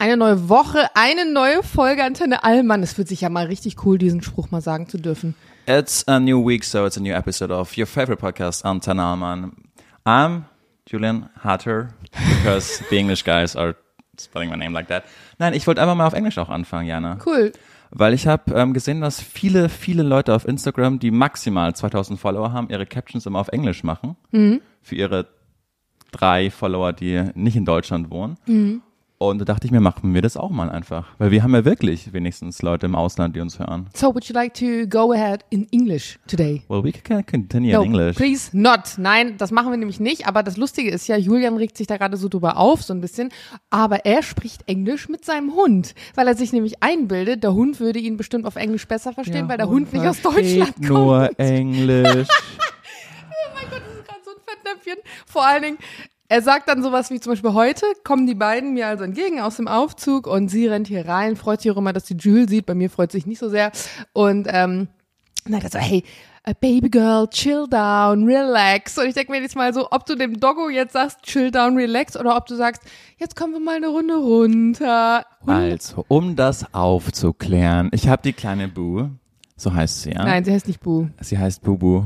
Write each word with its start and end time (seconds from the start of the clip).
Eine 0.00 0.16
neue 0.16 0.48
Woche, 0.48 0.86
eine 0.94 1.28
neue 1.28 1.64
Folge 1.64 2.04
Antenne 2.04 2.44
Allmann. 2.44 2.84
Es 2.84 2.96
wird 2.98 3.08
sich 3.08 3.22
ja 3.22 3.28
mal 3.28 3.46
richtig 3.46 3.84
cool, 3.84 3.98
diesen 3.98 4.22
Spruch 4.22 4.52
mal 4.52 4.60
sagen 4.60 4.86
zu 4.88 4.96
dürfen. 4.96 5.34
It's 5.66 6.06
a 6.06 6.20
new 6.20 6.46
week, 6.46 6.62
so 6.62 6.86
it's 6.86 6.96
a 6.96 7.00
new 7.00 7.12
episode 7.12 7.52
of 7.52 7.76
your 7.76 7.84
favorite 7.86 8.20
podcast, 8.20 8.64
Antenne 8.64 9.02
Allmann. 9.02 9.56
I'm 10.04 10.44
Julian 10.88 11.28
Hatter, 11.42 11.88
because 12.12 12.80
the 12.90 12.96
English 12.96 13.24
guys 13.24 13.56
are 13.56 13.74
spelling 14.20 14.50
my 14.50 14.56
name 14.56 14.72
like 14.72 14.86
that. 14.86 15.02
Nein, 15.40 15.52
ich 15.52 15.66
wollte 15.66 15.82
einfach 15.82 15.96
mal 15.96 16.06
auf 16.06 16.14
Englisch 16.14 16.38
auch 16.38 16.48
anfangen, 16.48 16.86
Jana. 16.86 17.18
Cool. 17.26 17.50
Weil 17.90 18.14
ich 18.14 18.28
habe 18.28 18.54
ähm, 18.54 18.74
gesehen, 18.74 19.00
dass 19.00 19.20
viele, 19.20 19.68
viele 19.68 20.04
Leute 20.04 20.32
auf 20.32 20.46
Instagram, 20.46 21.00
die 21.00 21.10
maximal 21.10 21.74
2000 21.74 22.20
Follower 22.20 22.52
haben, 22.52 22.68
ihre 22.70 22.86
Captions 22.86 23.26
immer 23.26 23.40
auf 23.40 23.48
Englisch 23.48 23.82
machen. 23.82 24.14
Für 24.80 24.94
ihre 24.94 25.26
drei 26.12 26.52
Follower, 26.52 26.92
die 26.92 27.24
nicht 27.34 27.56
in 27.56 27.64
Deutschland 27.64 28.10
wohnen. 28.12 28.36
Und 29.20 29.40
da 29.40 29.44
dachte 29.44 29.66
ich 29.66 29.72
mir, 29.72 29.80
machen 29.80 30.14
wir 30.14 30.22
das 30.22 30.36
auch 30.36 30.50
mal 30.50 30.70
einfach. 30.70 31.08
Weil 31.18 31.32
wir 31.32 31.42
haben 31.42 31.52
ja 31.52 31.64
wirklich 31.64 32.12
wenigstens 32.12 32.62
Leute 32.62 32.86
im 32.86 32.94
Ausland, 32.94 33.34
die 33.34 33.40
uns 33.40 33.58
hören. 33.58 33.88
So, 33.92 34.14
would 34.14 34.24
you 34.26 34.32
like 34.32 34.54
to 34.54 34.86
go 34.88 35.10
ahead 35.12 35.44
in 35.50 35.66
English 35.72 36.20
today? 36.28 36.62
Well, 36.68 36.84
we 36.84 36.92
can 36.92 37.26
continue 37.26 37.72
No, 37.72 37.82
in 37.82 37.86
English. 37.88 38.16
please 38.16 38.56
not. 38.56 38.94
Nein, 38.96 39.36
das 39.36 39.50
machen 39.50 39.72
wir 39.72 39.76
nämlich 39.76 39.98
nicht. 39.98 40.28
Aber 40.28 40.44
das 40.44 40.56
Lustige 40.56 40.90
ist 40.92 41.08
ja, 41.08 41.16
Julian 41.16 41.56
regt 41.56 41.76
sich 41.76 41.88
da 41.88 41.96
gerade 41.96 42.16
so 42.16 42.28
drüber 42.28 42.58
auf, 42.58 42.84
so 42.84 42.94
ein 42.94 43.00
bisschen. 43.00 43.30
Aber 43.70 44.04
er 44.06 44.22
spricht 44.22 44.68
Englisch 44.68 45.08
mit 45.08 45.24
seinem 45.24 45.52
Hund, 45.52 45.96
weil 46.14 46.28
er 46.28 46.36
sich 46.36 46.52
nämlich 46.52 46.80
einbildet, 46.80 47.42
der 47.42 47.54
Hund 47.54 47.80
würde 47.80 47.98
ihn 47.98 48.16
bestimmt 48.16 48.46
auf 48.46 48.54
Englisch 48.54 48.86
besser 48.86 49.12
verstehen, 49.12 49.48
weil 49.48 49.56
der 49.56 49.68
Hund 49.68 49.92
nicht 49.92 50.06
aus 50.06 50.22
Deutschland 50.22 50.74
kommt. 50.76 50.88
Nur 50.90 51.40
Englisch. 51.40 52.28
Oh 53.50 53.54
mein 53.54 53.70
Gott, 53.70 53.82
das 53.84 53.98
ist 53.98 54.06
gerade 54.06 54.20
so 54.24 54.30
ein 54.30 54.36
Fettnäpfchen. 54.46 55.02
Vor 55.26 55.44
allen 55.44 55.62
Dingen, 55.62 55.78
er 56.28 56.42
sagt 56.42 56.68
dann 56.68 56.82
sowas 56.82 57.10
wie 57.10 57.20
zum 57.20 57.32
Beispiel 57.32 57.54
heute, 57.54 57.86
kommen 58.04 58.26
die 58.26 58.34
beiden 58.34 58.74
mir 58.74 58.86
also 58.86 59.04
entgegen 59.04 59.40
aus 59.40 59.56
dem 59.56 59.66
Aufzug 59.66 60.26
und 60.26 60.48
sie 60.48 60.66
rennt 60.66 60.86
hier 60.86 61.08
rein, 61.08 61.36
freut 61.36 61.62
sich 61.62 61.70
auch 61.70 61.76
immer, 61.78 61.92
dass 61.92 62.04
die 62.04 62.16
Jules 62.16 62.50
sieht. 62.50 62.66
Bei 62.66 62.74
mir 62.74 62.90
freut 62.90 63.12
sich 63.12 63.26
nicht 63.26 63.38
so 63.38 63.48
sehr. 63.48 63.72
Und 64.12 64.46
ähm, 64.50 64.88
dann 65.44 65.60
sagt 65.60 65.64
er 65.64 65.70
so, 65.70 65.78
hey, 65.78 66.04
Baby 66.60 66.88
Girl, 66.88 67.28
chill 67.28 67.66
down, 67.68 68.24
relax. 68.24 68.98
Und 68.98 69.06
ich 69.06 69.14
denke 69.14 69.32
mir 69.32 69.40
jetzt 69.40 69.56
mal 69.56 69.72
so, 69.72 69.88
ob 69.90 70.06
du 70.06 70.14
dem 70.14 70.38
Doggo 70.38 70.68
jetzt 70.68 70.92
sagst, 70.92 71.22
chill 71.22 71.50
down, 71.50 71.76
relax, 71.76 72.16
oder 72.16 72.36
ob 72.36 72.46
du 72.46 72.56
sagst, 72.56 72.82
jetzt 73.18 73.36
kommen 73.36 73.54
wir 73.54 73.60
mal 73.60 73.76
eine 73.76 73.88
Runde 73.88 74.16
runter. 74.16 75.26
Also, 75.46 76.04
um 76.08 76.36
das 76.36 76.72
aufzuklären, 76.72 77.90
ich 77.92 78.08
habe 78.08 78.22
die 78.22 78.32
kleine 78.32 78.68
Boo, 78.68 79.10
so 79.58 79.74
heißt 79.74 80.02
sie, 80.02 80.10
ja? 80.12 80.24
Nein, 80.24 80.44
sie 80.44 80.52
heißt 80.52 80.68
nicht 80.68 80.80
Bu. 80.80 81.08
Sie 81.20 81.36
heißt 81.36 81.62
Bubu. 81.62 82.04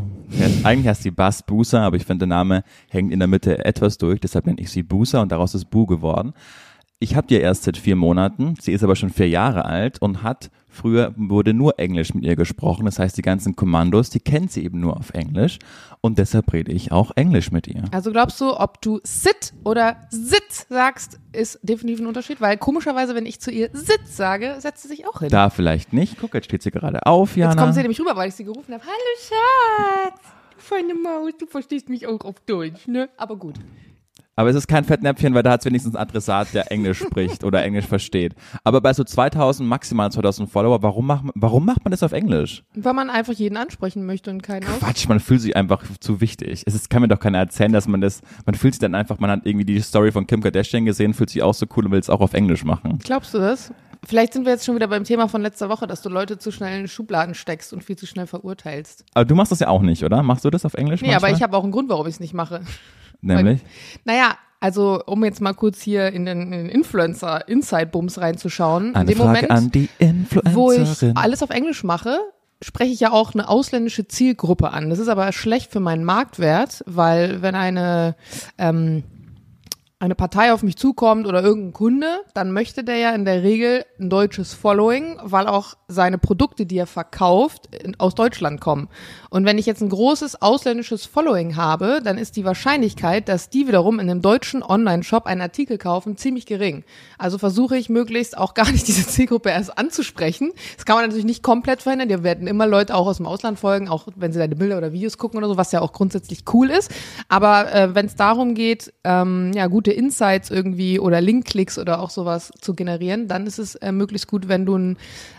Eigentlich 0.64 0.88
heißt 0.88 1.02
sie 1.02 1.10
Bass 1.10 1.42
Busa, 1.42 1.84
aber 1.84 1.96
ich 1.96 2.06
finde, 2.06 2.26
der 2.26 2.36
Name 2.36 2.64
hängt 2.88 3.12
in 3.12 3.18
der 3.18 3.28
Mitte 3.28 3.64
etwas 3.64 3.98
durch, 3.98 4.20
deshalb 4.20 4.46
nenne 4.46 4.58
ich 4.58 4.70
sie 4.70 4.82
Busa 4.82 5.20
und 5.20 5.30
daraus 5.30 5.54
ist 5.54 5.66
Bu 5.66 5.84
geworden. 5.84 6.32
Ich 6.98 7.14
habe 7.14 7.26
die 7.26 7.34
erst 7.34 7.64
seit 7.64 7.76
vier 7.76 7.96
Monaten, 7.96 8.54
sie 8.58 8.72
ist 8.72 8.82
aber 8.82 8.96
schon 8.96 9.10
vier 9.10 9.28
Jahre 9.28 9.66
alt 9.66 10.00
und 10.00 10.22
hat 10.22 10.50
früher 10.72 11.12
wurde 11.16 11.54
nur 11.54 11.78
Englisch 11.78 12.14
mit 12.14 12.24
ihr 12.24 12.34
gesprochen. 12.34 12.86
Das 12.86 12.98
heißt, 12.98 13.16
die 13.16 13.22
ganzen 13.22 13.54
Kommandos, 13.54 14.10
die 14.10 14.20
kennt 14.20 14.50
sie 14.50 14.64
eben 14.64 14.80
nur 14.80 14.96
auf 14.96 15.10
Englisch 15.14 15.58
und 16.00 16.18
deshalb 16.18 16.52
rede 16.52 16.72
ich 16.72 16.90
auch 16.90 17.12
Englisch 17.14 17.52
mit 17.52 17.68
ihr. 17.68 17.84
Also 17.92 18.10
glaubst 18.10 18.40
du, 18.40 18.58
ob 18.58 18.80
du 18.82 19.00
sit 19.04 19.52
oder 19.64 19.96
sit 20.10 20.66
sagst, 20.68 21.20
ist 21.32 21.60
definitiv 21.62 22.00
ein 22.00 22.06
Unterschied, 22.06 22.40
weil 22.40 22.56
komischerweise, 22.56 23.14
wenn 23.14 23.26
ich 23.26 23.40
zu 23.40 23.50
ihr 23.50 23.70
sit 23.72 24.06
sage, 24.06 24.56
setzt 24.58 24.82
sie 24.82 24.88
sich 24.88 25.06
auch 25.06 25.20
hin. 25.20 25.28
Da 25.28 25.50
vielleicht 25.50 25.92
nicht. 25.92 26.18
Guck, 26.18 26.34
jetzt 26.34 26.46
steht 26.46 26.62
sie 26.62 26.70
gerade 26.70 27.06
auf, 27.06 27.36
Jana. 27.36 27.52
Jetzt 27.52 27.60
kommt 27.60 27.74
sie 27.74 27.80
nämlich 27.82 28.00
rüber, 28.00 28.16
weil 28.16 28.28
ich 28.28 28.34
sie 28.34 28.44
gerufen 28.44 28.72
habe. 28.72 28.82
Hallo 28.84 30.08
Schatz, 30.08 30.20
du 30.56 30.60
feine 30.60 30.94
Maus, 30.94 31.32
du 31.38 31.46
verstehst 31.46 31.88
mich 31.88 32.06
auch 32.06 32.20
auf 32.22 32.40
Deutsch, 32.46 32.88
ne? 32.88 33.08
Aber 33.16 33.36
gut. 33.36 33.56
Aber 34.34 34.48
es 34.48 34.56
ist 34.56 34.66
kein 34.66 34.84
Fettnäpfchen, 34.84 35.34
weil 35.34 35.42
da 35.42 35.50
hat 35.52 35.60
es 35.60 35.66
wenigstens 35.66 35.94
einen 35.94 36.02
Adressat, 36.08 36.54
der 36.54 36.72
Englisch 36.72 36.98
spricht 37.00 37.44
oder 37.44 37.62
Englisch 37.62 37.84
versteht. 37.86 38.34
Aber 38.64 38.80
bei 38.80 38.94
so 38.94 39.04
2000, 39.04 39.68
maximal 39.68 40.10
2000 40.10 40.48
Follower, 40.50 40.82
warum 40.82 41.06
macht, 41.06 41.24
man- 41.24 41.32
warum 41.34 41.66
macht 41.66 41.84
man 41.84 41.90
das 41.90 42.02
auf 42.02 42.12
Englisch? 42.12 42.62
Weil 42.74 42.94
man 42.94 43.10
einfach 43.10 43.34
jeden 43.34 43.58
ansprechen 43.58 44.06
möchte 44.06 44.30
und 44.30 44.42
keinen 44.42 44.64
aus. 44.66 44.78
Quatsch, 44.78 45.06
man 45.06 45.20
fühlt 45.20 45.42
sich 45.42 45.54
einfach 45.54 45.82
zu 46.00 46.22
wichtig. 46.22 46.62
Es 46.64 46.74
ist, 46.74 46.88
kann 46.88 47.02
mir 47.02 47.08
doch 47.08 47.20
keiner 47.20 47.38
erzählen, 47.38 47.72
dass 47.72 47.86
man 47.86 48.00
das, 48.00 48.22
man 48.46 48.54
fühlt 48.54 48.72
sich 48.72 48.80
dann 48.80 48.94
einfach, 48.94 49.18
man 49.18 49.30
hat 49.30 49.40
irgendwie 49.44 49.66
die 49.66 49.80
Story 49.80 50.10
von 50.12 50.26
Kim 50.26 50.40
Kardashian 50.42 50.86
gesehen, 50.86 51.12
fühlt 51.12 51.28
sich 51.28 51.42
auch 51.42 51.52
so 51.54 51.66
cool 51.76 51.84
und 51.84 51.92
will 51.92 52.00
es 52.00 52.08
auch 52.08 52.20
auf 52.22 52.32
Englisch 52.32 52.64
machen. 52.64 53.00
Glaubst 53.04 53.34
du 53.34 53.38
das? 53.38 53.70
Vielleicht 54.04 54.32
sind 54.32 54.46
wir 54.46 54.52
jetzt 54.52 54.64
schon 54.64 54.74
wieder 54.74 54.88
beim 54.88 55.04
Thema 55.04 55.28
von 55.28 55.42
letzter 55.42 55.68
Woche, 55.68 55.86
dass 55.86 56.00
du 56.00 56.08
Leute 56.08 56.38
zu 56.38 56.50
schnell 56.50 56.80
in 56.80 56.88
Schubladen 56.88 57.34
steckst 57.34 57.72
und 57.74 57.84
viel 57.84 57.96
zu 57.96 58.06
schnell 58.06 58.26
verurteilst. 58.26 59.04
Aber 59.14 59.26
du 59.26 59.34
machst 59.34 59.52
das 59.52 59.60
ja 59.60 59.68
auch 59.68 59.82
nicht, 59.82 60.02
oder? 60.02 60.22
Machst 60.22 60.44
du 60.44 60.50
das 60.50 60.64
auf 60.64 60.72
Englisch 60.74 61.02
Nee, 61.02 61.08
manchmal? 61.08 61.30
aber 61.30 61.36
ich 61.36 61.42
habe 61.42 61.54
auch 61.56 61.62
einen 61.62 61.70
Grund, 61.72 61.90
warum 61.90 62.06
ich 62.06 62.14
es 62.14 62.20
nicht 62.20 62.32
mache. 62.34 62.62
Nämlich? 63.22 63.60
Naja, 64.04 64.36
also 64.60 65.02
um 65.06 65.24
jetzt 65.24 65.40
mal 65.40 65.54
kurz 65.54 65.80
hier 65.80 66.12
in 66.12 66.24
den, 66.24 66.42
in 66.42 66.50
den 66.52 66.68
Influencer-Inside-Bums 66.68 68.18
reinzuschauen. 68.18 68.88
in 68.88 68.94
Eine 68.94 69.06
dem 69.06 69.18
Frage 69.18 69.28
Moment, 69.28 69.50
an 69.50 69.70
die 69.70 69.88
wo 70.52 70.70
ich 70.72 71.04
alles 71.14 71.42
auf 71.42 71.50
Englisch 71.50 71.82
mache, 71.82 72.18
spreche 72.60 72.92
ich 72.92 73.00
ja 73.00 73.10
auch 73.10 73.34
eine 73.34 73.48
ausländische 73.48 74.06
Zielgruppe 74.06 74.70
an. 74.70 74.90
Das 74.90 74.98
ist 74.98 75.08
aber 75.08 75.32
schlecht 75.32 75.72
für 75.72 75.80
meinen 75.80 76.04
Marktwert, 76.04 76.84
weil 76.86 77.42
wenn 77.42 77.54
eine 77.54 78.14
ähm, 78.58 79.02
eine 80.02 80.16
Partei 80.16 80.52
auf 80.52 80.64
mich 80.64 80.76
zukommt 80.76 81.28
oder 81.28 81.44
irgendein 81.44 81.72
Kunde, 81.72 82.22
dann 82.34 82.50
möchte 82.50 82.82
der 82.82 82.96
ja 82.96 83.10
in 83.12 83.24
der 83.24 83.44
Regel 83.44 83.84
ein 84.00 84.10
deutsches 84.10 84.52
Following, 84.52 85.16
weil 85.22 85.46
auch 85.46 85.74
seine 85.86 86.18
Produkte, 86.18 86.66
die 86.66 86.76
er 86.76 86.88
verkauft, 86.88 87.68
aus 87.98 88.16
Deutschland 88.16 88.60
kommen. 88.60 88.88
Und 89.30 89.46
wenn 89.46 89.58
ich 89.58 89.66
jetzt 89.66 89.80
ein 89.80 89.90
großes 89.90 90.42
ausländisches 90.42 91.06
Following 91.06 91.54
habe, 91.54 92.00
dann 92.02 92.18
ist 92.18 92.34
die 92.34 92.44
Wahrscheinlichkeit, 92.44 93.28
dass 93.28 93.48
die 93.48 93.68
wiederum 93.68 94.00
in 94.00 94.10
einem 94.10 94.22
deutschen 94.22 94.64
Online-Shop 94.64 95.26
einen 95.26 95.40
Artikel 95.40 95.78
kaufen, 95.78 96.16
ziemlich 96.16 96.46
gering. 96.46 96.82
Also 97.16 97.38
versuche 97.38 97.76
ich 97.76 97.88
möglichst 97.88 98.36
auch 98.36 98.54
gar 98.54 98.68
nicht 98.72 98.86
diese 98.88 99.06
Zielgruppe 99.06 99.50
erst 99.50 99.78
anzusprechen. 99.78 100.50
Das 100.74 100.84
kann 100.84 100.96
man 100.96 101.04
natürlich 101.04 101.26
nicht 101.26 101.44
komplett 101.44 101.80
verhindern. 101.80 102.08
Dir 102.08 102.24
werden 102.24 102.48
immer 102.48 102.66
Leute 102.66 102.96
auch 102.96 103.06
aus 103.06 103.18
dem 103.18 103.26
Ausland 103.26 103.60
folgen, 103.60 103.88
auch 103.88 104.08
wenn 104.16 104.32
sie 104.32 104.40
deine 104.40 104.56
Bilder 104.56 104.78
oder 104.78 104.92
Videos 104.92 105.16
gucken 105.16 105.38
oder 105.38 105.46
so, 105.46 105.56
was 105.56 105.70
ja 105.70 105.80
auch 105.80 105.92
grundsätzlich 105.92 106.42
cool 106.52 106.70
ist. 106.70 106.90
Aber 107.28 107.72
äh, 107.72 107.94
wenn 107.94 108.06
es 108.06 108.16
darum 108.16 108.54
geht, 108.54 108.92
ähm, 109.04 109.52
ja, 109.54 109.68
gute 109.68 109.91
Insights 109.92 110.50
irgendwie 110.50 110.98
oder 110.98 111.20
Linkklicks 111.20 111.78
oder 111.78 112.00
auch 112.00 112.10
sowas 112.10 112.52
zu 112.60 112.74
generieren, 112.74 113.28
dann 113.28 113.46
ist 113.46 113.58
es 113.58 113.74
äh, 113.76 113.92
möglichst 113.92 114.28
gut, 114.28 114.48
wenn 114.48 114.66
du 114.66 114.76
ein 114.76 114.96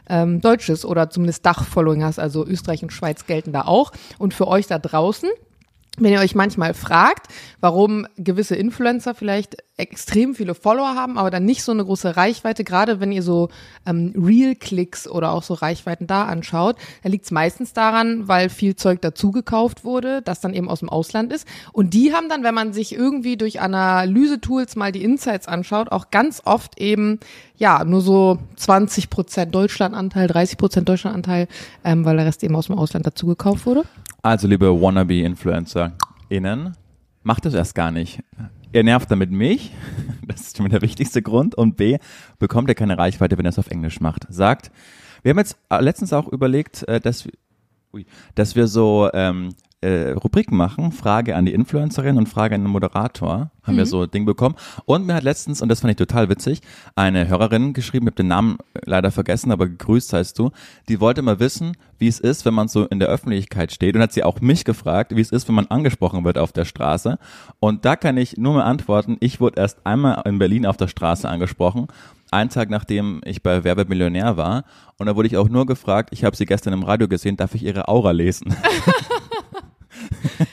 ähm, 0.10 0.42
deutsches 0.42 0.86
oder 0.86 1.10
zumindest 1.10 1.46
Dach-Following 1.46 2.04
hast. 2.04 2.20
Also 2.20 2.46
Österreich 2.46 2.84
und 2.84 2.92
Schweiz 2.92 3.26
gelten 3.26 3.52
da 3.52 3.64
auch. 3.64 3.92
Und 4.18 4.34
für 4.34 4.48
euch 4.48 4.68
da 4.68 4.80
draußen, 4.80 5.30
wenn 6.00 6.12
ihr 6.12 6.22
euch 6.22 6.34
manchmal 6.34 6.74
fragt, 6.74 7.28
warum 7.60 8.08
gewisse 8.18 8.56
Influencer 8.56 9.14
vielleicht 9.14 9.58
extrem 9.78 10.34
viele 10.34 10.56
Follower 10.56 10.96
haben, 10.96 11.20
aber 11.20 11.30
dann 11.30 11.46
nicht 11.46 11.64
so 11.64 11.72
eine 11.72 11.86
große 11.86 12.16
Reichweite, 12.18 12.64
gerade 12.64 13.00
wenn 13.00 13.12
ihr 13.12 13.22
so 13.22 13.50
ähm, 13.86 14.14
Real-Klicks 14.16 15.08
oder 15.08 15.32
auch 15.32 15.44
so 15.44 15.54
Reichweiten 15.54 16.08
da 16.08 16.26
anschaut, 16.26 16.78
dann 17.04 17.12
liegt 17.12 17.26
es 17.26 17.32
meistens 17.32 17.74
daran, 17.74 18.28
weil 18.28 18.50
viel 18.50 18.76
Zeug 18.76 19.02
dazu 19.02 19.32
gekauft 19.32 19.84
wurde, 19.84 20.24
das 20.24 20.42
dann 20.42 20.54
eben 20.56 20.68
aus 20.68 20.80
dem 20.80 20.90
Ausland 20.90 21.32
ist. 21.32 21.48
Und 21.74 21.94
die 21.94 22.14
haben 22.14 22.28
dann, 22.28 22.44
wenn 22.44 22.56
man 22.56 22.74
sich 22.74 22.96
irgendwie 22.96 23.38
durch 23.38 23.62
Analyse-Tools 23.62 24.76
mal 24.76 24.92
die 24.92 25.04
Insights 25.04 25.48
anschaut, 25.48 25.92
auch 25.92 26.10
ganz 26.10 26.42
oft 26.46 26.80
eben, 26.80 27.20
ja, 27.56 27.84
nur 27.84 28.02
so 28.02 28.40
20 28.56 29.12
Prozent 29.12 29.54
Deutschlandanteil, 29.54 30.28
30 30.28 30.58
Prozent 30.58 30.90
Deutschlandanteil, 30.90 31.48
ähm, 31.84 32.04
weil 32.04 32.18
der 32.18 32.26
Rest 32.26 32.44
eben 32.44 32.56
aus 32.56 32.68
dem 32.68 32.78
Ausland 32.78 33.06
dazu 33.06 33.28
gekauft 33.28 33.68
wurde. 33.68 33.84
Also, 34.26 34.48
liebe 34.48 34.80
Wannabe-InfluencerInnen, 36.34 36.76
macht 37.24 37.46
das 37.46 37.54
erst 37.54 37.76
gar 37.76 37.92
nicht. 37.92 38.24
Ihr 38.72 38.84
nervt 38.84 39.10
damit 39.12 39.32
mich, 39.32 39.72
das 40.28 40.42
ist 40.42 40.58
schon 40.58 40.70
der 40.70 40.82
wichtigste 40.82 41.22
Grund. 41.22 41.56
Und 41.56 41.78
B, 41.78 41.98
bekommt 42.40 42.70
ihr 42.70 42.76
keine 42.76 42.98
Reichweite, 42.98 43.38
wenn 43.38 43.46
ihr 43.46 43.50
es 43.50 43.60
auf 43.60 43.68
Englisch 43.68 44.00
macht. 44.02 44.26
Sagt, 44.30 44.72
wir 45.22 45.30
haben 45.30 45.38
jetzt 45.38 45.58
letztens 45.80 46.12
auch 46.12 46.28
überlegt, 46.28 46.88
äh, 46.88 47.00
dass, 47.00 47.28
dass 48.36 48.56
wir 48.56 48.68
so 48.68 49.10
ähm, 49.14 49.50
äh, 49.84 50.12
Rubriken 50.12 50.58
machen, 50.58 50.92
Frage 50.92 51.36
an 51.36 51.46
die 51.46 51.54
Influencerin 51.54 52.18
und 52.18 52.30
Frage 52.30 52.56
an 52.56 52.64
den 52.64 52.72
Moderator, 52.72 53.52
haben 53.64 53.78
wir 53.78 53.86
so 53.86 54.04
ein 54.04 54.12
Ding 54.12 54.26
bekommen. 54.26 54.56
Und 54.86 55.06
mir 55.06 55.14
hat 55.14 55.24
letztens, 55.24 55.62
und 55.62 55.70
das 55.70 55.82
fand 55.82 55.92
ich 55.92 55.98
total 55.98 56.30
witzig, 56.30 56.62
eine 56.96 57.28
Hörerin 57.28 57.74
geschrieben, 57.74 58.06
ich 58.06 58.12
habe 58.12 58.16
den 58.16 58.28
Namen 58.28 58.58
leider 58.86 59.12
vergessen, 59.12 59.52
aber 59.52 59.68
gegrüßt 59.68 60.14
heißt 60.14 60.40
du, 60.40 60.52
die 60.90 61.00
wollte 61.00 61.22
mal 61.22 61.40
wissen, 61.40 61.74
wie 62.00 62.08
es 62.08 62.20
ist, 62.20 62.46
wenn 62.46 62.54
man 62.54 62.68
so 62.68 62.86
in 62.86 63.00
der 63.00 63.10
Öffentlichkeit 63.10 63.72
steht 63.72 63.96
und 63.96 64.02
hat 64.02 64.14
sie 64.14 64.24
auch 64.24 64.42
mich 64.42 64.66
gefragt, 64.66 65.16
wie 65.16 65.22
es 65.22 65.32
ist, 65.32 65.48
wenn 65.48 65.56
man 65.56 65.68
angesprochen 65.68 66.24
wird 66.24 66.38
auf 66.38 66.52
der 66.52 66.66
Straße. 66.66 67.18
Und 67.60 67.86
da 67.86 67.96
kann 67.96 68.18
ich 68.18 68.38
nur 68.38 68.54
mal 68.54 68.64
antworten, 68.64 69.18
ich 69.20 69.40
wurde 69.40 69.60
erst 69.62 69.86
einmal 69.86 70.22
in 70.26 70.40
Berlin 70.40 70.66
auf 70.66 70.78
der 70.78 70.88
Straße 70.88 71.28
angesprochen, 71.28 71.88
einen 72.32 72.50
Tag 72.50 72.70
nachdem 72.70 73.22
ich 73.26 73.44
bei 73.44 73.64
Werbemillionär 73.64 74.38
war. 74.38 74.66
Und 74.98 75.08
da 75.08 75.16
wurde 75.16 75.28
ich 75.28 75.38
auch 75.38 75.50
nur 75.50 75.66
gefragt, 75.66 76.10
ich 76.12 76.24
habe 76.24 76.36
sie 76.36 76.46
gestern 76.46 76.74
im 76.74 76.84
Radio 76.84 77.08
gesehen, 77.08 77.38
darf 77.38 77.56
ich 77.56 77.64
ihre 77.64 77.88
Aura 77.88 78.12
lesen? 78.12 78.56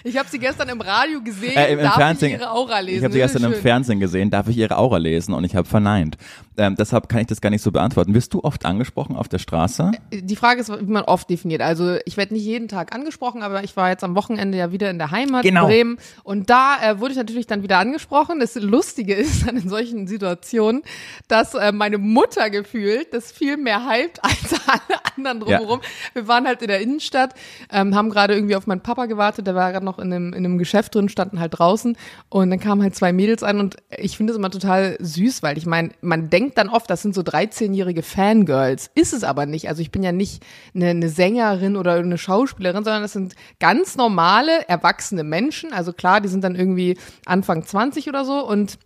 Ich 0.05 0.17
habe 0.17 0.29
sie 0.29 0.39
gestern 0.39 0.69
im 0.69 0.81
Radio 0.81 1.23
gesehen, 1.23 1.57
Äh, 1.57 1.73
im, 1.73 1.79
im 1.79 1.85
darf 1.85 1.95
Fernsehen, 1.97 2.35
ich 2.35 2.41
ihre 2.41 2.51
Aura 2.51 2.81
lesen. 2.81 2.99
Ich 2.99 3.05
habe 3.05 3.13
sie 3.13 3.19
gestern 3.21 3.45
im 3.45 3.53
schön. 3.53 3.63
Fernsehen 3.63 4.01
gesehen, 4.01 4.31
darf 4.31 4.49
ich 4.49 4.57
ihre 4.57 4.77
Aura 4.77 4.97
lesen 4.99 5.35
und 5.35 5.45
ich 5.45 5.55
habe 5.57 5.69
verneint. 5.69 6.17
Ähm, 6.57 6.77
deshalb 6.77 7.09
kann 7.09 7.21
ich 7.21 7.27
das 7.27 7.41
gar 7.41 7.51
nicht 7.51 7.63
so 7.63 7.71
beantworten. 7.73 8.13
Wirst 8.15 8.35
du 8.35 8.43
oft 8.45 8.67
angesprochen 8.67 9.17
auf 9.17 9.29
der 9.29 9.39
Straße? 9.39 9.93
Die 10.13 10.37
Frage 10.37 10.61
ist, 10.61 10.69
wie 10.71 10.85
man 10.93 11.05
oft 11.05 11.31
definiert. 11.31 11.63
Also 11.63 11.97
ich 12.05 12.17
werde 12.17 12.35
nicht 12.35 12.45
jeden 12.45 12.69
Tag 12.69 12.95
angesprochen, 12.95 13.43
aber 13.43 13.65
ich 13.65 13.77
war 13.77 13.89
jetzt 13.89 14.05
am 14.05 14.15
Wochenende 14.15 14.59
ja 14.59 14.71
wieder 14.73 14.91
in 14.91 14.99
der 14.99 15.11
Heimat 15.11 15.43
Genau. 15.43 15.63
in 15.63 15.69
Bremen 15.69 15.99
und 16.23 16.51
da 16.51 16.77
äh, 16.83 17.01
wurde 17.01 17.13
ich 17.13 17.17
natürlich 17.19 17.47
dann 17.47 17.63
wieder 17.63 17.79
angesprochen. 17.79 18.41
Das 18.41 18.55
Lustige 18.57 19.15
ist 19.21 19.47
dann 19.47 19.57
in 19.57 19.69
solchen 19.69 20.07
Situationen, 20.07 20.83
dass 21.29 21.55
äh, 21.55 21.73
meine 21.73 21.97
Mutter 21.99 22.51
gefühlt 22.51 23.13
das 23.15 23.33
viel 23.33 23.57
mehr 23.57 23.89
hypt 23.89 24.23
als 24.25 24.61
alle 24.67 25.01
anderen 25.17 25.41
drumherum. 25.41 25.81
Wir 26.13 26.29
waren 26.29 26.47
halt 26.47 26.61
in 26.63 26.69
der 26.69 26.81
Innenstadt, 26.81 27.35
ähm, 27.73 27.95
haben 27.95 28.11
gerade 28.11 28.35
irgendwie 28.35 28.57
auf 28.57 28.67
meinen 28.67 28.83
Papa 28.83 29.07
gewartet, 29.07 29.47
der 29.47 29.55
war 29.55 29.73
gerade 29.81 29.85
noch 29.85 29.99
in 29.99 30.13
einem, 30.13 30.33
in 30.33 30.45
einem 30.45 30.59
Geschäft 30.59 30.95
drin, 30.95 31.09
standen 31.09 31.41
halt 31.41 31.59
draußen 31.59 31.97
und 32.29 32.51
dann 32.51 32.61
kamen 32.61 32.83
halt 32.83 32.95
zwei 32.95 33.13
Mädels 33.13 33.43
an 33.43 33.59
und 33.59 33.77
ich 33.97 34.17
finde 34.17 34.33
es 34.33 34.39
immer 34.39 34.51
total 34.51 34.97
süß, 35.01 35.43
weil 35.43 35.59
ich 35.59 35.67
meine, 35.67 35.91
man 36.03 36.31
denkt 36.31 36.59
dann 36.59 36.69
oft, 36.69 36.89
das 36.91 37.03
sind 37.03 37.15
so 37.15 37.23
13-jährige 37.23 38.03
Fangirls. 38.03 38.91
Ist 38.95 39.13
es 39.13 39.25
aber 39.25 39.47
nicht. 39.47 39.69
Also 39.69 39.83
ich 39.83 39.91
bin 39.91 40.03
ja 40.03 40.13
nicht 40.13 40.43
eine, 40.75 40.89
eine 40.89 41.09
Sängerin 41.09 41.77
oder 41.77 41.95
eine 41.95 42.19
Schauspielerin, 42.19 42.85
sondern 42.85 43.03
das 43.03 43.13
sind 43.13 43.35
ganz 43.59 43.97
normale, 43.97 44.69
erwachsene 44.69 45.25
Menschen. 45.25 45.73
Also 45.73 45.93
klar, 45.93 46.21
die 46.21 46.29
sind 46.29 46.45
dann 46.45 46.55
irgendwie 46.55 46.99
Anfang 47.27 47.65
20 47.65 48.09
oder 48.09 48.25
so 48.25 48.47
und 48.47 48.79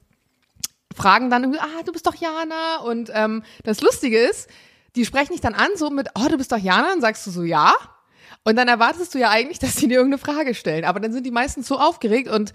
fragen 0.94 1.28
dann 1.28 1.42
irgendwie, 1.42 1.60
ah, 1.60 1.82
du 1.84 1.92
bist 1.92 2.06
doch 2.06 2.14
Jana. 2.14 2.78
Und 2.84 3.10
ähm, 3.12 3.42
das 3.64 3.80
Lustige 3.80 4.18
ist, 4.18 4.48
die 4.94 5.04
sprechen 5.04 5.32
dich 5.32 5.40
dann 5.40 5.54
an 5.54 5.70
so 5.76 5.90
mit, 5.90 6.08
oh, 6.14 6.28
du 6.28 6.36
bist 6.36 6.52
doch 6.52 6.58
Jana. 6.58 6.92
Und 6.92 7.00
sagst 7.00 7.26
du 7.26 7.30
so, 7.30 7.42
ja. 7.42 7.72
Und 8.44 8.56
dann 8.56 8.68
erwartest 8.68 9.14
du 9.14 9.18
ja 9.18 9.30
eigentlich, 9.30 9.58
dass 9.60 9.76
die 9.76 9.88
dir 9.88 9.98
irgendeine 9.98 10.18
Frage 10.18 10.54
stellen. 10.54 10.84
Aber 10.84 11.00
dann 11.00 11.12
sind 11.12 11.24
die 11.26 11.30
meistens 11.30 11.66
so 11.66 11.78
aufgeregt 11.78 12.28
und 12.28 12.52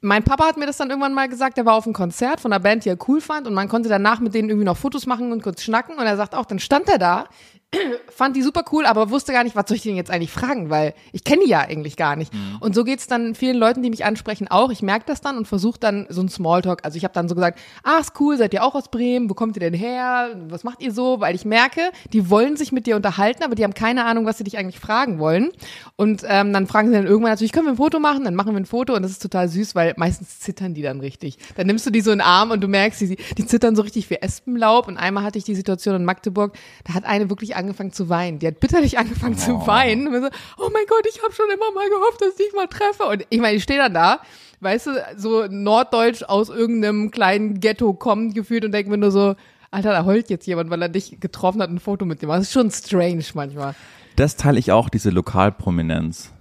mein 0.00 0.22
Papa 0.22 0.46
hat 0.46 0.56
mir 0.56 0.66
das 0.66 0.78
dann 0.78 0.88
irgendwann 0.88 1.12
mal 1.12 1.28
gesagt, 1.28 1.58
der 1.58 1.66
war 1.66 1.74
auf 1.74 1.84
einem 1.84 1.92
Konzert 1.92 2.40
von 2.40 2.52
einer 2.52 2.62
Band, 2.62 2.84
die 2.84 2.88
er 2.88 2.96
cool 3.08 3.20
fand 3.20 3.46
und 3.46 3.52
man 3.52 3.68
konnte 3.68 3.90
danach 3.90 4.20
mit 4.20 4.32
denen 4.32 4.48
irgendwie 4.48 4.64
noch 4.64 4.78
Fotos 4.78 5.04
machen 5.04 5.30
und 5.30 5.42
kurz 5.42 5.62
schnacken 5.62 5.96
und 5.98 6.06
er 6.06 6.16
sagt 6.16 6.34
auch, 6.34 6.46
dann 6.46 6.58
stand 6.58 6.88
er 6.88 6.98
da, 6.98 7.28
fand 8.08 8.36
die 8.36 8.42
super 8.42 8.64
cool, 8.72 8.84
aber 8.84 9.10
wusste 9.10 9.32
gar 9.32 9.44
nicht, 9.44 9.54
was 9.54 9.64
soll 9.68 9.76
ich 9.76 9.82
denn 9.82 9.96
jetzt 9.96 10.10
eigentlich 10.10 10.32
fragen, 10.32 10.70
weil 10.70 10.94
ich 11.12 11.24
kenne 11.24 11.44
die 11.44 11.50
ja 11.50 11.60
eigentlich 11.60 11.96
gar 11.96 12.16
nicht. 12.16 12.32
Und 12.58 12.74
so 12.74 12.84
geht's 12.84 13.06
dann 13.06 13.34
vielen 13.34 13.56
Leuten, 13.56 13.82
die 13.82 13.90
mich 13.90 14.04
ansprechen, 14.04 14.48
auch. 14.48 14.70
Ich 14.70 14.82
merke 14.82 15.04
das 15.06 15.20
dann 15.20 15.36
und 15.36 15.46
versuche 15.46 15.78
dann 15.78 16.06
so 16.08 16.20
ein 16.20 16.28
Smalltalk. 16.28 16.80
Also 16.84 16.96
ich 16.96 17.04
habe 17.04 17.14
dann 17.14 17.28
so 17.28 17.34
gesagt, 17.34 17.60
ah, 17.84 17.98
ist 18.00 18.18
cool, 18.20 18.36
seid 18.36 18.52
ihr 18.54 18.64
auch 18.64 18.74
aus 18.74 18.88
Bremen? 18.88 19.30
Wo 19.30 19.34
kommt 19.34 19.56
ihr 19.56 19.60
denn 19.60 19.74
her? 19.74 20.30
Was 20.48 20.64
macht 20.64 20.82
ihr 20.82 20.92
so? 20.92 21.20
Weil 21.20 21.34
ich 21.34 21.44
merke, 21.44 21.92
die 22.12 22.28
wollen 22.28 22.56
sich 22.56 22.72
mit 22.72 22.86
dir 22.86 22.96
unterhalten, 22.96 23.44
aber 23.44 23.54
die 23.54 23.62
haben 23.62 23.74
keine 23.74 24.04
Ahnung, 24.04 24.26
was 24.26 24.38
sie 24.38 24.44
dich 24.44 24.58
eigentlich 24.58 24.80
fragen 24.80 25.18
wollen. 25.18 25.50
Und 25.96 26.22
ähm, 26.26 26.52
dann 26.52 26.66
fragen 26.66 26.88
sie 26.88 26.94
dann 26.94 27.06
irgendwann 27.06 27.32
natürlich, 27.32 27.52
können 27.52 27.66
wir 27.66 27.72
ein 27.72 27.76
Foto 27.76 28.00
machen? 28.00 28.24
Dann 28.24 28.34
machen 28.34 28.52
wir 28.52 28.60
ein 28.60 28.66
Foto 28.66 28.94
und 28.94 29.02
das 29.02 29.12
ist 29.12 29.22
total 29.22 29.48
süß, 29.48 29.74
weil 29.74 29.94
meistens 29.96 30.40
zittern 30.40 30.74
die 30.74 30.82
dann 30.82 31.00
richtig. 31.00 31.38
Dann 31.56 31.66
nimmst 31.68 31.86
du 31.86 31.90
die 31.90 32.00
so 32.00 32.10
in 32.10 32.18
den 32.18 32.26
Arm 32.26 32.50
und 32.50 32.60
du 32.60 32.68
merkst, 32.68 33.00
die, 33.00 33.16
die 33.38 33.46
zittern 33.46 33.76
so 33.76 33.82
richtig 33.82 34.10
wie 34.10 34.16
Espenlaub. 34.16 34.88
Und 34.88 34.96
einmal 34.96 35.22
hatte 35.22 35.38
ich 35.38 35.44
die 35.44 35.54
Situation 35.54 35.94
in 35.94 36.04
Magdeburg, 36.04 36.56
da 36.84 36.94
hat 36.94 37.04
eine 37.04 37.30
wirklich 37.30 37.54
angefangen 37.60 37.92
zu 37.92 38.08
weinen. 38.08 38.38
Die 38.40 38.46
hat 38.46 38.60
bitterlich 38.60 38.98
angefangen 38.98 39.38
zu 39.38 39.66
weinen. 39.66 40.08
Und 40.08 40.22
so, 40.22 40.28
oh 40.58 40.68
mein 40.72 40.84
Gott, 40.88 41.06
ich 41.08 41.22
habe 41.22 41.32
schon 41.32 41.46
immer 41.54 41.70
mal 41.74 41.88
gehofft, 41.88 42.20
dass 42.20 42.30
ich 42.30 42.46
dich 42.46 42.52
mal 42.54 42.66
treffe. 42.66 43.04
Und 43.04 43.24
ich 43.30 43.40
meine, 43.40 43.56
ich 43.56 43.62
stehe 43.62 43.78
dann 43.78 43.94
da, 43.94 44.20
weißt 44.60 44.86
du, 44.88 44.90
so 45.16 45.46
norddeutsch 45.48 46.22
aus 46.24 46.48
irgendeinem 46.48 47.10
kleinen 47.10 47.60
Ghetto 47.60 47.92
kommt 47.94 48.34
gefühlt 48.34 48.64
und 48.64 48.72
denke 48.72 48.90
mir 48.90 48.98
nur 48.98 49.10
so, 49.12 49.36
Alter, 49.70 49.92
da 49.92 50.04
heult 50.04 50.30
jetzt 50.30 50.46
jemand, 50.46 50.68
weil 50.70 50.82
er 50.82 50.88
dich 50.88 51.20
getroffen 51.20 51.62
hat, 51.62 51.68
und 51.68 51.76
ein 51.76 51.80
Foto 51.80 52.04
mit 52.04 52.20
dir 52.20 52.26
macht. 52.26 52.40
Das 52.40 52.46
ist 52.48 52.52
schon 52.52 52.70
strange 52.72 53.24
manchmal. 53.34 53.74
Das 54.16 54.36
teile 54.36 54.58
ich 54.58 54.72
auch, 54.72 54.88
diese 54.88 55.10
Lokalprominenz. 55.10 56.32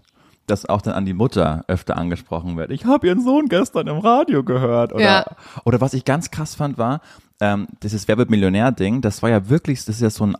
Dass 0.47 0.65
auch 0.65 0.81
dann 0.81 0.95
an 0.95 1.05
die 1.05 1.13
Mutter 1.13 1.63
öfter 1.67 1.95
angesprochen 1.95 2.57
wird. 2.57 2.71
Ich 2.71 2.85
habe 2.85 3.05
ihren 3.05 3.23
Sohn 3.23 3.49
gestern 3.49 3.85
im 3.85 3.99
Radio 3.99 4.43
gehört. 4.43 4.93
Oder, 4.93 5.03
Ja. 5.03 5.25
oder 5.63 5.79
was 5.79 5.93
ich 5.93 6.05
ganz 6.05 6.31
krass 6.31 6.55
fand, 6.55 6.79
war, 6.79 7.01
ähm, 7.39 7.67
dieses 7.83 8.07
Wer 8.07 8.17
wird 8.17 8.31
Millionär-Ding, 8.31 9.01
das 9.01 9.21
war 9.21 9.29
ja 9.29 9.47
wirklich, 9.47 9.85
das 9.85 9.97
ist 9.97 10.01
ja 10.01 10.09
so 10.09 10.25
ein 10.25 10.35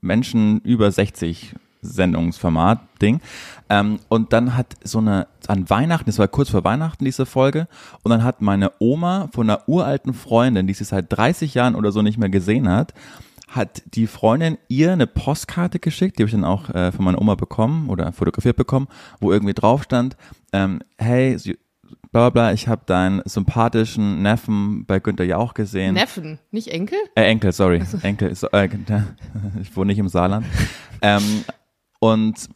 Menschen 0.00 0.60
über 0.60 0.90
60 0.90 1.54
Sendungsformat-Ding. 1.82 3.20
Ähm, 3.68 3.98
und 4.08 4.32
dann 4.32 4.56
hat 4.56 4.74
so 4.84 4.98
eine, 4.98 5.26
an 5.48 5.68
Weihnachten, 5.68 6.06
das 6.06 6.18
war 6.18 6.28
kurz 6.28 6.50
vor 6.50 6.64
Weihnachten 6.64 7.04
diese 7.04 7.26
Folge, 7.26 7.68
und 8.02 8.10
dann 8.10 8.24
hat 8.24 8.40
meine 8.40 8.72
Oma 8.78 9.28
von 9.32 9.50
einer 9.50 9.68
uralten 9.68 10.14
Freundin, 10.14 10.66
die 10.66 10.74
sie 10.74 10.84
seit 10.84 11.06
30 11.08 11.54
Jahren 11.54 11.74
oder 11.74 11.92
so 11.92 12.02
nicht 12.02 12.18
mehr 12.18 12.28
gesehen 12.28 12.68
hat, 12.68 12.94
hat 13.48 13.82
die 13.94 14.06
Freundin 14.06 14.56
ihr 14.68 14.92
eine 14.92 15.06
Postkarte 15.06 15.78
geschickt, 15.78 16.18
die 16.18 16.22
habe 16.22 16.28
ich 16.28 16.34
dann 16.34 16.44
auch 16.44 16.70
äh, 16.70 16.90
von 16.90 17.04
meiner 17.04 17.20
Oma 17.20 17.34
bekommen 17.34 17.90
oder 17.90 18.12
fotografiert 18.12 18.56
bekommen, 18.56 18.88
wo 19.20 19.30
irgendwie 19.30 19.52
drauf 19.52 19.82
stand, 19.82 20.16
ähm, 20.52 20.80
hey, 20.96 21.36
bla 22.12 22.28
bla 22.28 22.30
bla, 22.30 22.52
ich 22.52 22.68
habe 22.68 22.82
deinen 22.86 23.22
sympathischen 23.24 24.22
Neffen 24.22 24.84
bei 24.86 25.00
Günter 25.00 25.24
Jauch 25.24 25.54
gesehen. 25.54 25.94
Neffen, 25.94 26.38
nicht 26.50 26.68
Enkel? 26.68 26.98
Äh, 27.14 27.24
Enkel, 27.24 27.52
sorry. 27.52 27.82
Enkel, 28.02 28.34
so, 28.34 28.48
äh, 28.52 28.68
ich 29.60 29.74
wohne 29.76 29.88
nicht 29.88 29.98
im 29.98 30.08
Saarland. 30.08 30.46
ähm, 31.00 31.44
und 32.00 32.48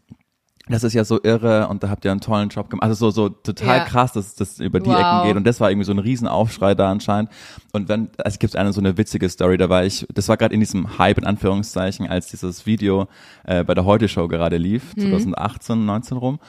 das 0.69 0.83
ist 0.83 0.95
ja 0.95 1.05
so 1.05 1.21
irre 1.23 1.69
und 1.69 1.85
da 1.85 1.91
habt 1.91 2.05
ihr 2.05 2.11
einen 2.11 2.21
tollen 2.21 2.49
Job 2.49 2.69
gemacht. 2.69 2.83
Also 2.83 3.09
so, 3.09 3.11
so 3.13 3.29
total 3.29 3.79
Ja. 3.79 3.85
krass, 3.85 4.13
dass 4.15 4.35
das 4.35 4.59
über 4.59 4.81
die 4.81 4.91
Wow. 4.91 4.99
Ecken 4.99 5.23
geht. 5.29 5.37
Und 5.37 5.47
das 5.47 5.61
war 5.61 5.71
irgendwie 5.71 5.85
so 5.85 5.93
ein 5.93 6.01
Riesenaufschrei 6.01 6.75
da 6.75 6.91
anscheinend. 6.91 7.31
Und 7.73 7.89
wenn, 7.89 8.09
also 8.19 8.35
es 8.35 8.39
gibt 8.41 8.57
eine 8.57 8.73
so 8.73 8.81
eine 8.81 8.99
witzige 8.99 9.29
Story, 9.29 9.59
da 9.59 9.69
war 9.69 9.85
ich, 9.85 10.05
das 10.13 10.29
war 10.29 10.37
gerade 10.37 10.55
in 10.55 10.59
diesem 10.61 10.99
Hype 10.99 11.19
in 11.19 11.25
Anführungszeichen, 11.25 12.09
als 12.09 12.27
dieses 12.27 12.67
Video 12.67 13.07
äh, 13.45 13.63
bei 13.63 13.75
der 13.75 13.85
Heute-Show 13.85 14.27
gerade 14.27 14.57
lief, 14.57 14.93
2018, 14.97 15.85
19 15.87 16.17
rum. 16.17 16.41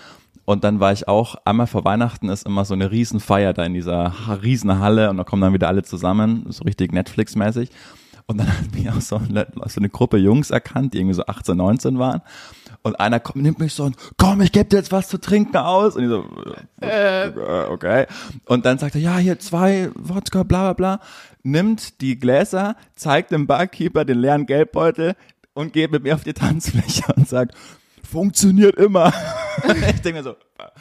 Und 0.49 0.63
dann 0.63 0.79
war 0.79 0.93
ich 0.93 1.09
auch, 1.09 1.35
einmal 1.43 1.67
vor 1.67 1.83
Weihnachten 1.83 2.29
ist 2.29 2.45
immer 2.45 2.63
so 2.63 2.73
eine 2.73 2.89
Riesenfeier 2.89 3.51
da 3.51 3.65
in 3.65 3.73
dieser 3.73 4.25
ha- 4.27 4.35
Riesenhalle 4.35 5.09
und 5.09 5.17
da 5.17 5.25
kommen 5.25 5.41
dann 5.41 5.51
wieder 5.53 5.67
alle 5.67 5.83
zusammen, 5.83 6.45
so 6.47 6.63
richtig 6.63 6.93
Netflix-mäßig. 6.93 7.69
Und 8.27 8.37
dann 8.37 8.47
hat 8.47 8.73
mich 8.73 8.89
auch 8.89 9.01
so 9.01 9.17
eine, 9.17 9.47
so 9.65 9.81
eine 9.81 9.89
Gruppe 9.89 10.15
Jungs 10.17 10.49
erkannt, 10.49 10.93
die 10.93 10.99
irgendwie 10.99 11.15
so 11.15 11.25
18, 11.25 11.57
19 11.57 11.99
waren. 11.99 12.21
Und 12.81 12.97
einer 12.97 13.19
kommt, 13.19 13.43
nimmt 13.43 13.59
mich 13.59 13.73
so 13.73 13.83
und 13.83 13.97
komm, 14.15 14.39
ich 14.39 14.53
geb 14.53 14.69
dir 14.69 14.77
jetzt 14.77 14.93
was 14.93 15.09
zu 15.09 15.17
trinken 15.19 15.57
aus. 15.57 15.97
Und 15.97 16.03
ich 16.03 16.09
so, 16.09 16.23
äh, 16.79 17.29
okay. 17.69 18.05
Und 18.45 18.65
dann 18.65 18.77
sagt 18.77 18.95
er, 18.95 19.01
ja, 19.01 19.17
hier 19.17 19.39
zwei 19.39 19.89
Wodka, 19.95 20.43
bla 20.43 20.71
bla 20.71 20.73
bla. 20.97 21.05
Nimmt 21.43 21.99
die 21.99 22.17
Gläser, 22.19 22.77
zeigt 22.95 23.31
dem 23.31 23.47
Barkeeper 23.47 24.05
den 24.05 24.19
leeren 24.19 24.45
Geldbeutel 24.45 25.15
und 25.53 25.73
geht 25.73 25.91
mit 25.91 26.03
mir 26.03 26.15
auf 26.15 26.23
die 26.23 26.33
Tanzfläche 26.33 27.03
und 27.15 27.27
sagt, 27.27 27.53
funktioniert 28.07 28.75
immer. 28.75 29.13
ich 29.89 30.01
denke 30.01 30.19
mir 30.19 30.23
so, 30.23 30.35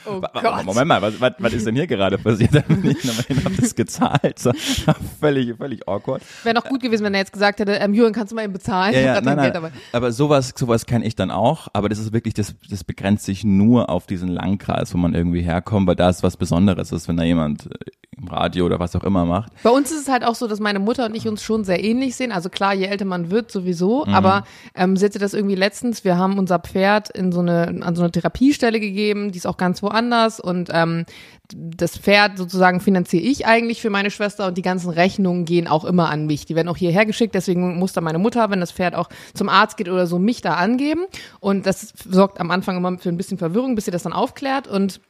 Oh. 0.06 0.22
Moment 0.64 0.86
mal, 0.86 1.02
was, 1.02 1.20
was, 1.20 1.32
was 1.38 1.52
ist 1.52 1.66
denn 1.66 1.74
hier 1.74 1.86
gerade 1.86 2.18
passiert? 2.18 2.46
Da 2.56 2.60
bin 2.60 2.90
ich 2.90 3.04
nochmal 3.04 3.44
hab 3.44 3.56
das 3.56 3.74
gezahlt. 3.74 4.38
So, 4.38 4.52
völlig, 5.20 5.56
völlig 5.56 5.86
awkward. 5.86 6.22
Wäre 6.44 6.54
noch 6.54 6.64
gut 6.64 6.80
gewesen, 6.80 7.04
wenn 7.04 7.12
er 7.12 7.20
jetzt 7.20 7.32
gesagt 7.32 7.60
hätte, 7.60 7.72
ähm, 7.72 7.92
Jürgen, 7.92 8.14
kannst 8.14 8.32
du 8.32 8.36
mal 8.36 8.44
eben 8.44 8.52
bezahlen? 8.52 8.94
Ja, 8.94 9.00
ja, 9.00 9.20
nein, 9.20 9.36
nein. 9.36 9.72
Aber 9.92 10.12
sowas, 10.12 10.54
sowas 10.56 10.86
kenne 10.86 11.04
ich 11.04 11.16
dann 11.16 11.30
auch. 11.30 11.68
Aber 11.72 11.88
das 11.88 11.98
ist 11.98 12.12
wirklich, 12.12 12.34
das, 12.34 12.54
das 12.70 12.84
begrenzt 12.84 13.24
sich 13.24 13.44
nur 13.44 13.90
auf 13.90 14.06
diesen 14.06 14.28
Landkreis, 14.28 14.94
wo 14.94 14.98
man 14.98 15.14
irgendwie 15.14 15.42
herkommt, 15.42 15.86
weil 15.86 15.96
da 15.96 16.08
ist 16.08 16.22
was 16.22 16.36
Besonderes 16.36 16.92
ist, 16.92 17.08
wenn 17.08 17.16
da 17.16 17.24
jemand 17.24 17.66
äh, 17.66 17.90
im 18.26 18.32
Radio 18.32 18.66
oder 18.66 18.78
was 18.78 18.94
auch 18.96 19.04
immer 19.04 19.24
macht. 19.24 19.52
Bei 19.62 19.70
uns 19.70 19.90
ist 19.90 20.02
es 20.02 20.08
halt 20.08 20.24
auch 20.24 20.34
so, 20.34 20.46
dass 20.46 20.60
meine 20.60 20.78
Mutter 20.78 21.06
und 21.06 21.14
ich 21.14 21.28
uns 21.28 21.42
schon 21.42 21.64
sehr 21.64 21.82
ähnlich 21.82 22.16
sehen. 22.16 22.32
Also 22.32 22.48
klar, 22.48 22.74
je 22.74 22.86
älter 22.86 23.04
man 23.04 23.30
wird, 23.30 23.50
sowieso. 23.50 24.04
Mhm. 24.04 24.14
Aber 24.14 24.44
ähm, 24.74 24.96
sie 24.96 25.04
hatte 25.04 25.18
das 25.18 25.34
irgendwie 25.34 25.54
letztens. 25.54 26.04
Wir 26.04 26.16
haben 26.16 26.38
unser 26.38 26.58
Pferd 26.58 27.10
in 27.10 27.32
so 27.32 27.40
eine, 27.40 27.68
an 27.82 27.94
so 27.94 28.02
eine 28.02 28.10
Therapiestelle 28.10 28.80
gegeben. 28.80 29.32
Die 29.32 29.38
ist 29.38 29.46
auch 29.46 29.56
ganz 29.56 29.82
woanders. 29.82 30.40
Und 30.40 30.70
ähm, 30.72 31.06
das 31.54 31.96
Pferd 31.96 32.38
sozusagen 32.38 32.80
finanziere 32.80 33.22
ich 33.22 33.46
eigentlich 33.46 33.80
für 33.80 33.90
meine 33.90 34.10
Schwester 34.10 34.48
und 34.48 34.58
die 34.58 34.62
ganzen 34.62 34.90
Rechnungen 34.90 35.44
gehen 35.44 35.68
auch 35.68 35.84
immer 35.84 36.10
an 36.10 36.26
mich. 36.26 36.44
Die 36.46 36.56
werden 36.56 36.68
auch 36.68 36.76
hierher 36.76 37.06
geschickt. 37.06 37.34
Deswegen 37.34 37.78
muss 37.78 37.92
dann 37.92 38.04
meine 38.04 38.18
Mutter, 38.18 38.50
wenn 38.50 38.60
das 38.60 38.72
Pferd 38.72 38.94
auch 38.94 39.08
zum 39.34 39.48
Arzt 39.48 39.76
geht 39.76 39.88
oder 39.88 40.06
so, 40.06 40.18
mich 40.18 40.42
da 40.42 40.54
angeben. 40.54 41.04
Und 41.40 41.66
das 41.66 41.94
sorgt 42.08 42.40
am 42.40 42.50
Anfang 42.50 42.76
immer 42.76 42.98
für 42.98 43.08
ein 43.08 43.16
bisschen 43.16 43.38
Verwirrung, 43.38 43.74
bis 43.74 43.84
sie 43.84 43.90
das 43.90 44.02
dann 44.02 44.12
aufklärt. 44.12 44.66
Und 44.66 45.00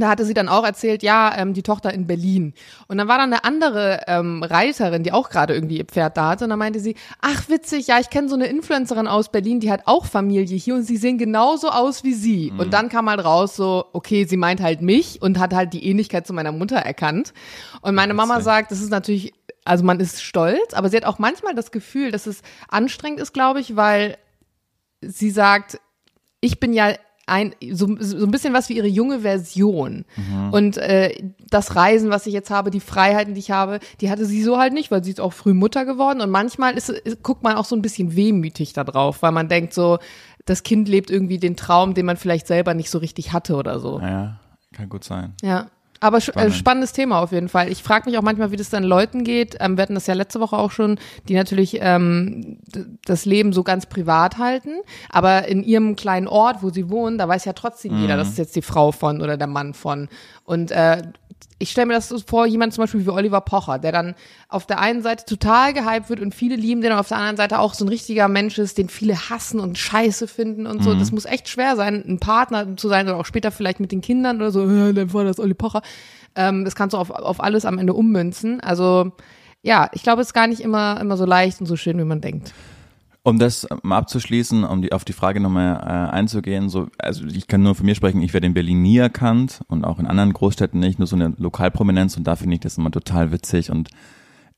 da 0.00 0.08
hatte 0.08 0.24
sie 0.24 0.34
dann 0.34 0.48
auch 0.48 0.64
erzählt, 0.64 1.02
ja, 1.02 1.36
ähm, 1.36 1.54
die 1.54 1.62
Tochter 1.62 1.92
in 1.92 2.06
Berlin. 2.06 2.54
Und 2.86 2.98
dann 2.98 3.08
war 3.08 3.18
dann 3.18 3.32
eine 3.32 3.44
andere 3.44 4.02
ähm, 4.06 4.42
Reiterin, 4.42 5.02
die 5.02 5.12
auch 5.12 5.30
gerade 5.30 5.54
irgendwie 5.54 5.78
ihr 5.78 5.84
Pferd 5.84 6.16
da 6.16 6.30
hatte. 6.30 6.44
Und 6.44 6.50
dann 6.50 6.58
meinte 6.58 6.80
sie, 6.80 6.94
ach 7.20 7.48
witzig, 7.48 7.86
ja, 7.86 7.98
ich 7.98 8.10
kenne 8.10 8.28
so 8.28 8.34
eine 8.34 8.46
Influencerin 8.46 9.06
aus 9.06 9.30
Berlin, 9.30 9.60
die 9.60 9.70
hat 9.70 9.82
auch 9.86 10.06
Familie 10.06 10.56
hier 10.56 10.74
und 10.74 10.84
sie 10.84 10.96
sehen 10.96 11.18
genauso 11.18 11.68
aus 11.68 12.04
wie 12.04 12.14
sie. 12.14 12.52
Und 12.56 12.72
dann 12.72 12.88
kam 12.88 13.08
halt 13.08 13.24
raus 13.24 13.56
so, 13.56 13.86
okay, 13.92 14.24
sie 14.24 14.36
meint 14.36 14.60
halt 14.60 14.82
mich 14.82 15.20
und 15.22 15.38
hat 15.38 15.54
halt 15.54 15.72
die 15.72 15.84
Ähnlichkeit 15.86 16.26
zu 16.26 16.32
meiner 16.32 16.52
Mutter 16.52 16.76
erkannt. 16.76 17.32
Und 17.82 17.94
meine 17.94 18.14
Mama 18.14 18.40
sagt, 18.40 18.70
das 18.70 18.80
ist 18.80 18.90
natürlich, 18.90 19.32
also 19.64 19.84
man 19.84 20.00
ist 20.00 20.22
stolz, 20.22 20.74
aber 20.74 20.88
sie 20.88 20.96
hat 20.96 21.04
auch 21.04 21.18
manchmal 21.18 21.54
das 21.54 21.70
Gefühl, 21.70 22.10
dass 22.10 22.26
es 22.26 22.42
anstrengend 22.68 23.20
ist, 23.20 23.32
glaube 23.32 23.60
ich, 23.60 23.76
weil 23.76 24.16
sie 25.00 25.30
sagt, 25.30 25.80
ich 26.40 26.60
bin 26.60 26.72
ja 26.72 26.94
ein, 27.28 27.54
so, 27.72 27.86
so 28.00 28.24
ein 28.24 28.30
bisschen 28.30 28.54
was 28.54 28.68
wie 28.68 28.76
ihre 28.76 28.86
junge 28.86 29.20
Version. 29.20 30.04
Und 30.50 30.76
äh, 30.78 31.14
das 31.50 31.76
Reisen, 31.76 32.10
was 32.10 32.26
ich 32.26 32.32
jetzt 32.32 32.50
habe, 32.50 32.70
die 32.70 32.80
Freiheiten, 32.80 33.34
die 33.34 33.40
ich 33.40 33.50
habe, 33.50 33.80
die 34.00 34.10
hatte 34.10 34.26
sie 34.26 34.42
so 34.42 34.58
halt 34.58 34.72
nicht, 34.72 34.90
weil 34.90 35.04
sie 35.04 35.10
ist 35.10 35.20
auch 35.20 35.32
früh 35.32 35.54
Mutter 35.54 35.84
geworden. 35.84 36.20
Und 36.20 36.30
manchmal 36.30 36.76
ist, 36.76 36.88
ist, 36.90 37.22
guckt 37.22 37.42
man 37.42 37.56
auch 37.56 37.64
so 37.64 37.76
ein 37.76 37.82
bisschen 37.82 38.16
wehmütig 38.16 38.72
da 38.72 38.84
drauf, 38.84 39.22
weil 39.22 39.32
man 39.32 39.48
denkt 39.48 39.74
so, 39.74 39.98
das 40.44 40.62
Kind 40.62 40.88
lebt 40.88 41.10
irgendwie 41.10 41.38
den 41.38 41.56
Traum, 41.56 41.94
den 41.94 42.06
man 42.06 42.16
vielleicht 42.16 42.46
selber 42.46 42.74
nicht 42.74 42.90
so 42.90 42.98
richtig 42.98 43.32
hatte 43.32 43.56
oder 43.56 43.78
so. 43.80 44.00
Ja, 44.00 44.40
Kann 44.72 44.88
gut 44.88 45.04
sein. 45.04 45.34
Ja. 45.42 45.68
Aber 46.00 46.18
äh, 46.18 46.20
Spannend. 46.20 46.54
spannendes 46.54 46.92
Thema 46.92 47.20
auf 47.20 47.32
jeden 47.32 47.48
Fall. 47.48 47.70
Ich 47.70 47.82
frage 47.82 48.08
mich 48.08 48.18
auch 48.18 48.22
manchmal, 48.22 48.50
wie 48.50 48.56
das 48.56 48.70
dann 48.70 48.84
Leuten 48.84 49.24
geht. 49.24 49.56
Ähm, 49.60 49.76
wir 49.76 49.82
hatten 49.82 49.94
das 49.94 50.06
ja 50.06 50.14
letzte 50.14 50.40
Woche 50.40 50.56
auch 50.56 50.70
schon, 50.70 50.98
die 51.28 51.34
natürlich 51.34 51.78
ähm, 51.80 52.58
das 53.04 53.24
Leben 53.24 53.52
so 53.52 53.62
ganz 53.62 53.86
privat 53.86 54.38
halten. 54.38 54.80
Aber 55.08 55.48
in 55.48 55.62
ihrem 55.64 55.96
kleinen 55.96 56.28
Ort, 56.28 56.62
wo 56.62 56.70
sie 56.70 56.90
wohnen, 56.90 57.18
da 57.18 57.28
weiß 57.28 57.44
ja 57.44 57.52
trotzdem 57.52 57.98
jeder, 58.00 58.16
das 58.16 58.28
ist 58.28 58.38
jetzt 58.38 58.56
die 58.56 58.62
Frau 58.62 58.92
von 58.92 59.20
oder 59.20 59.36
der 59.36 59.48
Mann 59.48 59.74
von. 59.74 60.08
Und 60.44 60.70
äh, 60.70 61.02
ich 61.58 61.70
stelle 61.70 61.86
mir 61.86 61.94
das 61.94 62.08
so 62.08 62.18
vor, 62.18 62.46
jemand 62.46 62.72
zum 62.72 62.82
Beispiel 62.82 63.04
wie 63.04 63.10
Oliver 63.10 63.40
Pocher, 63.40 63.78
der 63.78 63.90
dann 63.90 64.14
auf 64.48 64.66
der 64.66 64.78
einen 64.78 65.02
Seite 65.02 65.24
total 65.24 65.72
gehypt 65.72 66.08
wird 66.08 66.20
und 66.20 66.34
viele 66.34 66.54
lieben 66.54 66.80
den 66.80 66.92
und 66.92 66.98
auf 66.98 67.08
der 67.08 67.16
anderen 67.16 67.36
Seite 67.36 67.58
auch 67.58 67.74
so 67.74 67.84
ein 67.84 67.88
richtiger 67.88 68.28
Mensch 68.28 68.58
ist, 68.58 68.78
den 68.78 68.88
viele 68.88 69.28
hassen 69.28 69.58
und 69.58 69.76
scheiße 69.76 70.28
finden 70.28 70.66
und 70.66 70.84
so. 70.84 70.94
Das 70.94 71.10
muss 71.10 71.24
echt 71.24 71.48
schwer 71.48 71.74
sein, 71.74 72.04
ein 72.06 72.20
Partner 72.20 72.76
zu 72.76 72.88
sein 72.88 73.08
oder 73.08 73.16
auch 73.16 73.26
später 73.26 73.50
vielleicht 73.50 73.80
mit 73.80 73.90
den 73.90 74.00
Kindern 74.00 74.36
oder 74.36 74.52
so, 74.52 74.68
äh, 74.70 74.92
dann 74.92 75.12
war 75.12 75.24
das 75.24 75.40
Olli 75.40 75.54
Pocher. 75.54 75.82
Ähm, 76.36 76.64
das 76.64 76.76
kannst 76.76 76.94
du 76.94 76.98
auf, 76.98 77.10
auf 77.10 77.42
alles 77.42 77.64
am 77.64 77.78
Ende 77.78 77.94
ummünzen. 77.94 78.60
Also 78.60 79.12
ja, 79.62 79.90
ich 79.92 80.04
glaube, 80.04 80.22
es 80.22 80.28
ist 80.28 80.34
gar 80.34 80.46
nicht 80.46 80.60
immer, 80.60 81.00
immer 81.00 81.16
so 81.16 81.24
leicht 81.24 81.60
und 81.60 81.66
so 81.66 81.74
schön, 81.74 81.98
wie 81.98 82.04
man 82.04 82.20
denkt. 82.20 82.52
Um 83.28 83.38
das 83.38 83.66
mal 83.82 83.98
abzuschließen, 83.98 84.64
um 84.64 84.82
die, 84.82 84.92
auf 84.92 85.04
die 85.04 85.12
Frage 85.12 85.40
nochmal 85.40 85.76
äh, 85.76 86.12
einzugehen, 86.14 86.68
so, 86.68 86.88
also 86.98 87.26
ich 87.26 87.46
kann 87.46 87.62
nur 87.62 87.74
von 87.74 87.86
mir 87.86 87.94
sprechen, 87.94 88.22
ich 88.22 88.32
werde 88.32 88.46
in 88.46 88.54
Berlin 88.54 88.82
nie 88.82 88.98
erkannt 88.98 89.60
und 89.68 89.84
auch 89.84 89.98
in 89.98 90.06
anderen 90.06 90.32
Großstädten 90.32 90.80
nicht, 90.80 90.98
nur 90.98 91.06
so 91.06 91.16
eine 91.16 91.34
Lokalprominenz 91.36 92.16
und 92.16 92.24
da 92.24 92.36
finde 92.36 92.54
ich 92.54 92.60
das 92.60 92.78
immer 92.78 92.90
total 92.90 93.30
witzig 93.30 93.70
und 93.70 93.90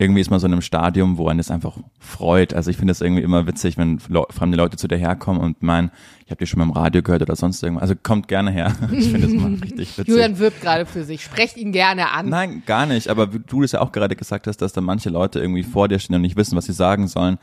irgendwie 0.00 0.22
ist 0.22 0.30
man 0.30 0.40
so 0.40 0.46
in 0.46 0.52
einem 0.54 0.62
Stadium, 0.62 1.18
wo 1.18 1.28
einen 1.28 1.36
das 1.36 1.50
einfach 1.50 1.76
freut. 1.98 2.54
Also 2.54 2.70
ich 2.70 2.78
finde 2.78 2.92
das 2.92 3.02
irgendwie 3.02 3.22
immer 3.22 3.46
witzig, 3.46 3.76
wenn 3.76 4.00
Le 4.08 4.24
fremde 4.30 4.56
Leute 4.56 4.78
zu 4.78 4.88
dir 4.88 4.96
herkommen 4.96 5.42
und 5.42 5.62
meinen, 5.62 5.90
ich 6.24 6.30
habe 6.30 6.38
dich 6.38 6.48
schon 6.48 6.58
mal 6.58 6.64
im 6.64 6.70
Radio 6.70 7.02
gehört 7.02 7.20
oder 7.20 7.36
sonst 7.36 7.62
irgendwas. 7.62 7.82
Also 7.82 7.96
kommt 8.02 8.26
gerne 8.26 8.50
her. 8.50 8.74
Ich 8.92 9.10
finde 9.10 9.26
das 9.26 9.32
immer 9.32 9.50
richtig 9.62 9.98
witzig. 9.98 10.08
Julian 10.08 10.38
wirbt 10.38 10.62
gerade 10.62 10.86
für 10.86 11.04
sich. 11.04 11.22
Sprecht 11.22 11.58
ihn 11.58 11.70
gerne 11.72 12.12
an. 12.12 12.30
Nein, 12.30 12.62
gar 12.64 12.86
nicht. 12.86 13.08
Aber 13.08 13.26
du 13.26 13.60
das 13.60 13.72
ja 13.72 13.82
auch 13.82 13.92
gerade 13.92 14.16
gesagt 14.16 14.46
hast, 14.46 14.56
dass 14.62 14.72
da 14.72 14.80
manche 14.80 15.10
Leute 15.10 15.38
irgendwie 15.38 15.64
vor 15.64 15.86
dir 15.86 15.98
stehen 15.98 16.16
und 16.16 16.22
nicht 16.22 16.36
wissen, 16.36 16.56
was 16.56 16.64
sie 16.64 16.72
sagen 16.72 17.06
sollen. 17.06 17.36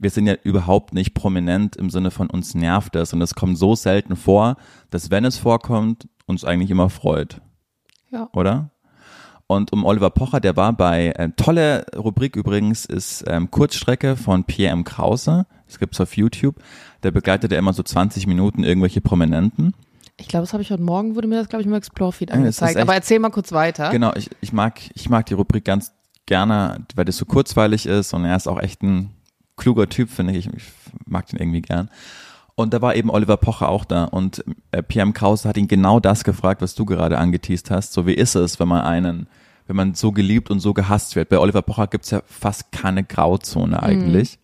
Wir 0.00 0.10
sind 0.10 0.26
ja 0.26 0.34
überhaupt 0.42 0.94
nicht 0.94 1.14
prominent 1.14 1.76
im 1.76 1.90
Sinne 1.90 2.10
von 2.10 2.28
uns 2.30 2.54
nervt 2.54 2.94
das. 2.94 3.12
Und 3.12 3.20
es 3.22 3.34
kommt 3.34 3.58
so 3.58 3.74
selten 3.74 4.16
vor, 4.16 4.56
dass 4.90 5.10
wenn 5.10 5.24
es 5.24 5.36
vorkommt, 5.36 6.08
uns 6.26 6.44
eigentlich 6.44 6.70
immer 6.70 6.88
freut. 6.90 7.40
Ja. 8.10 8.28
Oder? 8.32 8.70
Und 9.46 9.72
um 9.72 9.84
Oliver 9.84 10.10
Pocher, 10.10 10.40
der 10.40 10.56
war 10.56 10.72
bei, 10.72 11.08
äh, 11.16 11.30
tolle 11.36 11.84
Rubrik 11.96 12.36
übrigens, 12.36 12.84
ist 12.86 13.24
ähm, 13.26 13.50
Kurzstrecke 13.50 14.16
von 14.16 14.44
Pierre 14.44 14.72
M. 14.72 14.84
Krause. 14.84 15.46
Das 15.66 15.78
gibt's 15.78 16.00
auf 16.00 16.16
YouTube. 16.16 16.56
Der 17.02 17.10
begleitet 17.10 17.52
ja 17.52 17.58
immer 17.58 17.72
so 17.72 17.82
20 17.82 18.26
Minuten 18.26 18.64
irgendwelche 18.64 19.00
Prominenten. 19.00 19.74
Ich 20.16 20.28
glaube, 20.28 20.44
das 20.44 20.52
habe 20.52 20.62
ich 20.62 20.70
heute 20.70 20.82
Morgen, 20.82 21.14
wurde 21.16 21.26
mir 21.28 21.36
das, 21.36 21.48
glaube 21.48 21.62
ich, 21.62 21.66
im 21.66 21.74
Explore-Feed 21.74 22.30
angezeigt. 22.30 22.76
echt- 22.76 22.82
Aber 22.82 22.94
erzähl 22.94 23.18
mal 23.18 23.30
kurz 23.30 23.52
weiter. 23.52 23.90
Genau, 23.90 24.12
ich, 24.14 24.30
ich 24.40 24.52
mag, 24.52 24.80
ich 24.94 25.08
mag 25.10 25.26
die 25.26 25.34
Rubrik 25.34 25.64
ganz 25.64 25.92
gerne, 26.26 26.86
weil 26.94 27.04
das 27.04 27.16
so 27.16 27.24
kurzweilig 27.24 27.86
ist 27.86 28.14
und 28.14 28.24
er 28.24 28.36
ist 28.36 28.46
auch 28.46 28.60
echt 28.60 28.82
ein 28.82 29.10
kluger 29.60 29.88
Typ, 29.88 30.10
finde 30.10 30.34
ich. 30.34 30.46
Ich 30.46 30.64
mag 31.06 31.26
den 31.26 31.38
irgendwie 31.38 31.62
gern. 31.62 31.88
Und 32.56 32.74
da 32.74 32.82
war 32.82 32.96
eben 32.96 33.10
Oliver 33.10 33.36
Pocher 33.36 33.68
auch 33.68 33.84
da 33.84 34.04
und 34.04 34.44
äh, 34.72 34.82
Pierre 34.82 35.06
M. 35.06 35.14
Krause 35.14 35.48
hat 35.48 35.56
ihn 35.56 35.68
genau 35.68 36.00
das 36.00 36.24
gefragt, 36.24 36.60
was 36.60 36.74
du 36.74 36.84
gerade 36.84 37.16
angeteased 37.16 37.70
hast. 37.70 37.92
So 37.92 38.06
wie 38.06 38.14
ist 38.14 38.34
es, 38.34 38.60
wenn 38.60 38.68
man 38.68 38.82
einen, 38.82 39.28
wenn 39.66 39.76
man 39.76 39.94
so 39.94 40.12
geliebt 40.12 40.50
und 40.50 40.60
so 40.60 40.74
gehasst 40.74 41.16
wird. 41.16 41.28
Bei 41.28 41.38
Oliver 41.38 41.62
Pocher 41.62 41.86
gibt's 41.86 42.10
ja 42.10 42.22
fast 42.26 42.72
keine 42.72 43.04
Grauzone 43.04 43.82
eigentlich. 43.82 44.38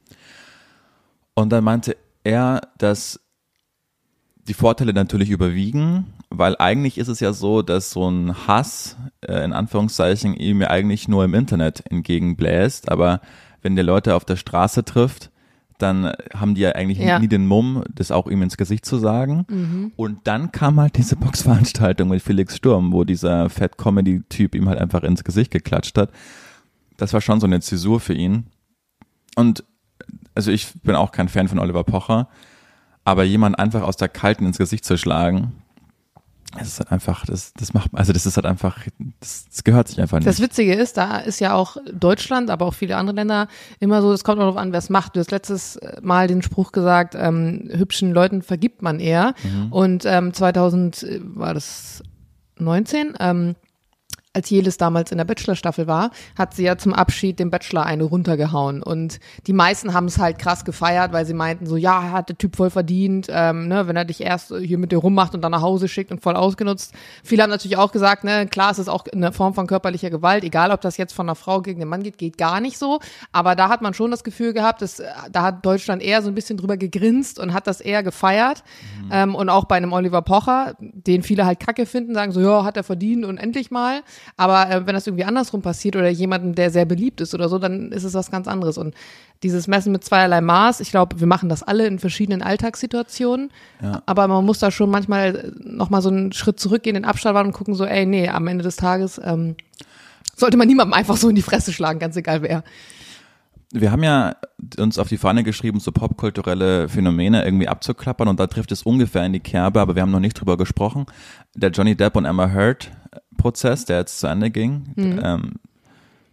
Und 1.35 1.51
dann 1.51 1.65
meinte 1.65 1.97
er, 2.25 2.63
dass 2.79 3.21
die 4.49 4.55
Vorteile 4.55 4.95
natürlich 4.95 5.31
überwiegen, 5.31 6.07
weil 6.31 6.57
eigentlich 6.59 6.99
ist 6.99 7.09
es 7.09 7.21
ja 7.21 7.33
so, 7.33 7.63
dass 7.63 7.91
so 7.91 8.09
ein 8.09 8.47
Hass 8.47 8.97
äh, 9.21 9.45
in 9.45 9.53
Anführungszeichen 9.53 10.35
ihm 10.35 10.63
ja 10.63 10.71
eigentlich 10.71 11.09
nur 11.09 11.25
im 11.25 11.35
Internet 11.35 11.85
entgegenbläst, 11.91 12.91
aber 12.91 13.21
wenn 13.67 13.75
der 13.75 13.85
Leute 13.85 14.15
auf 14.15 14.25
der 14.25 14.37
Straße 14.37 14.85
trifft, 14.85 15.33
dann 15.79 16.13
haben 16.33 16.55
die 16.55 16.61
ja 16.61 16.71
eigentlich 16.73 16.99
Ja. 16.99 17.19
nie 17.19 17.27
den 17.27 17.47
Mumm, 17.49 17.83
das 17.93 18.13
auch 18.13 18.29
ihm 18.29 18.41
ins 18.43 18.57
Gesicht 18.57 18.87
zu 18.87 18.97
sagen. 18.97 19.91
Und 19.97 20.21
dann 20.29 20.53
kam 20.53 20.79
halt 20.81 20.97
diese 20.97 21.17
Boxveranstaltung 21.17 22.09
mit 22.09 22.23
Felix 22.23 22.57
Sturm, 22.57 22.93
wo 22.93 23.03
dieser 23.03 23.51
Fat-Comedy-Typ 23.51 24.55
ihm 24.55 24.69
halt 24.69 24.79
einfach 24.79 25.03
ins 25.03 25.25
Gesicht 25.25 25.51
geklatscht 25.51 25.99
hat. 25.99 26.11
Das 26.97 27.13
war 27.13 27.21
schon 27.21 27.41
so 27.41 27.47
eine 27.47 27.61
Zäsur 27.61 27.99
für 27.99 28.15
ihn. 28.15 28.47
Und 29.35 29.65
also 30.37 30.53
ich 30.53 30.73
bin 30.83 30.95
auch 30.95 31.11
kein 31.11 31.29
Fan 31.29 31.49
von 31.49 31.59
Oliver 31.59 31.83
Pocher, 31.83 32.29
aber 33.05 33.25
jemand 33.25 33.59
einfach 33.59 33.83
aus 33.83 33.97
der 33.97 34.09
Kalten 34.09 34.47
ins 34.47 34.59
Gesicht 34.59 34.85
zu 34.85 34.97
schlagen, 34.97 35.53
das 36.59 36.69
ist 36.69 36.79
halt 36.79 36.93
einfach, 36.93 37.27
das, 37.27 37.53
das 37.55 37.75
macht, 37.75 37.91
also 37.93 38.13
das 38.13 38.27
ist 38.27 38.37
halt 38.37 38.47
einfach, 38.47 38.79
das, 39.21 39.47
das 39.49 39.65
gehört 39.65 39.89
sich 39.89 40.01
einfach 40.01 40.19
nicht. 40.19 40.29
Das 40.29 40.41
Witzige 40.41 40.75
ist, 40.75 40.97
da 40.97 41.19
ist 41.19 41.41
ja 41.41 41.55
auch 41.55 41.77
Deutschland, 41.93 42.51
aber 42.51 42.67
auch 42.67 42.75
viele 42.75 42.97
andere 42.97 43.17
Länder 43.17 43.49
immer 43.81 44.03
so, 44.03 44.13
es 44.13 44.25
kommt 44.25 44.39
auch 44.39 44.45
darauf 44.45 44.57
an, 44.57 44.73
wer 44.73 44.79
es 44.79 44.91
macht. 44.91 45.17
Du 45.17 45.21
hast 45.21 45.31
letztes 45.31 45.79
Mal 46.03 46.29
den 46.29 46.43
Spruch 46.43 46.73
gesagt, 46.73 47.15
ähm, 47.17 47.69
hübschen 47.73 48.13
Leuten 48.13 48.43
vergibt 48.43 48.83
man 48.83 49.01
eher. 49.01 49.35
Und 49.71 50.05
ähm, 50.07 50.33
2000 50.33 51.03
äh, 51.03 51.21
war 51.23 51.55
das 51.55 52.03
19, 52.59 53.15
ähm, 53.21 53.55
als 54.37 54.51
Jelis 54.51 54.77
damals 54.77 55.11
in 55.13 55.19
der 55.19 55.25
Bachelor-Staffel 55.25 55.87
war, 55.87 56.11
hat 56.39 56.55
sie 56.55 56.65
ja 56.65 56.77
zum 56.77 56.93
Abschied 56.93 57.39
dem 57.39 57.51
Bachelor 57.51 57.87
eine 57.87 58.05
runtergehauen. 58.05 58.83
Und 58.83 59.19
die 59.47 59.55
meisten 59.55 59.95
haben 59.95 60.07
es 60.07 60.19
halt 60.19 60.39
krass 60.39 60.67
gefeiert, 60.67 61.13
weil 61.13 61.25
sie 61.25 61.33
meinten 61.33 61.65
so, 61.65 61.77
ja, 61.77 62.11
hat 62.13 62.29
der 62.29 62.37
Typ 62.37 62.55
voll 62.55 62.69
verdient, 62.69 63.29
ähm, 63.31 63.67
ne, 63.67 63.89
wenn 63.89 63.97
er 63.97 64.05
dich 64.05 64.21
erst 64.21 64.55
hier 64.55 64.77
mit 64.77 64.93
dir 64.93 64.99
rummacht 64.99 65.35
und 65.35 65.41
dann 65.41 65.53
nach 65.53 65.63
Hause 65.63 65.89
schickt 65.89 66.11
und 66.11 66.23
voll 66.23 66.37
ausgenutzt. 66.37 66.93
Viele 67.25 67.43
haben 67.43 67.51
natürlich 67.51 67.79
auch 67.79 67.93
gesagt, 67.93 68.25
ne, 68.25 68.47
klar, 68.47 68.71
es 68.71 68.79
ist 68.79 68.89
auch 68.89 69.07
eine 69.11 69.33
Form 69.33 69.55
von 69.55 69.67
körperlicher 69.67 70.11
Gewalt, 70.11 70.45
egal 70.45 70.71
ob 70.71 70.83
das 70.83 70.99
jetzt 70.99 71.15
von 71.15 71.27
einer 71.27 71.35
Frau 71.35 71.63
gegen 71.63 71.81
den 71.81 71.89
Mann 71.89 72.03
geht, 72.03 72.19
geht 72.19 72.37
gar 72.37 72.61
nicht 72.61 72.77
so. 72.77 73.01
Aber 73.33 73.57
da 73.57 73.71
hat 73.71 73.81
man 73.81 73.95
schon 73.95 74.11
das 74.11 74.23
Gefühl 74.23 74.53
gehabt, 74.53 74.83
dass, 74.83 75.01
äh, 75.01 75.07
da 75.33 75.43
hat 75.43 75.65
Deutschland 75.65 76.03
eher 76.03 76.21
so 76.21 76.29
ein 76.29 76.35
bisschen 76.35 76.59
drüber 76.59 76.77
gegrinst 76.77 77.39
und 77.39 77.55
hat 77.55 77.67
das 77.67 77.81
eher 77.81 78.03
gefeiert. 78.03 78.63
Ähm, 79.11 79.35
und 79.35 79.49
auch 79.49 79.65
bei 79.65 79.77
einem 79.77 79.95
Oliver 79.95 80.21
Pocher, 80.21 80.75
den 80.79 81.23
viele 81.23 81.47
halt 81.47 81.59
kacke 81.59 81.87
finden, 81.87 82.13
sagen 82.13 82.33
so, 82.33 82.41
ja, 82.41 82.65
hat 82.65 82.77
er 82.77 82.85
verdient 82.85 83.25
und 83.25 83.39
endlich 83.39 83.71
mal. 83.71 84.03
Aber 84.37 84.71
äh, 84.71 84.87
wenn 84.87 84.95
das 84.95 85.07
irgendwie 85.07 85.25
andersrum 85.25 85.63
passiert 85.63 85.97
oder 85.97 86.09
jemanden, 86.09 86.55
der 86.55 86.71
sehr 86.71 86.85
beliebt 86.85 87.21
ist 87.21 87.35
oder 87.35 87.49
so, 87.49 87.59
dann 87.59 87.93
ist 87.93 88.05
es 88.05 88.15
was 88.15 88.31
ganz 88.31 88.49
anderes. 88.49 88.79
Und 88.79 88.95
dieses 89.43 89.67
Messen 89.67 89.93
mit 89.93 90.05
zweierlei 90.05 90.41
Maß, 90.41 90.81
ich 90.81 90.91
glaube, 90.91 91.21
wir 91.21 91.27
machen 91.27 91.49
das 91.49 91.63
alle 91.63 91.87
in 91.87 91.99
verschiedenen 91.99 92.43
Alltagssituationen. 92.43 93.51
Ja. 93.83 94.03
Aber 94.07 94.29
man 94.29 94.45
muss 94.45 94.59
da 94.59 94.71
schon 94.71 94.91
manchmal 94.91 95.53
nochmal 95.63 96.03
so 96.03 96.09
einen 96.09 96.33
Schritt 96.33 96.61
zurückgehen, 96.61 96.97
in 96.97 97.03
den 97.03 97.09
Abstand 97.09 97.37
und 97.47 97.53
gucken 97.53 97.75
so, 97.75 97.85
ey, 97.85 98.07
nee, 98.07 98.29
am 98.29 98.47
Ende 98.47 98.65
des 98.65 98.77
Tages 98.77 99.21
ähm, 99.23 99.57
sollte 100.37 100.57
man 100.57 100.69
niemandem 100.69 100.95
einfach 100.95 101.17
so 101.17 101.29
in 101.29 101.35
die 101.35 101.43
Fresse 101.43 101.73
schlagen, 101.73 101.99
ganz 101.99 102.17
egal 102.17 102.43
wer. 102.43 102.63
Wir 103.73 103.91
haben 103.91 104.05
ja 104.05 104.37
uns 104.79 104.99
auf 104.99 105.09
die 105.09 105.17
Fahne 105.19 105.43
geschrieben, 105.43 105.81
so 105.81 105.91
popkulturelle 105.91 106.89
Phänomene 106.89 107.45
irgendwie 107.45 107.69
abzuklappern 107.69 108.29
und 108.29 108.39
da 108.39 108.47
trifft 108.47 108.71
es 108.71 108.83
ungefähr 108.83 109.25
in 109.25 109.33
die 109.33 109.41
Kerbe, 109.41 109.81
aber 109.81 109.97
wir 109.97 110.03
haben 110.03 110.13
noch 110.13 110.21
nicht 110.21 110.35
drüber 110.35 110.57
gesprochen. 110.57 111.07
Der 111.55 111.71
Johnny 111.71 111.97
Depp 111.97 112.17
und 112.17 112.27
Amber 112.27 112.53
Heard 112.53 112.91
Prozess, 113.47 113.85
der 113.85 113.99
jetzt 113.99 114.19
zu 114.19 114.27
Ende 114.27 114.51
ging. 114.51 114.93
Ähm, 114.97 115.53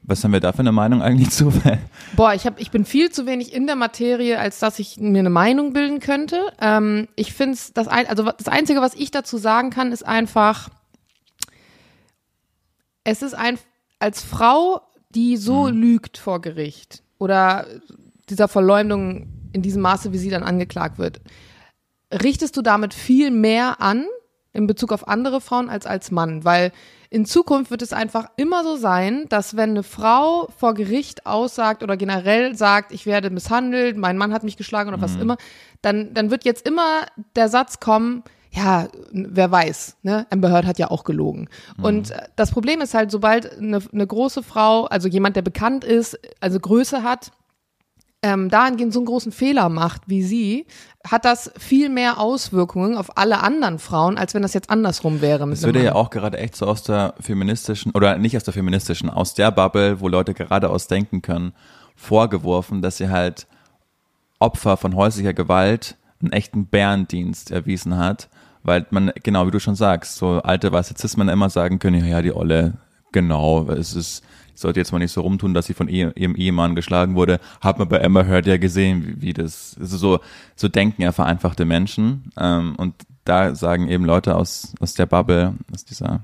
was 0.01 0.23
haben 0.23 0.33
wir 0.33 0.39
da 0.39 0.51
für 0.51 0.59
eine 0.59 0.71
Meinung 0.71 1.03
eigentlich 1.03 1.29
zu? 1.29 1.53
Boah, 2.15 2.33
ich, 2.33 2.47
hab, 2.47 2.59
ich 2.59 2.71
bin 2.71 2.85
viel 2.85 3.11
zu 3.11 3.27
wenig 3.27 3.53
in 3.53 3.67
der 3.67 3.75
Materie, 3.75 4.39
als 4.39 4.57
dass 4.57 4.79
ich 4.79 4.97
mir 4.97 5.19
eine 5.19 5.29
Meinung 5.29 5.73
bilden 5.73 5.99
könnte. 5.99 6.41
Ähm, 6.59 7.07
ich 7.15 7.33
finde 7.33 7.53
es, 7.53 7.71
das, 7.71 7.87
ein, 7.87 8.07
also 8.07 8.23
das 8.23 8.47
Einzige, 8.47 8.81
was 8.81 8.95
ich 8.95 9.11
dazu 9.11 9.37
sagen 9.37 9.69
kann, 9.69 9.91
ist 9.91 10.03
einfach, 10.05 10.69
es 13.03 13.21
ist 13.21 13.35
ein, 13.35 13.59
als 13.99 14.23
Frau, 14.23 14.81
die 15.13 15.37
so 15.37 15.67
lügt 15.67 16.17
vor 16.17 16.41
Gericht 16.41 17.03
oder 17.19 17.67
dieser 18.27 18.47
Verleumdung 18.47 19.27
in 19.53 19.61
diesem 19.61 19.83
Maße, 19.83 20.13
wie 20.13 20.17
sie 20.17 20.31
dann 20.31 20.43
angeklagt 20.43 20.97
wird, 20.97 21.21
richtest 22.11 22.57
du 22.57 22.63
damit 22.63 22.95
viel 22.95 23.29
mehr 23.29 23.81
an 23.81 24.07
in 24.51 24.65
Bezug 24.65 24.91
auf 24.91 25.07
andere 25.07 25.41
Frauen 25.41 25.69
als 25.69 25.85
als 25.85 26.11
Mann, 26.11 26.43
weil 26.43 26.71
in 27.13 27.27
Zukunft 27.27 27.69
wird 27.69 27.83
es 27.83 27.93
einfach 27.93 28.31
immer 28.37 28.63
so 28.63 28.75
sein, 28.75 29.27
dass 29.29 29.55
wenn 29.55 29.69
eine 29.69 29.83
Frau 29.83 30.47
vor 30.57 30.73
Gericht 30.73 31.27
aussagt 31.27 31.83
oder 31.83 31.95
generell 31.95 32.55
sagt, 32.55 32.91
ich 32.91 33.05
werde 33.05 33.29
misshandelt, 33.29 33.97
mein 33.97 34.17
Mann 34.17 34.33
hat 34.33 34.43
mich 34.43 34.57
geschlagen 34.57 34.89
oder 34.89 34.99
was 34.99 35.15
immer, 35.15 35.37
dann, 35.83 36.15
dann 36.15 36.31
wird 36.31 36.43
jetzt 36.43 36.67
immer 36.67 37.05
der 37.35 37.49
Satz 37.49 37.79
kommen, 37.79 38.23
ja, 38.49 38.87
wer 39.11 39.51
weiß, 39.51 39.97
ne? 40.01 40.25
Amber 40.31 40.49
Heard 40.51 40.65
hat 40.65 40.79
ja 40.79 40.89
auch 40.89 41.03
gelogen. 41.03 41.49
Und 41.83 42.09
äh, 42.09 42.23
das 42.35 42.49
Problem 42.49 42.81
ist 42.81 42.95
halt, 42.95 43.11
sobald 43.11 43.59
eine, 43.59 43.79
eine 43.91 44.07
große 44.07 44.41
Frau, 44.41 44.85
also 44.85 45.07
jemand, 45.07 45.35
der 45.35 45.43
bekannt 45.43 45.83
ist, 45.83 46.19
also 46.39 46.59
Größe 46.59 47.03
hat, 47.03 47.31
ähm, 48.23 48.49
dahingehend 48.49 48.93
so 48.93 48.99
einen 48.99 49.05
großen 49.05 49.31
Fehler 49.31 49.69
macht 49.69 50.03
wie 50.07 50.23
sie, 50.23 50.65
hat 51.05 51.25
das 51.25 51.51
viel 51.57 51.89
mehr 51.89 52.19
Auswirkungen 52.19 52.97
auf 52.97 53.17
alle 53.17 53.43
anderen 53.43 53.77
Frauen, 53.77 54.17
als 54.17 54.33
wenn 54.33 54.41
das 54.41 54.53
jetzt 54.53 54.69
andersrum 54.69 55.21
wäre. 55.21 55.39
Das 55.47 55.63
einem 55.63 55.73
wird 55.73 55.83
ja 55.83 55.93
Mann. 55.93 56.01
auch 56.01 56.09
gerade 56.09 56.37
echt 56.37 56.55
so 56.55 56.65
aus 56.65 56.83
der 56.83 57.13
feministischen, 57.19 57.91
oder 57.91 58.17
nicht 58.17 58.37
aus 58.37 58.45
der 58.45 58.53
feministischen, 58.53 59.09
aus 59.09 59.33
der 59.33 59.51
Bubble, 59.51 59.99
wo 59.99 60.07
Leute 60.07 60.33
geradeaus 60.33 60.87
denken 60.87 61.21
können, 61.21 61.53
vorgeworfen, 61.95 62.81
dass 62.81 62.97
sie 62.97 63.09
halt 63.09 63.45
Opfer 64.39 64.77
von 64.77 64.95
häuslicher 64.95 65.33
Gewalt 65.33 65.97
einen 66.21 66.31
echten 66.31 66.65
Bärendienst 66.67 67.51
erwiesen 67.51 67.97
hat, 67.97 68.29
Weil 68.63 68.85
man, 68.91 69.11
genau 69.21 69.45
wie 69.45 69.51
du 69.51 69.59
schon 69.59 69.75
sagst, 69.75 70.15
so 70.15 70.41
alte 70.41 70.71
weiße 70.71 70.95
Cis-Männer 70.97 71.33
immer 71.33 71.49
sagen 71.49 71.79
können, 71.79 71.99
ja, 71.99 72.05
ja, 72.05 72.21
die 72.21 72.33
Olle, 72.33 72.75
genau, 73.13 73.69
es 73.69 73.95
ist, 73.95 74.23
ich 74.53 74.61
sollte 74.61 74.79
jetzt 74.79 74.91
mal 74.91 74.99
nicht 74.99 75.11
so 75.11 75.21
rumtun, 75.21 75.53
dass 75.53 75.67
sie 75.67 75.73
von 75.73 75.87
ihr, 75.87 76.15
ihrem 76.17 76.35
Ehemann 76.35 76.75
geschlagen 76.75 77.15
wurde. 77.15 77.39
Hat 77.61 77.79
man 77.79 77.87
bei 77.87 77.97
Emma 77.97 78.23
Heard 78.23 78.45
ja 78.45 78.57
gesehen, 78.57 79.05
wie, 79.05 79.21
wie 79.21 79.33
das, 79.33 79.77
also 79.79 79.97
so, 79.97 80.19
so 80.55 80.67
denken 80.67 81.01
ja 81.01 81.11
vereinfachte 81.11 81.65
Menschen. 81.65 82.31
Ähm, 82.37 82.75
und 82.75 82.93
da 83.23 83.55
sagen 83.55 83.87
eben 83.87 84.05
Leute 84.05 84.35
aus, 84.35 84.73
aus 84.79 84.93
der 84.93 85.05
Bubble, 85.05 85.55
aus 85.73 85.85
dieser 85.85 86.21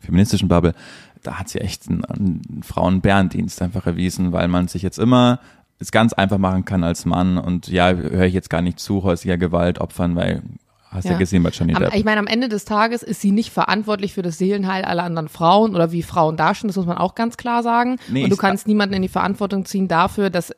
feministischen 0.00 0.48
Bubble, 0.48 0.74
da 1.22 1.38
hat 1.38 1.48
sie 1.48 1.60
echt 1.60 1.88
einen, 1.88 2.04
einen 2.04 2.62
Frauen-Bärendienst 2.62 3.60
einfach 3.60 3.86
erwiesen, 3.86 4.32
weil 4.32 4.48
man 4.48 4.68
sich 4.68 4.82
jetzt 4.82 4.98
immer 4.98 5.40
es 5.80 5.90
ganz 5.90 6.12
einfach 6.12 6.38
machen 6.38 6.66
kann 6.66 6.84
als 6.84 7.06
Mann 7.06 7.38
und 7.38 7.68
ja, 7.68 7.92
höre 7.92 8.26
ich 8.26 8.34
jetzt 8.34 8.50
gar 8.50 8.60
nicht 8.60 8.78
zu 8.78 9.02
häuslicher 9.02 9.38
Gewalt 9.38 9.80
Opfern, 9.80 10.14
weil 10.14 10.42
Hast 10.90 11.04
ja, 11.04 11.12
ja 11.12 11.18
gesehen 11.18 11.44
bei 11.44 11.50
Johnny 11.50 11.72
Depp. 11.72 11.94
ich 11.94 12.04
meine, 12.04 12.18
am 12.18 12.26
Ende 12.26 12.48
des 12.48 12.64
Tages 12.64 13.04
ist 13.04 13.20
sie 13.20 13.30
nicht 13.30 13.50
verantwortlich 13.52 14.12
für 14.12 14.22
das 14.22 14.38
Seelenheil 14.38 14.84
aller 14.84 15.04
anderen 15.04 15.28
Frauen 15.28 15.76
oder 15.76 15.92
wie 15.92 16.02
Frauen 16.02 16.36
dastehen, 16.36 16.66
das 16.66 16.76
muss 16.76 16.86
man 16.86 16.98
auch 16.98 17.14
ganz 17.14 17.36
klar 17.36 17.62
sagen. 17.62 17.96
Nee, 18.08 18.24
und 18.24 18.30
du 18.30 18.36
kannst 18.36 18.66
niemanden 18.66 18.96
in 18.96 19.02
die 19.02 19.08
Verantwortung 19.08 19.64
ziehen 19.64 19.86
dafür, 19.86 20.30
dass 20.30 20.52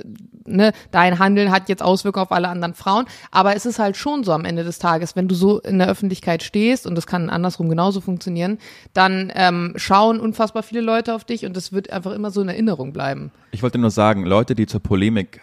ne, 0.46 0.72
dein 0.90 1.18
Handeln 1.18 1.50
hat 1.50 1.68
jetzt 1.68 1.82
Auswirkungen 1.82 2.24
auf 2.24 2.32
alle 2.32 2.48
anderen 2.48 2.72
Frauen. 2.72 3.04
Aber 3.30 3.54
es 3.54 3.66
ist 3.66 3.78
halt 3.78 3.96
schon 3.96 4.24
so 4.24 4.32
am 4.32 4.46
Ende 4.46 4.64
des 4.64 4.78
Tages, 4.78 5.16
wenn 5.16 5.28
du 5.28 5.34
so 5.34 5.60
in 5.60 5.78
der 5.78 5.88
Öffentlichkeit 5.88 6.42
stehst, 6.42 6.86
und 6.86 6.94
das 6.94 7.06
kann 7.06 7.28
andersrum 7.28 7.68
genauso 7.68 8.00
funktionieren, 8.00 8.56
dann 8.94 9.30
ähm, 9.34 9.74
schauen 9.76 10.18
unfassbar 10.18 10.62
viele 10.62 10.80
Leute 10.80 11.14
auf 11.14 11.24
dich 11.24 11.44
und 11.44 11.56
das 11.56 11.72
wird 11.72 11.92
einfach 11.92 12.12
immer 12.12 12.30
so 12.30 12.40
in 12.40 12.48
Erinnerung 12.48 12.94
bleiben. 12.94 13.32
Ich 13.50 13.62
wollte 13.62 13.76
nur 13.76 13.90
sagen, 13.90 14.24
Leute, 14.24 14.54
die 14.54 14.66
zur 14.66 14.80
Polemik 14.80 15.42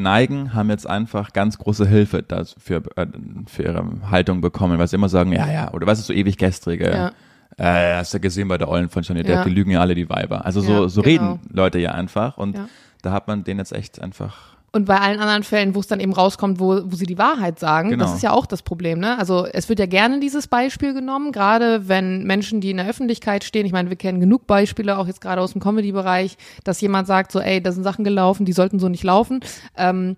neigen, 0.00 0.54
haben 0.54 0.70
jetzt 0.70 0.88
einfach 0.88 1.32
ganz 1.32 1.58
große 1.58 1.86
Hilfe 1.86 2.22
dafür, 2.22 2.82
äh, 2.96 3.06
für 3.46 3.62
ihre 3.62 3.84
Haltung 4.10 4.40
bekommen, 4.40 4.78
weil 4.78 4.88
sie 4.88 4.96
immer 4.96 5.08
sagen, 5.08 5.32
ja, 5.32 5.50
ja, 5.50 5.72
oder 5.72 5.86
was 5.86 5.98
ist 5.98 6.06
so 6.06 6.12
ewig 6.12 6.36
gestrige. 6.36 6.90
Ja. 6.90 7.12
Äh, 7.56 7.96
hast 7.96 8.14
du 8.14 8.20
gesehen 8.20 8.48
bei 8.48 8.58
der 8.58 8.68
Eulen 8.68 8.88
von 8.88 9.02
Johnny 9.02 9.22
Depp, 9.22 9.36
ja. 9.36 9.44
die 9.44 9.50
lügen 9.50 9.70
ja 9.70 9.80
alle 9.80 9.94
die 9.94 10.08
Weiber. 10.08 10.44
Also 10.44 10.60
so, 10.60 10.82
ja, 10.82 10.88
so 10.88 11.02
genau. 11.02 11.32
reden 11.32 11.40
Leute 11.52 11.78
ja 11.78 11.92
einfach 11.92 12.38
und 12.38 12.56
da 13.02 13.12
hat 13.12 13.28
man 13.28 13.44
den 13.44 13.58
jetzt 13.58 13.72
echt 13.72 14.00
einfach 14.00 14.49
und 14.72 14.84
bei 14.84 15.00
allen 15.00 15.18
anderen 15.18 15.42
Fällen, 15.42 15.74
wo 15.74 15.80
es 15.80 15.88
dann 15.88 15.98
eben 15.98 16.12
rauskommt, 16.12 16.60
wo, 16.60 16.80
wo 16.84 16.94
sie 16.94 17.06
die 17.06 17.18
Wahrheit 17.18 17.58
sagen, 17.58 17.90
genau. 17.90 18.04
das 18.04 18.14
ist 18.14 18.22
ja 18.22 18.30
auch 18.30 18.46
das 18.46 18.62
Problem. 18.62 19.00
Ne? 19.00 19.18
Also 19.18 19.46
es 19.46 19.68
wird 19.68 19.80
ja 19.80 19.86
gerne 19.86 20.20
dieses 20.20 20.46
Beispiel 20.46 20.94
genommen, 20.94 21.32
gerade 21.32 21.88
wenn 21.88 22.22
Menschen, 22.24 22.60
die 22.60 22.70
in 22.70 22.76
der 22.76 22.88
Öffentlichkeit 22.88 23.42
stehen, 23.42 23.66
ich 23.66 23.72
meine, 23.72 23.90
wir 23.90 23.96
kennen 23.96 24.20
genug 24.20 24.46
Beispiele, 24.46 24.96
auch 24.98 25.08
jetzt 25.08 25.20
gerade 25.20 25.40
aus 25.40 25.52
dem 25.52 25.60
Comedy-Bereich, 25.60 26.36
dass 26.62 26.80
jemand 26.80 27.08
sagt, 27.08 27.32
so, 27.32 27.40
ey, 27.40 27.60
da 27.60 27.72
sind 27.72 27.82
Sachen 27.82 28.04
gelaufen, 28.04 28.46
die 28.46 28.52
sollten 28.52 28.78
so 28.78 28.88
nicht 28.88 29.02
laufen. 29.02 29.40
Ähm, 29.76 30.16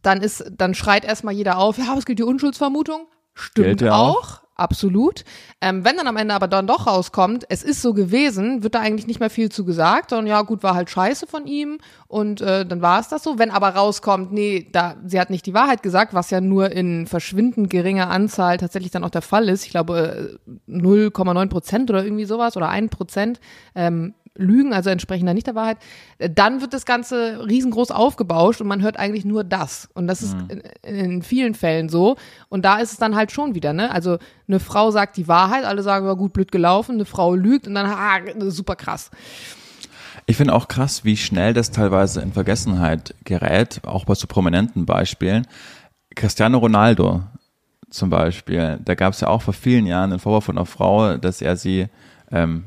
dann 0.00 0.22
ist, 0.22 0.50
dann 0.56 0.74
schreit 0.74 1.04
erstmal 1.04 1.34
jeder 1.34 1.58
auf, 1.58 1.76
ja, 1.76 1.94
was 1.94 2.06
gilt 2.06 2.18
die 2.18 2.24
Unschuldsvermutung? 2.24 3.06
Stimmt 3.34 3.82
ja 3.82 3.94
auch. 3.94 4.16
auch. 4.16 4.40
Absolut. 4.58 5.24
Ähm, 5.60 5.84
wenn 5.84 5.96
dann 5.96 6.08
am 6.08 6.16
Ende 6.16 6.34
aber 6.34 6.48
dann 6.48 6.66
doch 6.66 6.88
rauskommt, 6.88 7.44
es 7.48 7.62
ist 7.62 7.80
so 7.80 7.94
gewesen, 7.94 8.64
wird 8.64 8.74
da 8.74 8.80
eigentlich 8.80 9.06
nicht 9.06 9.20
mehr 9.20 9.30
viel 9.30 9.52
zu 9.52 9.64
gesagt, 9.64 10.10
sondern 10.10 10.26
ja, 10.26 10.42
gut, 10.42 10.64
war 10.64 10.74
halt 10.74 10.90
scheiße 10.90 11.28
von 11.28 11.46
ihm 11.46 11.78
und 12.08 12.40
äh, 12.40 12.66
dann 12.66 12.82
war 12.82 12.98
es 12.98 13.06
das 13.06 13.22
so. 13.22 13.38
Wenn 13.38 13.52
aber 13.52 13.68
rauskommt, 13.68 14.32
nee, 14.32 14.66
da, 14.72 14.96
sie 15.06 15.20
hat 15.20 15.30
nicht 15.30 15.46
die 15.46 15.54
Wahrheit 15.54 15.84
gesagt, 15.84 16.12
was 16.12 16.30
ja 16.30 16.40
nur 16.40 16.72
in 16.72 17.06
verschwindend 17.06 17.70
geringer 17.70 18.10
Anzahl 18.10 18.56
tatsächlich 18.56 18.90
dann 18.90 19.04
auch 19.04 19.10
der 19.10 19.22
Fall 19.22 19.48
ist, 19.48 19.64
ich 19.64 19.70
glaube 19.70 20.40
0,9 20.68 21.48
Prozent 21.48 21.90
oder 21.90 22.02
irgendwie 22.02 22.24
sowas 22.24 22.56
oder 22.56 22.68
1 22.68 22.90
Prozent, 22.90 23.38
ähm, 23.76 24.14
lügen, 24.38 24.72
also 24.72 24.88
entsprechen 24.88 25.26
da 25.26 25.34
nicht 25.34 25.46
der 25.46 25.54
Wahrheit, 25.54 25.78
äh, 26.18 26.30
dann 26.30 26.60
wird 26.60 26.72
das 26.72 26.86
Ganze 26.86 27.46
riesengroß 27.46 27.90
aufgebauscht 27.90 28.60
und 28.60 28.68
man 28.68 28.82
hört 28.82 28.98
eigentlich 28.98 29.24
nur 29.24 29.44
das. 29.44 29.88
Und 29.94 30.06
das 30.06 30.22
ist 30.22 30.34
mhm. 30.34 30.62
in, 30.82 30.94
in, 30.96 31.22
vielen 31.22 31.54
Fällen 31.54 31.88
so. 31.88 32.16
Und 32.48 32.64
da 32.64 32.78
ist 32.78 32.92
es 32.92 32.98
dann 32.98 33.16
halt 33.16 33.32
schon 33.32 33.54
wieder, 33.54 33.72
ne? 33.72 33.90
Also 33.90 34.18
eine 34.46 34.60
Frau 34.60 34.90
sagt 34.90 35.16
die 35.16 35.28
Wahrheit, 35.28 35.64
alle 35.64 35.82
sagen, 35.82 36.06
war 36.06 36.16
gut, 36.16 36.32
blöd 36.32 36.50
gelaufen, 36.52 36.94
eine 36.94 37.04
Frau 37.04 37.34
lügt 37.34 37.66
und 37.66 37.74
dann, 37.74 37.86
ah, 37.86 38.20
super 38.50 38.76
krass. 38.76 39.10
Ich 40.26 40.36
finde 40.36 40.54
auch 40.54 40.68
krass, 40.68 41.04
wie 41.04 41.16
schnell 41.16 41.54
das 41.54 41.70
teilweise 41.70 42.20
in 42.20 42.32
Vergessenheit 42.32 43.14
gerät, 43.24 43.80
auch 43.84 44.04
bei 44.04 44.14
so 44.14 44.26
prominenten 44.26 44.84
Beispielen. 44.84 45.46
Cristiano 46.14 46.58
Ronaldo 46.58 47.22
zum 47.90 48.10
Beispiel, 48.10 48.78
da 48.84 48.94
gab 48.94 49.14
es 49.14 49.20
ja 49.20 49.28
auch 49.28 49.42
vor 49.42 49.54
vielen 49.54 49.86
Jahren 49.86 50.10
einen 50.12 50.20
Vorwurf 50.20 50.44
von 50.44 50.58
einer 50.58 50.66
Frau, 50.66 51.16
dass 51.16 51.40
er 51.40 51.56
sie 51.56 51.86
ähm, 52.30 52.64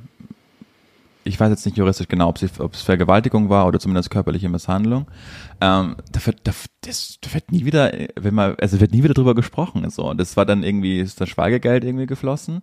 ich 1.23 1.39
weiß 1.39 1.49
jetzt 1.49 1.65
nicht 1.65 1.77
juristisch 1.77 2.07
genau, 2.07 2.29
ob, 2.29 2.37
sie, 2.37 2.49
ob 2.59 2.73
es 2.73 2.81
Vergewaltigung 2.81 3.49
war 3.49 3.67
oder 3.67 3.79
zumindest 3.79 4.09
körperliche 4.09 4.49
Misshandlung. 4.49 5.07
Ähm, 5.59 5.95
da 6.11 6.25
wird, 6.25 6.39
da, 6.43 6.51
das, 6.81 7.19
da 7.21 7.33
wird 7.33 7.51
nie 7.51 7.65
wieder, 7.65 7.91
wenn 8.19 8.33
man, 8.33 8.55
also 8.59 8.79
wird 8.79 8.91
nie 8.91 9.03
wieder 9.03 9.13
drüber 9.13 9.35
gesprochen. 9.35 9.89
So, 9.89 10.13
das 10.13 10.35
war 10.37 10.45
dann 10.45 10.63
irgendwie, 10.63 10.99
ist 10.99 11.21
das 11.21 11.29
Schweigegeld 11.29 11.83
irgendwie 11.83 12.07
geflossen. 12.07 12.61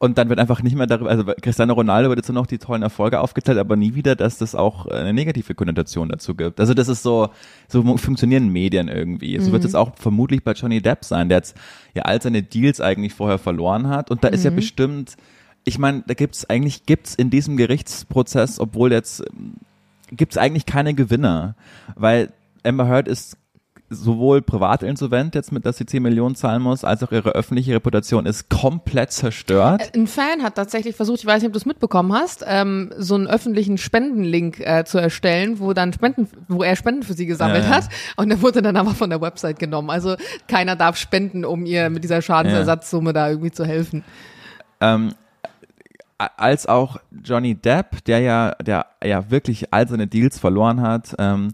Und 0.00 0.16
dann 0.16 0.28
wird 0.28 0.38
einfach 0.38 0.62
nicht 0.62 0.76
mehr 0.76 0.86
darüber, 0.86 1.10
also 1.10 1.24
Cristiano 1.42 1.72
Ronaldo 1.74 2.08
wird 2.08 2.20
jetzt 2.20 2.28
nur 2.28 2.40
noch 2.40 2.46
die 2.46 2.58
tollen 2.58 2.82
Erfolge 2.82 3.18
aufgeteilt, 3.18 3.58
aber 3.58 3.74
nie 3.74 3.96
wieder, 3.96 4.14
dass 4.14 4.38
das 4.38 4.54
auch 4.54 4.86
eine 4.86 5.12
negative 5.12 5.56
Konnotation 5.56 6.08
dazu 6.08 6.36
gibt. 6.36 6.60
Also 6.60 6.72
das 6.72 6.86
ist 6.86 7.02
so, 7.02 7.30
so 7.66 7.82
funktionieren 7.96 8.48
Medien 8.48 8.86
irgendwie. 8.86 9.36
So 9.40 9.48
mhm. 9.48 9.54
wird 9.54 9.64
es 9.64 9.74
auch 9.74 9.96
vermutlich 9.96 10.44
bei 10.44 10.52
Johnny 10.52 10.80
Depp 10.80 11.04
sein, 11.04 11.28
der 11.28 11.38
jetzt 11.38 11.56
ja 11.94 12.02
all 12.02 12.22
seine 12.22 12.44
Deals 12.44 12.80
eigentlich 12.80 13.12
vorher 13.12 13.38
verloren 13.38 13.88
hat. 13.88 14.12
Und 14.12 14.22
da 14.22 14.28
mhm. 14.28 14.34
ist 14.34 14.44
ja 14.44 14.52
mhm. 14.52 14.56
bestimmt, 14.56 15.16
ich 15.68 15.78
meine, 15.78 16.02
da 16.06 16.14
gibt's 16.14 16.48
eigentlich, 16.48 16.86
gibt's 16.86 17.14
in 17.14 17.28
diesem 17.30 17.56
Gerichtsprozess, 17.56 18.58
obwohl 18.58 18.90
jetzt, 18.90 19.22
gibt's 20.10 20.38
eigentlich 20.38 20.66
keine 20.66 20.94
Gewinner, 20.94 21.54
weil 21.94 22.32
Amber 22.64 22.88
Heard 22.88 23.06
ist 23.06 23.36
sowohl 23.90 24.42
privat 24.42 24.82
insolvent 24.82 25.34
jetzt 25.34 25.50
mit, 25.52 25.64
dass 25.64 25.78
sie 25.78 25.86
10 25.86 26.02
Millionen 26.02 26.34
zahlen 26.34 26.62
muss, 26.62 26.84
als 26.84 27.02
auch 27.02 27.12
ihre 27.12 27.30
öffentliche 27.30 27.74
Reputation 27.74 28.26
ist 28.26 28.50
komplett 28.50 29.12
zerstört. 29.12 29.92
Ein 29.94 30.06
Fan 30.06 30.42
hat 30.42 30.56
tatsächlich 30.56 30.94
versucht, 30.94 31.20
ich 31.20 31.26
weiß 31.26 31.40
nicht, 31.42 31.48
ob 31.48 31.52
du 31.54 31.58
es 31.58 31.66
mitbekommen 31.66 32.12
hast, 32.12 32.44
ähm, 32.46 32.90
so 32.98 33.14
einen 33.14 33.26
öffentlichen 33.26 33.78
Spendenlink 33.78 34.60
äh, 34.60 34.84
zu 34.84 34.98
erstellen, 34.98 35.58
wo 35.58 35.72
dann 35.72 35.92
Spenden, 35.92 36.28
wo 36.48 36.62
er 36.62 36.76
Spenden 36.76 37.02
für 37.02 37.14
sie 37.14 37.26
gesammelt 37.26 37.64
ja, 37.64 37.70
ja. 37.70 37.76
hat. 37.76 37.88
Und 38.16 38.28
der 38.28 38.42
wurde 38.42 38.60
dann 38.60 38.76
aber 38.76 38.90
von 38.90 39.08
der 39.10 39.20
Website 39.20 39.58
genommen. 39.58 39.90
Also 39.90 40.16
keiner 40.48 40.76
darf 40.76 40.96
spenden, 40.96 41.44
um 41.44 41.64
ihr 41.64 41.88
mit 41.88 42.04
dieser 42.04 42.20
Schadensersatzsumme 42.20 43.10
ja. 43.10 43.14
da 43.14 43.28
irgendwie 43.30 43.52
zu 43.52 43.64
helfen. 43.64 44.04
Ähm, 44.80 45.14
als 46.18 46.66
auch 46.66 46.98
Johnny 47.24 47.54
Depp, 47.54 48.04
der 48.04 48.20
ja, 48.20 48.54
der 48.54 48.86
ja 49.04 49.30
wirklich 49.30 49.72
all 49.72 49.88
seine 49.88 50.06
Deals 50.06 50.38
verloren 50.38 50.80
hat. 50.80 51.14
Ähm, 51.18 51.52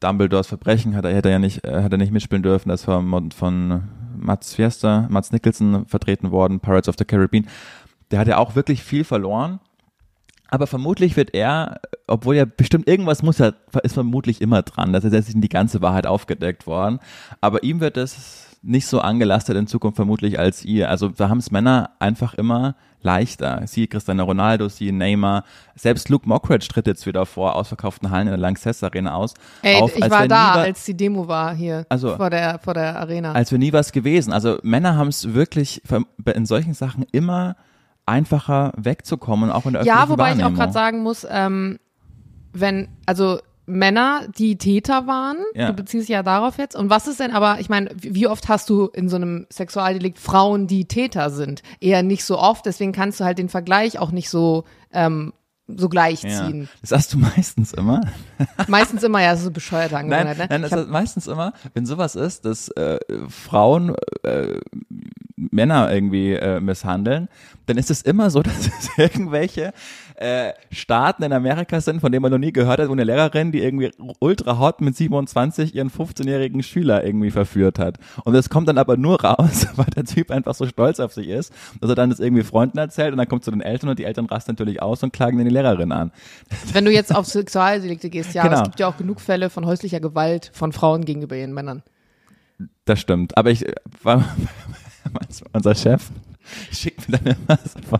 Dumbledores 0.00 0.46
Verbrechen 0.46 0.94
hat 0.94 1.04
er, 1.04 1.14
hätte 1.14 1.28
er 1.28 1.32
ja 1.32 1.38
nicht, 1.38 1.64
äh, 1.64 1.82
hat 1.82 1.92
er 1.92 1.98
nicht 1.98 2.12
mitspielen 2.12 2.42
dürfen. 2.42 2.68
Das 2.68 2.86
war 2.86 3.02
von 3.34 3.82
Mats 4.16 4.54
Fiesta, 4.54 5.06
Mats 5.10 5.32
Nicholson 5.32 5.86
vertreten 5.86 6.30
worden, 6.30 6.60
Pirates 6.60 6.88
of 6.88 6.96
the 6.98 7.04
Caribbean. 7.04 7.48
Der 8.10 8.20
hat 8.20 8.28
ja 8.28 8.38
auch 8.38 8.54
wirklich 8.54 8.82
viel 8.82 9.04
verloren. 9.04 9.60
Aber 10.48 10.66
vermutlich 10.66 11.16
wird 11.16 11.34
er, 11.34 11.80
obwohl 12.06 12.36
ja 12.36 12.44
bestimmt 12.44 12.86
irgendwas 12.86 13.22
muss 13.22 13.40
er, 13.40 13.54
ist 13.82 13.94
vermutlich 13.94 14.42
immer 14.42 14.62
dran. 14.62 14.92
Das 14.92 15.02
ist 15.02 15.14
jetzt 15.14 15.28
nicht 15.28 15.42
die 15.42 15.48
ganze 15.48 15.80
Wahrheit 15.80 16.06
aufgedeckt 16.06 16.66
worden. 16.66 17.00
Aber 17.40 17.62
ihm 17.62 17.80
wird 17.80 17.96
es 17.96 18.51
nicht 18.62 18.86
so 18.86 19.00
angelastet 19.00 19.56
in 19.56 19.66
Zukunft 19.66 19.96
vermutlich 19.96 20.38
als 20.38 20.64
ihr. 20.64 20.88
Also 20.88 21.08
da 21.08 21.28
haben 21.28 21.38
es 21.38 21.50
Männer 21.50 21.90
einfach 21.98 22.34
immer 22.34 22.76
leichter. 23.02 23.62
Sie 23.66 23.88
Cristiano 23.88 24.24
Ronaldo, 24.24 24.68
sie 24.68 24.92
Neymar, 24.92 25.44
selbst 25.74 26.08
Luke 26.08 26.28
Mockridge 26.28 26.68
tritt 26.68 26.86
jetzt 26.86 27.04
wieder 27.04 27.26
vor 27.26 27.56
ausverkauften 27.56 28.10
Hallen 28.10 28.28
in 28.28 28.32
der 28.32 28.38
Lanxess 28.38 28.82
Arena 28.84 29.14
aus. 29.14 29.34
Ey, 29.62 29.80
auf, 29.80 29.96
ich 29.96 30.08
war 30.08 30.28
da, 30.28 30.52
als 30.54 30.84
die 30.84 30.96
Demo 30.96 31.26
war 31.26 31.54
hier 31.54 31.84
also, 31.88 32.16
vor 32.16 32.30
der 32.30 32.60
vor 32.60 32.74
der 32.74 32.98
Arena. 32.98 33.32
Als 33.32 33.50
wäre 33.50 33.58
nie 33.58 33.72
was 33.72 33.90
gewesen. 33.90 34.32
Also 34.32 34.58
Männer 34.62 34.96
haben 34.96 35.08
es 35.08 35.34
wirklich 35.34 35.82
in 36.32 36.46
solchen 36.46 36.74
Sachen 36.74 37.04
immer 37.10 37.56
einfacher 38.06 38.72
wegzukommen, 38.76 39.50
auch 39.50 39.66
in 39.66 39.72
der 39.72 39.82
öffentlichen 39.82 40.00
Ja, 40.00 40.08
wobei 40.08 40.34
ich 40.34 40.44
auch 40.44 40.54
gerade 40.54 40.72
sagen 40.72 41.02
muss, 41.02 41.26
ähm, 41.28 41.78
wenn 42.52 42.88
also 43.06 43.40
Männer, 43.66 44.26
die 44.36 44.58
Täter 44.58 45.06
waren. 45.06 45.36
Ja. 45.54 45.68
Du 45.68 45.74
beziehst 45.74 46.08
ja 46.08 46.22
darauf 46.22 46.58
jetzt. 46.58 46.74
Und 46.74 46.90
was 46.90 47.06
ist 47.06 47.20
denn 47.20 47.30
aber, 47.30 47.60
ich 47.60 47.68
meine, 47.68 47.90
wie 47.96 48.26
oft 48.26 48.48
hast 48.48 48.68
du 48.70 48.86
in 48.86 49.08
so 49.08 49.16
einem 49.16 49.46
Sexualdelikt 49.50 50.18
Frauen, 50.18 50.66
die 50.66 50.86
Täter 50.86 51.30
sind? 51.30 51.62
Eher 51.80 52.02
nicht 52.02 52.24
so 52.24 52.38
oft, 52.38 52.66
deswegen 52.66 52.92
kannst 52.92 53.20
du 53.20 53.24
halt 53.24 53.38
den 53.38 53.48
Vergleich 53.48 53.98
auch 53.98 54.10
nicht 54.10 54.30
so 54.30 54.64
ähm, 54.92 55.32
so 55.68 55.88
gleichziehen. 55.88 56.62
Ja. 56.62 56.68
Das 56.80 56.92
hast 56.92 57.12
du 57.12 57.18
meistens 57.36 57.72
immer. 57.72 58.00
meistens 58.68 59.02
immer, 59.02 59.22
ja, 59.22 59.30
das 59.30 59.40
ist 59.40 59.46
so 59.46 59.50
bescheuert 59.50 59.92
Angewohnheit. 59.92 60.38
Nein, 60.38 60.48
ne? 60.48 60.58
nein 60.58 60.62
das 60.62 60.72
ist 60.72 60.88
meistens 60.88 61.26
immer, 61.26 61.52
wenn 61.74 61.86
sowas 61.86 62.14
ist, 62.14 62.44
dass 62.44 62.68
äh, 62.70 62.98
Frauen 63.28 63.94
äh, 64.22 64.58
Männer 65.36 65.92
irgendwie 65.92 66.32
äh, 66.34 66.60
misshandeln, 66.60 67.28
dann 67.66 67.78
ist 67.78 67.90
es 67.90 68.02
immer 68.02 68.30
so, 68.30 68.42
dass 68.42 68.66
es 68.66 68.90
irgendwelche 68.96 69.72
äh, 70.22 70.54
Staaten 70.70 71.24
in 71.24 71.32
Amerika 71.32 71.80
sind, 71.80 72.00
von 72.00 72.12
denen 72.12 72.22
man 72.22 72.30
noch 72.30 72.38
nie 72.38 72.52
gehört 72.52 72.80
hat, 72.80 72.88
wo 72.88 72.92
eine 72.92 73.04
Lehrerin, 73.04 73.50
die 73.50 73.60
irgendwie 73.60 73.90
ultra 74.20 74.58
hot 74.58 74.80
mit 74.80 74.96
27 74.96 75.74
ihren 75.74 75.90
15-jährigen 75.90 76.62
Schüler 76.62 77.04
irgendwie 77.04 77.30
verführt 77.30 77.78
hat. 77.78 77.98
Und 78.24 78.32
das 78.34 78.48
kommt 78.48 78.68
dann 78.68 78.78
aber 78.78 78.96
nur 78.96 79.22
raus, 79.22 79.66
weil 79.76 79.86
der 79.96 80.04
Typ 80.04 80.30
einfach 80.30 80.54
so 80.54 80.66
stolz 80.66 81.00
auf 81.00 81.12
sich 81.12 81.28
ist, 81.28 81.52
dass 81.80 81.90
er 81.90 81.96
dann 81.96 82.10
das 82.10 82.20
irgendwie 82.20 82.44
Freunden 82.44 82.78
erzählt 82.78 83.12
und 83.12 83.18
dann 83.18 83.28
kommt 83.28 83.44
zu 83.44 83.50
den 83.50 83.60
Eltern 83.60 83.90
und 83.90 83.98
die 83.98 84.04
Eltern 84.04 84.26
rasten 84.26 84.52
natürlich 84.52 84.80
aus 84.80 85.02
und 85.02 85.12
klagen 85.12 85.38
dann 85.38 85.48
die 85.48 85.52
Lehrerin 85.52 85.92
an. 85.92 86.12
Wenn 86.72 86.84
du 86.84 86.92
jetzt 86.92 87.14
auf 87.14 87.26
Sexualdelikte 87.26 88.08
gehst, 88.08 88.34
ja, 88.34 88.44
genau. 88.44 88.58
es 88.58 88.62
gibt 88.62 88.80
ja 88.80 88.86
auch 88.86 88.96
genug 88.96 89.20
Fälle 89.20 89.50
von 89.50 89.66
häuslicher 89.66 90.00
Gewalt 90.00 90.50
von 90.54 90.72
Frauen 90.72 91.04
gegenüber 91.04 91.36
ihren 91.36 91.52
Männern. 91.52 91.82
Das 92.84 93.00
stimmt. 93.00 93.36
Aber 93.36 93.50
ich, 93.50 93.64
unser 95.52 95.74
Chef 95.74 96.10
schickt 96.70 97.08
mir 97.08 97.18
dann 97.18 97.36
immer 97.48 97.58
so, 97.64 97.98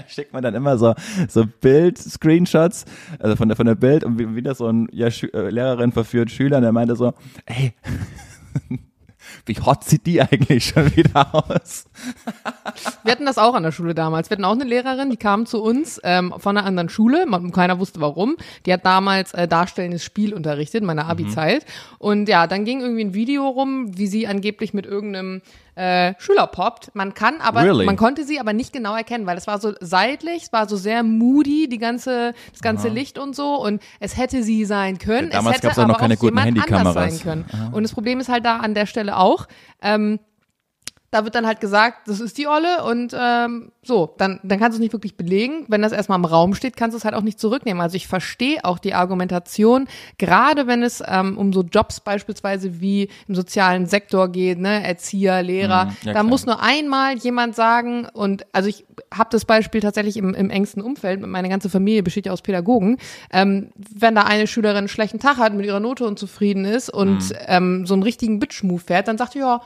schickt 0.08 0.32
mir 0.32 0.40
dann 0.40 0.54
immer 0.54 0.78
so, 0.78 0.94
so 1.28 1.44
Bild-Screenshots, 1.46 2.84
also 3.18 3.36
von 3.36 3.48
der, 3.48 3.56
von 3.56 3.66
der 3.66 3.74
Bild 3.74 4.04
und 4.04 4.18
wie, 4.18 4.34
wie 4.34 4.42
das 4.42 4.58
so 4.58 4.68
ein 4.68 4.88
ja, 4.92 5.10
Schü 5.10 5.28
äh, 5.28 5.50
Lehrerin 5.50 5.92
verführt 5.92 6.30
Schüler 6.30 6.58
und 6.58 6.64
er 6.64 6.72
meinte 6.72 6.96
so, 6.96 7.14
ey, 7.46 7.72
wie 9.46 9.54
hot 9.60 9.84
sieht 9.84 10.06
die 10.06 10.20
eigentlich 10.20 10.66
schon 10.66 10.94
wieder 10.96 11.34
aus? 11.34 11.86
Wir 13.04 13.12
hatten 13.12 13.26
das 13.26 13.38
auch 13.38 13.54
an 13.54 13.62
der 13.62 13.72
Schule 13.72 13.94
damals. 13.94 14.30
Wir 14.30 14.36
hatten 14.36 14.44
auch 14.44 14.52
eine 14.52 14.64
Lehrerin, 14.64 15.10
die 15.10 15.16
kam 15.16 15.46
zu 15.46 15.62
uns 15.62 16.00
ähm, 16.04 16.34
von 16.38 16.56
einer 16.56 16.66
anderen 16.66 16.88
Schule. 16.88 17.26
Keiner 17.52 17.78
wusste 17.78 18.00
warum. 18.00 18.36
Die 18.64 18.72
hat 18.72 18.84
damals 18.84 19.34
äh, 19.34 19.48
darstellendes 19.48 20.04
Spiel 20.04 20.34
unterrichtet 20.34 20.82
in 20.82 20.86
meiner 20.86 21.06
Abi-Zeit. 21.06 21.64
Mhm. 21.64 21.96
Und 21.98 22.28
ja, 22.28 22.46
dann 22.46 22.64
ging 22.64 22.80
irgendwie 22.80 23.04
ein 23.04 23.14
Video 23.14 23.48
rum, 23.48 23.96
wie 23.96 24.06
sie 24.06 24.26
angeblich 24.26 24.74
mit 24.74 24.86
irgendeinem 24.86 25.42
äh, 25.76 26.14
Schüler 26.18 26.46
poppt. 26.46 26.94
Man 26.94 27.14
kann 27.14 27.40
aber, 27.40 27.62
really? 27.62 27.84
man 27.84 27.96
konnte 27.96 28.24
sie 28.24 28.40
aber 28.40 28.52
nicht 28.52 28.72
genau 28.72 28.96
erkennen, 28.96 29.26
weil 29.26 29.36
es 29.36 29.46
war 29.46 29.60
so 29.60 29.74
seitlich, 29.80 30.44
es 30.44 30.52
war 30.52 30.68
so 30.68 30.76
sehr 30.76 31.02
moody, 31.02 31.68
die 31.68 31.78
ganze, 31.78 32.34
das 32.50 32.62
ganze 32.62 32.88
Aha. 32.88 32.94
Licht 32.94 33.18
und 33.18 33.36
so. 33.36 33.54
Und 33.54 33.82
es 34.00 34.16
hätte 34.16 34.42
sie 34.42 34.64
sein 34.64 34.98
können. 34.98 35.28
Ja, 35.28 35.38
damals 35.38 35.58
es 35.58 35.62
hätte 35.62 35.80
aber 35.80 35.92
noch 35.92 35.98
keine 35.98 36.14
auch 36.14 36.18
guten 36.18 36.38
Handykameras 36.38 36.94
sein 36.94 37.20
können. 37.20 37.44
Aha. 37.52 37.70
Und 37.72 37.82
das 37.82 37.92
Problem 37.92 38.18
ist 38.20 38.28
halt 38.28 38.44
da 38.44 38.56
an 38.56 38.74
der 38.74 38.86
Stelle 38.86 39.16
auch. 39.16 39.46
Ähm, 39.82 40.18
da 41.10 41.24
wird 41.24 41.34
dann 41.34 41.46
halt 41.46 41.60
gesagt, 41.60 42.08
das 42.08 42.20
ist 42.20 42.36
die 42.38 42.46
Olle 42.46 42.84
und 42.84 43.14
ähm, 43.18 43.72
so, 43.82 44.14
dann, 44.18 44.40
dann 44.42 44.58
kannst 44.58 44.76
du 44.76 44.80
es 44.80 44.82
nicht 44.82 44.92
wirklich 44.92 45.16
belegen. 45.16 45.64
Wenn 45.68 45.82
das 45.82 45.92
erstmal 45.92 46.18
im 46.18 46.24
Raum 46.24 46.54
steht, 46.54 46.76
kannst 46.76 46.94
du 46.94 46.98
es 46.98 47.04
halt 47.04 47.14
auch 47.14 47.22
nicht 47.22 47.38
zurücknehmen. 47.38 47.80
Also 47.80 47.96
ich 47.96 48.08
verstehe 48.08 48.64
auch 48.64 48.78
die 48.78 48.94
Argumentation, 48.94 49.86
gerade 50.18 50.66
wenn 50.66 50.82
es 50.82 51.02
ähm, 51.06 51.38
um 51.38 51.52
so 51.52 51.62
Jobs 51.62 52.00
beispielsweise 52.00 52.80
wie 52.80 53.08
im 53.28 53.34
sozialen 53.34 53.86
Sektor 53.86 54.28
geht, 54.28 54.58
ne, 54.58 54.84
Erzieher, 54.84 55.42
Lehrer, 55.42 55.86
mhm, 55.86 55.96
ja, 56.02 56.12
da 56.12 56.22
muss 56.22 56.46
nur 56.46 56.60
einmal 56.62 57.16
jemand 57.16 57.54
sagen 57.54 58.06
und 58.12 58.44
also 58.52 58.68
ich 58.68 58.84
habe 59.14 59.28
das 59.30 59.44
Beispiel 59.44 59.80
tatsächlich 59.80 60.16
im, 60.16 60.34
im 60.34 60.50
engsten 60.50 60.82
Umfeld, 60.82 61.24
meine 61.24 61.48
ganze 61.48 61.70
Familie 61.70 62.02
besteht 62.02 62.26
ja 62.26 62.32
aus 62.32 62.42
Pädagogen, 62.42 62.98
ähm, 63.32 63.70
wenn 63.76 64.14
da 64.14 64.22
eine 64.22 64.46
Schülerin 64.46 64.76
einen 64.76 64.88
schlechten 64.88 65.20
Tag 65.20 65.36
hat, 65.38 65.54
mit 65.54 65.66
ihrer 65.66 65.80
Note 65.80 66.04
unzufrieden 66.04 66.64
ist 66.64 66.90
und 66.90 67.30
mhm. 67.30 67.36
ähm, 67.46 67.86
so 67.86 67.94
einen 67.94 68.02
richtigen 68.02 68.40
Bitch-Move 68.40 68.80
fährt, 68.80 69.08
dann 69.08 69.18
sagt 69.18 69.32
sie, 69.32 69.38
ja, 69.40 69.60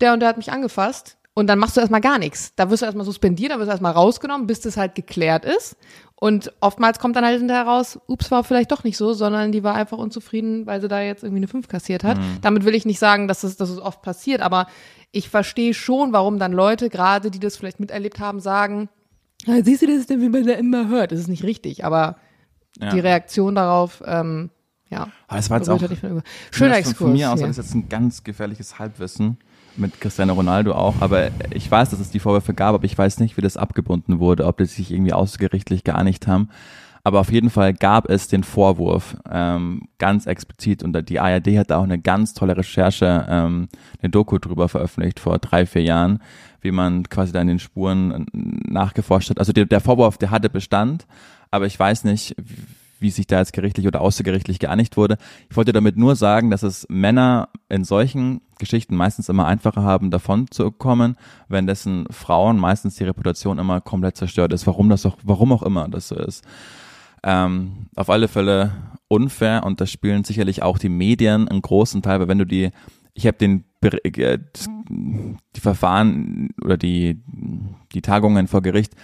der 0.00 0.12
und 0.12 0.20
der 0.20 0.28
hat 0.28 0.36
mich 0.36 0.52
angefasst. 0.52 1.18
Und 1.38 1.46
dann 1.46 1.60
machst 1.60 1.76
du 1.76 1.80
erstmal 1.80 2.00
gar 2.00 2.18
nichts. 2.18 2.52
Da 2.56 2.68
wirst 2.68 2.82
du 2.82 2.86
erstmal 2.86 3.04
suspendiert, 3.06 3.52
da 3.52 3.58
wirst 3.58 3.68
du 3.68 3.70
erstmal 3.70 3.92
rausgenommen, 3.92 4.48
bis 4.48 4.58
das 4.58 4.76
halt 4.76 4.96
geklärt 4.96 5.44
ist. 5.44 5.76
Und 6.16 6.52
oftmals 6.60 6.98
kommt 6.98 7.14
dann 7.14 7.24
halt 7.24 7.38
hinterher 7.38 7.64
raus, 7.64 8.00
ups, 8.08 8.32
war 8.32 8.42
vielleicht 8.42 8.72
doch 8.72 8.82
nicht 8.82 8.96
so, 8.96 9.12
sondern 9.12 9.52
die 9.52 9.62
war 9.62 9.76
einfach 9.76 9.98
unzufrieden, 9.98 10.66
weil 10.66 10.80
sie 10.80 10.88
da 10.88 11.00
jetzt 11.00 11.22
irgendwie 11.22 11.38
eine 11.38 11.46
5 11.46 11.68
kassiert 11.68 12.02
hat. 12.02 12.18
Mhm. 12.18 12.38
Damit 12.42 12.64
will 12.64 12.74
ich 12.74 12.86
nicht 12.86 12.98
sagen, 12.98 13.28
dass 13.28 13.44
es, 13.44 13.56
dass 13.56 13.70
es 13.70 13.78
oft 13.78 14.02
passiert, 14.02 14.40
aber 14.40 14.66
ich 15.12 15.28
verstehe 15.28 15.74
schon, 15.74 16.12
warum 16.12 16.40
dann 16.40 16.52
Leute, 16.52 16.88
gerade 16.88 17.30
die 17.30 17.38
das 17.38 17.56
vielleicht 17.56 17.78
miterlebt 17.78 18.18
haben, 18.18 18.40
sagen, 18.40 18.88
siehst 19.46 19.82
du, 19.82 19.86
das 19.86 19.96
ist 19.96 20.10
denn, 20.10 20.20
wie 20.20 20.28
man 20.28 20.44
da 20.44 20.54
immer 20.54 20.88
hört. 20.88 21.12
Das 21.12 21.20
ist 21.20 21.28
nicht 21.28 21.44
richtig, 21.44 21.84
aber 21.84 22.16
ja. 22.80 22.90
die 22.90 22.98
Reaktion 22.98 23.54
darauf, 23.54 24.02
ähm, 24.04 24.50
ja. 24.90 25.08
Aber 25.28 25.36
das 25.36 25.50
war 25.50 25.58
jetzt 25.58 25.70
auch, 25.70 25.80
schöner 26.50 26.78
Exkurs. 26.78 26.98
Von 26.98 27.12
mir 27.12 27.30
aus, 27.30 27.38
das 27.38 27.50
ist 27.50 27.56
jetzt 27.58 27.74
ein 27.76 27.88
ganz 27.88 28.24
gefährliches 28.24 28.80
Halbwissen 28.80 29.38
mit 29.76 30.00
Cristiano 30.00 30.34
Ronaldo 30.34 30.72
auch, 30.72 30.96
aber 31.00 31.28
ich 31.50 31.70
weiß, 31.70 31.90
dass 31.90 32.00
es 32.00 32.10
die 32.10 32.18
Vorwürfe 32.18 32.54
gab, 32.54 32.74
aber 32.74 32.84
ich 32.84 32.96
weiß 32.96 33.20
nicht, 33.20 33.36
wie 33.36 33.42
das 33.42 33.56
abgebunden 33.56 34.18
wurde, 34.18 34.46
ob 34.46 34.58
die 34.58 34.64
sich 34.64 34.90
irgendwie 34.90 35.12
außergerichtlich 35.12 35.84
geeinigt 35.84 36.26
haben. 36.26 36.48
Aber 37.04 37.20
auf 37.20 37.32
jeden 37.32 37.48
Fall 37.48 37.72
gab 37.72 38.10
es 38.10 38.28
den 38.28 38.42
Vorwurf 38.42 39.16
ähm, 39.30 39.88
ganz 39.98 40.26
explizit 40.26 40.82
und 40.82 41.08
die 41.08 41.20
ARD 41.20 41.56
hat 41.56 41.70
da 41.70 41.78
auch 41.78 41.84
eine 41.84 41.98
ganz 41.98 42.34
tolle 42.34 42.56
Recherche, 42.56 43.24
ähm, 43.28 43.68
eine 44.02 44.10
Doku 44.10 44.38
drüber 44.38 44.68
veröffentlicht 44.68 45.20
vor 45.20 45.38
drei, 45.38 45.64
vier 45.64 45.82
Jahren, 45.82 46.20
wie 46.60 46.70
man 46.70 47.08
quasi 47.08 47.32
da 47.32 47.40
in 47.40 47.48
den 47.48 47.60
Spuren 47.60 48.26
nachgeforscht 48.32 49.30
hat. 49.30 49.38
Also 49.38 49.52
der, 49.52 49.64
der 49.64 49.80
Vorwurf, 49.80 50.18
der 50.18 50.30
hatte 50.30 50.50
Bestand, 50.50 51.06
aber 51.50 51.66
ich 51.66 51.78
weiß 51.78 52.04
nicht, 52.04 52.36
wie 53.00 53.10
sich 53.10 53.26
da 53.26 53.38
jetzt 53.38 53.52
gerichtlich 53.52 53.86
oder 53.86 54.00
außergerichtlich 54.00 54.58
geeinigt 54.58 54.96
wurde. 54.96 55.18
Ich 55.48 55.56
wollte 55.56 55.72
damit 55.72 55.96
nur 55.96 56.16
sagen, 56.16 56.50
dass 56.50 56.62
es 56.62 56.86
Männer 56.88 57.48
in 57.68 57.84
solchen 57.84 58.40
Geschichten 58.58 58.96
meistens 58.96 59.28
immer 59.28 59.46
einfacher 59.46 59.82
haben, 59.82 60.10
davon 60.10 60.50
zu 60.50 60.70
kommen, 60.70 61.16
wenn 61.48 61.66
dessen 61.66 62.06
Frauen 62.10 62.58
meistens 62.58 62.96
die 62.96 63.04
Reputation 63.04 63.58
immer 63.58 63.80
komplett 63.80 64.16
zerstört 64.16 64.52
ist. 64.52 64.66
Warum 64.66 64.88
das 64.88 65.06
auch, 65.06 65.16
warum 65.22 65.52
auch 65.52 65.62
immer 65.62 65.88
das 65.88 66.08
so 66.08 66.16
ist. 66.16 66.44
Ähm, 67.22 67.86
auf 67.96 68.10
alle 68.10 68.28
Fälle 68.28 68.72
unfair 69.08 69.64
und 69.64 69.80
das 69.80 69.90
spielen 69.90 70.24
sicherlich 70.24 70.62
auch 70.62 70.78
die 70.78 70.88
Medien 70.88 71.48
einen 71.48 71.62
großen 71.62 72.02
Teil, 72.02 72.20
weil 72.20 72.28
wenn 72.28 72.38
du 72.38 72.46
die 72.46 72.70
ich 73.18 73.26
habe 73.26 73.36
den 73.36 73.64
die 73.80 75.60
Verfahren 75.60 76.50
oder 76.64 76.76
die 76.76 77.22
die 77.92 78.02
Tagungen 78.02 78.48
vor 78.48 78.60
Gericht 78.60 78.94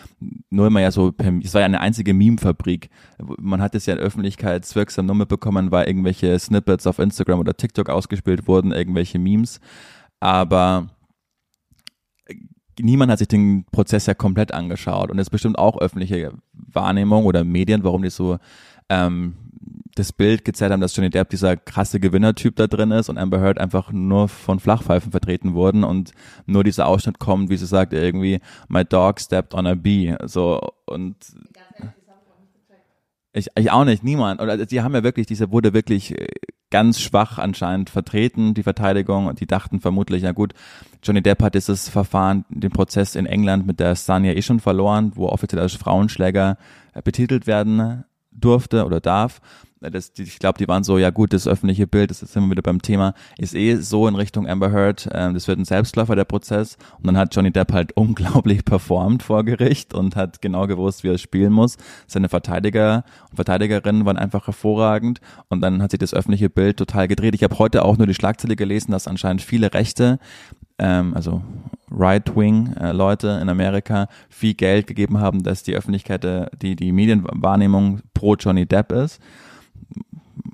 nur 0.51 0.67
immer 0.67 0.81
ja 0.81 0.91
so 0.91 1.13
es 1.19 1.55
war 1.55 1.61
ja 1.61 1.67
eine 1.67 1.81
einzige 1.81 2.13
Meme-Fabrik. 2.13 2.91
Man 3.39 3.63
hat 3.63 3.75
es 3.75 3.87
ja 3.87 3.95
in 3.95 4.01
öffentlichkeitswirksam 4.01 5.07
nur 5.07 5.15
mitbekommen, 5.15 5.71
weil 5.71 5.87
irgendwelche 5.87 6.37
Snippets 6.39 6.87
auf 6.87 6.99
Instagram 6.99 7.39
oder 7.39 7.57
TikTok 7.57 7.89
ausgespielt 7.89 8.49
wurden, 8.49 8.73
irgendwelche 8.73 9.19
Memes. 9.19 9.61
Aber 10.19 10.89
niemand 12.81 13.13
hat 13.13 13.19
sich 13.19 13.29
den 13.29 13.65
Prozess 13.71 14.07
ja 14.07 14.15
komplett 14.15 14.53
angeschaut 14.53 15.11
und 15.11 15.19
es 15.19 15.29
ist 15.29 15.31
bestimmt 15.31 15.59
auch 15.59 15.79
öffentliche 15.81 16.33
Wahrnehmung 16.53 17.27
oder 17.27 17.45
Medien, 17.45 17.85
warum 17.85 18.03
die 18.03 18.11
so 18.11 18.39
ähm, 18.89 19.35
das 19.95 20.13
Bild 20.13 20.45
gezeigt 20.45 20.73
haben, 20.73 20.81
dass 20.81 20.97
Johnny 20.97 21.11
Depp 21.11 21.31
dieser 21.31 21.57
krasse 21.57 22.01
Gewinnertyp 22.01 22.57
da 22.57 22.67
drin 22.67 22.91
ist 22.91 23.09
und 23.09 23.19
Amber 23.19 23.41
Heard 23.41 23.59
einfach 23.59 23.93
nur 23.93 24.29
von 24.29 24.59
Flachpfeifen 24.59 25.11
vertreten 25.11 25.55
wurden 25.55 25.85
und 25.85 26.13
nur 26.47 26.65
dieser 26.65 26.87
Ausschnitt 26.87 27.19
kommt, 27.19 27.51
wie 27.51 27.57
sie 27.57 27.67
sagt, 27.67 27.93
irgendwie, 27.93 28.41
my 28.69 28.85
dog 28.85 29.21
stepped 29.21 29.55
on 29.55 29.67
a 29.67 29.75
bee, 29.75 30.17
so, 30.25 30.61
und 30.87 31.17
ich, 33.37 33.49
ich 33.57 33.71
auch 33.73 33.85
nicht, 33.85 34.05
niemand. 34.05 34.41
Oder 34.41 34.65
die 34.65 34.81
haben 34.81 34.95
ja 34.95 35.03
wirklich, 35.03 35.27
diese 35.27 35.51
wurde 35.51 35.75
wirklich 35.75 36.17
äh, 36.17 36.29
ganz 36.71 37.01
schwach 37.01 37.39
anscheinend 37.39 37.91
vertreten, 37.91 38.55
die 38.55 38.63
Verteidigung, 38.63 39.27
und 39.27 39.41
die 39.41 39.47
dachten 39.47 39.81
vermutlich, 39.81 40.23
na 40.23 40.31
gut, 40.31 40.55
Johnny 41.03 41.21
Depp 41.21 41.43
hat 41.43 41.55
dieses 41.55 41.89
Verfahren, 41.89 42.45
den 42.49 42.71
Prozess 42.71 43.17
in 43.17 43.27
England 43.27 43.67
mit 43.67 43.81
der 43.81 43.97
Sanya 43.97 44.33
eh 44.33 44.43
schon 44.43 44.61
verloren, 44.61 45.13
wo 45.17 45.27
offiziell 45.27 45.61
als 45.61 45.75
Frauenschläger 45.75 46.59
äh, 46.95 47.03
betitelt 47.03 47.49
werden 47.49 48.05
durfte 48.35 48.85
oder 48.85 49.01
darf. 49.01 49.41
Das, 49.81 50.13
ich 50.17 50.39
glaube, 50.39 50.59
die 50.59 50.67
waren 50.67 50.83
so, 50.83 50.97
ja 50.97 51.11
gut, 51.11 51.33
das 51.33 51.47
öffentliche 51.47 51.87
Bild, 51.87 52.11
das 52.11 52.21
sind 52.21 52.45
wir 52.45 52.51
wieder 52.51 52.63
beim 52.63 52.81
Thema, 52.81 53.13
ist 53.37 53.55
eh 53.55 53.77
so 53.77 54.09
in 54.09 54.15
Richtung 54.15 54.49
Amber 54.49 54.73
Heard, 54.73 55.09
ähm, 55.13 55.35
das 55.35 55.47
wird 55.47 55.59
ein 55.59 55.67
Selbstläufer, 55.67 56.17
der 56.17 56.25
Prozess. 56.25 56.79
Und 56.97 57.07
dann 57.07 57.19
hat 57.19 57.35
Johnny 57.35 57.51
Depp 57.51 57.73
halt 57.73 57.93
unglaublich 57.97 58.65
performt 58.65 59.23
vor 59.23 59.45
Gericht 59.45 59.93
und 59.93 60.17
hat 60.17 60.41
genau 60.41 60.67
gewusst, 60.67 61.05
wie 61.05 61.09
er 61.09 61.19
spielen 61.19 61.53
muss. 61.53 61.77
Seine 62.07 62.29
Verteidiger 62.29 63.05
und 63.31 63.37
Verteidigerinnen 63.37 64.07
waren 64.07 64.17
einfach 64.17 64.47
hervorragend 64.47 65.21
und 65.49 65.61
dann 65.61 65.83
hat 65.83 65.91
sich 65.91 66.01
das 66.01 66.15
öffentliche 66.15 66.49
Bild 66.49 66.79
total 66.79 67.07
gedreht. 67.07 67.35
Ich 67.35 67.45
habe 67.45 67.59
heute 67.59 67.85
auch 67.85 67.99
nur 67.99 68.07
die 68.07 68.15
Schlagzeile 68.15 68.57
gelesen, 68.57 68.93
dass 68.93 69.07
anscheinend 69.07 69.43
viele 69.43 69.75
Rechte 69.75 70.19
ähm, 70.79 71.15
also 71.15 71.43
Right-Wing-Leute 71.91 73.29
äh, 73.39 73.43
in 73.43 73.49
Amerika 73.49 74.09
viel 74.29 74.55
Geld 74.55 74.87
gegeben 74.87 75.19
haben, 75.19 75.43
dass 75.43 75.63
die 75.63 75.75
Öffentlichkeit, 75.75 76.25
äh, 76.25 76.47
die, 76.61 76.77
die 76.77 76.93
Medienwahrnehmung 76.93 78.01
pro 78.13 78.35
Johnny 78.35 78.67
Depp 78.67 78.93
ist. 78.93 79.21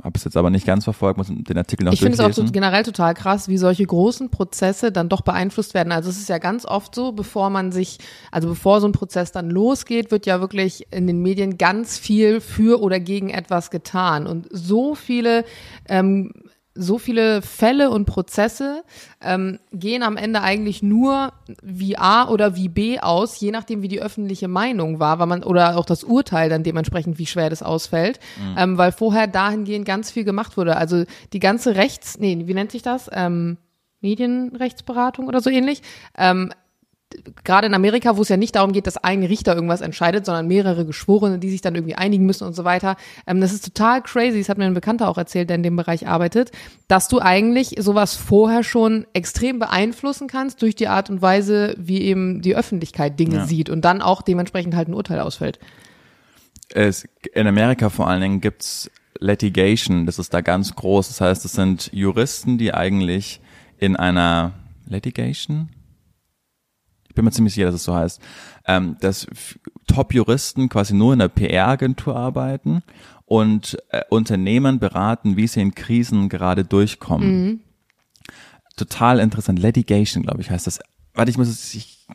Habe 0.02 0.16
es 0.16 0.24
jetzt 0.24 0.37
aber 0.37 0.48
nicht 0.48 0.66
ganz 0.66 0.85
verfolgt, 0.85 1.18
muss 1.18 1.28
den 1.28 1.59
Artikel 1.59 1.85
noch 1.85 1.92
Ich 1.92 2.00
finde 2.00 2.14
es 2.14 2.20
auch 2.20 2.33
so 2.33 2.44
generell 2.50 2.85
total 2.85 3.12
krass, 3.12 3.48
wie 3.48 3.59
solche 3.59 3.85
großen 3.85 4.30
Prozesse 4.30 4.92
dann 4.92 5.11
doch 5.11 5.20
beeinflusst 5.20 5.74
werden. 5.74 5.92
Also 5.92 6.09
es 6.09 6.18
ist 6.18 6.28
ja 6.28 6.38
ganz 6.38 6.64
oft 6.64 6.94
so, 6.94 7.12
bevor 7.12 7.50
man 7.50 7.70
sich, 7.70 7.98
also 8.30 8.48
bevor 8.48 8.80
so 8.80 8.88
ein 8.88 8.92
Prozess 8.92 9.30
dann 9.30 9.50
losgeht, 9.50 10.11
wird 10.11 10.24
ja 10.24 10.40
wirklich 10.40 10.87
in 10.90 11.06
den 11.06 11.20
Medien 11.20 11.59
ganz 11.59 11.98
viel 11.98 12.40
für 12.40 12.80
oder 12.80 12.98
gegen 12.98 13.28
etwas 13.28 13.70
getan. 13.70 14.26
Und 14.26 14.48
so 14.50 14.94
viele 14.94 15.44
ähm, 15.87 16.33
so 16.74 16.98
viele 16.98 17.42
Fälle 17.42 17.90
und 17.90 18.04
Prozesse 18.04 18.85
ähm, 19.20 19.59
gehen 19.72 20.02
am 20.02 20.16
Ende 20.16 20.40
eigentlich 20.40 20.83
nur 20.83 21.33
wie 21.62 21.98
A 21.98 22.28
oder 22.28 22.54
wie 22.54 22.68
B 22.68 23.00
aus, 23.00 23.40
je 23.40 23.50
nachdem, 23.50 23.83
wie 23.83 23.88
die 23.88 24.00
öffentliche 24.00 24.48
Meinung 24.48 25.00
war, 25.00 25.18
weil 25.18 25.26
man 25.26 25.42
oder 25.42 25.76
auch 25.76 25.85
das 25.85 26.04
Urteil 26.04 26.48
dann 26.48 26.62
dementsprechend, 26.62 27.18
wie 27.18 27.26
schwer 27.26 27.50
das 27.50 27.62
ausfällt, 27.62 28.20
mhm. 28.38 28.56
ähm, 28.56 28.78
weil 28.78 28.92
vorher 28.92 29.26
dahingehend 29.26 29.85
ganz 29.85 30.11
viel 30.11 30.24
gemacht 30.24 30.56
wurde. 30.56 30.76
Also 30.76 31.04
die 31.33 31.40
ganze 31.40 31.74
Rechts, 31.74 32.18
nee, 32.18 32.46
wie 32.46 32.54
nennt 32.54 32.70
sich 32.70 32.83
das? 32.83 33.11
Ähm, 33.12 33.59
Medienrechtsberatung 34.00 35.28
oder 35.28 35.40
so 35.40 35.50
ähnlich, 35.50 35.83
ähm, 36.16 36.52
gerade 37.44 37.66
in 37.66 37.75
Amerika, 37.75 38.16
wo 38.16 38.23
es 38.23 38.29
ja 38.29 38.37
nicht 38.37 38.57
darum 38.57 38.73
geht, 38.73 38.87
dass 38.87 38.96
ein 38.96 39.23
Richter 39.23 39.55
irgendwas 39.55 39.81
entscheidet, 39.81 40.27
sondern 40.27 40.46
mehrere 40.46 40.87
Geschworene, 40.87 41.38
die 41.38 41.51
sich 41.51 41.61
dann 41.61 41.75
irgendwie 41.75 41.94
einigen 41.94 42.25
müssen 42.27 42.46
und 42.46 42.55
so 42.55 42.64
weiter. 42.64 42.96
Ähm, 43.27 43.40
das 43.40 43.53
ist 43.53 43.64
total 43.64 44.03
crazy. 44.03 44.38
Das 44.38 44.49
hat 44.49 44.59
mir 44.59 44.64
ein 44.64 44.75
Bekannter 44.75 45.09
auch 45.09 45.18
erzählt, 45.18 45.51
der 45.51 45.57
in 45.57 45.62
dem 45.62 45.77
Bereich 45.77 46.07
arbeitet, 46.07 46.53
dass 46.88 47.09
du 47.09 47.20
eigentlich 47.20 47.77
sowas 47.79 48.14
vorher 48.14 48.62
schon 48.62 49.07
extrem 49.12 49.59
beeinflussen 49.59 50.29
kannst 50.29 50.62
durch 50.62 50.75
die 50.75 50.88
Art 50.88 51.11
und 51.11 51.23
Weise, 51.23 51.75
wie 51.79 52.03
eben 52.03 52.42
die 52.42 52.57
Öffentlichkeit 52.57 53.18
Dinge 53.18 53.37
ja. 53.37 53.46
sieht 53.46 53.70
und 53.70 53.85
dann 53.85 54.03
auch 54.03 54.23
dementsprechend 54.23 54.75
halt 54.75 54.88
ein 54.88 54.94
Urteil 54.94 55.20
ausfällt. 55.20 55.59
Es, 56.73 57.09
in 57.35 57.46
Amerika 57.46 57.90
vor 57.90 58.09
allen 58.09 58.20
Dingen 58.20 58.40
gibt's 58.40 58.90
Litigation, 59.18 60.07
das 60.07 60.18
ist 60.18 60.33
da 60.33 60.40
ganz 60.40 60.75
groß. 60.75 61.09
Das 61.09 61.20
heißt, 61.20 61.44
es 61.44 61.53
sind 61.53 61.90
Juristen, 61.92 62.59
die 62.59 62.73
eigentlich 62.73 63.40
in 63.79 63.96
einer 63.96 64.53
Litigation, 64.87 65.68
ich 67.11 67.14
bin 67.16 67.25
mir 67.25 67.33
ziemlich 67.33 67.55
sicher, 67.55 67.66
dass 67.66 67.75
es 67.75 67.85
so 67.85 67.94
heißt, 67.94 68.20
ähm, 68.66 68.96
dass 69.01 69.27
Top-Juristen 69.88 70.68
quasi 70.68 70.94
nur 70.94 71.12
in 71.12 71.18
der 71.18 71.29
PR-Agentur 71.29 72.14
arbeiten 72.14 72.85
und 73.27 73.77
äh, 73.88 74.03
Unternehmen 74.11 74.79
beraten, 74.79 75.37
wie 75.37 75.49
sie 75.49 75.61
in 75.61 75.75
Krisen 75.75 76.29
gerade 76.29 76.64
durchkommen. 76.64 77.44
Mhm. 77.44 77.61
Total 78.77 79.18
interessant. 79.18 79.59
Litigation, 79.59 80.23
glaube 80.23 80.40
ich, 80.40 80.51
heißt 80.51 80.68
das. 80.68 80.79
Warte, 81.12 81.33
ich 81.33 81.37
muss 81.37 81.49
es, 81.49 81.75
ich, 81.75 82.07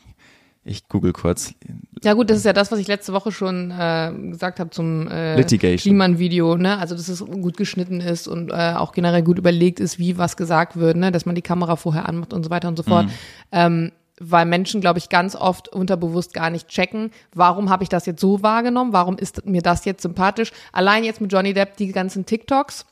ich 0.63 0.87
google 0.87 1.11
kurz. 1.11 1.53
Ja 2.01 2.13
gut, 2.13 2.29
das 2.29 2.37
ist 2.37 2.45
ja 2.45 2.53
das, 2.53 2.71
was 2.71 2.79
ich 2.79 2.87
letzte 2.87 3.11
Woche 3.11 3.33
schon 3.33 3.71
äh, 3.71 4.13
gesagt 4.31 4.61
habe 4.61 4.69
zum 4.69 5.09
äh, 5.11 5.43
Kliman-Video, 5.43 6.55
ne? 6.55 6.77
Also 6.79 6.95
dass 6.95 7.09
es 7.09 7.19
gut 7.19 7.57
geschnitten 7.57 7.99
ist 7.99 8.29
und 8.29 8.49
äh, 8.49 8.75
auch 8.75 8.93
generell 8.93 9.23
gut 9.23 9.39
überlegt 9.39 9.81
ist, 9.81 9.99
wie 9.99 10.17
was 10.17 10.37
gesagt 10.37 10.77
wird, 10.77 10.95
ne? 10.95 11.11
Dass 11.11 11.25
man 11.25 11.35
die 11.35 11.41
Kamera 11.41 11.75
vorher 11.75 12.07
anmacht 12.07 12.31
und 12.31 12.45
so 12.45 12.49
weiter 12.49 12.69
und 12.69 12.77
so 12.77 12.83
fort. 12.83 13.07
Mhm. 13.07 13.11
Ähm, 13.51 13.91
weil 14.19 14.45
Menschen, 14.45 14.81
glaube 14.81 14.99
ich, 14.99 15.09
ganz 15.09 15.35
oft 15.35 15.67
unterbewusst 15.67 16.33
gar 16.33 16.49
nicht 16.49 16.67
checken, 16.67 17.11
warum 17.33 17.69
habe 17.69 17.83
ich 17.83 17.89
das 17.89 18.05
jetzt 18.05 18.21
so 18.21 18.41
wahrgenommen, 18.41 18.93
warum 18.93 19.17
ist 19.17 19.45
mir 19.45 19.61
das 19.61 19.85
jetzt 19.85 20.01
sympathisch. 20.01 20.51
Allein 20.71 21.03
jetzt 21.03 21.21
mit 21.21 21.31
Johnny 21.31 21.53
Depp 21.53 21.77
die 21.77 21.91
ganzen 21.91 22.25
TikToks, 22.25 22.85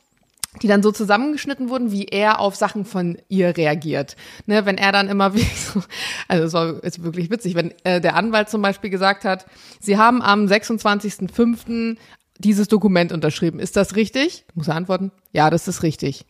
die 0.62 0.68
dann 0.68 0.82
so 0.82 0.92
zusammengeschnitten 0.92 1.68
wurden, 1.68 1.90
wie 1.90 2.04
er 2.04 2.40
auf 2.40 2.56
Sachen 2.56 2.84
von 2.84 3.18
ihr 3.28 3.56
reagiert. 3.56 4.16
Ne, 4.46 4.66
wenn 4.66 4.78
er 4.78 4.92
dann 4.92 5.08
immer 5.08 5.34
wie 5.34 5.40
so, 5.40 5.82
also 6.28 6.78
es 6.82 6.96
ist 6.96 7.04
wirklich 7.04 7.30
witzig, 7.30 7.54
wenn 7.54 7.72
äh, 7.84 8.00
der 8.00 8.16
Anwalt 8.16 8.50
zum 8.50 8.62
Beispiel 8.62 8.90
gesagt 8.90 9.24
hat, 9.24 9.46
sie 9.80 9.98
haben 9.98 10.22
am 10.22 10.46
26.05. 10.46 11.96
dieses 12.38 12.68
Dokument 12.68 13.12
unterschrieben. 13.12 13.58
Ist 13.58 13.76
das 13.76 13.96
richtig? 13.96 14.44
Muss 14.54 14.68
er 14.68 14.76
antworten, 14.76 15.10
ja, 15.32 15.50
das 15.50 15.68
ist 15.68 15.82
richtig. 15.82 16.26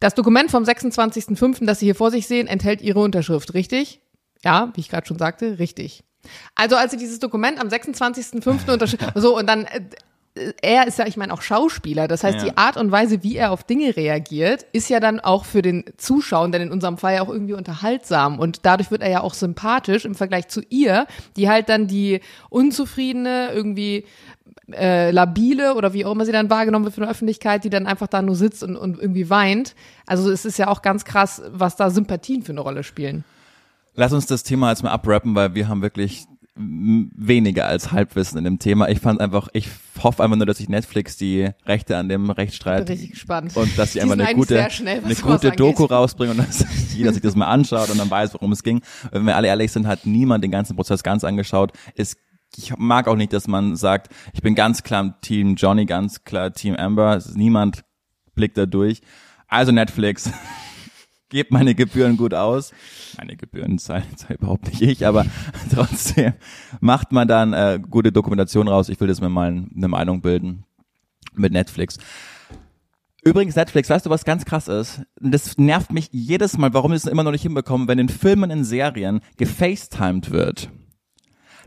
Das 0.00 0.14
Dokument 0.14 0.50
vom 0.50 0.64
26.05., 0.64 1.64
das 1.64 1.78
Sie 1.78 1.86
hier 1.86 1.94
vor 1.94 2.10
sich 2.10 2.26
sehen, 2.26 2.48
enthält 2.48 2.82
Ihre 2.82 2.98
Unterschrift, 2.98 3.54
richtig? 3.54 4.00
Ja, 4.44 4.70
wie 4.74 4.80
ich 4.80 4.88
gerade 4.88 5.06
schon 5.06 5.18
sagte, 5.18 5.58
richtig. 5.58 6.04
Also 6.54 6.76
als 6.76 6.92
sie 6.92 6.96
dieses 6.96 7.18
Dokument 7.18 7.60
am 7.60 7.68
26.05. 7.68 8.72
unterschrieben, 8.72 9.06
so 9.14 9.36
und 9.36 9.46
dann 9.46 9.64
äh, 9.64 9.80
er 10.62 10.86
ist 10.88 10.98
ja, 10.98 11.06
ich 11.06 11.16
meine, 11.16 11.32
auch 11.32 11.42
Schauspieler. 11.42 12.08
Das 12.08 12.24
heißt, 12.24 12.38
ja. 12.38 12.44
die 12.44 12.56
Art 12.56 12.76
und 12.76 12.90
Weise, 12.90 13.22
wie 13.22 13.36
er 13.36 13.52
auf 13.52 13.62
Dinge 13.62 13.96
reagiert, 13.96 14.66
ist 14.72 14.88
ja 14.88 14.98
dann 14.98 15.20
auch 15.20 15.44
für 15.44 15.62
den 15.62 15.84
Zuschauer, 15.96 16.48
denn 16.48 16.62
in 16.62 16.72
unserem 16.72 16.98
Fall 16.98 17.14
ja 17.14 17.22
auch 17.22 17.28
irgendwie 17.28 17.54
unterhaltsam. 17.54 18.40
Und 18.40 18.66
dadurch 18.66 18.90
wird 18.90 19.02
er 19.02 19.10
ja 19.10 19.20
auch 19.20 19.34
sympathisch 19.34 20.04
im 20.04 20.16
Vergleich 20.16 20.48
zu 20.48 20.60
ihr, 20.70 21.06
die 21.36 21.48
halt 21.48 21.68
dann 21.68 21.86
die 21.86 22.20
unzufriedene, 22.50 23.50
irgendwie 23.52 24.06
äh, 24.72 25.12
labile 25.12 25.74
oder 25.74 25.92
wie 25.92 26.04
auch 26.04 26.12
immer 26.12 26.24
sie 26.24 26.32
dann 26.32 26.50
wahrgenommen 26.50 26.84
wird 26.84 26.94
von 26.94 27.02
der 27.02 27.10
Öffentlichkeit, 27.10 27.62
die 27.62 27.70
dann 27.70 27.86
einfach 27.86 28.08
da 28.08 28.20
nur 28.20 28.34
sitzt 28.34 28.64
und, 28.64 28.76
und 28.76 28.98
irgendwie 28.98 29.30
weint. 29.30 29.76
Also 30.06 30.30
es 30.32 30.44
ist 30.44 30.58
ja 30.58 30.66
auch 30.66 30.82
ganz 30.82 31.04
krass, 31.04 31.42
was 31.48 31.76
da 31.76 31.90
Sympathien 31.90 32.42
für 32.42 32.52
eine 32.52 32.60
Rolle 32.60 32.82
spielen. 32.82 33.24
Lass 33.94 34.12
uns 34.12 34.26
das 34.26 34.42
Thema 34.42 34.70
jetzt 34.70 34.82
mal 34.82 34.90
abrappen, 34.90 35.34
weil 35.34 35.54
wir 35.54 35.68
haben 35.68 35.82
wirklich 35.82 36.26
weniger 36.56 37.66
als 37.66 37.90
Halbwissen 37.90 38.38
in 38.38 38.44
dem 38.44 38.58
Thema. 38.60 38.88
Ich 38.88 39.00
fand 39.00 39.20
einfach, 39.20 39.48
ich 39.54 39.68
hoffe 40.00 40.22
einfach 40.22 40.36
nur, 40.36 40.46
dass 40.46 40.58
sich 40.58 40.68
Netflix 40.68 41.16
die 41.16 41.50
Rechte 41.66 41.96
an 41.96 42.08
dem 42.08 42.30
Rechtsstreit 42.30 42.88
richtig 42.88 43.10
gespannt. 43.10 43.56
und 43.56 43.76
dass 43.76 43.92
sie 43.92 44.00
einfach 44.00 44.16
eine 44.16 44.32
gute, 44.34 44.70
schnell, 44.70 45.02
eine 45.04 45.14
gute 45.16 45.50
Doku 45.50 45.84
rausbringen 45.84 46.38
und 46.38 46.46
dass 46.46 46.64
jeder 46.94 47.12
sich 47.12 47.22
das 47.22 47.34
mal 47.34 47.46
anschaut 47.46 47.90
und 47.90 47.98
dann 47.98 48.08
weiß, 48.08 48.34
worum 48.34 48.52
es 48.52 48.62
ging. 48.62 48.82
Wenn 49.10 49.24
wir 49.24 49.34
alle 49.34 49.48
ehrlich 49.48 49.72
sind, 49.72 49.88
hat 49.88 50.06
niemand 50.06 50.44
den 50.44 50.52
ganzen 50.52 50.76
Prozess 50.76 51.02
ganz 51.02 51.24
angeschaut. 51.24 51.72
Es 51.96 52.16
ich 52.56 52.76
mag 52.76 53.08
auch 53.08 53.16
nicht, 53.16 53.32
dass 53.32 53.48
man 53.48 53.74
sagt, 53.74 54.12
ich 54.32 54.40
bin 54.40 54.54
ganz 54.54 54.84
klar 54.84 55.20
Team 55.20 55.56
Johnny, 55.56 55.86
ganz 55.86 56.22
klar 56.22 56.52
Team 56.52 56.76
Amber. 56.76 57.20
Niemand 57.34 57.84
blickt 58.36 58.56
da 58.56 58.66
durch. 58.66 59.00
Also 59.48 59.72
Netflix, 59.72 60.30
gebe 61.34 61.48
meine 61.52 61.74
Gebühren 61.74 62.16
gut 62.16 62.32
aus. 62.32 62.72
Meine 63.18 63.36
Gebühren 63.36 63.78
zahlen 63.78 64.04
zahl 64.16 64.36
überhaupt 64.36 64.68
nicht 64.68 64.80
ich, 64.80 65.06
aber 65.06 65.26
trotzdem 65.74 66.32
macht 66.80 67.12
man 67.12 67.28
dann 67.28 67.52
äh, 67.52 67.80
gute 67.90 68.12
Dokumentation 68.12 68.68
raus. 68.68 68.88
Ich 68.88 69.00
will 69.00 69.08
das 69.08 69.20
mir 69.20 69.28
mal 69.28 69.48
eine 69.48 69.88
Meinung 69.88 70.22
bilden 70.22 70.64
mit 71.34 71.52
Netflix. 71.52 71.98
Übrigens 73.24 73.56
Netflix, 73.56 73.90
weißt 73.90 74.06
du, 74.06 74.10
was 74.10 74.24
ganz 74.24 74.44
krass 74.44 74.68
ist? 74.68 75.02
Das 75.18 75.58
nervt 75.58 75.92
mich 75.92 76.08
jedes 76.12 76.56
Mal, 76.56 76.72
warum 76.72 76.92
wir 76.92 76.96
es 76.96 77.06
immer 77.06 77.24
noch 77.24 77.32
nicht 77.32 77.42
hinbekommen, 77.42 77.88
wenn 77.88 77.98
in 77.98 78.08
Filmen, 78.08 78.50
in 78.50 78.64
Serien 78.64 79.20
gefacetimed 79.36 80.30
wird 80.30 80.70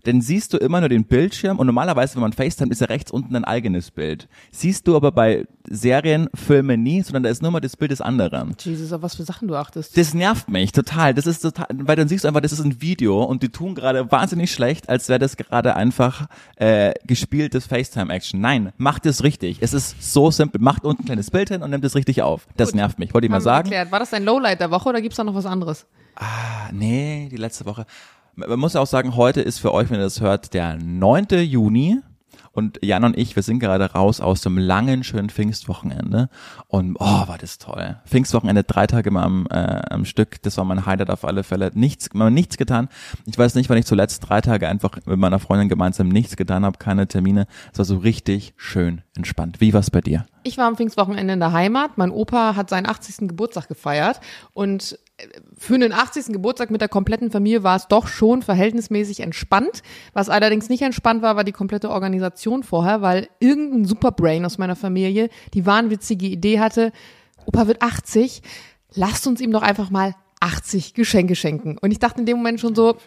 dann 0.04 0.22
siehst 0.22 0.54
du 0.54 0.58
immer 0.58 0.80
nur 0.80 0.90
den 0.90 1.06
Bildschirm 1.06 1.60
und 1.60 1.68
normalerweise, 1.68 2.16
wenn 2.16 2.22
man 2.22 2.34
FaceTime, 2.34 2.72
ist 2.72 2.82
ja 2.82 2.88
rechts 2.88 3.12
unten 3.12 3.36
ein 3.36 3.44
eigenes 3.44 3.92
Bild. 3.92 4.28
Siehst 4.52 4.88
du 4.88 4.96
aber 4.96 5.12
bei 5.12 5.46
Serien, 5.70 6.30
Filmen 6.34 6.84
nie, 6.84 7.02
sondern 7.02 7.24
da 7.24 7.30
ist 7.30 7.42
nur 7.42 7.52
mal 7.52 7.60
das 7.60 7.76
Bild 7.76 7.92
des 7.92 8.02
anderen. 8.02 8.56
Jesus, 8.60 8.94
auf 8.94 9.02
was 9.02 9.16
für 9.16 9.24
Sachen 9.24 9.48
du 9.48 9.56
achtest. 9.56 9.98
Das 9.98 10.14
nervt 10.14 10.50
mich 10.50 10.72
total. 10.72 11.14
Das 11.14 11.28
ist 11.28 11.42
total, 11.42 11.68
weil 11.72 11.96
dann 11.96 12.08
siehst 12.08 12.24
du 12.24 12.28
einfach, 12.28 12.42
das 12.42 12.54
ist 12.54 12.64
ein 12.64 12.82
Video 12.82 13.24
und 13.24 13.44
die 13.44 13.50
tun 13.50 13.76
gerade 13.76 14.12
wahnsinnig 14.12 14.52
schlecht, 14.52 14.90
als 14.90 15.10
wäre 15.10 15.20
das 15.20 15.38
gerade 15.38 15.76
einfach 15.76 16.28
äh, 16.56 16.94
gespieltes 17.06 17.66
FaceTime-Action. 17.68 18.40
Nein, 18.40 18.72
macht 18.78 19.06
es 19.06 19.24
richtig. 19.24 19.58
Es 19.62 19.74
ist 19.74 20.02
so 20.02 20.32
simpel. 20.32 20.62
Macht 20.62 20.84
unten 20.84 21.04
ein 21.04 21.06
kleines 21.06 21.32
Bild 21.32 21.50
hin 21.50 21.62
und 21.62 21.70
nimmt 21.70 21.86
es 21.86 21.96
richtig 21.96 22.22
auf. 22.22 22.48
Das 22.56 22.70
Gut. 22.70 22.76
nervt 22.76 23.00
mich. 23.00 23.14
Wollte 23.14 23.28
ich 23.28 23.32
mal 23.32 23.42
sagen. 23.42 23.68
Erklärt. 23.68 23.92
War 23.92 24.00
das 24.00 24.12
dein 24.12 24.24
Lowlight 24.24 24.60
der 24.60 24.72
Woche 24.72 24.90
oder 24.90 25.02
gibt's 25.02 25.18
da 25.18 25.24
noch 25.24 25.36
was 25.36 25.46
anderes? 25.46 25.86
Ah, 26.16 26.72
nee, 26.72 27.30
die 27.32 27.38
letzte 27.38 27.66
Woche 27.66 27.86
man 28.38 28.60
muss 28.60 28.76
auch 28.76 28.88
sagen, 28.88 29.16
heute 29.16 29.42
ist 29.42 29.60
für 29.60 29.74
euch, 29.74 29.90
wenn 29.90 29.98
ihr 29.98 30.04
das 30.04 30.22
hört, 30.22 30.54
der 30.54 30.78
9. 30.78 31.28
Juni. 31.44 32.00
Und 32.52 32.80
Jan 32.84 33.04
und 33.04 33.16
ich, 33.16 33.36
wir 33.36 33.44
sind 33.44 33.60
gerade 33.60 33.92
raus 33.92 34.20
aus 34.20 34.42
dem 34.42 34.58
langen, 34.58 35.04
schönen 35.04 35.30
Pfingstwochenende. 35.30 36.28
Und 36.68 36.96
oh, 37.00 37.28
war 37.28 37.38
das 37.40 37.60
toll. 37.60 37.98
Pfingstwochenende, 38.08 38.64
drei 38.64 38.88
Tage 38.88 39.12
mal 39.12 39.24
am, 39.24 39.46
äh, 39.52 39.82
am 39.92 40.06
Stück. 40.06 40.42
Das 40.42 40.58
war 40.58 40.66
mein 40.66 40.88
Highlight 40.88 41.12
auf 41.12 41.24
alle 41.24 41.44
Fälle. 41.44 41.70
Nichts, 41.76 42.10
man 42.14 42.34
nichts 42.34 42.58
getan. 42.58 42.90
Ich 43.28 43.38
weiß 43.38 43.54
nicht, 43.54 43.70
wann 43.70 43.78
ich 43.78 43.86
zuletzt 43.86 44.28
drei 44.28 44.42
Tage 44.42 44.68
einfach 44.68 44.98
mit 45.06 45.20
meiner 45.20 45.38
Freundin 45.38 45.70
gemeinsam 45.70 46.08
nichts 46.08 46.36
getan 46.36 46.66
habe, 46.66 46.80
keine 46.80 47.08
Termine. 47.08 47.46
Es 47.74 47.78
war 47.78 47.86
so 47.86 47.98
richtig 47.98 48.56
schön 48.58 49.04
entspannt. 49.16 49.62
Wie 49.62 49.74
war's 49.76 49.92
bei 49.92 50.02
dir? 50.02 50.26
Ich 50.42 50.58
war 50.58 50.66
am 50.66 50.78
Pfingstwochenende 50.78 51.34
in 51.34 51.40
der 51.40 51.52
Heimat. 51.52 52.00
Mein 52.00 52.10
Opa 52.10 52.56
hat 52.56 52.72
seinen 52.72 52.88
80. 52.88 53.28
Geburtstag 53.28 53.68
gefeiert 53.68 54.20
und 54.54 54.98
für 55.58 55.76
einen 55.76 55.94
80. 55.94 56.28
Geburtstag 56.28 56.70
mit 56.70 56.82
der 56.82 56.90
kompletten 56.90 57.32
Familie 57.32 57.64
war 57.64 57.76
es 57.76 57.88
doch 57.88 58.08
schon 58.08 58.44
verhältnismäßig 58.44 59.22
entspannt. 59.22 59.82
Was 60.14 60.30
allerdings 60.30 60.70
nicht 60.70 60.84
entspannt 60.84 61.22
war, 61.22 61.36
war 61.36 61.44
die 61.44 61.52
komplette 61.52 61.90
Organisation 61.90 62.64
vorher, 62.64 63.02
weil 63.02 63.28
irgendein 63.40 63.86
Superbrain 63.86 64.46
aus 64.46 64.58
meiner 64.58 64.76
Familie 64.76 65.30
die 65.54 65.66
wahnwitzige 65.66 66.28
Idee 66.28 66.60
hatte, 66.60 66.92
Opa 67.46 67.68
wird 67.68 67.82
80, 67.82 68.44
lasst 68.94 69.26
uns 69.26 69.42
ihm 69.42 69.52
doch 69.52 69.64
einfach 69.64 69.90
mal 69.90 70.14
80 70.40 70.94
Geschenke 70.94 71.36
schenken. 71.36 71.78
Und 71.80 71.92
ich 71.92 72.00
dachte 72.00 72.20
in 72.20 72.26
dem 72.26 72.38
Moment 72.38 72.60
schon 72.60 72.76
so, 72.76 72.98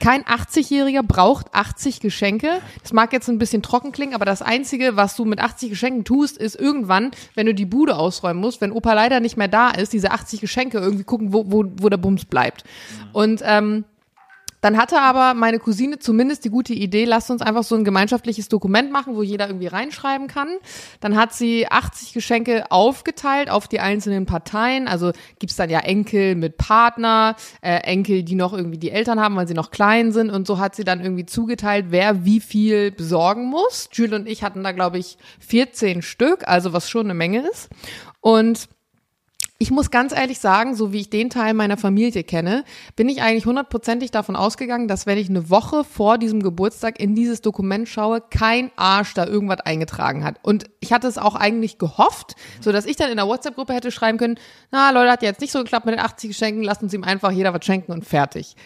kein 0.00 0.22
80-Jähriger 0.24 1.02
braucht 1.02 1.52
80 1.54 2.00
Geschenke. 2.00 2.60
Das 2.82 2.92
mag 2.92 3.12
jetzt 3.12 3.28
ein 3.28 3.38
bisschen 3.38 3.62
trocken 3.62 3.92
klingen, 3.92 4.14
aber 4.14 4.24
das 4.24 4.42
Einzige, 4.42 4.96
was 4.96 5.16
du 5.16 5.24
mit 5.24 5.40
80 5.40 5.70
Geschenken 5.70 6.04
tust, 6.04 6.36
ist 6.36 6.54
irgendwann, 6.54 7.10
wenn 7.34 7.46
du 7.46 7.54
die 7.54 7.66
Bude 7.66 7.96
ausräumen 7.96 8.40
musst, 8.40 8.60
wenn 8.60 8.72
Opa 8.72 8.92
leider 8.92 9.20
nicht 9.20 9.36
mehr 9.36 9.48
da 9.48 9.70
ist, 9.70 9.92
diese 9.92 10.10
80 10.10 10.40
Geschenke 10.40 10.78
irgendwie 10.78 11.04
gucken, 11.04 11.32
wo, 11.32 11.50
wo, 11.50 11.64
wo 11.80 11.88
der 11.88 11.96
Bums 11.96 12.24
bleibt. 12.24 12.64
Mhm. 12.64 13.08
Und 13.12 13.42
ähm, 13.44 13.84
dann 14.60 14.76
hatte 14.76 15.00
aber 15.00 15.34
meine 15.34 15.58
Cousine 15.58 15.98
zumindest 15.98 16.44
die 16.44 16.50
gute 16.50 16.72
Idee, 16.72 17.04
lasst 17.04 17.30
uns 17.30 17.42
einfach 17.42 17.62
so 17.62 17.74
ein 17.74 17.84
gemeinschaftliches 17.84 18.48
Dokument 18.48 18.90
machen, 18.90 19.14
wo 19.14 19.22
jeder 19.22 19.46
irgendwie 19.46 19.66
reinschreiben 19.66 20.28
kann. 20.28 20.48
Dann 21.00 21.16
hat 21.16 21.32
sie 21.32 21.68
80 21.68 22.12
Geschenke 22.12 22.70
aufgeteilt 22.70 23.50
auf 23.50 23.68
die 23.68 23.80
einzelnen 23.80 24.26
Parteien. 24.26 24.88
Also 24.88 25.12
gibt's 25.38 25.56
dann 25.56 25.70
ja 25.70 25.80
Enkel 25.80 26.34
mit 26.34 26.56
Partner, 26.56 27.36
äh, 27.60 27.76
Enkel, 27.80 28.22
die 28.22 28.34
noch 28.34 28.52
irgendwie 28.52 28.78
die 28.78 28.90
Eltern 28.90 29.20
haben, 29.20 29.36
weil 29.36 29.48
sie 29.48 29.54
noch 29.54 29.70
klein 29.70 30.12
sind. 30.12 30.30
Und 30.30 30.46
so 30.46 30.58
hat 30.58 30.74
sie 30.74 30.84
dann 30.84 31.00
irgendwie 31.00 31.26
zugeteilt, 31.26 31.86
wer 31.90 32.24
wie 32.24 32.40
viel 32.40 32.90
besorgen 32.90 33.46
muss. 33.46 33.88
Jules 33.92 34.12
und 34.12 34.28
ich 34.28 34.42
hatten 34.42 34.64
da, 34.64 34.72
glaube 34.72 34.98
ich, 34.98 35.18
14 35.40 36.02
Stück, 36.02 36.46
also 36.48 36.72
was 36.72 36.88
schon 36.88 37.06
eine 37.06 37.14
Menge 37.14 37.46
ist. 37.48 37.68
Und 38.20 38.68
ich 39.58 39.70
muss 39.70 39.90
ganz 39.90 40.14
ehrlich 40.14 40.38
sagen, 40.38 40.74
so 40.74 40.92
wie 40.92 41.00
ich 41.00 41.10
den 41.10 41.30
Teil 41.30 41.54
meiner 41.54 41.78
Familie 41.78 42.24
kenne, 42.24 42.64
bin 42.94 43.08
ich 43.08 43.22
eigentlich 43.22 43.46
hundertprozentig 43.46 44.10
davon 44.10 44.36
ausgegangen, 44.36 44.86
dass 44.86 45.06
wenn 45.06 45.16
ich 45.16 45.30
eine 45.30 45.48
Woche 45.48 45.82
vor 45.82 46.18
diesem 46.18 46.42
Geburtstag 46.42 47.00
in 47.00 47.14
dieses 47.14 47.40
Dokument 47.40 47.88
schaue, 47.88 48.20
kein 48.20 48.70
Arsch 48.76 49.14
da 49.14 49.26
irgendwas 49.26 49.60
eingetragen 49.60 50.24
hat. 50.24 50.38
Und 50.42 50.66
ich 50.80 50.92
hatte 50.92 51.08
es 51.08 51.16
auch 51.16 51.34
eigentlich 51.34 51.78
gehofft, 51.78 52.34
so 52.60 52.70
dass 52.70 52.84
ich 52.84 52.96
dann 52.96 53.10
in 53.10 53.16
der 53.16 53.26
WhatsApp-Gruppe 53.26 53.72
hätte 53.72 53.90
schreiben 53.90 54.18
können, 54.18 54.38
na 54.70 54.90
Leute, 54.90 55.10
hat 55.10 55.22
jetzt 55.22 55.40
nicht 55.40 55.52
so 55.52 55.60
geklappt 55.60 55.86
mit 55.86 55.94
den 55.94 56.04
80 56.04 56.30
Geschenken, 56.30 56.62
lasst 56.62 56.82
uns 56.82 56.92
ihm 56.92 57.04
einfach 57.04 57.30
jeder 57.30 57.54
was 57.54 57.64
schenken 57.64 57.92
und 57.92 58.04
fertig. 58.04 58.56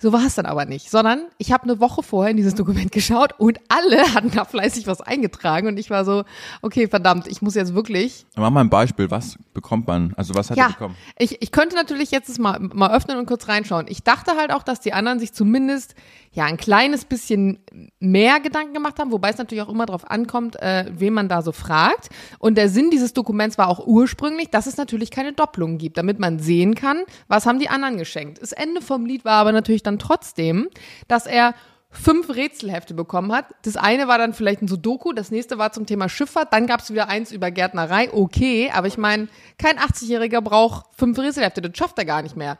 So 0.00 0.12
war 0.12 0.24
es 0.24 0.36
dann 0.36 0.46
aber 0.46 0.64
nicht, 0.64 0.90
sondern 0.90 1.22
ich 1.38 1.50
habe 1.50 1.64
eine 1.64 1.80
Woche 1.80 2.04
vorher 2.04 2.30
in 2.30 2.36
dieses 2.36 2.54
Dokument 2.54 2.92
geschaut 2.92 3.34
und 3.38 3.58
alle 3.68 3.98
hatten 4.14 4.30
da 4.30 4.44
fleißig 4.44 4.86
was 4.86 5.00
eingetragen 5.00 5.66
und 5.66 5.76
ich 5.76 5.90
war 5.90 6.04
so, 6.04 6.24
okay, 6.62 6.86
verdammt, 6.86 7.26
ich 7.26 7.42
muss 7.42 7.56
jetzt 7.56 7.74
wirklich. 7.74 8.24
Mach 8.36 8.50
mal 8.50 8.60
ein 8.60 8.70
Beispiel, 8.70 9.10
was 9.10 9.36
bekommt 9.54 9.88
man? 9.88 10.14
Also 10.16 10.34
was 10.34 10.50
hat 10.50 10.56
ja, 10.56 10.66
er 10.66 10.72
bekommen? 10.72 10.94
Ich, 11.18 11.42
ich 11.42 11.50
könnte 11.50 11.74
natürlich 11.74 12.12
jetzt 12.12 12.28
es 12.28 12.38
mal, 12.38 12.60
mal 12.60 12.94
öffnen 12.94 13.18
und 13.18 13.26
kurz 13.26 13.48
reinschauen. 13.48 13.86
Ich 13.88 14.04
dachte 14.04 14.36
halt 14.36 14.52
auch, 14.52 14.62
dass 14.62 14.80
die 14.80 14.92
anderen 14.92 15.18
sich 15.18 15.32
zumindest 15.32 15.96
ja 16.32 16.44
ein 16.44 16.56
kleines 16.56 17.04
bisschen 17.04 17.58
mehr 17.98 18.38
Gedanken 18.38 18.74
gemacht 18.74 18.98
haben, 19.00 19.10
wobei 19.10 19.30
es 19.30 19.38
natürlich 19.38 19.62
auch 19.62 19.68
immer 19.68 19.86
darauf 19.86 20.08
ankommt, 20.08 20.56
äh, 20.62 20.86
wen 20.92 21.12
man 21.12 21.28
da 21.28 21.42
so 21.42 21.52
fragt. 21.52 22.10
Und 22.38 22.56
der 22.56 22.68
Sinn 22.68 22.90
dieses 22.90 23.12
Dokuments 23.12 23.58
war 23.58 23.68
auch 23.68 23.84
ursprünglich, 23.86 24.50
dass 24.50 24.66
es 24.66 24.76
natürlich 24.76 25.10
keine 25.10 25.32
Doppelungen 25.32 25.78
gibt, 25.78 25.98
damit 25.98 26.18
man 26.20 26.38
sehen 26.38 26.74
kann, 26.74 27.02
was 27.26 27.46
haben 27.46 27.58
die 27.58 27.68
anderen 27.68 27.98
geschenkt. 27.98 28.40
Das 28.40 28.52
Ende 28.52 28.80
vom 28.80 29.06
Lied 29.06 29.24
war 29.24 29.40
aber 29.40 29.52
natürlich 29.52 29.82
dann 29.88 29.98
trotzdem, 29.98 30.68
dass 31.08 31.26
er 31.26 31.54
fünf 31.90 32.28
Rätselhefte 32.28 32.94
bekommen 32.94 33.32
hat. 33.32 33.46
Das 33.62 33.76
eine 33.76 34.08
war 34.08 34.18
dann 34.18 34.34
vielleicht 34.34 34.62
ein 34.62 34.68
Sudoku, 34.68 35.12
das 35.12 35.30
nächste 35.30 35.58
war 35.58 35.72
zum 35.72 35.86
Thema 35.86 36.08
Schifffahrt, 36.08 36.52
dann 36.52 36.66
gab 36.66 36.80
es 36.80 36.90
wieder 36.90 37.08
eins 37.08 37.32
über 37.32 37.50
Gärtnerei, 37.50 38.12
okay, 38.12 38.70
aber 38.74 38.86
ich 38.86 38.98
meine, 38.98 39.28
kein 39.58 39.78
80-Jähriger 39.78 40.42
braucht 40.42 40.86
fünf 40.96 41.18
Rätselhefte, 41.18 41.62
das 41.62 41.76
schafft 41.76 41.98
er 41.98 42.04
gar 42.04 42.22
nicht 42.22 42.36
mehr. 42.36 42.58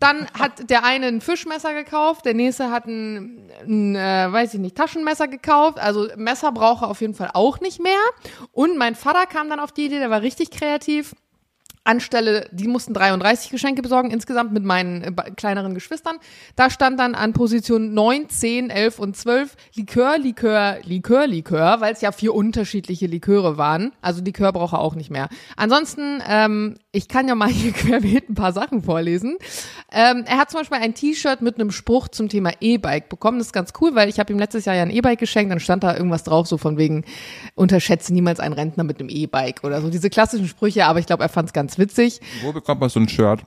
Dann 0.00 0.26
hat 0.38 0.68
der 0.70 0.84
eine 0.84 1.06
ein 1.06 1.20
Fischmesser 1.20 1.72
gekauft, 1.72 2.26
der 2.26 2.34
nächste 2.34 2.70
hat 2.70 2.86
ein, 2.86 3.48
ein 3.64 3.94
äh, 3.94 4.26
weiß 4.30 4.54
ich 4.54 4.60
nicht, 4.60 4.76
Taschenmesser 4.76 5.28
gekauft. 5.28 5.78
Also 5.78 6.08
Messer 6.16 6.50
braucht 6.50 6.82
er 6.82 6.88
auf 6.88 7.00
jeden 7.00 7.14
Fall 7.14 7.30
auch 7.32 7.60
nicht 7.60 7.80
mehr. 7.80 8.00
Und 8.50 8.76
mein 8.76 8.96
Vater 8.96 9.26
kam 9.26 9.48
dann 9.48 9.60
auf 9.60 9.72
die 9.72 9.86
Idee, 9.86 10.00
der 10.00 10.10
war 10.10 10.22
richtig 10.22 10.50
kreativ 10.50 11.14
anstelle, 11.84 12.48
die 12.50 12.66
mussten 12.66 12.94
33 12.94 13.50
Geschenke 13.50 13.82
besorgen, 13.82 14.10
insgesamt 14.10 14.52
mit 14.52 14.64
meinen 14.64 15.02
äh, 15.02 15.12
kleineren 15.36 15.74
Geschwistern. 15.74 16.16
Da 16.56 16.70
stand 16.70 16.98
dann 16.98 17.14
an 17.14 17.34
Position 17.34 17.92
9, 17.92 18.28
10, 18.30 18.70
11 18.70 18.98
und 18.98 19.16
12 19.16 19.54
Likör, 19.74 20.18
Likör, 20.18 20.78
Likör, 20.84 21.26
Likör, 21.26 21.80
weil 21.80 21.92
es 21.92 22.00
ja 22.00 22.10
vier 22.10 22.34
unterschiedliche 22.34 23.06
Liköre 23.06 23.58
waren. 23.58 23.92
Also 24.00 24.22
Likör 24.22 24.52
braucht 24.52 24.72
er 24.72 24.80
auch 24.80 24.94
nicht 24.94 25.10
mehr. 25.10 25.28
Ansonsten, 25.56 26.22
ähm, 26.26 26.76
ich 26.90 27.08
kann 27.08 27.28
ja 27.28 27.34
mal 27.34 27.48
hier 27.48 27.72
querbeet 27.74 28.30
ein 28.30 28.34
paar 28.34 28.52
Sachen 28.52 28.82
vorlesen. 28.82 29.36
Ähm, 29.92 30.24
er 30.26 30.38
hat 30.38 30.50
zum 30.50 30.60
Beispiel 30.60 30.78
ein 30.78 30.94
T-Shirt 30.94 31.42
mit 31.42 31.56
einem 31.56 31.70
Spruch 31.70 32.08
zum 32.08 32.30
Thema 32.30 32.50
E-Bike 32.60 33.10
bekommen. 33.10 33.38
Das 33.38 33.48
ist 33.48 33.52
ganz 33.52 33.74
cool, 33.80 33.94
weil 33.94 34.08
ich 34.08 34.18
habe 34.18 34.32
ihm 34.32 34.38
letztes 34.38 34.64
Jahr 34.64 34.74
ja 34.74 34.82
ein 34.82 34.90
E-Bike 34.90 35.18
geschenkt, 35.18 35.52
dann 35.52 35.60
stand 35.60 35.84
da 35.84 35.94
irgendwas 35.94 36.24
drauf, 36.24 36.46
so 36.46 36.56
von 36.56 36.78
wegen, 36.78 37.04
unterschätze 37.54 38.14
niemals 38.14 38.40
einen 38.40 38.54
Rentner 38.54 38.84
mit 38.84 39.00
einem 39.00 39.10
E-Bike 39.10 39.64
oder 39.64 39.82
so. 39.82 39.90
Diese 39.90 40.08
klassischen 40.08 40.48
Sprüche, 40.48 40.86
aber 40.86 40.98
ich 40.98 41.06
glaube, 41.06 41.22
er 41.22 41.28
fand 41.28 41.48
es 41.48 41.52
ganz 41.52 41.73
witzig. 41.78 42.20
Wo 42.42 42.52
bekommt 42.52 42.80
man 42.80 42.88
so 42.90 43.00
ein 43.00 43.08
Shirt? 43.08 43.40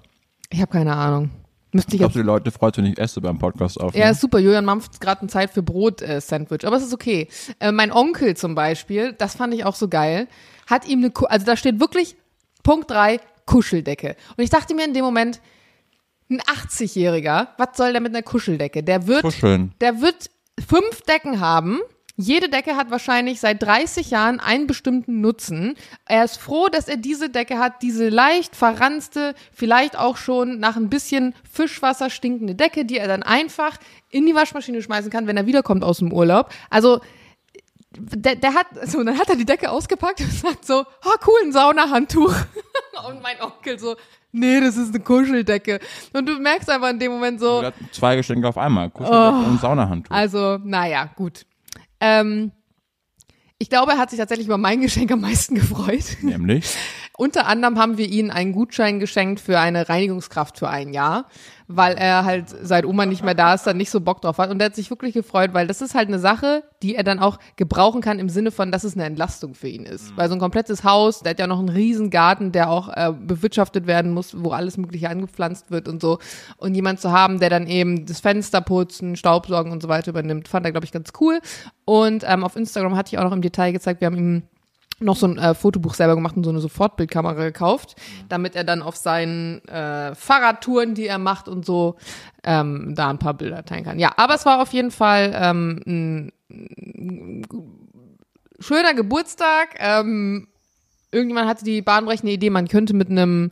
Ich 0.49 0.61
habe 0.61 0.71
keine 0.71 0.95
Ahnung. 0.95 1.29
Müsste 1.73 1.89
ich 1.89 1.93
Ich 1.95 1.99
glaube, 1.99 2.13
die 2.13 2.21
Leute 2.21 2.51
freut, 2.51 2.77
wenn 2.77 2.85
ich 2.85 2.97
esse 2.97 3.19
beim 3.19 3.37
Podcast 3.37 3.79
auf. 3.79 3.93
Ja, 3.93 4.09
ist 4.09 4.21
super. 4.21 4.39
Julian 4.39 4.63
mampft 4.65 5.01
gerade 5.01 5.21
eine 5.21 5.29
Zeit 5.29 5.51
für 5.51 5.61
Brot-Sandwich. 5.61 6.65
aber 6.65 6.77
es 6.77 6.83
ist 6.83 6.93
okay. 6.93 7.27
Äh, 7.59 7.71
mein 7.71 7.91
Onkel 7.91 8.37
zum 8.37 8.55
Beispiel, 8.55 9.13
das 9.13 9.35
fand 9.35 9.53
ich 9.53 9.65
auch 9.65 9.75
so 9.75 9.87
geil, 9.89 10.27
hat 10.67 10.87
ihm 10.87 10.99
eine, 10.99 11.11
Ku 11.11 11.25
also 11.25 11.45
da 11.45 11.57
steht 11.57 11.79
wirklich 11.79 12.15
Punkt 12.63 12.89
drei 12.89 13.19
Kuscheldecke. 13.45 14.15
Und 14.37 14.43
ich 14.43 14.49
dachte 14.49 14.75
mir 14.75 14.85
in 14.85 14.93
dem 14.93 15.03
Moment, 15.03 15.41
ein 16.29 16.41
80-Jähriger, 16.41 17.49
was 17.57 17.69
soll 17.75 17.91
der 17.91 18.01
mit 18.01 18.13
einer 18.13 18.23
Kuscheldecke? 18.23 18.83
Der 18.83 19.07
wird, 19.07 19.21
Kuscheln. 19.21 19.73
der 19.81 20.01
wird 20.01 20.29
fünf 20.65 21.01
Decken 21.07 21.39
haben. 21.39 21.79
Jede 22.19 22.49
Decke 22.49 22.75
hat 22.75 22.89
wahrscheinlich 22.89 23.39
seit 23.39 23.61
30 23.61 24.09
Jahren 24.09 24.39
einen 24.39 24.65
bestimmten 24.65 25.21
Nutzen. 25.21 25.75
Er 26.05 26.23
ist 26.23 26.37
froh, 26.37 26.67
dass 26.67 26.87
er 26.87 26.97
diese 26.97 27.29
Decke 27.29 27.59
hat, 27.59 27.83
diese 27.83 28.09
leicht 28.09 28.55
verranzte, 28.55 29.35
vielleicht 29.53 29.95
auch 29.95 30.17
schon 30.17 30.59
nach 30.59 30.75
ein 30.77 30.89
bisschen 30.89 31.35
Fischwasser 31.49 32.09
stinkende 32.09 32.55
Decke, 32.55 32.85
die 32.85 32.97
er 32.97 33.07
dann 33.07 33.21
einfach 33.21 33.77
in 34.09 34.25
die 34.25 34.33
Waschmaschine 34.33 34.81
schmeißen 34.81 35.11
kann, 35.11 35.27
wenn 35.27 35.37
er 35.37 35.45
wiederkommt 35.45 35.83
aus 35.83 35.99
dem 35.99 36.11
Urlaub. 36.11 36.49
Also 36.71 37.01
der, 37.91 38.35
der 38.35 38.53
hat, 38.55 38.67
so, 38.85 39.03
dann 39.03 39.17
hat 39.17 39.29
er 39.29 39.35
die 39.35 39.45
Decke 39.45 39.69
ausgepackt 39.69 40.19
und 40.21 40.31
sagt 40.33 40.65
so, 40.65 40.85
oh 41.05 41.15
cool, 41.27 41.39
ein 41.43 41.51
Saunahandtuch. 41.51 42.33
und 43.07 43.21
mein 43.21 43.39
Onkel 43.41 43.77
so, 43.77 43.95
nee, 44.31 44.59
das 44.59 44.75
ist 44.75 44.89
eine 44.93 45.03
Kuscheldecke. 45.03 45.79
Und 46.13 46.27
du 46.27 46.39
merkst 46.39 46.67
einfach 46.69 46.89
in 46.89 46.97
dem 46.99 47.11
Moment 47.11 47.39
so, 47.39 47.61
Er 47.61 47.67
hat 47.67 47.75
Zwei 47.91 48.15
Geschenke 48.15 48.47
auf 48.47 48.57
einmal. 48.57 48.89
Kuscheldecke 48.89 49.49
und 49.49 49.61
Saunahandtuch. 49.61 50.15
also, 50.15 50.57
naja, 50.63 51.11
gut. 51.15 51.45
Ähm, 51.99 52.51
ich 53.59 53.69
glaube, 53.69 53.93
er 53.93 53.97
hat 53.97 54.11
sich 54.11 54.19
tatsächlich 54.19 54.47
über 54.47 54.57
mein 54.57 54.81
Geschenk 54.81 55.11
am 55.11 55.21
meisten 55.21 55.55
gefreut. 55.55 56.17
Nämlich. 56.21 56.75
Unter 57.17 57.47
anderem 57.47 57.79
haben 57.79 57.97
wir 57.97 58.07
ihm 58.07 58.29
einen 58.29 58.51
Gutschein 58.51 58.99
geschenkt 58.99 59.39
für 59.39 59.59
eine 59.59 59.89
Reinigungskraft 59.89 60.59
für 60.59 60.69
ein 60.69 60.93
Jahr, 60.93 61.27
weil 61.67 61.95
er 61.95 62.23
halt 62.23 62.45
seit 62.61 62.85
Oma 62.85 63.05
nicht 63.05 63.23
mehr 63.23 63.33
da 63.33 63.53
ist, 63.53 63.67
dann 63.67 63.75
nicht 63.75 63.89
so 63.89 63.99
Bock 63.99 64.21
drauf 64.21 64.37
hat. 64.37 64.49
Und 64.49 64.61
er 64.61 64.67
hat 64.67 64.75
sich 64.75 64.89
wirklich 64.89 65.13
gefreut, 65.13 65.53
weil 65.53 65.67
das 65.67 65.81
ist 65.81 65.95
halt 65.95 66.07
eine 66.07 66.19
Sache, 66.19 66.63
die 66.81 66.95
er 66.95 67.03
dann 67.03 67.19
auch 67.19 67.39
gebrauchen 67.57 68.01
kann 68.01 68.19
im 68.19 68.29
Sinne 68.29 68.51
von, 68.51 68.71
dass 68.71 68.85
es 68.85 68.93
eine 68.93 69.03
Entlastung 69.03 69.53
für 69.53 69.67
ihn 69.67 69.83
ist. 69.83 70.15
Weil 70.15 70.29
so 70.29 70.35
ein 70.35 70.39
komplettes 70.39 70.85
Haus, 70.85 71.21
der 71.21 71.31
hat 71.31 71.39
ja 71.39 71.47
noch 71.47 71.59
einen 71.59 71.69
riesen 71.69 72.09
Garten, 72.09 72.53
der 72.53 72.69
auch 72.69 72.87
äh, 72.89 73.11
bewirtschaftet 73.11 73.85
werden 73.85 74.13
muss, 74.13 74.41
wo 74.41 74.51
alles 74.51 74.77
Mögliche 74.77 75.09
angepflanzt 75.09 75.69
wird 75.69 75.89
und 75.89 76.01
so. 76.01 76.19
Und 76.55 76.73
jemand 76.73 77.01
zu 77.01 77.11
haben, 77.11 77.39
der 77.39 77.49
dann 77.49 77.67
eben 77.67 78.05
das 78.05 78.21
Fenster 78.21 78.61
putzen, 78.61 79.17
Staubsaugen 79.17 79.73
und 79.73 79.81
so 79.81 79.89
weiter 79.89 80.11
übernimmt, 80.11 80.47
fand 80.47 80.65
er, 80.65 80.71
glaube 80.71 80.85
ich, 80.85 80.93
ganz 80.93 81.11
cool. 81.19 81.39
Und 81.83 82.23
ähm, 82.25 82.45
auf 82.45 82.55
Instagram 82.55 82.95
hatte 82.95 83.13
ich 83.13 83.19
auch 83.19 83.23
noch 83.23 83.33
im 83.33 83.41
Detail 83.41 83.73
gezeigt, 83.73 83.99
wir 83.99 84.05
haben 84.05 84.17
ihm 84.17 84.43
noch 84.99 85.15
so 85.15 85.27
ein 85.27 85.37
äh, 85.37 85.53
Fotobuch 85.53 85.93
selber 85.93 86.15
gemacht 86.15 86.35
und 86.35 86.43
so 86.43 86.49
eine 86.49 86.59
Sofortbildkamera 86.59 87.45
gekauft, 87.45 87.95
damit 88.29 88.55
er 88.55 88.63
dann 88.63 88.81
auf 88.81 88.95
seinen 88.95 89.63
äh, 89.67 90.15
Fahrradtouren, 90.15 90.95
die 90.95 91.05
er 91.05 91.19
macht 91.19 91.47
und 91.47 91.65
so, 91.65 91.95
ähm, 92.43 92.93
da 92.95 93.09
ein 93.09 93.19
paar 93.19 93.35
Bilder 93.35 93.63
teilen 93.63 93.83
kann. 93.83 93.99
Ja, 93.99 94.13
aber 94.17 94.35
es 94.35 94.45
war 94.45 94.61
auf 94.61 94.73
jeden 94.73 94.91
Fall 94.91 95.33
ähm, 95.35 95.81
ein, 95.85 96.31
ein 96.49 97.47
schöner 98.59 98.93
Geburtstag. 98.93 99.75
Ähm, 99.79 100.47
irgendjemand 101.11 101.47
hatte 101.47 101.63
die 101.63 101.81
bahnbrechende 101.81 102.33
Idee, 102.33 102.49
man 102.49 102.67
könnte 102.67 102.93
mit 102.93 103.09
einem 103.09 103.51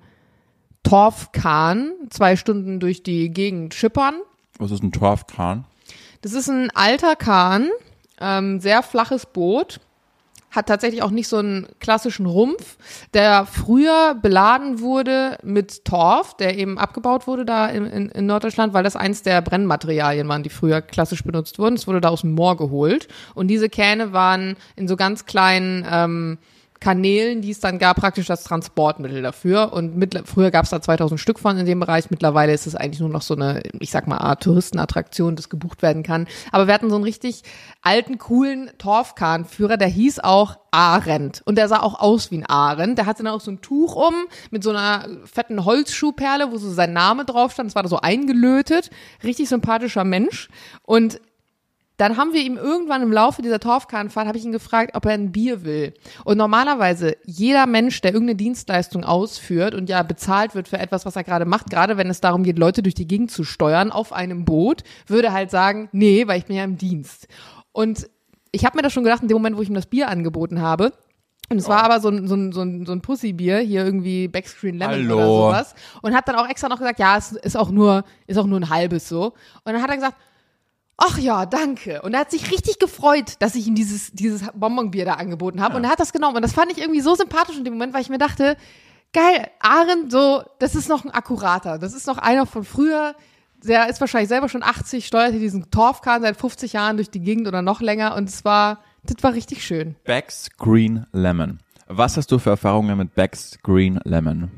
Torfkahn 0.83 1.91
zwei 2.09 2.35
Stunden 2.35 2.79
durch 2.79 3.03
die 3.03 3.29
Gegend 3.29 3.73
schippern. 3.73 4.15
Was 4.57 4.71
ist 4.71 4.83
ein 4.83 4.91
Torfkran? 4.91 5.65
Das 6.21 6.33
ist 6.33 6.49
ein 6.49 6.71
alter 6.73 7.15
Kahn, 7.15 7.69
ähm, 8.19 8.59
sehr 8.59 8.81
flaches 8.81 9.25
Boot, 9.25 9.79
hat 10.55 10.67
tatsächlich 10.67 11.01
auch 11.01 11.11
nicht 11.11 11.27
so 11.27 11.37
einen 11.37 11.67
klassischen 11.79 12.25
Rumpf, 12.25 12.77
der 13.13 13.45
früher 13.45 14.15
beladen 14.15 14.79
wurde 14.79 15.37
mit 15.43 15.85
Torf, 15.85 16.35
der 16.37 16.57
eben 16.57 16.77
abgebaut 16.77 17.27
wurde 17.27 17.45
da 17.45 17.67
in, 17.67 17.85
in, 17.85 18.09
in 18.09 18.25
Norddeutschland, 18.25 18.73
weil 18.73 18.83
das 18.83 18.95
eins 18.95 19.21
der 19.23 19.41
Brennmaterialien 19.41 20.27
waren, 20.27 20.43
die 20.43 20.49
früher 20.49 20.81
klassisch 20.81 21.23
benutzt 21.23 21.59
wurden. 21.59 21.75
Es 21.75 21.87
wurde 21.87 22.01
da 22.01 22.09
aus 22.09 22.21
dem 22.21 22.33
Moor 22.33 22.57
geholt 22.57 23.07
und 23.33 23.47
diese 23.47 23.69
Kähne 23.69 24.13
waren 24.13 24.55
in 24.75 24.87
so 24.87 24.95
ganz 24.95 25.25
kleinen 25.25 25.85
ähm, 25.89 26.37
Kanälen, 26.85 27.41
die 27.41 27.49
es 27.49 27.59
dann 27.59 27.79
gab, 27.79 27.97
praktisch 27.97 28.27
das 28.27 28.43
Transportmittel 28.43 29.23
dafür. 29.23 29.73
Und 29.73 29.97
mit, 29.97 30.21
früher 30.27 30.51
gab 30.51 30.65
es 30.65 30.69
da 30.69 30.79
2000 30.79 31.19
Stück 31.19 31.39
von 31.39 31.57
in 31.57 31.65
dem 31.65 31.79
Bereich. 31.79 32.11
Mittlerweile 32.11 32.53
ist 32.53 32.67
es 32.67 32.75
eigentlich 32.75 32.99
nur 32.99 33.09
noch 33.09 33.23
so 33.23 33.33
eine, 33.33 33.63
ich 33.79 33.89
sag 33.89 34.05
mal, 34.05 34.19
Art 34.19 34.43
Touristenattraktion, 34.43 35.35
das 35.35 35.49
gebucht 35.49 35.81
werden 35.81 36.03
kann. 36.03 36.27
Aber 36.51 36.67
wir 36.67 36.75
hatten 36.75 36.91
so 36.91 36.95
einen 36.95 37.03
richtig 37.03 37.41
alten, 37.81 38.19
coolen 38.19 38.69
Torfkahnführer, 38.77 39.77
der 39.77 39.87
hieß 39.87 40.19
auch 40.19 40.59
Arendt. 40.69 41.41
Und 41.45 41.57
der 41.57 41.69
sah 41.69 41.79
auch 41.79 41.99
aus 41.99 42.29
wie 42.29 42.37
ein 42.37 42.45
Arendt. 42.45 42.99
Der 42.99 43.07
hatte 43.07 43.23
dann 43.23 43.33
auch 43.33 43.41
so 43.41 43.49
ein 43.49 43.61
Tuch 43.61 43.95
um 43.95 44.13
mit 44.51 44.63
so 44.63 44.69
einer 44.69 45.07
fetten 45.25 45.65
Holzschuhperle, 45.65 46.51
wo 46.51 46.57
so 46.57 46.69
sein 46.69 46.93
Name 46.93 47.25
drauf 47.25 47.53
stand. 47.53 47.71
Das 47.71 47.75
war 47.75 47.81
da 47.81 47.89
so 47.89 48.01
eingelötet. 48.01 48.91
Richtig 49.23 49.49
sympathischer 49.49 50.03
Mensch. 50.03 50.49
Und 50.83 51.19
dann 51.97 52.17
haben 52.17 52.33
wir 52.33 52.41
ihm 52.41 52.57
irgendwann 52.57 53.01
im 53.01 53.11
Laufe 53.11 53.41
dieser 53.41 53.59
Torfkahnfahrt, 53.59 54.27
habe 54.27 54.37
ich 54.37 54.43
ihn 54.43 54.51
gefragt, 54.51 54.91
ob 54.95 55.05
er 55.05 55.13
ein 55.13 55.31
Bier 55.31 55.63
will. 55.63 55.93
Und 56.25 56.37
normalerweise, 56.37 57.15
jeder 57.25 57.65
Mensch, 57.67 58.01
der 58.01 58.13
irgendeine 58.13 58.37
Dienstleistung 58.37 59.03
ausführt 59.03 59.73
und 59.73 59.89
ja 59.89 60.03
bezahlt 60.03 60.55
wird 60.55 60.67
für 60.67 60.77
etwas, 60.77 61.05
was 61.05 61.15
er 61.15 61.23
gerade 61.23 61.45
macht, 61.45 61.69
gerade 61.69 61.97
wenn 61.97 62.09
es 62.09 62.21
darum 62.21 62.43
geht, 62.43 62.59
Leute 62.59 62.83
durch 62.83 62.95
die 62.95 63.07
Gegend 63.07 63.31
zu 63.31 63.43
steuern 63.43 63.91
auf 63.91 64.11
einem 64.11 64.43
Boot, 64.43 64.83
würde 65.07 65.31
halt 65.31 65.51
sagen, 65.51 65.89
nee, 65.93 66.27
weil 66.27 66.39
ich 66.39 66.45
bin 66.45 66.57
ja 66.57 66.63
im 66.63 66.77
Dienst. 66.77 67.27
Und 67.71 68.09
ich 68.51 68.65
habe 68.65 68.77
mir 68.77 68.81
das 68.83 68.93
schon 68.93 69.03
gedacht, 69.03 69.21
in 69.21 69.27
dem 69.27 69.35
Moment, 69.35 69.57
wo 69.57 69.61
ich 69.61 69.69
ihm 69.69 69.75
das 69.75 69.85
Bier 69.85 70.09
angeboten 70.09 70.61
habe, 70.61 70.91
und 71.49 71.59
es 71.59 71.69
war 71.69 71.83
aber 71.83 71.99
so 71.99 72.09
ein, 72.09 72.27
so 72.27 72.35
ein, 72.35 72.51
so 72.51 72.61
ein, 72.61 72.85
so 72.85 72.91
ein 72.91 73.01
Pussy-Bier, 73.01 73.59
hier 73.59 73.85
irgendwie 73.85 74.27
Backscreen 74.27 74.79
Lemon 74.79 74.95
Hallo. 74.95 75.15
oder 75.15 75.27
sowas. 75.27 75.75
Und 76.01 76.15
hat 76.15 76.27
dann 76.27 76.37
auch 76.37 76.49
extra 76.49 76.69
noch 76.69 76.79
gesagt, 76.79 76.99
ja, 76.99 77.17
es 77.17 77.33
ist 77.33 77.55
auch 77.55 77.69
nur, 77.69 78.03
ist 78.25 78.37
auch 78.37 78.47
nur 78.47 78.59
ein 78.59 78.69
halbes 78.69 79.07
so. 79.07 79.25
Und 79.63 79.73
dann 79.73 79.81
hat 79.81 79.91
er 79.91 79.95
gesagt, 79.95 80.17
ach 80.97 81.17
ja, 81.17 81.45
danke. 81.45 82.01
Und 82.01 82.13
er 82.13 82.21
hat 82.21 82.31
sich 82.31 82.51
richtig 82.51 82.79
gefreut, 82.79 83.33
dass 83.39 83.55
ich 83.55 83.67
ihm 83.67 83.75
dieses, 83.75 84.11
dieses 84.11 84.43
Bonbonbier 84.53 85.05
da 85.05 85.13
angeboten 85.13 85.61
habe. 85.61 85.77
Und 85.77 85.83
er 85.83 85.89
hat 85.89 85.99
das 85.99 86.13
genommen. 86.13 86.37
Und 86.37 86.41
das 86.41 86.53
fand 86.53 86.71
ich 86.71 86.79
irgendwie 86.79 87.01
so 87.01 87.15
sympathisch 87.15 87.57
in 87.57 87.63
dem 87.63 87.73
Moment, 87.73 87.93
weil 87.93 88.01
ich 88.01 88.09
mir 88.09 88.17
dachte, 88.17 88.57
geil, 89.13 89.47
Aaron, 89.59 90.09
so, 90.09 90.43
das 90.59 90.75
ist 90.75 90.89
noch 90.89 91.05
ein 91.05 91.11
akkurater. 91.11 91.79
Das 91.79 91.93
ist 91.93 92.07
noch 92.07 92.17
einer 92.17 92.45
von 92.45 92.63
früher. 92.63 93.15
Der 93.63 93.89
ist 93.89 93.99
wahrscheinlich 93.99 94.29
selber 94.29 94.47
schon 94.47 94.63
80, 94.63 95.05
steuerte 95.07 95.39
diesen 95.39 95.71
Torfkahn 95.71 96.21
seit 96.21 96.37
50 96.37 96.73
Jahren 96.73 96.97
durch 96.97 97.09
die 97.09 97.21
Gegend 97.21 97.47
oder 97.47 97.61
noch 97.61 97.81
länger. 97.81 98.15
Und 98.15 98.29
es 98.29 98.45
war, 98.45 98.83
das 99.03 99.23
war 99.23 99.33
richtig 99.33 99.65
schön. 99.65 99.95
Beck's 100.03 100.49
Green 100.57 101.05
Lemon. 101.11 101.59
Was 101.87 102.17
hast 102.17 102.31
du 102.31 102.39
für 102.39 102.51
Erfahrungen 102.51 102.97
mit 102.97 103.15
Beck's 103.15 103.57
Green 103.63 103.99
Lemon? 104.03 104.51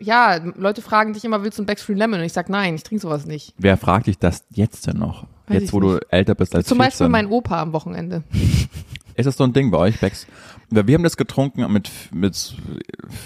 ja, 0.00 0.36
Leute 0.56 0.82
fragen 0.82 1.12
dich 1.12 1.24
immer, 1.24 1.44
willst 1.44 1.58
du 1.58 1.62
ein 1.62 1.66
Backstreet 1.66 1.98
Lemon? 1.98 2.20
Und 2.20 2.26
ich 2.26 2.32
sag 2.32 2.48
nein, 2.48 2.74
ich 2.74 2.82
trinke 2.82 3.02
sowas 3.02 3.26
nicht. 3.26 3.54
Wer 3.58 3.76
fragt 3.76 4.06
dich 4.06 4.18
das 4.18 4.44
jetzt 4.50 4.86
denn 4.86 4.96
noch? 4.96 5.26
Weiß 5.50 5.62
jetzt, 5.62 5.72
wo 5.72 5.80
du 5.80 5.92
nicht. 5.94 6.06
älter 6.10 6.34
bist 6.34 6.54
als 6.54 6.66
Zum 6.66 6.78
14. 6.78 6.88
Beispiel 6.88 7.08
mein 7.08 7.26
Opa 7.26 7.60
am 7.60 7.72
Wochenende. 7.72 8.22
Ist 9.16 9.26
das 9.26 9.36
so 9.36 9.44
ein 9.44 9.52
Ding 9.52 9.70
bei 9.70 9.78
euch, 9.78 10.00
Becks? 10.00 10.26
Weil 10.70 10.86
Wir 10.86 10.94
haben 10.94 11.02
das 11.02 11.16
getrunken 11.16 11.70
mit, 11.72 11.90
mit 12.12 12.54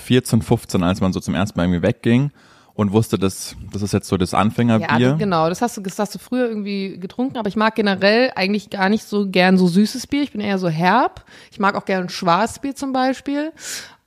14, 0.07 0.42
15, 0.42 0.82
als 0.82 1.01
man 1.01 1.12
so 1.12 1.20
zum 1.20 1.34
ersten 1.34 1.59
Mal 1.59 1.64
irgendwie 1.66 1.82
wegging 1.82 2.30
und 2.74 2.92
wusste, 2.92 3.18
dass 3.18 3.55
das 3.72 3.82
ist 3.82 3.92
jetzt 3.92 4.09
so 4.09 4.16
das 4.16 4.32
Ja, 4.32 4.38
Anfängerbier. 4.38 5.11
das, 5.11 5.18
genau, 5.18 5.49
das 5.49 5.62
hast, 5.62 5.76
du, 5.76 5.80
das 5.82 5.99
hast 5.99 6.14
du 6.14 6.18
früher 6.18 6.49
irgendwie 6.49 6.99
getrunken, 6.99 7.36
aber 7.36 7.49
ich 7.49 7.55
mag 7.57 7.74
generell 7.76 8.32
eigentlich 8.34 8.70
gar 8.70 8.88
nicht 8.88 9.05
so 9.05 9.28
gern 9.28 9.57
so 9.59 9.68
süßes 9.68 10.07
Bier. 10.09 10.22
Ich 10.22 10.32
bin 10.32 10.40
eher 10.40 10.59
so 10.59 10.68
herb. 10.68 11.24
Ich 11.53 11.61
mag 11.61 11.76
auch 11.76 11.84
gern 11.84 12.09
schwarzes 12.09 12.59
Bier 12.59 12.74
zum 12.74 12.92
Beispiel. 12.92 13.53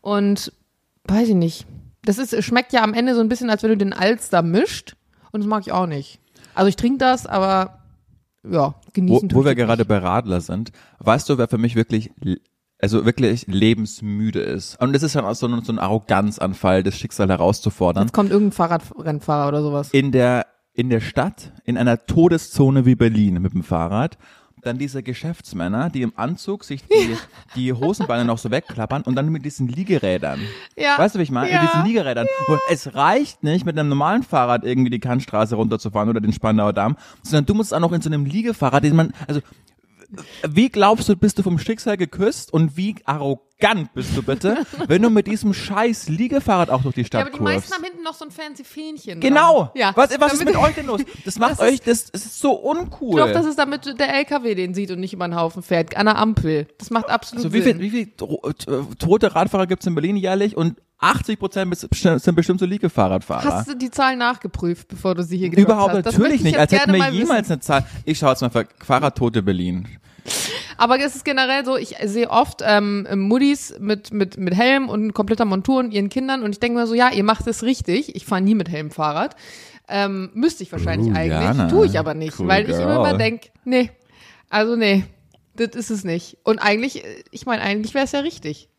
Und 0.01 0.51
weiß 1.05 1.29
ich 1.29 1.35
nicht. 1.35 1.65
Das 2.03 2.17
ist, 2.17 2.43
schmeckt 2.43 2.73
ja 2.73 2.83
am 2.83 2.93
Ende 2.93 3.15
so 3.15 3.21
ein 3.21 3.29
bisschen, 3.29 3.49
als 3.49 3.63
wenn 3.63 3.69
du 3.69 3.77
den 3.77 3.93
Alster 3.93 4.41
mischt. 4.41 4.95
Und 5.31 5.41
das 5.41 5.47
mag 5.47 5.61
ich 5.65 5.71
auch 5.71 5.87
nicht. 5.87 6.19
Also 6.53 6.67
ich 6.69 6.75
trinke 6.75 6.97
das, 6.97 7.25
aber 7.27 7.76
ja, 8.51 8.75
Wo, 8.75 8.91
genießen 8.93 9.33
wo 9.33 9.39
ich 9.41 9.45
wir 9.45 9.55
gerade 9.55 9.85
bei 9.85 9.97
Radler 9.97 10.41
sind, 10.41 10.71
weißt 10.99 11.29
du, 11.29 11.37
wer 11.37 11.47
für 11.47 11.57
mich 11.57 11.75
wirklich, 11.75 12.11
also 12.79 13.05
wirklich 13.05 13.47
lebensmüde 13.47 14.39
ist? 14.39 14.79
Und 14.81 14.93
das 14.93 15.03
ist 15.03 15.15
dann 15.15 15.25
auch 15.25 15.35
so 15.35 15.47
ein, 15.47 15.61
so 15.63 15.71
ein 15.71 15.79
Arroganzanfall, 15.79 16.83
das 16.83 16.97
Schicksal 16.97 17.29
herauszufordern. 17.29 18.03
Jetzt 18.03 18.13
kommt 18.13 18.31
irgendein 18.31 18.53
Fahrradrennfahrer 18.53 19.47
oder 19.49 19.61
sowas. 19.61 19.91
In 19.91 20.11
der, 20.11 20.45
in 20.73 20.89
der 20.89 20.99
Stadt, 20.99 21.53
in 21.65 21.77
einer 21.77 22.05
Todeszone 22.05 22.85
wie 22.85 22.95
Berlin 22.95 23.41
mit 23.41 23.53
dem 23.53 23.63
Fahrrad, 23.63 24.17
dann 24.63 24.77
diese 24.77 25.03
Geschäftsmänner, 25.03 25.89
die 25.89 26.01
im 26.01 26.13
Anzug 26.15 26.63
sich 26.63 26.83
die, 26.83 27.15
die 27.55 27.73
Hosenbeine 27.73 28.25
noch 28.25 28.37
so 28.37 28.51
wegklappern 28.51 29.03
und 29.03 29.15
dann 29.15 29.29
mit 29.29 29.45
diesen 29.45 29.67
Liegerädern. 29.67 30.39
Ja. 30.75 30.97
Weißt 30.97 31.15
du, 31.15 31.19
wie 31.19 31.23
ich 31.23 31.31
meine? 31.31 31.51
Ja. 31.51 31.61
Mit 31.61 31.71
diesen 31.71 31.85
Liegerädern. 31.85 32.27
Und 32.47 32.59
es 32.69 32.95
reicht 32.95 33.43
nicht, 33.43 33.65
mit 33.65 33.77
einem 33.77 33.89
normalen 33.89 34.23
Fahrrad 34.23 34.63
irgendwie 34.63 34.89
die 34.89 34.99
Kantstraße 34.99 35.55
runterzufahren 35.55 36.09
oder 36.09 36.21
den 36.21 36.33
Spandauer 36.33 36.73
Damm, 36.73 36.97
sondern 37.21 37.45
du 37.45 37.53
musst 37.53 37.73
auch 37.73 37.79
noch 37.79 37.91
in 37.91 38.01
so 38.01 38.09
einem 38.09 38.25
Liegefahrrad, 38.25 38.83
den 38.83 38.95
man, 38.95 39.13
also, 39.27 39.41
wie 40.47 40.69
glaubst 40.69 41.09
du, 41.09 41.15
bist 41.15 41.37
du 41.37 41.43
vom 41.43 41.59
Schicksal 41.59 41.97
geküsst 41.97 42.53
und 42.53 42.77
wie 42.77 42.95
arrogant 43.05 43.93
bist 43.93 44.15
du 44.15 44.23
bitte, 44.23 44.65
wenn 44.87 45.01
du 45.01 45.09
mit 45.09 45.27
diesem 45.27 45.53
scheiß 45.53 46.07
Liegefahrrad 46.09 46.69
auch 46.69 46.81
durch 46.83 46.95
die 46.95 47.01
Ja, 47.01 47.07
Stadt 47.07 47.21
aber 47.21 47.31
die 47.31 47.37
kurvst? 47.37 47.55
meisten 47.55 47.73
haben 47.73 47.83
hinten 47.83 48.03
noch 48.03 48.13
so 48.13 48.25
ein 48.25 48.31
fancy 48.31 48.63
Fähnchen. 48.63 49.19
Genau. 49.19 49.71
Ja. 49.75 49.91
Was, 49.95 50.11
was 50.19 50.33
ist 50.33 50.39
Damit- 50.41 50.55
mit 50.55 50.63
euch 50.63 50.75
denn 50.75 50.85
los? 50.85 51.01
Das 51.25 51.37
macht 51.39 51.51
Das 51.53 51.59
euch, 51.59 51.81
das, 51.81 52.11
das 52.11 52.25
ist 52.25 52.39
so 52.39 52.53
uncool. 52.53 53.09
Ich 53.09 53.15
glaube, 53.17 53.33
das 53.33 53.45
ist 53.45 53.59
damit 53.59 53.99
der 53.99 54.13
LKW 54.13 54.55
den 54.55 54.73
sieht 54.73 54.91
und 54.91 54.99
nicht 54.99 55.13
über 55.13 55.27
den 55.27 55.35
Haufen 55.35 55.61
fährt. 55.63 55.97
An 55.97 56.05
der 56.05 56.17
Ampel. 56.17 56.67
Das 56.77 56.89
macht 56.89 57.09
absolut 57.09 57.43
so 57.43 57.53
wie 57.53 57.61
Sinn. 57.61 57.79
viel, 57.79 57.81
wie 57.81 57.89
viel 57.89 58.13
tro- 58.15 58.53
t- 58.53 58.95
tote 58.99 59.35
Radfahrer 59.35 59.67
gibt's 59.67 59.85
in 59.87 59.95
Berlin 59.95 60.15
jährlich 60.15 60.55
und 60.55 60.77
80 60.99 61.39
Prozent 61.39 61.75
sind 61.77 62.35
bestimmt 62.35 62.59
so 62.59 62.65
Liegefahrradfahrer. 62.65 63.43
Hast 63.43 63.69
du 63.69 63.75
die 63.75 63.91
Zahlen 63.91 64.17
nachgeprüft, 64.17 64.87
bevor 64.87 65.13
du 65.13 65.23
sie 65.23 65.37
hier 65.37 65.55
Überhaupt 65.55 65.93
hast? 65.93 66.05
Das 66.05 66.17
natürlich 66.17 66.41
nicht, 66.41 66.57
als 66.57 66.71
hätten 66.71 66.93
wir 66.93 67.09
jemals 67.09 67.41
wissen. 67.43 67.51
eine 67.53 67.59
Zahl. 67.61 67.85
Ich 68.05 68.17
schaue 68.17 68.31
jetzt 68.31 68.41
mal 68.41 68.49
für 68.49 68.67
Fahrradtote 68.83 69.43
Berlin. 69.43 69.87
Aber 70.77 70.99
es 70.99 71.15
ist 71.15 71.25
generell 71.25 71.65
so, 71.65 71.77
ich 71.77 71.95
sehe 72.03 72.29
oft 72.29 72.61
ähm, 72.63 73.07
Muddis 73.15 73.75
mit, 73.79 74.11
mit, 74.11 74.37
mit 74.37 74.55
Helm 74.55 74.89
und 74.89 75.13
kompletter 75.13 75.45
Montur 75.45 75.79
und 75.79 75.91
ihren 75.91 76.09
Kindern 76.09 76.43
und 76.43 76.51
ich 76.51 76.59
denke 76.59 76.79
mir 76.79 76.87
so, 76.87 76.93
ja, 76.93 77.11
ihr 77.11 77.23
macht 77.23 77.47
es 77.47 77.63
richtig. 77.63 78.15
Ich 78.15 78.25
fahre 78.25 78.41
nie 78.41 78.55
mit 78.55 78.69
Helm 78.69 78.91
Fahrrad. 78.91 79.35
Ähm, 79.87 80.29
müsste 80.33 80.63
ich 80.63 80.71
wahrscheinlich 80.71 81.11
Uh, 81.11 81.15
eigentlich. 81.15 81.71
Tue 81.71 81.85
ich 81.85 81.97
aber 81.97 82.13
nicht, 82.13 82.39
Cool 82.39 82.47
weil 82.47 82.69
ich 82.69 82.75
immer 82.75 83.03
girl. 83.03 83.17
denke, 83.17 83.49
nee, 83.63 83.89
also 84.49 84.75
nee, 84.75 85.05
das 85.55 85.75
ist 85.75 85.89
es 85.89 86.03
nicht. 86.03 86.37
Und 86.43 86.59
eigentlich, 86.59 87.03
ich 87.31 87.45
meine, 87.45 87.61
eigentlich 87.61 87.93
wäre 87.93 88.05
es 88.05 88.11
ja 88.11 88.19
richtig. 88.19 88.69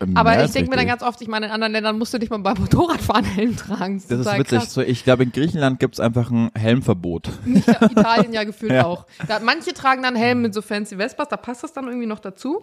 Ähm, 0.00 0.16
Aber 0.16 0.32
ja, 0.34 0.40
ich 0.40 0.46
ist 0.46 0.54
denke 0.54 0.70
mir 0.70 0.76
dann 0.76 0.86
ganz 0.86 1.02
oft, 1.02 1.20
ich 1.20 1.28
meine, 1.28 1.46
in 1.46 1.52
anderen 1.52 1.72
Ländern 1.72 1.98
musst 1.98 2.14
du 2.14 2.18
nicht 2.18 2.30
mal 2.30 2.38
beim 2.38 2.56
Motorradfahren 2.60 3.24
Helm 3.24 3.56
tragen. 3.56 3.96
Das 3.96 4.04
ist 4.18 4.24
total 4.24 4.40
witzig. 4.40 4.58
krass. 4.58 4.72
So, 4.74 4.80
ich 4.80 5.04
glaube, 5.04 5.24
in 5.24 5.32
Griechenland 5.32 5.80
gibt's 5.80 6.00
einfach 6.00 6.30
ein 6.30 6.50
Helmverbot. 6.56 7.30
Ja, 7.46 7.82
Italien 7.90 8.32
ja 8.32 8.44
gefühlt 8.44 8.72
Ja. 8.78 8.84
auch. 8.86 9.06
Da, 9.26 9.40
manche 9.40 9.72
tragen 9.74 10.02
dann 10.02 10.14
Helm 10.16 10.42
mit 10.42 10.54
so 10.54 10.62
fancy 10.62 10.96
Vespas, 10.96 11.28
da 11.28 11.36
passt 11.36 11.62
das 11.64 11.72
dann 11.72 11.86
irgendwie 11.86 12.06
noch 12.06 12.20
dazu. 12.20 12.62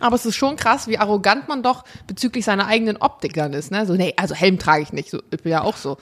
Aber 0.00 0.16
es 0.16 0.26
ist 0.26 0.36
schon 0.36 0.56
krass, 0.56 0.86
wie 0.88 0.98
arrogant 0.98 1.48
man 1.48 1.62
doch 1.62 1.84
bezüglich 2.06 2.44
seiner 2.44 2.66
eigenen 2.66 2.98
Optik 2.98 3.32
dann 3.32 3.54
ist. 3.54 3.70
Ne? 3.70 3.86
So, 3.86 3.94
nee, 3.94 4.12
also 4.16 4.34
Helm 4.34 4.58
trage 4.58 4.82
ich 4.82 4.92
nicht. 4.92 5.10
So, 5.10 5.22
ich 5.30 5.42
bin 5.42 5.52
ja 5.52 5.62
auch 5.62 5.76
so. 5.76 5.96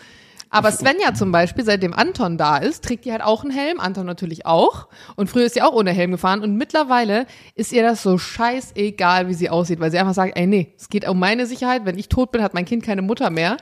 Aber 0.57 0.71
Svenja 0.73 1.15
zum 1.15 1.33
Beispiel, 1.33 1.65
seitdem 1.65 1.93
Anton 1.93 2.39
da 2.39 2.57
ist, 2.57 2.85
trägt 2.85 3.05
die 3.05 3.13
halt 3.13 3.23
auch 3.23 3.43
einen 3.45 3.53
Helm. 3.53 3.79
Anton 3.81 4.07
natürlich 4.07 4.47
auch. 4.47 4.89
Und 5.17 5.29
früher 5.29 5.45
ist 5.47 5.55
sie 5.55 5.63
auch 5.63 5.73
ohne 5.73 5.93
Helm 5.93 6.11
gefahren. 6.13 6.41
Und 6.41 6.57
mittlerweile 6.57 7.27
ist 7.55 7.73
ihr 7.73 7.83
das 7.83 8.03
so 8.03 8.19
scheißegal, 8.19 9.29
wie 9.29 9.35
sie 9.35 9.51
aussieht, 9.51 9.81
weil 9.81 9.91
sie 9.91 9.99
einfach 9.99 10.15
sagt, 10.15 10.37
ey, 10.37 10.47
nee, 10.47 10.75
es 10.79 10.89
geht 10.89 11.09
um 11.09 11.19
meine 11.19 11.47
Sicherheit. 11.47 11.85
Wenn 11.85 11.99
ich 11.99 12.09
tot 12.09 12.33
bin, 12.33 12.43
hat 12.43 12.55
mein 12.55 12.65
Kind 12.65 12.83
keine 12.83 13.03
Mutter 13.03 13.31
mehr. 13.31 13.57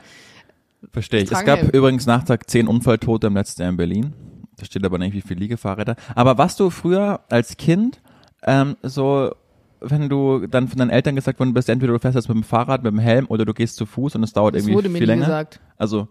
Verstehe 0.91 1.21
ich. 1.23 1.31
Es 1.31 1.43
gab 1.45 1.59
Helm. 1.59 1.69
übrigens 1.71 2.05
nach 2.05 2.23
Tag 2.23 2.49
10 2.49 2.67
Unfalltote 2.67 3.27
im 3.27 3.33
letzten 3.35 3.61
Jahr 3.61 3.71
in 3.71 3.77
Berlin. 3.77 4.13
Da 4.57 4.65
steht 4.65 4.85
aber 4.85 4.97
nicht, 4.97 5.13
wie 5.13 5.21
viele 5.21 5.39
Liegefahrräder. 5.41 5.95
Aber 6.15 6.37
was 6.37 6.55
du 6.55 6.69
früher 6.69 7.21
als 7.29 7.57
Kind 7.57 8.01
ähm, 8.43 8.77
so, 8.83 9.33
wenn 9.81 10.07
du 10.07 10.45
dann 10.47 10.67
von 10.67 10.77
deinen 10.77 10.91
Eltern 10.91 11.15
gesagt 11.15 11.39
worden 11.39 11.53
bist, 11.53 11.67
entweder 11.69 11.93
du 11.93 11.99
fährst 11.99 12.15
jetzt 12.15 12.29
mit 12.29 12.35
dem 12.37 12.43
Fahrrad, 12.43 12.83
mit 12.83 12.91
dem 12.91 12.99
Helm 12.99 13.25
oder 13.27 13.43
du 13.45 13.53
gehst 13.53 13.75
zu 13.75 13.85
Fuß 13.85 14.15
und 14.15 14.23
es 14.23 14.33
dauert 14.33 14.55
Das 14.55 14.61
irgendwie 14.61 14.75
wurde 14.75 14.89
mir 14.89 14.99
viel 14.99 15.07
länger. 15.07 15.25
gesagt. 15.25 15.59
Also 15.77 16.07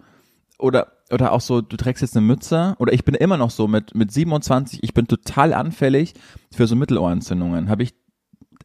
oder 0.58 0.88
oder 1.12 1.32
auch 1.32 1.40
so, 1.40 1.60
du 1.60 1.76
trägst 1.76 2.02
jetzt 2.02 2.16
eine 2.16 2.26
Mütze 2.26 2.74
oder 2.78 2.92
ich 2.92 3.04
bin 3.04 3.14
immer 3.14 3.36
noch 3.36 3.50
so 3.50 3.68
mit 3.68 3.94
mit 3.94 4.10
27, 4.12 4.82
ich 4.82 4.94
bin 4.94 5.06
total 5.06 5.52
anfällig 5.52 6.14
für 6.52 6.66
so 6.66 6.76
Mittelohrentzündungen. 6.76 7.68
Habe 7.68 7.82
ich 7.82 7.94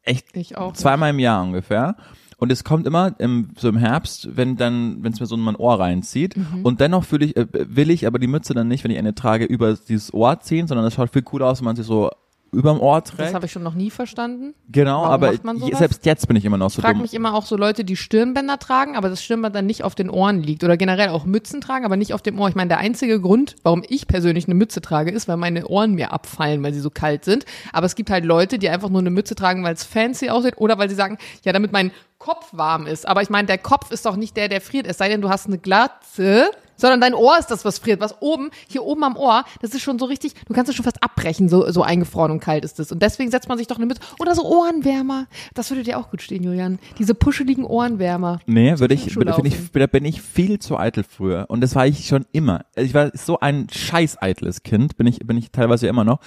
echt 0.03 0.35
Ich 0.35 0.57
auch. 0.57 0.73
zweimal 0.73 1.11
im 1.11 1.19
Jahr 1.19 1.43
ungefähr. 1.43 1.95
Und 2.37 2.53
es 2.53 2.63
kommt 2.63 2.87
immer 2.87 3.13
im, 3.19 3.49
so 3.57 3.67
im 3.67 3.75
Herbst, 3.75 4.37
wenn 4.37 4.55
dann, 4.55 5.03
wenn 5.03 5.11
es 5.11 5.19
mir 5.19 5.25
so 5.25 5.35
in 5.35 5.41
mein 5.41 5.57
Ohr 5.57 5.77
reinzieht. 5.77 6.37
Mhm. 6.37 6.63
Und 6.63 6.79
dennoch 6.79 7.03
fühle 7.03 7.25
ich, 7.25 7.35
äh, 7.35 7.47
will 7.51 7.89
ich 7.89 8.07
aber 8.07 8.17
die 8.17 8.27
Mütze 8.27 8.53
dann 8.53 8.69
nicht, 8.69 8.85
wenn 8.85 8.91
ich 8.91 8.97
eine 8.97 9.13
trage, 9.13 9.43
über 9.43 9.73
dieses 9.73 10.13
Ohr 10.13 10.39
ziehen, 10.39 10.65
sondern 10.65 10.87
es 10.87 10.93
schaut 10.93 11.11
viel 11.11 11.21
cooler 11.21 11.47
aus, 11.47 11.59
wenn 11.59 11.65
man 11.65 11.75
sie 11.75 11.83
so 11.83 12.09
überm 12.51 12.79
Ohr 12.79 13.01
Das 13.01 13.11
trägt. 13.11 13.33
habe 13.33 13.45
ich 13.45 13.51
schon 13.51 13.63
noch 13.63 13.73
nie 13.73 13.89
verstanden. 13.91 14.53
Genau, 14.69 15.01
Warum 15.03 15.11
aber 15.11 15.33
selbst 15.77 16.05
jetzt 16.05 16.27
bin 16.27 16.35
ich 16.37 16.45
immer 16.45 16.57
noch 16.57 16.69
so 16.69 16.79
Ich 16.79 16.83
frage 16.83 16.95
dumm. 16.95 17.01
mich 17.03 17.13
immer 17.13 17.33
auch 17.35 17.45
so 17.45 17.55
Leute, 17.57 17.83
die 17.83 17.95
Stirnbänder 17.95 18.59
tragen, 18.59 18.95
aber 18.95 19.09
das 19.09 19.23
Stirnband 19.23 19.55
dann 19.55 19.65
nicht 19.65 19.83
auf 19.83 19.95
den 19.95 20.09
Ohren 20.09 20.41
liegt. 20.41 20.63
Oder 20.63 20.77
generell 20.77 21.09
auch 21.09 21.25
Mützen 21.25 21.61
tragen, 21.61 21.85
aber 21.85 21.97
nicht 21.97 22.13
auf 22.13 22.21
dem 22.21 22.39
Ohr. 22.39 22.49
Ich 22.49 22.55
meine, 22.55 22.69
der 22.69 22.77
einzige 22.79 23.19
Grund, 23.21 23.55
warum 23.63 23.83
ich 23.87 24.07
persönlich 24.07 24.45
eine 24.45 24.55
Mütze 24.55 24.81
trage, 24.81 25.11
ist, 25.11 25.27
weil 25.27 25.37
meine 25.37 25.67
Ohren 25.67 25.93
mir 25.93 26.11
abfallen, 26.11 26.63
weil 26.63 26.73
sie 26.73 26.79
so 26.79 26.89
kalt 26.89 27.25
sind. 27.25 27.45
Aber 27.73 27.85
es 27.85 27.95
gibt 27.95 28.09
halt 28.09 28.25
Leute, 28.25 28.59
die 28.59 28.69
einfach 28.69 28.89
nur 28.89 29.01
eine 29.01 29.09
Mütze 29.11 29.35
tragen, 29.35 29.63
weil 29.63 29.73
es 29.73 29.83
fancy 29.83 30.29
aussieht 30.29 30.55
oder 30.57 30.77
weil 30.77 30.89
sie 30.89 30.95
sagen, 30.95 31.17
ja, 31.43 31.53
damit 31.53 31.71
mein 31.71 31.91
Kopf 32.17 32.49
warm 32.51 32.85
ist. 32.87 33.07
Aber 33.07 33.21
ich 33.21 33.29
meine, 33.29 33.47
der 33.47 33.57
Kopf 33.57 33.91
ist 33.91 34.05
doch 34.05 34.15
nicht 34.15 34.35
der, 34.35 34.49
der 34.49 34.59
friert. 34.61 34.87
Es 34.87 34.97
sei 34.97 35.07
denn, 35.09 35.21
du 35.21 35.29
hast 35.29 35.47
eine 35.47 35.57
Glatze, 35.57 36.49
sondern 36.79 37.01
dein 37.01 37.13
Ohr 37.13 37.37
ist 37.37 37.47
das, 37.51 37.65
was 37.65 37.77
friert. 37.79 37.99
Was 37.99 38.21
oben, 38.21 38.49
hier 38.67 38.83
oben 38.83 39.03
am 39.03 39.15
Ohr, 39.17 39.43
das 39.61 39.71
ist 39.73 39.81
schon 39.81 39.99
so 39.99 40.05
richtig, 40.05 40.33
du 40.45 40.53
kannst 40.53 40.69
es 40.69 40.75
schon 40.75 40.83
fast 40.85 41.03
abbrechen, 41.03 41.49
so, 41.49 41.69
so 41.71 41.83
eingefroren 41.83 42.31
und 42.31 42.39
kalt 42.39 42.63
ist 42.65 42.79
es. 42.79 42.91
Und 42.91 43.01
deswegen 43.01 43.29
setzt 43.31 43.49
man 43.49 43.57
sich 43.57 43.67
doch 43.67 43.77
eine 43.77 43.85
Mütze. 43.85 44.01
Oder 44.19 44.33
so 44.35 44.43
Ohrenwärmer. 44.45 45.27
Das 45.53 45.69
würde 45.69 45.83
dir 45.83 45.99
auch 45.99 46.09
gut 46.09 46.21
stehen, 46.21 46.43
Julian. 46.43 46.79
Diese 46.97 47.13
puscheligen 47.13 47.65
Ohrenwärmer. 47.65 48.39
Nee, 48.45 48.79
würde 48.79 48.93
ich, 48.93 49.11
Schule 49.11 49.33
bin 49.35 49.45
ich, 49.45 49.71
da 49.71 49.87
bin 49.87 50.05
ich 50.05 50.21
viel 50.21 50.59
zu 50.59 50.77
eitel 50.77 51.03
früher. 51.03 51.45
Und 51.49 51.61
das 51.61 51.75
war 51.75 51.85
ich 51.85 52.07
schon 52.07 52.25
immer. 52.31 52.65
Also 52.75 52.87
Ich 52.87 52.93
war 52.93 53.11
so 53.13 53.39
ein 53.39 53.67
scheiß 53.69 54.21
eitles 54.21 54.63
Kind, 54.63 54.97
bin 54.97 55.07
ich, 55.07 55.19
bin 55.19 55.37
ich 55.37 55.51
teilweise 55.51 55.87
immer 55.87 56.03
noch. 56.03 56.19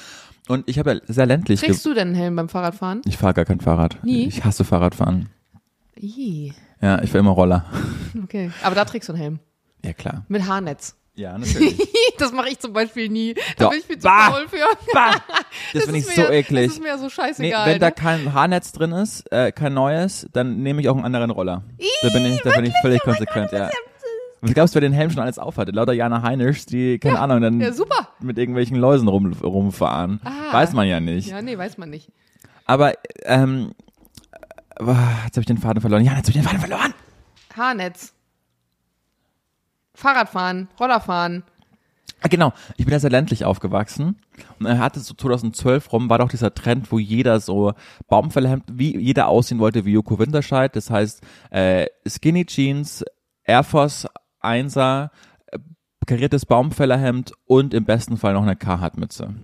Und 0.48 0.68
ich 0.68 0.78
habe 0.78 0.94
ja 0.94 1.00
sehr 1.06 1.26
ländlich 1.26 1.60
Trägst 1.60 1.84
du 1.86 1.94
denn 1.94 2.08
einen 2.08 2.16
Helm 2.16 2.36
beim 2.36 2.48
Fahrradfahren? 2.48 3.00
Ich 3.04 3.16
fahre 3.16 3.32
gar 3.34 3.44
kein 3.44 3.60
Fahrrad. 3.60 3.98
Nie? 4.02 4.26
Ich 4.26 4.44
hasse 4.44 4.64
Fahrradfahren. 4.64 5.28
Ih, 5.96 6.52
Ja, 6.80 7.00
ich 7.02 7.10
fahre 7.10 7.20
immer 7.20 7.30
Roller. 7.30 7.64
okay. 8.24 8.50
Aber 8.62 8.74
da 8.74 8.84
trägst 8.84 9.08
du 9.08 9.12
einen 9.12 9.22
Helm. 9.22 9.38
Ja, 9.84 9.92
klar. 9.92 10.24
Mit 10.28 10.46
Haarnetz. 10.46 10.96
Ja, 11.14 11.36
natürlich. 11.38 11.78
Das 12.18 12.30
mache 12.30 12.50
ich 12.50 12.58
zum 12.60 12.72
Beispiel 12.72 13.08
nie. 13.08 13.34
Da 13.56 13.64
Doch. 13.64 13.70
bin 13.70 13.80
ich 13.80 13.86
viel 13.86 13.98
zu 13.98 14.04
Bah! 14.06 14.30
faul 14.30 14.46
für. 14.48 14.58
bah! 14.92 15.14
Das 15.72 15.84
finde 15.84 15.98
ich 15.98 16.06
so 16.06 16.22
eklig. 16.22 16.66
Das 16.68 16.74
ist 16.74 16.82
mir 16.82 16.96
so 16.98 17.04
Nee, 17.04 17.10
scheißegal. 17.10 17.66
wenn 17.68 17.80
da 17.80 17.86
ne? 17.86 17.92
kein 17.92 18.32
Haarnetz 18.32 18.70
drin 18.72 18.92
ist, 18.92 19.30
äh, 19.32 19.50
kein 19.50 19.74
neues, 19.74 20.28
dann 20.32 20.62
nehme 20.62 20.80
ich 20.80 20.88
auch 20.88 20.94
einen 20.96 21.04
anderen 21.04 21.30
Roller. 21.30 21.64
da 22.02 22.08
bin 22.10 22.24
ich, 22.26 22.40
da 22.42 22.50
bin 22.50 22.64
ich 22.66 22.74
völlig 22.80 23.00
konsequent, 23.02 23.50
ja. 23.52 23.70
Was 24.40 24.54
glaubst 24.54 24.74
du, 24.74 24.76
wer 24.76 24.88
den 24.88 24.92
Helm 24.92 25.10
schon 25.10 25.22
alles 25.22 25.38
aufhatte? 25.38 25.72
Lauter 25.72 25.92
Jana 25.92 26.22
Heinisch, 26.22 26.66
die, 26.66 26.98
keine 26.98 27.18
Ahnung, 27.20 27.40
dann 27.40 27.60
Ja, 27.60 27.72
super. 27.72 28.08
mit 28.20 28.38
irgendwelchen 28.38 28.76
Läusen 28.76 29.08
rum, 29.08 29.32
rumfahren. 29.32 30.20
Ah. 30.24 30.52
Weiß 30.52 30.72
man 30.74 30.86
ja 30.86 31.00
nicht. 31.00 31.28
Ja, 31.28 31.42
nee, 31.42 31.56
weiß 31.58 31.78
man 31.78 31.90
nicht. 31.90 32.10
Aber, 32.66 32.92
ähm, 33.24 33.72
äh, 34.78 34.84
jetzt 35.24 35.36
habe 35.36 35.40
ich 35.40 35.46
den 35.46 35.58
Faden 35.58 35.80
verloren. 35.80 36.04
Ja, 36.04 36.12
jetzt 36.16 36.28
habe 36.28 36.30
ich 36.30 36.34
den 36.36 36.44
Faden 36.44 36.60
verloren. 36.60 36.94
Haarnetz. 37.56 38.12
Fahrradfahren, 39.94 40.68
Rollerfahren. 40.78 41.44
Ah, 42.24 42.28
genau, 42.28 42.52
ich 42.76 42.84
bin 42.84 42.92
ja 42.92 43.00
sehr 43.00 43.10
ländlich 43.10 43.44
aufgewachsen 43.44 44.16
und 44.60 44.66
er 44.66 44.78
hatte 44.78 45.00
so 45.00 45.12
2012 45.12 45.92
rum, 45.92 46.08
war 46.08 46.18
doch 46.18 46.28
dieser 46.28 46.54
Trend, 46.54 46.92
wo 46.92 47.00
jeder 47.00 47.40
so 47.40 47.72
Baumfällerhemd, 48.08 48.64
wie 48.72 48.96
jeder 48.96 49.26
aussehen 49.26 49.58
wollte 49.58 49.84
wie 49.84 49.92
Joko 49.92 50.20
Winterscheid, 50.20 50.74
das 50.76 50.88
heißt 50.88 51.20
äh, 51.50 51.86
Skinny 52.06 52.46
Jeans, 52.46 53.04
Air 53.42 53.64
Force 53.64 54.06
1er, 54.40 55.10
äh, 55.46 55.58
kariertes 56.06 56.46
Baumfällerhemd 56.46 57.32
und 57.44 57.74
im 57.74 57.84
besten 57.84 58.16
Fall 58.16 58.34
noch 58.34 58.42
eine 58.42 58.54
Carhartt-Mütze. 58.56 59.34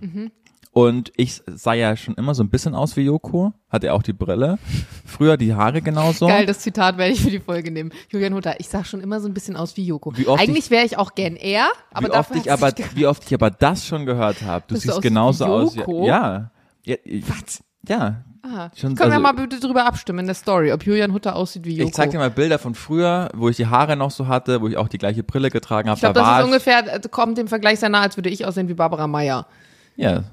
Und 0.71 1.11
ich 1.17 1.41
sah 1.47 1.73
ja 1.73 1.95
schon 1.97 2.13
immer 2.13 2.35
so 2.35 2.43
ein 2.43 2.49
bisschen 2.49 2.75
aus 2.75 2.95
wie 2.95 3.01
Joko, 3.01 3.53
hatte 3.69 3.91
auch 3.91 4.03
die 4.03 4.13
Brille. 4.13 4.59
Früher 5.03 5.35
die 5.35 5.55
Haare 5.55 5.81
genauso. 5.81 6.27
Geil, 6.27 6.45
das 6.45 6.59
Zitat 6.59 6.97
werde 6.97 7.11
ich 7.13 7.21
für 7.21 7.31
die 7.31 7.39
Folge 7.39 7.71
nehmen. 7.71 7.91
Julian 8.09 8.35
Hutter, 8.35 8.59
ich 8.59 8.69
sah 8.69 8.83
schon 8.83 9.01
immer 9.01 9.19
so 9.19 9.27
ein 9.27 9.33
bisschen 9.33 9.55
aus 9.55 9.75
wie 9.77 9.83
Joko. 9.83 10.15
Wie 10.15 10.27
Eigentlich 10.27 10.69
wäre 10.69 10.85
ich 10.85 10.97
auch 10.97 11.15
gern 11.15 11.35
er, 11.35 11.69
aber 11.91 12.07
wie, 12.07 12.11
oft 12.11 12.35
ich 12.35 12.51
aber, 12.51 12.71
wie 12.93 13.07
oft 13.07 13.25
ich 13.25 13.33
aber 13.33 13.49
das 13.49 13.85
schon 13.87 14.05
gehört 14.05 14.43
habe. 14.43 14.65
Du 14.67 14.75
du 14.75 14.79
siehst 14.79 14.91
aussiehst 14.91 15.01
genauso 15.03 15.45
wie 15.45 15.49
aus. 15.49 15.75
Joko? 15.75 16.05
Ja. 16.05 16.51
ja. 16.85 16.95
Was? 17.27 17.63
Ja. 17.87 18.23
Aha. 18.43 18.71
Schon- 18.75 18.95
Können 18.95 19.11
wir 19.11 19.17
also- 19.17 19.21
mal 19.21 19.33
bitte 19.33 19.59
drüber 19.59 19.85
abstimmen 19.85 20.19
in 20.19 20.25
der 20.27 20.35
Story, 20.35 20.71
ob 20.71 20.85
Julian 20.85 21.13
Hutter 21.13 21.35
aussieht 21.35 21.65
wie 21.65 21.77
Joko. 21.77 21.89
Ich 21.89 21.95
zeig 21.95 22.11
dir 22.11 22.19
mal 22.19 22.29
Bilder 22.29 22.59
von 22.59 22.75
früher, 22.75 23.29
wo 23.33 23.49
ich 23.49 23.57
die 23.57 23.67
Haare 23.67 23.95
noch 23.97 24.11
so 24.11 24.27
hatte, 24.27 24.61
wo 24.61 24.67
ich 24.67 24.77
auch 24.77 24.87
die 24.87 24.99
gleiche 24.99 25.23
Brille 25.23 25.49
getragen 25.49 25.89
habe. 25.89 25.97
Ich 25.97 26.01
glaube, 26.01 26.13
da 26.13 26.37
das 26.37 26.39
ist 26.41 26.45
ungefähr, 26.45 26.95
äh, 26.95 27.01
kommt 27.09 27.39
dem 27.39 27.47
Vergleich 27.47 27.79
sehr 27.79 27.89
nah, 27.89 28.01
als 28.01 28.17
würde 28.17 28.29
ich 28.29 28.45
aussehen 28.45 28.69
wie 28.69 28.75
Barbara 28.75 29.07
Meyer. 29.07 29.47
Ja. 29.95 30.23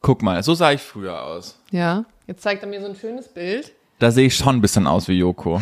Guck 0.00 0.22
mal, 0.22 0.42
so 0.42 0.54
sah 0.54 0.72
ich 0.72 0.80
früher 0.80 1.22
aus. 1.22 1.58
Ja. 1.70 2.04
Jetzt 2.26 2.42
zeigt 2.42 2.62
er 2.62 2.68
mir 2.68 2.80
so 2.80 2.86
ein 2.86 2.96
schönes 2.96 3.28
Bild. 3.28 3.72
Da 3.98 4.10
sehe 4.10 4.26
ich 4.28 4.36
schon 4.36 4.56
ein 4.56 4.60
bisschen 4.62 4.86
aus 4.86 5.08
wie 5.08 5.18
Joko. 5.18 5.60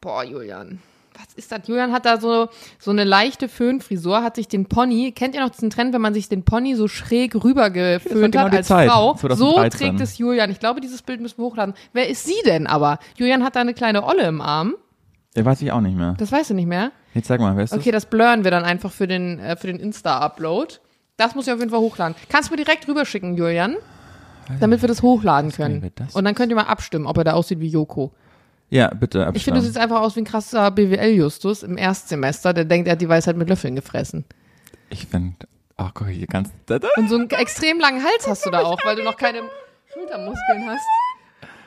Boah, 0.00 0.24
Julian. 0.24 0.80
Was 1.14 1.34
ist 1.34 1.52
das? 1.52 1.68
Julian 1.68 1.92
hat 1.92 2.06
da 2.06 2.18
so, 2.18 2.48
so 2.78 2.90
eine 2.90 3.04
leichte 3.04 3.50
Föhnfrisur, 3.50 4.22
hat 4.22 4.36
sich 4.36 4.48
den 4.48 4.64
Pony, 4.64 5.12
kennt 5.12 5.34
ihr 5.34 5.42
noch 5.42 5.50
diesen 5.50 5.68
Trend, 5.68 5.92
wenn 5.92 6.00
man 6.00 6.14
sich 6.14 6.30
den 6.30 6.42
Pony 6.44 6.74
so 6.74 6.88
schräg 6.88 7.34
rüber 7.34 7.68
geföhnt 7.68 8.32
genau 8.32 8.46
hat 8.46 8.54
als 8.54 8.68
Zeit, 8.68 8.88
Frau? 8.88 9.12
So 9.14 9.52
2013. 9.52 9.70
trägt 9.78 10.00
es 10.00 10.16
Julian. 10.16 10.50
Ich 10.50 10.58
glaube, 10.60 10.80
dieses 10.80 11.02
Bild 11.02 11.20
müssen 11.20 11.36
wir 11.36 11.44
hochladen. 11.44 11.74
Wer 11.92 12.08
ist 12.08 12.24
sie 12.24 12.40
denn 12.46 12.66
aber? 12.66 12.98
Julian 13.16 13.44
hat 13.44 13.56
da 13.56 13.60
eine 13.60 13.74
kleine 13.74 14.04
Olle 14.04 14.22
im 14.22 14.40
Arm. 14.40 14.76
Ja, 15.36 15.44
weiß 15.44 15.60
ich 15.60 15.70
auch 15.70 15.82
nicht 15.82 15.96
mehr. 15.96 16.14
Das 16.18 16.32
weißt 16.32 16.50
du 16.50 16.54
nicht 16.54 16.66
mehr? 16.66 16.92
Jetzt 17.12 17.28
sag 17.28 17.40
mal, 17.40 17.54
wer 17.56 17.64
ist 17.64 17.72
das? 17.74 17.78
Okay, 17.78 17.90
das 17.90 18.06
blurren 18.06 18.42
wir 18.44 18.50
dann 18.50 18.64
einfach 18.64 18.90
für 18.90 19.06
den, 19.06 19.38
äh, 19.38 19.56
für 19.56 19.66
den 19.66 19.78
Insta-Upload. 19.78 20.76
Das 21.20 21.34
muss 21.34 21.46
ich 21.46 21.52
auf 21.52 21.58
jeden 21.58 21.70
Fall 21.70 21.80
hochladen. 21.80 22.16
Kannst 22.30 22.48
du 22.48 22.54
mir 22.54 22.64
direkt 22.64 22.88
rüberschicken, 22.88 23.36
Julian? 23.36 23.76
Damit 24.58 24.80
wir 24.80 24.88
das 24.88 25.02
hochladen 25.02 25.52
können. 25.52 25.92
das 25.96 26.14
Und 26.14 26.24
dann 26.24 26.34
könnt 26.34 26.50
ihr 26.50 26.56
mal 26.56 26.62
abstimmen, 26.62 27.06
ob 27.06 27.18
er 27.18 27.24
da 27.24 27.32
aussieht 27.34 27.60
wie 27.60 27.68
Joko. 27.68 28.10
Ja, 28.70 28.88
bitte, 28.88 29.26
abstimmen. 29.26 29.36
Ich 29.36 29.44
finde, 29.44 29.60
du 29.60 29.66
siehst 29.66 29.76
einfach 29.76 30.00
aus 30.00 30.16
wie 30.16 30.22
ein 30.22 30.24
krasser 30.24 30.70
BWL-Justus 30.70 31.62
im 31.62 31.76
Erstsemester, 31.76 32.54
der 32.54 32.64
denkt, 32.64 32.88
er 32.88 32.92
hat 32.92 33.02
die 33.02 33.08
Weisheit 33.10 33.36
mit 33.36 33.50
Löffeln 33.50 33.76
gefressen. 33.76 34.24
Ich 34.88 35.08
finde, 35.08 35.46
ach 35.76 35.90
guck, 35.92 36.08
hier 36.08 36.26
ganz. 36.26 36.48
Und 36.96 37.10
so 37.10 37.16
einen 37.16 37.28
extrem 37.28 37.80
langen 37.80 38.02
Hals 38.02 38.26
hast 38.26 38.46
du 38.46 38.50
da 38.50 38.62
auch, 38.62 38.82
weil 38.86 38.96
du 38.96 39.02
noch 39.02 39.18
keine 39.18 39.42
Schultermuskeln 39.92 40.68
hast. 40.68 40.86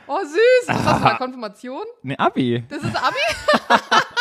Oh, 0.07 0.17
süß. 0.19 0.67
Was 0.67 0.83
hast 0.83 0.99
du 0.99 1.07
da? 1.09 1.13
Konfirmation? 1.17 1.83
ne, 2.01 2.17
Abi. 2.17 2.63
Das 2.69 2.81
ist 2.81 2.95
Abi? 2.95 3.15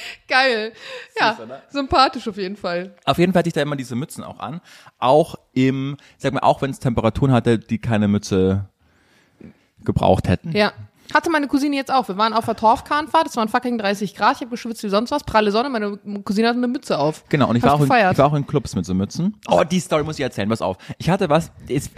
Geil. 0.28 0.72
Ja, 1.18 1.38
oder? 1.42 1.62
sympathisch 1.68 2.28
auf 2.28 2.36
jeden 2.36 2.56
Fall. 2.56 2.94
Auf 3.04 3.18
jeden 3.18 3.32
Fall 3.32 3.40
hatte 3.40 3.48
ich 3.48 3.54
da 3.54 3.62
immer 3.62 3.76
diese 3.76 3.96
Mützen 3.96 4.24
auch 4.24 4.38
an. 4.38 4.60
Auch 4.98 5.36
im, 5.52 5.96
sag 6.18 6.32
mal, 6.32 6.40
auch 6.40 6.62
wenn 6.62 6.70
es 6.70 6.78
Temperaturen 6.78 7.32
hatte, 7.32 7.58
die 7.58 7.78
keine 7.78 8.08
Mütze 8.08 8.68
gebraucht 9.84 10.28
hätten. 10.28 10.52
Ja. 10.52 10.72
Hatte 11.14 11.30
meine 11.30 11.46
Cousine 11.46 11.76
jetzt 11.76 11.92
auch. 11.92 12.08
Wir 12.08 12.16
waren 12.16 12.32
auf 12.32 12.44
der 12.44 12.56
Torfkahnfahrt, 12.56 13.28
es 13.28 13.36
waren 13.36 13.48
fucking 13.48 13.78
30 13.78 14.14
Grad, 14.14 14.36
ich 14.36 14.40
habe 14.40 14.50
geschwitzt 14.50 14.82
wie 14.82 14.88
sonst 14.88 15.10
was, 15.10 15.24
pralle 15.24 15.50
Sonne, 15.50 15.70
meine 15.70 15.98
Cousine 16.24 16.48
hatte 16.48 16.58
eine 16.58 16.68
Mütze 16.68 16.98
auf. 16.98 17.24
Genau, 17.28 17.48
und 17.48 17.56
ich 17.56 17.62
war, 17.62 17.74
auch 17.74 17.80
in, 17.80 17.86
ich 17.86 18.18
war 18.18 18.26
auch 18.26 18.34
in 18.34 18.46
Clubs 18.46 18.74
mit 18.74 18.86
so 18.86 18.94
Mützen. 18.94 19.36
Oh, 19.48 19.62
die 19.64 19.80
Story 19.80 20.04
muss 20.04 20.18
ich 20.18 20.22
erzählen, 20.22 20.48
pass 20.48 20.62
auf. 20.62 20.76
Ich 20.98 21.10
hatte 21.10 21.28
was, 21.28 21.50
ist, 21.68 21.92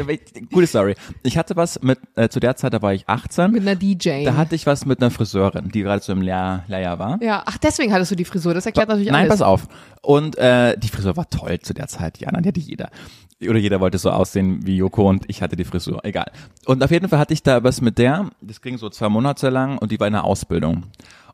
gute 0.53 0.67
Story. 0.67 0.95
Ich 1.23 1.37
hatte 1.39 1.57
was 1.57 1.81
mit, 1.83 1.99
äh, 2.17 2.29
zu 2.29 2.41
der 2.41 2.57
Zeit, 2.57 2.75
da 2.75 2.83
war 2.83 2.93
ich 2.93 3.09
18. 3.09 3.51
Mit 3.51 3.63
einer 3.63 3.77
DJ. 3.77 4.25
Da 4.25 4.37
hatte 4.37 4.55
ich 4.55 4.67
was 4.67 4.87
mit 4.87 5.01
einer 5.01 5.11
Friseurin, 5.11 5.69
die 5.69 5.83
gerade 5.83 6.03
so 6.03 6.13
im 6.13 6.23
Lehr 6.23 6.65
Lehrjahr 6.69 6.99
war. 6.99 7.23
ja, 7.23 7.43
ach, 7.47 7.59
deswegen 7.59 7.93
hattest 7.93 8.11
du 8.11 8.17
die 8.17 8.25
Frisur, 8.25 8.55
das 8.55 8.67
erklärt 8.67 8.89
natürlich 8.89 9.11
Nein, 9.11 9.23
alles. 9.23 9.39
pass 9.39 9.43
auf. 9.43 9.69
Und 10.03 10.37
äh, 10.39 10.77
die 10.79 10.89
Frisur 10.89 11.17
war 11.17 11.29
toll 11.29 11.59
zu 11.61 11.75
der 11.75 11.89
Zeit. 11.89 12.19
Ja, 12.19 12.31
nein, 12.31 12.43
die 12.43 12.49
hatte 12.49 12.61
jeder. 12.61 12.91
Oder 13.41 13.59
jeder 13.59 13.79
wollte 13.79 13.99
so 13.99 14.11
aussehen 14.11 14.67
wie 14.67 14.77
Joko 14.77 15.09
und 15.09 15.25
ich 15.29 15.43
hatte 15.43 15.55
die 15.55 15.65
Frisur. 15.65 16.05
Egal. 16.05 16.33
Und 16.67 16.83
auf 16.83 16.91
jeden 16.91 17.09
Fall 17.09 17.21
hatte 17.21 17.33
ich 17.33 17.43
da 17.43 17.63
was 17.63 17.81
mit 17.81 17.97
der. 17.99 18.31
Das 18.41 18.61
ging 18.61 18.79
so 18.79 18.89
zwei 18.99 19.09
Monate 19.09 19.49
lang 19.49 19.79
und 19.79 19.93
die 19.93 20.01
war 20.01 20.09
in 20.09 20.13
der 20.13 20.25
Ausbildung. 20.25 20.85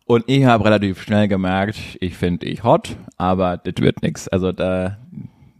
Und 0.04 0.24
ich 0.26 0.44
habe 0.44 0.66
relativ 0.66 1.02
schnell 1.02 1.28
gemerkt, 1.28 1.78
ich 1.98 2.14
finde 2.14 2.46
ich 2.46 2.62
hot, 2.62 2.96
aber 3.16 3.56
das 3.56 3.74
wird 3.78 4.02
nix. 4.02 4.28
Also 4.28 4.52
da, 4.52 4.98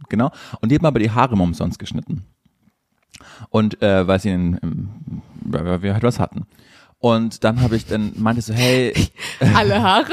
genau. 0.07 0.31
Und 0.61 0.69
die 0.69 0.75
hat 0.75 0.83
mir 0.83 0.89
aber 0.89 0.99
die 0.99 1.09
Haare 1.09 1.33
umsonst 1.33 1.79
geschnitten. 1.79 2.23
Und 3.49 3.81
äh, 3.81 4.07
weil 4.07 4.19
sie 4.19 4.29
in, 4.29 4.57
im, 4.57 4.89
weil 5.41 5.81
wir 5.81 5.93
halt 5.93 6.03
was 6.03 6.19
hatten. 6.19 6.45
Und 6.99 7.43
dann 7.43 7.61
habe 7.61 7.75
ich 7.75 7.87
dann 7.87 8.13
meinte 8.17 8.41
so, 8.41 8.53
hey, 8.53 8.93
Alle 9.55 9.81
Haare? 9.81 10.11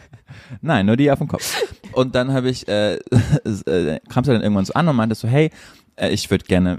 Nein, 0.60 0.84
nur 0.84 0.98
die 0.98 1.10
auf 1.10 1.18
dem 1.20 1.28
Kopf. 1.28 1.62
Und 1.92 2.14
dann 2.14 2.34
habe 2.34 2.50
ich, 2.50 2.68
äh, 2.68 2.96
äh, 3.66 4.00
kam 4.10 4.24
sie 4.24 4.32
dann 4.32 4.42
irgendwann 4.42 4.66
so 4.66 4.74
an 4.74 4.88
und 4.88 4.96
meinte 4.96 5.14
so, 5.14 5.26
hey, 5.26 5.50
ich 6.00 6.30
würde 6.30 6.44
gerne 6.44 6.78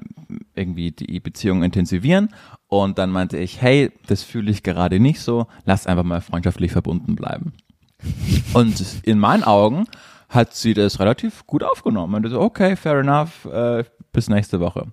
irgendwie 0.55 0.91
die 0.91 1.19
Beziehung 1.19 1.63
intensivieren. 1.63 2.30
Und 2.67 2.97
dann 2.97 3.11
meinte 3.11 3.38
ich, 3.38 3.61
hey, 3.61 3.91
das 4.07 4.24
fühle 4.24 4.49
ich 4.51 4.63
gerade 4.63 4.99
nicht 4.99 5.19
so, 5.22 5.47
lass 5.65 5.88
einfach 5.88 6.03
mal 6.03 6.22
freundschaftlich 6.22 6.72
verbunden 6.72 7.15
bleiben. 7.15 7.53
Und 8.53 8.84
in 9.03 9.19
meinen 9.19 9.43
Augen 9.43 9.86
hat 10.30 10.53
sie 10.55 10.74
das 10.74 10.99
relativ 10.99 11.45
gut 11.45 11.63
aufgenommen. 11.63 12.24
Und 12.24 12.30
so, 12.32 12.39
okay, 12.39 12.76
fair 12.76 12.99
enough, 12.99 13.45
äh, 13.45 13.84
bis 14.13 14.30
nächste 14.30 14.59
Woche. 14.59 14.88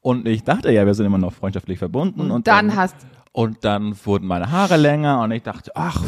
Und 0.00 0.26
ich 0.26 0.42
dachte 0.44 0.72
ja, 0.72 0.86
wir 0.86 0.94
sind 0.94 1.06
immer 1.06 1.18
noch 1.18 1.32
freundschaftlich 1.34 1.78
verbunden. 1.78 2.30
Und, 2.30 2.46
dann 2.46 2.74
hast- 2.74 2.96
Und 3.32 3.64
dann 3.64 3.94
wurden 4.04 4.26
meine 4.26 4.50
Haare 4.50 4.76
länger 4.78 5.20
und 5.20 5.30
ich 5.32 5.42
dachte, 5.42 5.70
ach, 5.74 6.02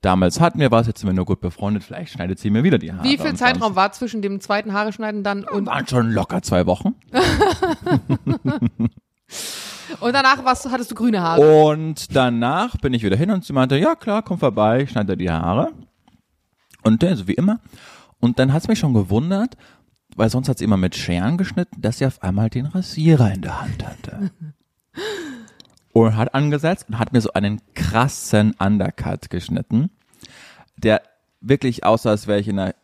damals 0.00 0.40
hatten 0.40 0.58
wir 0.60 0.70
was, 0.70 0.86
jetzt 0.86 1.00
sind 1.00 1.08
wir 1.08 1.14
nur 1.14 1.24
gut 1.24 1.40
befreundet, 1.40 1.84
vielleicht 1.84 2.12
schneidet 2.12 2.38
sie 2.38 2.50
mir 2.50 2.62
wieder 2.64 2.78
die 2.78 2.92
Haare. 2.92 3.04
Wie 3.04 3.18
viel 3.18 3.34
Zeitraum 3.34 3.76
war 3.76 3.92
zwischen 3.92 4.22
dem 4.22 4.40
zweiten 4.40 4.72
Haare 4.72 4.92
schneiden 4.92 5.22
dann 5.22 5.44
und, 5.44 5.66
Waren 5.66 5.86
schon 5.86 6.10
locker 6.10 6.42
zwei 6.42 6.66
Wochen. 6.66 6.94
und 10.00 10.12
danach 10.12 10.44
warst, 10.44 10.70
hattest 10.70 10.90
du 10.90 10.94
grüne 10.94 11.22
Haare? 11.22 11.66
Und 11.66 12.14
danach 12.14 12.76
bin 12.78 12.94
ich 12.94 13.02
wieder 13.02 13.16
hin 13.16 13.30
und 13.30 13.44
sie 13.44 13.52
meinte, 13.52 13.76
ja 13.78 13.94
klar, 13.94 14.22
komm 14.22 14.38
vorbei, 14.38 14.82
ich 14.82 14.90
schneide 14.90 15.16
dir 15.16 15.24
die 15.24 15.30
Haare. 15.30 15.72
Und 16.82 17.02
so 17.02 17.26
wie 17.26 17.34
immer. 17.34 17.58
Und 18.20 18.38
dann 18.38 18.52
hat 18.52 18.62
es 18.62 18.68
mich 18.68 18.78
schon 18.78 18.94
gewundert, 18.94 19.56
weil 20.14 20.30
sonst 20.30 20.48
hat 20.48 20.58
sie 20.58 20.64
immer 20.64 20.76
mit 20.76 20.94
Scheren 20.94 21.36
geschnitten, 21.36 21.82
dass 21.82 21.98
sie 21.98 22.06
auf 22.06 22.22
einmal 22.22 22.48
den 22.48 22.66
Rasierer 22.66 23.32
in 23.32 23.42
der 23.42 23.60
Hand 23.60 23.84
hatte. 23.84 24.30
und 26.04 26.16
hat 26.16 26.34
angesetzt 26.34 26.86
und 26.88 26.98
hat 26.98 27.12
mir 27.12 27.20
so 27.22 27.32
einen 27.32 27.60
krassen 27.74 28.54
Undercut 28.58 29.30
geschnitten, 29.30 29.90
der 30.76 31.00
wirklich 31.40 31.84
aussah, 31.84 32.10
als 32.10 32.26
wäre 32.26 32.38
ich 32.38 32.48
in 32.48 32.56
der, 32.56 32.74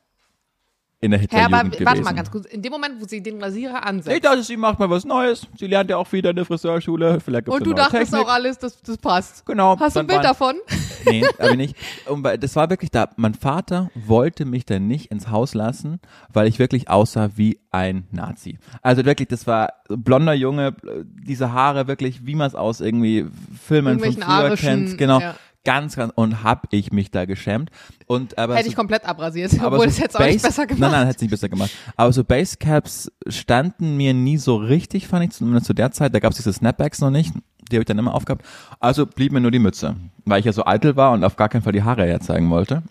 in 1.03 1.11
der 1.11 1.18
Hitlerjugend 1.20 1.55
aber 1.55 1.68
gewesen. 1.68 1.84
warte 1.86 2.00
mal 2.03 2.12
ganz 2.14 2.30
kurz. 2.30 2.46
In 2.46 2.62
dem 2.62 2.70
Moment, 2.72 2.94
wo 3.00 3.07
sie 3.07 3.20
den 3.22 3.42
Rasierer 3.42 3.78
Ich 3.80 3.84
ansetzt 3.84 4.24
dachte, 4.24 4.42
sie 4.44 4.57
macht 4.57 4.78
mal 4.78 4.88
was 4.88 5.05
Neues. 5.05 5.48
Sie 5.59 5.66
lernt 5.66 5.90
ja 5.90 5.96
auch 5.96 6.11
wieder 6.12 6.30
in 6.30 6.36
der 6.36 6.44
Friseurschule. 6.44 7.18
Vielleicht 7.20 7.46
gibt's 7.46 7.59
und 7.59 7.66
du 7.66 7.74
dachtest 7.74 8.12
Technik. 8.12 8.20
auch 8.26 8.32
alles, 8.32 8.57
das, 8.59 8.80
das 8.82 8.96
passt. 8.98 9.44
Genau. 9.44 9.76
Hast 9.78 9.96
du 9.96 10.00
ein 10.00 10.07
Bild 10.07 10.18
waren- 10.18 10.24
davon? 10.24 10.55
Nee, 11.05 11.24
aber 11.40 11.57
nicht. 11.57 11.74
Und 12.07 12.22
das 12.22 12.55
war 12.55 12.70
wirklich 12.70 12.92
da. 12.92 13.11
Mein 13.16 13.34
Vater 13.34 13.90
wollte 13.96 14.44
mich 14.44 14.64
dann 14.66 14.86
nicht 14.86 15.11
ins 15.11 15.30
Haus 15.30 15.53
lassen, 15.53 15.98
weil 16.32 16.46
ich 16.46 16.61
wirklich 16.61 16.88
aussah 16.88 17.30
wie 17.34 17.59
ein 17.72 18.07
Nazi. 18.12 18.57
Also 18.82 19.05
wirklich, 19.05 19.26
das 19.26 19.48
war 19.48 19.72
blonder 19.88 20.32
Junge, 20.32 20.76
diese 21.05 21.53
Haare 21.53 21.88
wirklich, 21.88 22.24
wie 22.24 22.36
man 22.36 22.46
es 22.46 22.55
aus 22.55 22.80
irgendwie 22.80 23.26
Filmen 23.66 23.98
von 23.98 24.12
früher 24.12 24.55
kennt. 24.57 24.96
Genau. 24.96 25.18
ja. 25.18 25.34
Ganz, 25.65 25.95
ganz, 25.95 26.13
und 26.17 26.43
hab 26.43 26.67
ich 26.73 26.91
mich 26.93 27.13
da 27.13 27.25
geschämt. 27.25 27.71
Und 28.07 28.37
aber 28.37 28.55
Hätte 28.55 28.65
so, 28.65 28.71
ich 28.71 28.77
komplett 28.77 29.05
abrasiert, 29.05 29.53
aber 29.61 29.77
obwohl 29.77 29.87
so 29.89 29.91
es 29.91 29.99
jetzt 29.99 30.17
auch 30.19 30.25
nicht 30.25 30.43
besser 30.43 30.67
gemacht. 30.67 30.81
Nein, 30.81 30.91
nein, 30.91 31.07
hätte 31.07 31.17
es 31.17 31.23
nicht 31.23 31.31
besser 31.31 31.49
gemacht. 31.49 31.71
Aber 31.97 32.13
so 32.13 32.25
Basecaps 32.25 33.13
standen 33.29 33.97
mir 33.97 34.13
nie 34.13 34.39
so 34.39 34.57
richtig, 34.57 35.07
fand 35.07 35.25
ich, 35.25 35.31
zumindest 35.31 35.67
zu 35.67 35.73
der 35.75 35.93
Zeit. 35.93 36.15
Da 36.15 36.19
gab 36.19 36.33
es 36.33 36.37
diese 36.39 36.53
Snapbacks 36.53 37.01
noch 37.01 37.11
nicht. 37.11 37.33
Die 37.71 37.77
habe 37.77 37.83
ich 37.83 37.87
dann 37.87 37.99
immer 37.99 38.13
aufgehabt. 38.13 38.45
Also 38.81 39.07
blieb 39.07 39.31
mir 39.33 39.41
nur 39.41 39.53
die 39.53 39.61
Mütze, 39.61 39.95
weil 40.25 40.41
ich 40.41 40.47
ja 40.47 40.53
so 40.53 40.67
eitel 40.67 40.97
war 40.97 41.13
und 41.13 41.23
auf 41.23 41.37
gar 41.37 41.49
keinen 41.49 41.63
Fall 41.63 41.73
die 41.73 41.85
Haare 41.85 42.05
herzeigen 42.07 42.51
wollte. 42.51 42.83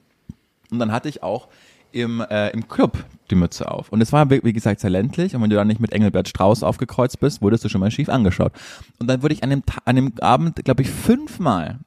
Und 0.71 0.79
dann 0.79 0.93
hatte 0.93 1.09
ich 1.09 1.21
auch 1.23 1.49
im, 1.91 2.21
äh, 2.21 2.51
im 2.51 2.69
Club 2.69 3.03
die 3.29 3.35
Mütze 3.35 3.69
auf. 3.69 3.89
Und 3.91 3.99
es 3.99 4.13
war, 4.13 4.29
wie 4.29 4.41
wie 4.45 4.53
gesagt, 4.53 4.79
sehr 4.79 4.89
ländlich. 4.89 5.35
Und 5.35 5.41
wenn 5.41 5.49
du 5.49 5.57
dann 5.57 5.67
nicht 5.67 5.81
mit 5.81 5.91
Engelbert 5.91 6.29
Strauß 6.29 6.63
aufgekreuzt 6.63 7.19
bist, 7.19 7.41
wurdest 7.41 7.65
du 7.65 7.69
schon 7.69 7.81
mal 7.81 7.91
schief 7.91 8.07
angeschaut. 8.07 8.53
Und 8.97 9.07
dann 9.07 9.21
wurde 9.21 9.33
ich 9.33 9.43
an 9.43 9.49
dem, 9.49 9.65
Ta- 9.65 9.81
an 9.83 9.97
dem 9.97 10.13
Abend, 10.21 10.63
glaube 10.63 10.83
ich, 10.83 10.89
fünfmal 10.89 11.79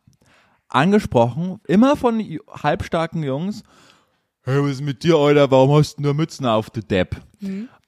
angesprochen, 0.74 1.60
immer 1.66 1.96
von 1.96 2.20
halbstarken 2.62 3.22
Jungs. 3.22 3.62
Hey, 4.42 4.62
was 4.62 4.72
ist 4.72 4.82
mit 4.82 5.02
dir, 5.02 5.16
Alter? 5.16 5.50
Warum 5.50 5.72
hast 5.72 5.96
du 5.96 6.02
nur 6.02 6.14
Mützen 6.14 6.44
auf, 6.44 6.68
du 6.70 6.82
Depp? 6.82 7.16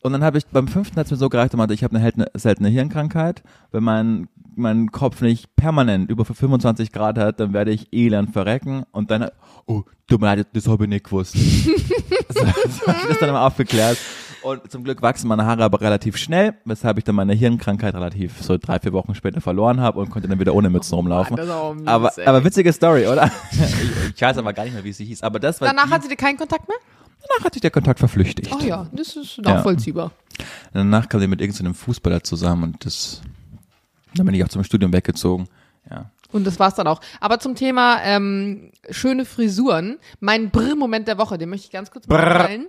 Und 0.03 0.13
dann 0.13 0.23
habe 0.23 0.39
ich, 0.39 0.47
beim 0.47 0.69
fünften 0.69 0.97
hat 0.97 1.07
es 1.07 1.11
mir 1.11 1.17
so 1.17 1.29
gereicht, 1.29 1.53
ich 1.53 1.85
habe 1.85 1.97
eine 1.97 2.31
seltene, 2.35 2.69
Hirnkrankheit. 2.69 3.43
Wenn 3.73 3.83
mein, 3.83 4.29
mein 4.55 4.93
Kopf 4.93 5.21
nicht 5.21 5.55
permanent 5.57 6.11
über 6.11 6.25
25 6.25 6.93
Grad 6.93 7.19
hat, 7.19 7.41
dann 7.41 7.53
werde 7.53 7.73
ich 7.73 7.93
elend 7.93 8.33
verrecken. 8.33 8.85
Und 8.93 9.11
dann, 9.11 9.31
oh, 9.67 9.83
tut 10.07 10.21
mir 10.21 10.29
leid, 10.29 10.47
das 10.53 10.69
habe 10.69 10.85
ich 10.85 10.91
nicht 10.91 11.05
gewusst. 11.05 11.35
so, 12.29 12.41
so 12.41 12.87
hab 12.87 13.03
ich 13.03 13.09
das 13.09 13.19
dann 13.19 13.31
immer 13.31 13.43
aufgeklärt. 13.43 13.99
Und 14.47 14.71
zum 14.71 14.85
Glück 14.85 15.03
wachsen 15.03 15.27
meine 15.27 15.45
Haare 15.45 15.65
aber 15.65 15.81
relativ 15.81 16.17
schnell, 16.17 16.55
weshalb 16.65 16.99
ich 16.99 17.05
dann 17.05 17.17
meine 17.17 17.35
Hirnkrankheit 17.35 17.97
relativ 17.97 18.41
so 18.41 18.57
drei, 18.57 18.79
vier 18.79 18.93
Wochen 18.93 19.13
später 19.17 19.41
verloren 19.41 19.81
habe 19.81 19.99
und 19.99 20.09
konnte 20.11 20.29
dann 20.29 20.39
wieder 20.39 20.55
ohne 20.55 20.71
Mützen 20.71 20.95
rumlaufen. 20.95 21.35
das 21.37 21.47
ist 21.47 21.53
auch 21.53 21.75
mies, 21.75 21.89
aber, 21.89 22.17
ey. 22.17 22.27
aber 22.27 22.45
witzige 22.45 22.73
Story, 22.73 23.09
oder? 23.09 23.29
ich, 23.51 23.61
ich 24.15 24.23
weiß 24.23 24.39
aber 24.39 24.53
gar 24.53 24.63
nicht 24.63 24.75
mehr, 24.75 24.85
wie 24.85 24.93
sie 24.93 25.05
hieß. 25.05 25.25
Aber 25.25 25.41
das 25.41 25.61
war 25.61 25.67
Danach 25.67 25.87
die, 25.87 25.91
hat 25.91 26.03
sie 26.05 26.09
dir 26.09 26.17
keinen 26.17 26.37
Kontakt 26.37 26.69
mehr? 26.69 26.77
Danach 27.27 27.45
hat 27.45 27.55
sich 27.55 27.61
der 27.61 27.73
Kontakt 27.73 27.99
verflüchtigt. 27.99 28.55
Oh 28.55 28.63
ja, 28.63 28.87
das 28.93 29.17
ist 29.17 29.39
nachvollziehbar. 29.39 30.13
Danach 30.73 31.09
kam 31.09 31.21
sie 31.21 31.27
mit 31.27 31.41
irgendeinem 31.41 31.75
Fußballer 31.75 32.23
zusammen 32.23 32.63
und 32.63 32.87
das, 32.87 33.23
dann 34.15 34.27
bin 34.27 34.35
ich 34.37 34.45
auch 34.45 34.49
zum 34.49 34.63
Studium 34.63 34.93
weggezogen. 34.93 35.49
Ja. 35.91 36.13
Und 36.31 36.47
das 36.47 36.61
war's 36.61 36.77
dann 36.77 36.87
auch. 36.87 37.01
Aber 37.19 37.41
zum 37.41 37.57
Thema 37.57 38.01
ähm, 38.05 38.71
schöne 38.91 39.25
Frisuren, 39.25 39.99
mein 40.21 40.51
Brr-Moment 40.51 41.09
der 41.09 41.19
Woche, 41.19 41.37
den 41.37 41.49
möchte 41.49 41.67
ich 41.67 41.73
ganz 41.73 41.91
kurz 41.91 42.07
Brr. 42.07 42.19
mitteilen. 42.19 42.67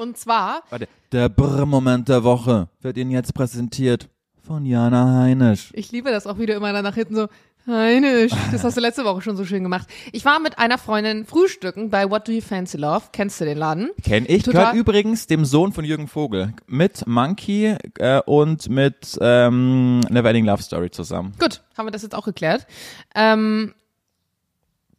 Und 0.00 0.16
zwar, 0.16 0.62
Warte, 0.70 0.88
der 1.12 1.28
Brr-Moment 1.28 2.08
der 2.08 2.24
Woche 2.24 2.68
wird 2.80 2.96
Ihnen 2.96 3.10
jetzt 3.10 3.34
präsentiert 3.34 4.08
von 4.42 4.64
Jana 4.64 5.20
Heinisch. 5.20 5.68
ich 5.74 5.92
liebe 5.92 6.10
das 6.10 6.26
auch 6.26 6.38
wieder 6.38 6.56
immer 6.56 6.72
dann 6.72 6.84
nach 6.84 6.94
hinten 6.94 7.14
so, 7.16 7.26
Heinisch, 7.66 8.32
das 8.50 8.64
hast 8.64 8.78
du 8.78 8.80
letzte 8.80 9.04
Woche 9.04 9.20
schon 9.20 9.36
so 9.36 9.44
schön 9.44 9.62
gemacht. 9.62 9.86
Ich 10.12 10.24
war 10.24 10.40
mit 10.40 10.58
einer 10.58 10.78
Freundin 10.78 11.26
frühstücken 11.26 11.90
bei 11.90 12.10
What 12.10 12.26
Do 12.26 12.32
You 12.32 12.40
Fancy 12.40 12.78
Love. 12.78 13.02
Kennst 13.12 13.38
du 13.42 13.44
den 13.44 13.58
Laden? 13.58 13.90
Kenn 14.02 14.24
ich. 14.26 14.44
Total- 14.44 14.60
Gehört 14.72 14.76
übrigens 14.76 15.26
dem 15.26 15.44
Sohn 15.44 15.74
von 15.74 15.84
Jürgen 15.84 16.08
Vogel 16.08 16.54
mit 16.66 17.06
Monkey 17.06 17.76
äh, 17.98 18.22
und 18.24 18.70
mit 18.70 19.18
ähm, 19.20 20.00
Neverending 20.08 20.46
Love 20.46 20.62
Story 20.62 20.90
zusammen. 20.90 21.34
Gut, 21.38 21.60
haben 21.76 21.86
wir 21.86 21.92
das 21.92 22.02
jetzt 22.02 22.14
auch 22.14 22.24
geklärt. 22.24 22.66
Ähm, 23.14 23.74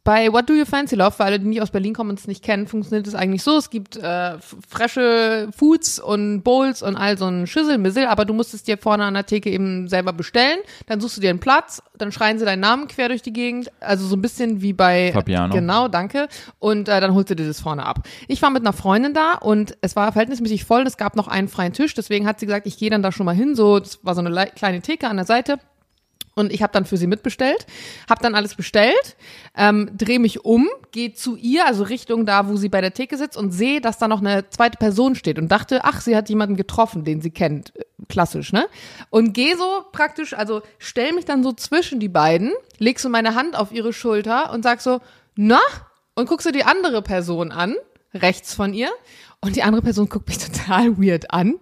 bei 0.04 0.34
What 0.34 0.49
Do 0.49 0.54
You 0.54 0.66
Fancy 0.66 0.95
Love, 0.95 1.12
für 1.12 1.24
alle, 1.24 1.39
die 1.39 1.45
nicht 1.47 1.62
aus 1.62 1.70
Berlin 1.70 1.93
kommen 1.93 2.10
und 2.10 2.20
es 2.20 2.28
nicht 2.28 2.43
kennen, 2.43 2.66
funktioniert 2.68 3.06
es 3.06 3.14
eigentlich 3.14 3.43
so. 3.43 3.58
Es 3.58 3.70
gibt 3.70 3.97
äh, 3.97 4.38
frische 4.68 5.49
Foods 5.56 5.99
und 5.99 6.41
Bowls 6.41 6.82
und 6.82 6.95
all 6.95 7.18
so 7.18 7.26
ein 7.28 7.45
Schüsselmissel, 7.45 8.06
aber 8.08 8.26
du 8.26 8.34
musst 8.34 8.54
es 8.54 8.64
dir 8.64 8.78
vorne 8.78 9.04
an 9.06 9.14
der 9.14 9.26
Theke 9.26 9.52
eben 9.52 9.88
selber 9.88 10.12
bestellen. 10.14 10.58
Dann 10.88 10.99
suchst 11.02 11.18
du 11.18 11.22
dir 11.22 11.30
einen 11.30 11.39
Platz, 11.39 11.84
dann 11.97 12.12
schreien 12.12 12.39
sie 12.39 12.45
deinen 12.45 12.62
Namen 12.62 12.88
quer 12.88 13.10
durch 13.10 13.22
die 13.22 13.34
Gegend. 13.34 13.72
Also 13.80 14.08
so 14.08 14.16
ein 14.16 14.22
bisschen 14.22 14.62
wie 14.62 14.74
bei 14.74 15.12
Fabiano. 15.14 15.54
Genau, 15.54 15.88
danke. 15.88 16.28
Und 16.58 16.89
äh, 16.89 16.99
dann 16.99 17.14
holst 17.14 17.30
du 17.30 17.36
dir 17.36 17.45
das 17.47 17.60
vorne 17.60 17.86
ab. 17.86 17.99
Ich 18.28 18.41
war 18.41 18.49
mit 18.49 18.64
einer 18.64 18.74
Freundin 18.74 19.14
da 19.14 19.36
und 19.36 19.78
es 19.82 19.95
war 19.95 20.12
verhältnismäßig 20.12 20.66
voll. 20.66 20.82
Es 20.88 20.97
gab 20.97 21.16
noch 21.16 21.28
einen 21.28 21.47
freien 21.47 21.74
Tisch, 21.74 21.93
deswegen 21.93 22.26
hat 22.26 22.39
sie 22.39 22.47
gesagt, 22.47 22.66
ich 22.66 22.78
gehe 22.78 22.89
dann 22.89 23.04
da 23.04 23.12
schon 23.12 23.26
mal 23.28 23.36
hin. 23.36 23.56
So, 23.56 23.80
das 23.80 23.99
war 24.04 24.16
so 24.16 24.22
eine 24.22 24.30
lei- 24.30 24.47
kleine 24.47 24.82
Theke 24.82 25.08
an 25.08 25.18
der 25.18 25.26
Seite. 25.26 25.60
Und 26.41 26.51
ich 26.51 26.61
habe 26.61 26.73
dann 26.73 26.85
für 26.85 26.97
sie 26.97 27.07
mitbestellt, 27.07 27.65
habe 28.09 28.21
dann 28.21 28.35
alles 28.35 28.55
bestellt, 28.55 29.15
ähm, 29.55 29.89
drehe 29.97 30.19
mich 30.19 30.43
um, 30.43 30.67
gehe 30.91 31.13
zu 31.13 31.37
ihr, 31.37 31.65
also 31.65 31.83
Richtung 31.83 32.25
da, 32.25 32.49
wo 32.49 32.57
sie 32.57 32.67
bei 32.69 32.81
der 32.81 32.93
Theke 32.93 33.17
sitzt 33.17 33.37
und 33.37 33.51
sehe, 33.51 33.79
dass 33.79 33.97
da 33.97 34.07
noch 34.09 34.19
eine 34.19 34.49
zweite 34.49 34.77
Person 34.77 35.15
steht 35.15 35.39
und 35.39 35.49
dachte, 35.49 35.85
ach, 35.85 36.01
sie 36.01 36.15
hat 36.15 36.27
jemanden 36.27 36.57
getroffen, 36.57 37.05
den 37.05 37.21
sie 37.21 37.31
kennt, 37.31 37.73
Äh, 37.75 37.83
klassisch, 38.09 38.51
ne? 38.51 38.67
Und 39.09 39.33
gehe 39.33 39.55
so 39.55 39.85
praktisch, 39.91 40.33
also 40.33 40.61
stell 40.79 41.13
mich 41.13 41.25
dann 41.25 41.43
so 41.43 41.53
zwischen 41.53 41.99
die 41.99 42.09
beiden, 42.09 42.51
leg 42.77 42.99
so 42.99 43.09
meine 43.09 43.35
Hand 43.35 43.55
auf 43.55 43.71
ihre 43.71 43.93
Schulter 43.93 44.51
und 44.51 44.63
sag 44.63 44.81
so, 44.81 44.99
na? 45.35 45.59
Und 46.15 46.27
guck 46.27 46.41
so 46.41 46.51
die 46.51 46.65
andere 46.65 47.01
Person 47.01 47.51
an, 47.51 47.75
rechts 48.13 48.53
von 48.53 48.73
ihr, 48.73 48.89
und 49.41 49.55
die 49.55 49.63
andere 49.63 49.81
Person 49.81 50.07
guckt 50.09 50.27
mich 50.27 50.37
total 50.45 50.97
weird 50.97 51.31
an 51.31 51.59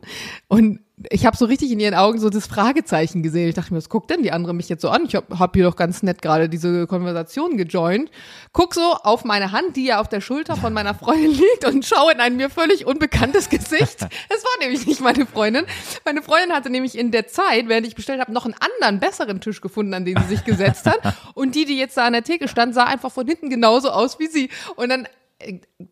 und 0.48 0.80
ich 1.10 1.26
habe 1.26 1.38
so 1.38 1.46
richtig 1.46 1.72
in 1.72 1.80
ihren 1.80 1.94
Augen 1.94 2.20
so 2.20 2.30
das 2.30 2.48
Fragezeichen 2.48 3.24
gesehen. 3.24 3.48
Ich 3.48 3.56
dachte 3.56 3.74
mir, 3.74 3.78
was 3.78 3.88
guckt 3.88 4.10
denn 4.10 4.22
die 4.22 4.32
andere 4.32 4.54
mich 4.54 4.68
jetzt 4.68 4.82
so 4.82 4.90
an? 4.90 5.06
Ich 5.06 5.16
habe 5.16 5.40
hab 5.40 5.56
hier 5.56 5.64
doch 5.64 5.78
ganz 5.78 6.04
nett 6.04 6.22
gerade 6.22 6.50
diese 6.50 6.88
Konversation 6.88 7.56
gejoint. 7.56 8.12
Guck 8.52 8.74
so 8.74 8.82
auf 8.82 9.24
meine 9.24 9.54
Hand, 9.54 9.78
die 9.78 9.86
ja 9.86 10.02
auf 10.02 10.10
der 10.10 10.20
Schulter 10.20 10.58
von 10.58 10.74
meiner 10.74 10.94
Freundin 10.94 11.32
liegt 11.32 11.66
und 11.66 11.86
schaue 11.86 12.12
in 12.12 12.20
ein 12.20 12.36
mir 12.36 12.50
völlig 12.50 12.86
unbekanntes 12.86 13.50
Gesicht. 13.50 14.02
Es 14.30 14.44
war 14.44 14.60
nämlich 14.62 14.86
nicht 14.88 15.00
meine 15.00 15.26
Freundin. 15.26 15.66
Meine 16.04 16.22
Freundin 16.22 16.52
hatte 16.52 16.70
nämlich 16.70 16.98
in 16.98 17.12
der 17.12 17.28
Zeit, 17.28 17.70
während 17.70 17.88
ich 17.88 17.96
bestellt 17.96 18.20
habe, 18.20 18.34
noch 18.34 18.46
einen 18.46 18.56
anderen, 18.60 19.00
besseren 19.00 19.40
Tisch 19.40 19.62
gefunden, 19.62 19.94
an 19.94 20.04
den 20.04 20.18
sie 20.18 20.36
sich 20.36 20.44
gesetzt 20.44 20.86
hat. 20.86 21.00
Und 21.34 21.56
die, 21.56 21.66
die 21.66 21.78
jetzt 21.78 21.96
da 21.96 22.08
an 22.08 22.14
der 22.14 22.24
Theke 22.24 22.48
stand, 22.50 22.74
sah 22.74 22.84
einfach 22.84 23.12
von 23.12 23.26
hinten 23.26 23.50
genauso 23.50 23.90
aus 23.90 24.20
wie 24.20 24.28
sie. 24.28 24.50
Und 24.76 24.90
dann 24.90 25.08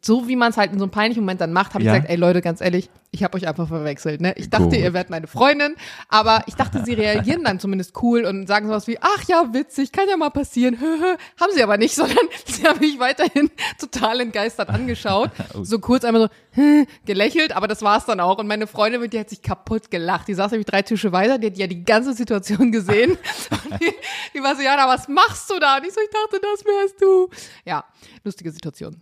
so 0.01 0.27
wie 0.27 0.35
man 0.35 0.49
es 0.51 0.57
halt 0.57 0.73
in 0.73 0.79
so 0.79 0.85
einem 0.85 0.91
peinlichen 0.91 1.23
Moment 1.23 1.39
dann 1.39 1.53
macht, 1.53 1.73
habe 1.73 1.83
Ja. 1.83 1.93
ich 1.93 1.97
gesagt, 2.01 2.11
ey 2.11 2.17
Leute, 2.17 2.41
ganz 2.41 2.59
ehrlich, 2.59 2.89
ich 3.11 3.23
habe 3.23 3.37
euch 3.37 3.47
einfach 3.47 3.69
verwechselt. 3.69 4.19
Ne? 4.19 4.33
Ich 4.35 4.49
dachte, 4.49 4.65
Gut. 4.65 4.73
ihr 4.75 4.93
werdet 4.93 5.09
meine 5.09 5.27
Freundin, 5.27 5.75
aber 6.09 6.43
ich 6.47 6.55
dachte, 6.55 6.83
sie 6.83 6.93
reagieren 6.93 7.45
dann 7.45 7.59
zumindest 7.59 7.93
cool 8.01 8.25
und 8.25 8.47
sagen 8.47 8.67
sowas 8.67 8.87
wie, 8.87 8.97
ach 8.99 9.23
ja, 9.27 9.53
witzig, 9.53 9.93
kann 9.93 10.09
ja 10.09 10.17
mal 10.17 10.29
passieren. 10.29 10.77
haben 11.39 11.51
sie 11.53 11.63
aber 11.63 11.77
nicht, 11.77 11.95
sondern 11.95 12.17
sie 12.45 12.67
haben 12.67 12.79
mich 12.81 12.99
weiterhin 12.99 13.49
total 13.79 14.19
entgeistert 14.19 14.69
angeschaut. 14.69 15.31
So 15.61 15.79
kurz 15.79 16.03
einmal 16.03 16.29
so 16.55 16.85
gelächelt, 17.05 17.55
aber 17.55 17.67
das 17.67 17.81
war's 17.81 18.05
dann 18.05 18.19
auch. 18.19 18.39
Und 18.39 18.47
meine 18.47 18.67
Freundin, 18.67 18.99
mit 18.99 19.13
die 19.13 19.19
hat 19.19 19.29
sich 19.29 19.41
kaputt 19.41 19.89
gelacht. 19.89 20.27
Die 20.27 20.33
saß 20.33 20.51
nämlich 20.51 20.65
drei 20.67 20.81
Tische 20.81 21.13
weiter, 21.13 21.37
die 21.37 21.47
hat 21.47 21.57
ja 21.57 21.67
die 21.67 21.85
ganze 21.85 22.13
Situation 22.13 22.71
gesehen. 22.73 23.11
Und 23.11 23.81
die, 23.81 23.93
die 24.33 24.43
war 24.43 24.55
so, 24.55 24.61
ja, 24.61 24.73
na, 24.75 24.87
was 24.87 25.07
machst 25.07 25.49
du 25.49 25.59
da? 25.59 25.77
Und 25.77 25.85
ich 25.87 25.93
so, 25.93 26.01
ich 26.01 26.09
dachte, 26.09 26.41
das 26.41 26.65
wärst 26.65 27.01
du. 27.01 27.29
Ja, 27.63 27.85
lustige 28.25 28.51
Situation. 28.51 28.97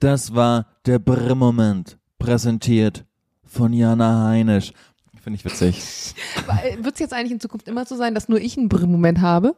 Das 0.00 0.34
war 0.34 0.66
der 0.86 0.98
Brr-Moment, 0.98 1.98
präsentiert 2.18 3.04
von 3.44 3.72
Jana 3.72 4.26
Heinisch. 4.28 4.72
Finde 5.20 5.36
ich 5.38 5.44
witzig. 5.44 6.14
Wird 6.80 6.94
es 6.94 7.00
jetzt 7.00 7.12
eigentlich 7.12 7.32
in 7.32 7.40
Zukunft 7.40 7.66
immer 7.66 7.84
so 7.84 7.96
sein, 7.96 8.14
dass 8.14 8.28
nur 8.28 8.40
ich 8.40 8.56
einen 8.56 8.68
Brr-Moment 8.68 9.20
habe? 9.20 9.56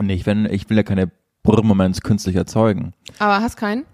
Nee, 0.00 0.14
ich, 0.14 0.26
wenn, 0.26 0.46
ich 0.46 0.68
will 0.68 0.76
ja 0.76 0.82
keine 0.82 1.10
Brr-Moments 1.42 2.00
künstlich 2.00 2.34
erzeugen. 2.36 2.92
Aber 3.18 3.40
hast 3.42 3.56
keinen? 3.56 3.84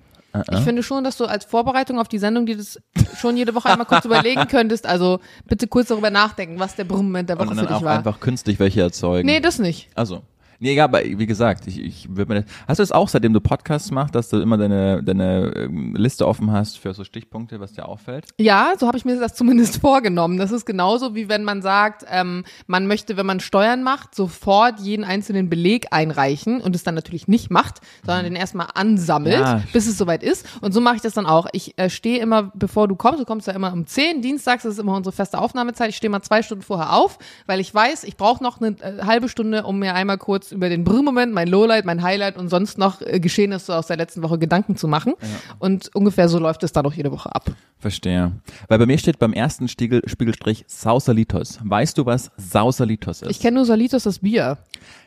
Ich 0.51 0.61
finde 0.61 0.83
schon, 0.83 1.03
dass 1.03 1.17
du 1.17 1.25
als 1.25 1.47
Vorbereitung 1.47 1.99
auf 1.99 2.09
die 2.09 2.19
Sendung 2.19 2.45
dir 2.45 2.59
das 2.59 2.79
schon 3.19 3.39
jede 3.39 3.55
Woche 3.55 3.71
einmal 3.71 3.87
kurz 3.87 4.05
überlegen 4.05 4.47
könntest. 4.51 4.87
Also 4.87 5.21
bitte 5.47 5.67
kurz 5.67 5.89
darüber 5.89 6.11
nachdenken, 6.11 6.59
was 6.59 6.75
der 6.75 6.85
Brr-Moment 6.85 7.31
der 7.31 7.39
Woche 7.39 7.49
Und 7.49 7.55
für 7.55 7.57
dann 7.57 7.67
dich 7.69 7.77
auch 7.77 7.83
war. 7.83 7.97
einfach 7.99 8.21
künstlich 8.21 8.59
welche 8.59 8.83
erzeugen. 8.83 9.27
Nee, 9.27 9.41
das 9.41 9.59
nicht. 9.59 9.89
Also. 9.95 10.23
Nee, 10.61 10.75
ja, 10.75 10.85
aber 10.85 11.03
wie 11.05 11.27
gesagt, 11.27 11.67
ich, 11.67 11.81
ich 11.81 12.09
würde 12.17 12.35
mir 12.35 12.43
das, 12.43 12.51
Hast 12.69 12.79
du 12.79 12.83
das 12.83 12.93
auch, 12.93 13.09
seitdem 13.09 13.33
du 13.33 13.41
Podcasts 13.41 13.91
machst, 13.91 14.15
dass 14.15 14.29
du 14.29 14.41
immer 14.41 14.57
deine, 14.57 15.03
deine 15.03 15.53
ähm, 15.57 15.95
Liste 15.97 16.27
offen 16.27 16.51
hast 16.53 16.79
für 16.79 16.93
so 16.95 17.05
Stichpunkte, 17.05 17.61
was 17.61 17.73
dir 17.73 17.87
auffällt? 17.89 18.27
Ja, 18.39 18.73
so 18.79 18.87
habe 18.87 18.97
ich 18.99 19.05
mir 19.05 19.19
das 19.19 19.35
zumindest 19.35 19.77
vorgenommen. 19.81 20.39
Das 20.39 20.53
ist 20.53 20.67
genauso 20.67 21.15
wie 21.15 21.29
wenn 21.29 21.45
man 21.45 21.63
sagt, 21.63 22.05
ähm, 22.11 22.45
man 22.67 22.87
möchte, 22.87 23.17
wenn 23.17 23.27
man 23.27 23.41
Steuern 23.41 23.83
macht, 23.83 24.15
sofort 24.15 24.81
jeden 24.81 25.05
einzelnen 25.05 25.49
Beleg 25.49 25.87
einreichen 25.91 26.61
und 26.61 26.75
es 26.75 26.83
dann 26.85 26.95
natürlich 26.95 27.29
nicht 27.29 27.51
macht, 27.51 27.81
sondern 28.05 28.25
den 28.25 28.37
erstmal 28.37 28.69
ansammelt, 28.75 29.41
Ja. 29.41 29.63
bis 29.73 29.87
es 29.87 29.99
soweit 29.99 30.23
ist. 30.23 30.47
Und 30.61 30.73
so 30.73 30.81
mache 30.81 30.97
ich 30.97 31.03
das 31.03 31.15
dann 31.15 31.27
auch. 31.27 31.47
Ich 31.53 31.79
äh, 31.79 31.91
stehe 31.91 32.19
immer, 32.21 32.51
bevor 32.55 32.89
du 32.89 32.97
kommst, 32.97 33.21
du 33.21 33.25
kommst 33.25 33.47
ja 33.47 33.53
immer 33.53 33.73
um 33.73 33.87
10, 33.87 34.23
dienstags 34.23 34.63
das 34.65 34.75
ist 34.75 34.79
immer 34.81 34.97
unsere 34.97 35.15
feste 35.15 35.39
Aufnahmezeit. 35.39 35.91
Ich 35.91 35.97
stehe 35.97 36.11
mal 36.11 36.23
zwei 36.23 36.43
Stunden 36.43 36.63
vorher 36.63 36.93
auf, 36.95 37.19
weil 37.47 37.61
ich 37.61 37.73
weiß, 37.75 38.05
ich 38.05 38.17
brauche 38.17 38.43
noch 38.43 38.61
eine 38.61 38.77
äh, 38.81 39.03
halbe 39.05 39.29
Stunde, 39.29 39.65
um 39.65 39.79
mir 39.79 39.95
einmal 39.95 40.19
kurz 40.19 40.46
über 40.53 40.69
den 40.69 40.85
Brr-Moment, 40.85 41.33
mein 41.33 41.49
Lowlight, 41.49 41.85
mein 41.85 42.03
Highlight 42.03 42.37
und 42.37 42.49
sonst 42.49 42.79
noch 42.79 43.01
äh, 43.01 43.21
Geschehenes 43.21 43.67
so 43.67 43.73
aus 43.73 43.87
der 43.87 43.97
letzten 43.97 44.23
Woche 44.23 44.39
Gedanken 44.39 44.77
zu 44.77 44.89
machen. 44.89 45.15
Und 45.59 45.95
ungefähr 45.95 46.29
so 46.29 46.39
läuft 46.39 46.63
es 46.63 46.73
dann 46.73 46.87
auch 46.87 46.93
jede 46.93 47.13
Woche 47.13 47.35
ab. 47.35 47.51
Verstehe. 47.79 48.33
Weil 48.69 48.79
bei 48.79 48.87
mir 48.87 48.99
steht 48.99 49.19
beim 49.19 49.33
ersten 49.33 49.69
Stiegel, 49.69 50.03
Spiegelstrich 50.07 50.65
Sausalitos. 50.67 51.59
Weißt 51.63 51.99
du, 51.99 52.07
was 52.07 52.31
Sausalitos 52.37 53.23
ist? 53.23 53.31
Ich 53.31 53.41
kenne 53.41 53.57
nur 53.57 53.65
Salitos 53.65 54.05
das 54.05 54.21
Bier. 54.21 54.59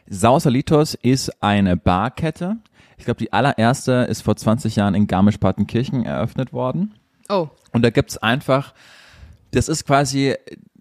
Sausalitos 0.07 0.95
ist 0.95 1.31
eine 1.41 1.77
Barkette. 1.77 2.57
Ich 2.97 3.05
glaube, 3.05 3.19
die 3.19 3.31
allererste 3.31 4.07
ist 4.09 4.21
vor 4.21 4.35
20 4.35 4.75
Jahren 4.75 4.93
in 4.93 5.07
Garmisch-Partenkirchen 5.07 6.03
eröffnet 6.05 6.51
worden. 6.51 6.93
Oh, 7.29 7.47
Und 7.71 7.83
da 7.83 7.91
gibt's 7.91 8.17
einfach, 8.17 8.73
das 9.51 9.69
ist 9.69 9.85
quasi, 9.85 10.35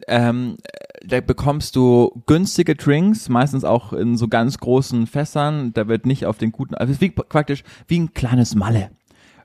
ähm, 0.09 0.57
da 1.05 1.21
bekommst 1.21 1.77
du 1.77 2.23
günstige 2.27 2.75
Drinks, 2.75 3.29
meistens 3.29 3.65
auch 3.65 3.93
in 3.93 4.17
so 4.17 4.29
ganz 4.29 4.59
großen 4.59 5.07
Fässern. 5.07 5.73
Da 5.73 5.89
wird 5.89 6.07
nicht 6.07 6.27
auf 6.27 6.39
den 6.39 6.53
guten, 6.53 6.75
also 6.75 6.91
es 6.91 6.97
ist 6.97 7.01
wie, 7.01 7.11
praktisch 7.11 7.65
wie 7.87 7.99
ein 7.99 8.15
kleines 8.15 8.55
Malle, 8.55 8.91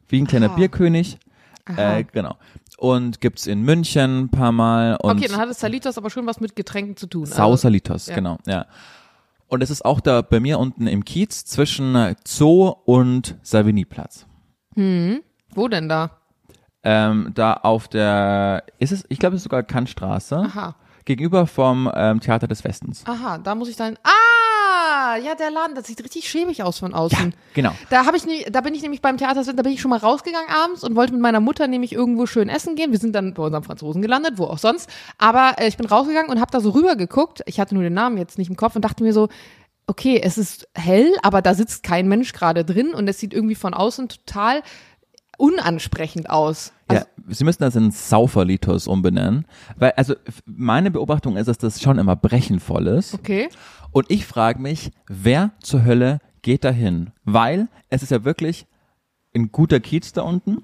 wie 0.07 0.21
ein 0.21 0.27
kleiner 0.27 0.49
Aha. 0.49 0.55
Bierkönig. 0.55 1.17
Aha. 1.65 1.97
Äh, 1.97 2.03
genau. 2.11 2.35
Und 2.77 3.21
gibt's 3.21 3.47
in 3.47 3.61
München 3.61 4.23
ein 4.23 4.29
paar 4.29 4.51
Mal. 4.51 4.97
Und 4.97 5.17
okay, 5.17 5.27
dann 5.29 5.39
hat 5.39 5.49
es 5.49 5.59
Salitos 5.59 5.97
aber 5.97 6.09
schon 6.09 6.25
was 6.25 6.41
mit 6.41 6.55
Getränken 6.55 6.97
zu 6.97 7.07
tun. 7.07 7.23
Also, 7.23 7.35
Sausalitos, 7.35 8.07
ja. 8.07 8.15
genau, 8.15 8.37
ja. 8.45 8.65
Und 9.47 9.61
es 9.61 9.69
ist 9.69 9.85
auch 9.85 10.01
da 10.01 10.21
bei 10.21 10.39
mir 10.39 10.59
unten 10.59 10.87
im 10.87 11.05
Kiez 11.05 11.45
zwischen 11.45 12.15
Zoo 12.25 12.73
und 12.85 13.37
Savignyplatz. 13.43 14.25
wo 15.53 15.67
denn 15.67 15.87
da? 15.87 16.17
Ähm, 16.83 17.31
da 17.35 17.53
auf 17.53 17.87
der, 17.87 18.63
ist 18.79 18.91
es, 18.91 19.05
ich 19.07 19.19
glaube, 19.19 19.35
es 19.35 19.41
ist 19.41 19.43
sogar 19.43 19.63
Kantstraße. 19.63 20.37
Aha. 20.37 20.75
Gegenüber 21.05 21.47
vom 21.47 21.91
ähm, 21.93 22.19
Theater 22.19 22.47
des 22.47 22.63
Westens. 22.63 23.03
Aha, 23.05 23.37
da 23.37 23.55
muss 23.55 23.69
ich 23.69 23.75
dann. 23.75 23.97
Ah, 24.03 25.17
ja, 25.17 25.35
der 25.35 25.51
Laden, 25.51 25.75
das 25.75 25.87
sieht 25.87 26.03
richtig 26.03 26.29
schäbig 26.29 26.63
aus 26.63 26.79
von 26.79 26.93
außen. 26.93 27.33
Genau. 27.53 27.71
Da 27.89 28.05
habe 28.05 28.17
ich 28.17 28.25
nie, 28.25 28.45
da 28.49 28.61
bin 28.61 28.73
ich 28.73 28.81
nämlich 28.81 29.01
beim 29.01 29.17
Theater, 29.17 29.43
da 29.43 29.61
bin 29.61 29.71
ich 29.71 29.81
schon 29.81 29.89
mal 29.89 29.97
rausgegangen 29.97 30.49
abends 30.49 30.83
und 30.83 30.95
wollte 30.95 31.13
mit 31.13 31.21
meiner 31.21 31.39
Mutter 31.39 31.67
nämlich 31.67 31.93
irgendwo 31.93 32.25
schön 32.25 32.49
essen 32.49 32.75
gehen. 32.75 32.91
Wir 32.91 32.99
sind 32.99 33.13
dann 33.13 33.33
bei 33.33 33.43
unserem 33.43 33.63
Franzosen 33.63 34.01
gelandet, 34.01 34.37
wo 34.37 34.45
auch 34.45 34.57
sonst. 34.57 34.89
Aber 35.17 35.55
äh, 35.59 35.67
ich 35.67 35.77
bin 35.77 35.85
rausgegangen 35.85 36.31
und 36.31 36.39
habe 36.39 36.51
da 36.51 36.59
so 36.59 36.71
rüber 36.71 36.95
geguckt. 36.95 37.41
Ich 37.45 37.59
hatte 37.59 37.75
nur 37.75 37.83
den 37.83 37.93
Namen 37.93 38.17
jetzt 38.17 38.37
nicht 38.37 38.49
im 38.49 38.55
Kopf 38.55 38.75
und 38.75 38.83
dachte 38.83 39.03
mir 39.03 39.13
so, 39.13 39.29
okay, 39.87 40.21
es 40.23 40.37
ist 40.37 40.67
hell, 40.73 41.11
aber 41.21 41.41
da 41.41 41.53
sitzt 41.53 41.83
kein 41.83 42.07
Mensch 42.07 42.33
gerade 42.33 42.63
drin 42.63 42.93
und 42.93 43.07
es 43.07 43.19
sieht 43.19 43.33
irgendwie 43.33 43.55
von 43.55 43.73
außen 43.73 44.07
total 44.09 44.61
unansprechend 45.37 46.29
aus. 46.29 46.71
Also, 46.87 47.03
ja, 47.05 47.11
Sie 47.27 47.43
müssen 47.43 47.63
das 47.63 47.75
in 47.75 47.91
Sauferlitos 47.91 48.87
umbenennen. 48.87 49.45
Weil, 49.77 49.91
also, 49.91 50.15
meine 50.45 50.91
Beobachtung 50.91 51.37
ist, 51.37 51.47
dass 51.47 51.57
das 51.57 51.81
schon 51.81 51.99
immer 51.99 52.15
brechenvoll 52.15 52.87
ist. 52.87 53.13
okay. 53.13 53.49
Und 53.91 54.09
ich 54.09 54.25
frage 54.25 54.59
mich, 54.59 54.91
wer 55.07 55.51
zur 55.61 55.85
Hölle 55.85 56.19
geht 56.41 56.63
da 56.63 56.71
hin? 56.71 57.11
Weil 57.23 57.67
es 57.89 58.03
ist 58.03 58.11
ja 58.11 58.25
wirklich 58.25 58.65
ein 59.35 59.51
guter 59.51 59.79
Kiez 59.79 60.13
da 60.13 60.23
unten. 60.23 60.63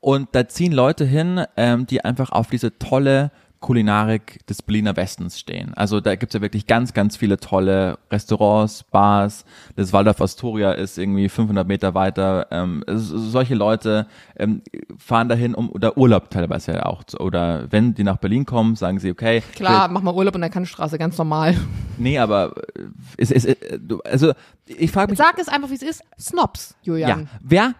Und 0.00 0.28
da 0.32 0.46
ziehen 0.46 0.72
Leute 0.72 1.04
hin, 1.04 1.44
ähm, 1.56 1.86
die 1.86 2.04
einfach 2.04 2.30
auf 2.30 2.48
diese 2.48 2.78
tolle 2.78 3.32
Kulinarik 3.60 4.46
des 4.46 4.62
Berliner 4.62 4.96
Westens 4.96 5.38
stehen. 5.40 5.74
Also 5.74 6.00
da 6.00 6.14
gibt's 6.14 6.34
ja 6.34 6.40
wirklich 6.40 6.66
ganz, 6.66 6.92
ganz 6.92 7.16
viele 7.16 7.38
tolle 7.38 7.98
Restaurants, 8.10 8.84
Bars. 8.84 9.44
Das 9.76 9.92
Waldorf 9.92 10.20
Astoria 10.20 10.72
ist 10.72 10.98
irgendwie 10.98 11.28
500 11.28 11.66
Meter 11.66 11.94
weiter. 11.94 12.46
Ähm, 12.50 12.84
so- 12.86 13.18
solche 13.18 13.54
Leute 13.54 14.06
ähm, 14.38 14.62
fahren 14.98 15.28
dahin, 15.28 15.54
um 15.54 15.70
oder 15.70 15.96
Urlaub 15.96 16.30
teilweise 16.30 16.72
ja 16.72 16.86
auch. 16.86 17.04
zu- 17.04 17.18
Oder 17.18 17.70
wenn 17.72 17.94
die 17.94 18.04
nach 18.04 18.18
Berlin 18.18 18.44
kommen, 18.46 18.76
sagen 18.76 18.98
sie, 18.98 19.10
okay, 19.10 19.42
Klar, 19.54 19.88
mach 19.88 20.02
mal 20.02 20.14
Urlaub 20.14 20.34
in 20.34 20.42
der 20.42 20.50
Kantstraße, 20.50 20.98
ganz 20.98 21.16
normal. 21.18 21.54
nee, 21.98 22.18
aber 22.18 22.52
äh, 22.76 22.82
es 23.16 23.30
ist, 23.30 23.46
äh, 23.46 23.78
du- 23.80 24.00
also 24.02 24.32
ich 24.66 24.90
frage 24.90 25.10
mich, 25.12 25.18
Sag 25.18 25.38
es 25.38 25.48
einfach, 25.48 25.70
wie 25.70 25.74
es 25.74 25.82
ist. 25.82 26.02
Snobs, 26.20 26.76
ja, 26.82 26.92
Julian. 26.92 27.28
wer, 27.42 27.74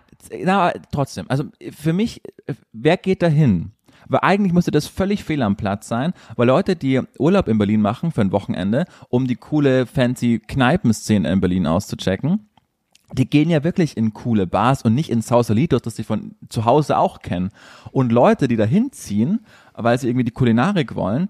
na, 0.44 0.72
trotzdem, 0.90 1.26
also 1.28 1.44
für 1.72 1.92
mich, 1.92 2.22
äh, 2.46 2.54
wer 2.72 2.96
geht 2.96 3.22
dahin? 3.22 3.72
Weil 4.08 4.20
eigentlich 4.22 4.52
müsste 4.52 4.70
das 4.70 4.86
völlig 4.86 5.24
fehl 5.24 5.42
am 5.42 5.56
Platz 5.56 5.88
sein, 5.88 6.12
weil 6.36 6.46
Leute, 6.46 6.76
die 6.76 7.00
Urlaub 7.18 7.48
in 7.48 7.58
Berlin 7.58 7.80
machen 7.80 8.12
für 8.12 8.20
ein 8.20 8.32
Wochenende, 8.32 8.84
um 9.08 9.26
die 9.26 9.36
coole, 9.36 9.86
fancy 9.86 10.40
Kneipenszene 10.46 11.30
in 11.30 11.40
Berlin 11.40 11.66
auszuchecken, 11.66 12.48
die 13.12 13.28
gehen 13.28 13.50
ja 13.50 13.62
wirklich 13.62 13.96
in 13.96 14.12
coole 14.12 14.46
Bars 14.46 14.82
und 14.82 14.94
nicht 14.94 15.10
in 15.10 15.22
Sausalitos, 15.22 15.82
das 15.82 15.96
sie 15.96 16.04
von 16.04 16.34
zu 16.48 16.64
Hause 16.64 16.98
auch 16.98 17.20
kennen. 17.20 17.50
Und 17.92 18.10
Leute, 18.10 18.48
die 18.48 18.56
da 18.56 18.64
hinziehen, 18.64 19.46
weil 19.74 19.98
sie 19.98 20.08
irgendwie 20.08 20.24
die 20.24 20.32
Kulinarik 20.32 20.94
wollen 20.96 21.28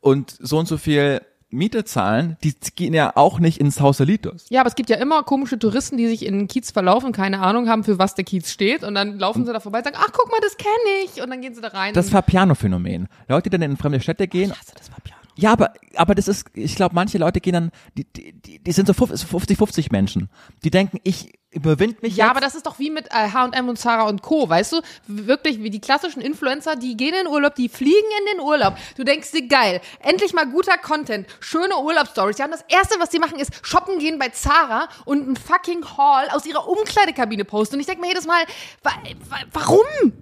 und 0.00 0.36
so 0.40 0.58
und 0.58 0.66
so 0.66 0.78
viel 0.78 1.20
Miete 1.54 1.84
zahlen, 1.84 2.36
die 2.42 2.54
gehen 2.74 2.94
ja 2.94 3.12
auch 3.16 3.38
nicht 3.38 3.58
in 3.58 3.70
Sausalitos. 3.70 4.46
Ja, 4.50 4.60
aber 4.60 4.68
es 4.68 4.74
gibt 4.74 4.90
ja 4.90 4.96
immer 4.96 5.22
komische 5.22 5.58
Touristen, 5.58 5.96
die 5.96 6.06
sich 6.08 6.26
in 6.26 6.38
den 6.38 6.48
Kiez 6.48 6.70
verlaufen, 6.70 7.12
keine 7.12 7.40
Ahnung 7.40 7.68
haben, 7.68 7.84
für 7.84 7.98
was 7.98 8.14
der 8.14 8.24
Kiez 8.24 8.50
steht. 8.50 8.84
Und 8.84 8.94
dann 8.94 9.18
laufen 9.18 9.46
sie 9.46 9.52
da 9.52 9.60
vorbei 9.60 9.78
und 9.78 9.84
sagen, 9.84 9.96
ach, 9.98 10.10
guck 10.12 10.30
mal, 10.30 10.40
das 10.42 10.56
kenne 10.56 10.70
ich. 11.04 11.22
Und 11.22 11.30
dann 11.30 11.40
gehen 11.40 11.54
sie 11.54 11.60
da 11.60 11.68
rein. 11.68 11.94
Das 11.94 12.12
Vapiano-Phänomen. 12.12 13.08
Leute, 13.28 13.50
die 13.50 13.58
dann 13.58 13.70
in 13.70 13.76
fremde 13.76 14.00
Städte 14.00 14.28
gehen. 14.28 14.50
ich 14.50 14.58
hasse 14.58 14.72
das 14.76 14.90
Vapiano. 14.90 15.20
Ja, 15.36 15.52
aber, 15.52 15.72
aber 15.96 16.14
das 16.14 16.28
ist, 16.28 16.46
ich 16.54 16.76
glaube, 16.76 16.94
manche 16.94 17.18
Leute 17.18 17.40
gehen 17.40 17.54
dann, 17.54 17.70
die, 17.96 18.04
die, 18.04 18.32
die 18.32 18.58
die 18.62 18.72
sind 18.72 18.86
so 18.86 18.94
50, 18.94 19.58
50 19.58 19.90
Menschen. 19.90 20.28
Die 20.62 20.70
denken, 20.70 20.98
ich 21.02 21.32
überwind 21.54 22.02
mich 22.02 22.16
Ja, 22.16 22.24
jetzt. 22.26 22.30
aber 22.32 22.40
das 22.40 22.54
ist 22.54 22.66
doch 22.66 22.78
wie 22.78 22.90
mit 22.90 23.10
H&M 23.10 23.68
und 23.68 23.78
Zara 23.78 24.02
und 24.08 24.22
Co., 24.22 24.48
weißt 24.48 24.72
du? 24.72 24.80
Wirklich, 25.06 25.62
wie 25.62 25.70
die 25.70 25.80
klassischen 25.80 26.20
Influencer, 26.20 26.76
die 26.76 26.96
gehen 26.96 27.14
in 27.14 27.24
den 27.24 27.26
Urlaub, 27.28 27.54
die 27.54 27.68
fliegen 27.68 27.94
in 28.20 28.36
den 28.36 28.40
Urlaub. 28.44 28.76
Du 28.96 29.04
denkst 29.04 29.30
dir, 29.32 29.46
geil, 29.48 29.80
endlich 30.00 30.34
mal 30.34 30.46
guter 30.46 30.76
Content, 30.78 31.26
schöne 31.40 31.76
Urlaubsstories. 31.78 32.38
Ja, 32.38 32.44
und 32.46 32.50
das 32.52 32.64
Erste, 32.68 32.96
was 32.98 33.10
die 33.10 33.18
machen, 33.18 33.38
ist 33.38 33.52
shoppen 33.62 33.98
gehen 33.98 34.18
bei 34.18 34.28
Zara 34.30 34.88
und 35.04 35.28
ein 35.28 35.36
fucking 35.36 35.84
Haul 35.96 36.24
aus 36.30 36.44
ihrer 36.46 36.66
Umkleidekabine 36.68 37.44
posten. 37.44 37.76
Und 37.76 37.80
ich 37.80 37.86
denk 37.86 38.00
mir 38.00 38.08
jedes 38.08 38.26
Mal, 38.26 38.42
wa 38.82 38.90
wa 39.28 39.36
warum? 39.52 40.12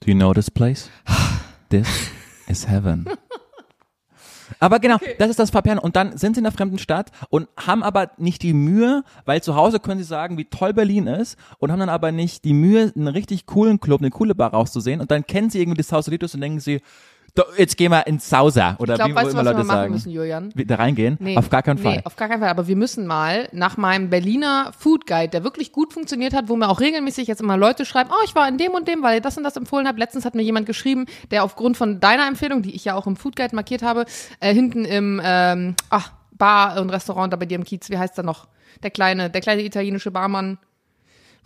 Do 0.00 0.10
you 0.10 0.14
know 0.14 0.32
this 0.34 0.50
place? 0.50 0.88
This 1.70 1.88
is 2.46 2.66
heaven. 2.68 3.06
Aber 4.64 4.78
genau, 4.78 4.96
das 5.18 5.28
ist 5.28 5.38
das 5.38 5.52
Vapiano. 5.52 5.82
Und 5.82 5.94
dann 5.94 6.16
sind 6.16 6.36
sie 6.36 6.40
in 6.40 6.46
einer 6.46 6.56
fremden 6.56 6.78
Stadt 6.78 7.10
und 7.28 7.48
haben 7.54 7.82
aber 7.82 8.12
nicht 8.16 8.40
die 8.40 8.54
Mühe, 8.54 9.04
weil 9.26 9.42
zu 9.42 9.56
Hause 9.56 9.78
können 9.78 9.98
sie 9.98 10.06
sagen, 10.06 10.38
wie 10.38 10.46
toll 10.46 10.72
Berlin 10.72 11.06
ist 11.06 11.36
und 11.58 11.70
haben 11.70 11.80
dann 11.80 11.90
aber 11.90 12.12
nicht 12.12 12.46
die 12.46 12.54
Mühe, 12.54 12.90
einen 12.96 13.08
richtig 13.08 13.44
coolen 13.44 13.78
Club, 13.78 14.00
eine 14.00 14.08
coole 14.08 14.34
Bar 14.34 14.54
rauszusehen 14.54 15.02
und 15.02 15.10
dann 15.10 15.26
kennen 15.26 15.50
sie 15.50 15.60
irgendwie 15.60 15.76
das 15.76 15.88
Sausalitos 15.88 16.34
und 16.34 16.40
denken 16.40 16.60
sie, 16.60 16.80
"Da, 17.34 17.42
jetzt 17.56 17.76
gehen 17.76 17.90
wir 17.90 18.06
ins 18.06 18.28
Sauser 18.28 18.76
oder 18.78 18.94
Ich 18.94 18.98
glaube, 18.98 19.10
wie 19.10 19.14
weißt 19.16 19.30
immer 19.30 19.40
was 19.40 19.46
wir 19.46 19.52
Leute 19.52 19.64
machen 19.66 19.76
sagen. 19.76 19.92
müssen, 19.92 20.10
Julian? 20.10 20.52
Da 20.54 20.74
reingehen? 20.76 21.16
Nee, 21.20 21.36
Auf 21.36 21.50
gar 21.50 21.62
keinen 21.62 21.78
Fall. 21.78 21.96
Nee, 21.96 22.02
auf 22.04 22.14
gar 22.14 22.28
keinen 22.28 22.40
Fall. 22.40 22.48
Aber 22.48 22.68
wir 22.68 22.76
müssen 22.76 23.06
mal 23.08 23.48
nach 23.50 23.76
meinem 23.76 24.08
Berliner 24.08 24.72
Food 24.78 25.06
Guide, 25.06 25.30
der 25.30 25.42
wirklich 25.42 25.72
gut 25.72 25.92
funktioniert 25.92 26.32
hat, 26.32 26.48
wo 26.48 26.54
mir 26.54 26.68
auch 26.68 26.80
regelmäßig 26.80 27.26
jetzt 27.26 27.40
immer 27.40 27.56
Leute 27.56 27.84
schreiben, 27.84 28.10
oh, 28.12 28.22
ich 28.24 28.34
war 28.36 28.46
in 28.48 28.56
dem 28.56 28.72
und 28.72 28.86
dem, 28.86 29.02
weil 29.02 29.16
ihr 29.16 29.20
das 29.20 29.36
und 29.36 29.42
das 29.42 29.56
empfohlen 29.56 29.88
habt. 29.88 29.98
Letztens 29.98 30.24
hat 30.24 30.34
mir 30.36 30.42
jemand 30.42 30.66
geschrieben, 30.66 31.06
der 31.32 31.42
aufgrund 31.42 31.76
von 31.76 31.98
deiner 31.98 32.28
Empfehlung, 32.28 32.62
die 32.62 32.74
ich 32.74 32.84
ja 32.84 32.94
auch 32.94 33.06
im 33.08 33.16
Food 33.16 33.34
Guide 33.34 33.54
markiert 33.56 33.82
habe, 33.82 34.04
äh, 34.38 34.54
hinten 34.54 34.84
im 34.84 35.20
ähm, 35.24 35.74
ach, 35.90 36.12
Bar 36.32 36.80
und 36.80 36.90
Restaurant 36.90 37.32
da 37.32 37.36
bei 37.36 37.46
dir 37.46 37.56
im 37.56 37.64
Kiez, 37.64 37.90
wie 37.90 37.98
heißt 37.98 38.16
der 38.16 38.24
noch? 38.24 38.46
Der 38.82 38.90
kleine, 38.90 39.30
der 39.30 39.40
kleine 39.40 39.62
italienische 39.64 40.10
Barmann, 40.10 40.58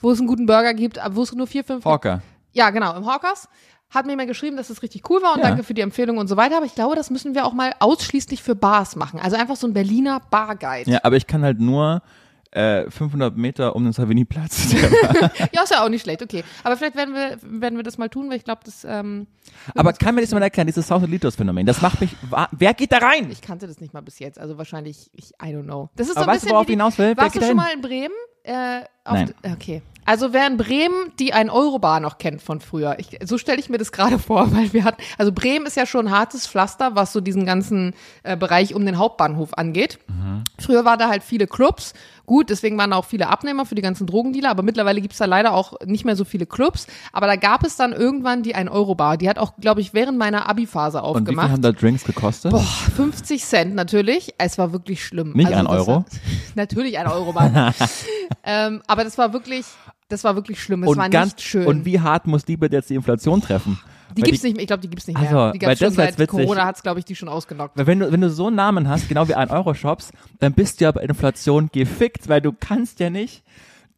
wo 0.01 0.11
es 0.11 0.19
einen 0.19 0.29
guten 0.29 0.47
Burger 0.47 0.75
gibt, 0.75 0.99
aber 0.99 1.17
wo 1.17 1.23
es 1.23 1.33
nur 1.35 1.47
vier, 1.47 1.65
fünf 1.65 1.85
Hawker. 1.85 2.23
ja, 2.53 2.71
genau, 2.71 2.95
im 2.97 3.07
Hawkers. 3.07 3.49
Hat 3.91 4.07
mir 4.07 4.17
mal 4.17 4.27
geschrieben, 4.27 4.57
dass 4.57 4.69
es 4.71 4.83
richtig 4.83 5.09
cool 5.09 5.23
war 5.23 5.33
und 5.35 5.41
Ja. 5.41 5.49
danke 5.49 5.63
für 5.65 5.75
die 5.75 5.81
Empfehlung 5.81 6.19
und 6.19 6.29
so 6.29 6.37
weiter. 6.37 6.59
Aber 6.59 6.67
ich 6.67 6.75
glaube, 6.75 6.95
das 6.95 7.09
müssen 7.11 7.35
wir 7.35 7.47
auch 7.47 7.55
mal 7.55 7.73
ausschließlich 7.79 8.43
für 8.43 8.55
Bars 8.55 8.97
machen. 8.97 9.19
Also 9.21 9.37
einfach 9.37 9.57
so 9.57 9.67
ein 9.67 9.73
Berliner 9.73 10.21
Barguide. 10.31 10.91
Ja, 10.91 11.01
aber 11.05 11.17
ich 11.17 11.27
kann 11.27 11.43
halt 11.43 11.59
nur 11.59 12.03
äh, 12.51 12.91
500 12.91 13.37
Meter 13.37 13.77
um 13.77 13.85
den 13.85 13.93
Savigny-Platz. 13.93 14.75
Ja, 15.53 15.63
ist 15.63 15.71
ja 15.71 15.85
auch 15.85 15.89
nicht 15.89 16.03
schlecht, 16.03 16.23
okay. 16.23 16.45
Aber 16.65 16.77
vielleicht 16.77 16.97
werden 16.97 17.15
wir, 17.15 17.39
werden 17.43 17.77
wir 17.77 17.83
das 17.83 17.99
mal 17.99 18.09
tun, 18.09 18.29
weil 18.31 18.37
ich 18.37 18.45
glaube, 18.45 18.61
das, 18.65 18.85
ähm, 18.85 19.27
aber 19.75 19.93
kann 19.93 20.15
mir 20.15 20.21
das 20.21 20.31
mal 20.31 20.43
erklären, 20.43 20.67
dieses 20.67 20.87
Sausalitos-Phänomen, 20.89 21.67
das 21.67 21.81
macht 21.83 22.01
mich, 22.01 22.15
wer 22.53 22.75
geht 22.75 22.93
da 22.93 22.99
rein? 22.99 23.31
ich 23.31 23.41
kannte 23.41 23.67
das 23.67 23.81
nicht 23.81 23.95
mal 23.95 24.01
bis 24.03 24.19
jetzt. 24.19 24.39
Also 24.39 24.59
wahrscheinlich, 24.59 25.11
ich, 25.15 25.31
I 25.43 25.55
don't 25.55 25.65
know. 25.65 25.89
Das 25.97 26.09
ist 26.09 26.17
Aber 26.17 26.25
so 26.25 26.31
ein 26.31 26.35
weißt 26.35 26.43
du, 26.43 26.47
bisschen 26.47 26.55
worauf 26.55 26.63
wie 26.63 26.67
die, 26.67 26.73
ich 26.73 26.79
hinaus 26.79 26.99
will? 26.99 27.17
Warst 27.17 27.37
du 27.37 27.43
schon 27.43 27.57
mal 27.57 27.71
in 27.75 27.81
Bremen? 27.81 28.15
Äh, 28.45 28.81
Nein. 29.05 29.35
Okay. 29.53 29.83
Also 30.09 30.33
wer 30.33 30.47
in 30.47 30.57
Bremen 30.57 31.13
die 31.19 31.35
ein 31.35 31.51
Euro-Bar 31.51 32.01
noch 32.01 32.17
kennt 32.17 32.41
von 32.41 32.61
früher, 32.61 32.99
ich, 32.99 33.19
so 33.25 33.37
stelle 33.37 33.61
ich 33.61 33.69
mir 33.69 33.77
das 33.77 33.93
gerade 33.93 34.19
vor, 34.19 34.51
weil 34.55 34.73
wir 34.73 34.83
hatten, 34.85 35.03
also 35.19 35.33
Bremen 35.33 35.67
ist 35.67 35.77
ja 35.77 35.85
schon 35.85 36.09
ein 36.09 36.11
hartes 36.11 36.47
Pflaster, 36.47 36.95
was 36.95 37.13
so 37.13 37.21
diesen 37.21 37.45
ganzen 37.45 37.93
äh, 38.23 38.35
Bereich 38.35 38.75
um 38.75 38.87
den 38.87 38.97
Hauptbahnhof 38.97 39.53
angeht. 39.59 39.99
Mhm. 40.09 40.45
Früher 40.59 40.87
war 40.87 40.97
da 40.97 41.09
halt 41.11 41.23
viele 41.23 41.47
Clubs. 41.47 41.93
Gut, 42.25 42.49
deswegen 42.49 42.79
waren 42.79 42.91
da 42.91 42.97
auch 42.97 43.05
viele 43.05 43.29
Abnehmer 43.29 43.67
für 43.67 43.75
die 43.75 43.83
ganzen 43.83 44.07
Drogendealer, 44.07 44.51
aber 44.51 44.63
mittlerweile 44.63 45.01
gibt's 45.03 45.19
da 45.19 45.27
leider 45.27 45.53
auch 45.53 45.75
nicht 45.85 46.05
mehr 46.07 46.17
so 46.17 46.25
viele 46.25 46.47
Clubs. 46.47 46.87
Aber 47.13 47.27
da 47.27 47.37
gab 47.37 47.65
es 47.65 47.77
dann 47.77 47.93
irgendwann 47.93 48.43
die 48.43 48.55
1-Euro-Bar. 48.55 49.19
Die 49.19 49.29
hat 49.29 49.39
auch, 49.39 49.57
glaube 49.57 49.81
ich, 49.83 49.95
während 49.95 50.19
meiner 50.19 50.49
Abi-Phase 50.49 51.03
Und 51.03 51.05
wie 51.05 51.09
viel 51.09 51.21
aufgemacht. 51.21 51.51
haben 51.51 51.63
da 51.63 51.73
Drinks 51.73 52.05
gekostet? 52.05 52.53
Boah, 52.53 52.61
50 52.61 53.45
Cent 53.45 53.75
natürlich. 53.75 54.35
Es 54.39 54.59
war 54.59 54.73
wirklich 54.73 55.05
schlimm. 55.05 55.33
Nicht 55.33 55.53
ein 55.53 55.65
das 55.65 55.75
Euro? 55.75 55.87
War, 55.87 56.05
natürlich 56.55 56.99
ein 56.99 57.07
Euro 57.07 57.35
ähm, 58.45 58.83
aber 58.87 59.05
das 59.05 59.17
war 59.17 59.33
wirklich, 59.33 59.65
das 60.09 60.25
war 60.25 60.35
wirklich 60.35 60.63
schlimm. 60.63 60.83
Es 60.83 60.97
war 60.97 61.05
und 61.07 61.11
ganz 61.11 61.37
nicht 61.37 61.47
schön. 61.47 61.67
und 61.67 61.85
wie 61.85 62.01
hart 62.01 62.27
muss 62.27 62.45
die 62.45 62.57
bitte 62.57 62.77
jetzt 62.77 62.91
die 62.91 62.95
Inflation 62.95 63.41
treffen? 63.41 63.79
die 64.17 64.23
Weil 64.23 64.31
gibt's 64.31 64.43
nicht 64.43 64.55
mehr. 64.55 64.63
Ich 64.63 64.67
glaube, 64.67 64.81
die 64.81 64.89
gibt's 64.89 65.07
nicht 65.07 65.19
mehr. 65.19 65.29
Also, 65.29 65.53
die 65.53 65.61
weil 65.65 65.77
gab's 65.77 65.79
schon 65.81 65.97
wär 65.97 66.05
jetzt 66.07 66.19
seit 66.19 66.29
witzig. 66.29 66.47
Corona 66.47 66.65
hat's, 66.65 66.83
glaube 66.83 66.99
ich, 66.99 67.05
die 67.05 67.15
schon 67.15 67.29
ausgenockt. 67.29 67.77
Weil 67.77 67.87
wenn 67.87 68.01
du, 68.01 68.11
wenn 68.11 68.21
du 68.21 68.31
so 68.31 68.47
einen 68.47 68.57
Namen 68.57 68.89
hast, 68.89 69.09
genau 69.09 69.29
wie 69.29 69.35
ein 69.35 69.51
Euro 69.51 69.75
Shops, 69.75 70.13
dann 70.39 70.55
bist 70.55 70.81
du 70.81 70.85
ja 70.85 70.93
bei 70.93 71.03
Inflation 71.03 71.69
gefickt, 71.73 72.29
weil 72.29 72.41
du 72.41 72.53
kannst 72.53 73.01
ja 73.01 73.11
nicht, 73.11 73.45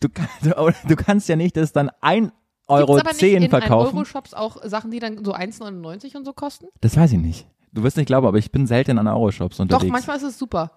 du, 0.01 0.09
du, 0.43 0.73
du 0.89 0.97
kannst 0.97 1.29
ja 1.29 1.37
nicht 1.37 1.57
das 1.57 1.73
dann 1.73 1.91
ein 2.01 2.33
Euro 2.67 2.95
Gibt's 2.95 3.01
aber 3.01 3.11
nicht 3.11 3.21
zehn 3.21 3.43
in 3.43 3.51
verkaufen. 3.51 3.97
Euro-Shops 3.97 4.35
auch 4.35 4.59
Sachen, 4.65 4.91
die 4.91 5.01
dann 5.01 5.25
so 5.25 5.35
1,99 5.35 6.17
und 6.17 6.25
so 6.25 6.33
kosten? 6.33 6.67
Das 6.81 6.97
weiß 6.97 7.13
ich 7.13 7.19
nicht. 7.19 7.47
Du 7.73 7.83
wirst 7.83 7.97
nicht 7.97 8.07
glauben, 8.07 8.27
aber 8.27 8.39
ich 8.39 8.51
bin 8.51 8.67
selten 8.67 8.99
an 8.99 9.07
Euro 9.07 9.31
Shops 9.31 9.59
unterwegs. 9.61 9.85
Doch, 9.85 9.93
manchmal 9.93 10.17
ist 10.17 10.23
es 10.23 10.39
super. 10.39 10.73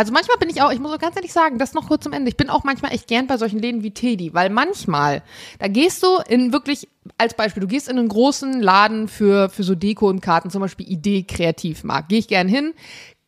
Also 0.00 0.14
manchmal 0.14 0.38
bin 0.38 0.48
ich 0.48 0.62
auch, 0.62 0.72
ich 0.72 0.78
muss 0.78 0.94
auch 0.94 0.98
ganz 0.98 1.14
ehrlich 1.16 1.34
sagen, 1.34 1.58
das 1.58 1.74
noch 1.74 1.86
kurz 1.86 2.04
zum 2.04 2.14
Ende. 2.14 2.30
Ich 2.30 2.36
bin 2.38 2.48
auch 2.48 2.64
manchmal 2.64 2.94
echt 2.94 3.06
gern 3.06 3.26
bei 3.26 3.36
solchen 3.36 3.58
Läden 3.58 3.82
wie 3.82 3.90
Teddy, 3.90 4.32
weil 4.32 4.48
manchmal, 4.48 5.22
da 5.58 5.68
gehst 5.68 6.02
du 6.02 6.16
in 6.26 6.54
wirklich, 6.54 6.88
als 7.18 7.34
Beispiel, 7.34 7.60
du 7.60 7.66
gehst 7.66 7.86
in 7.86 7.98
einen 7.98 8.08
großen 8.08 8.62
Laden 8.62 9.08
für, 9.08 9.50
für 9.50 9.62
so 9.62 9.74
Deko 9.74 10.08
und 10.08 10.22
Karten, 10.22 10.48
zum 10.48 10.62
Beispiel 10.62 10.90
Idee 10.90 11.24
Kreativmarkt. 11.24 12.08
Gehe 12.08 12.18
ich 12.18 12.28
gern 12.28 12.48
hin, 12.48 12.72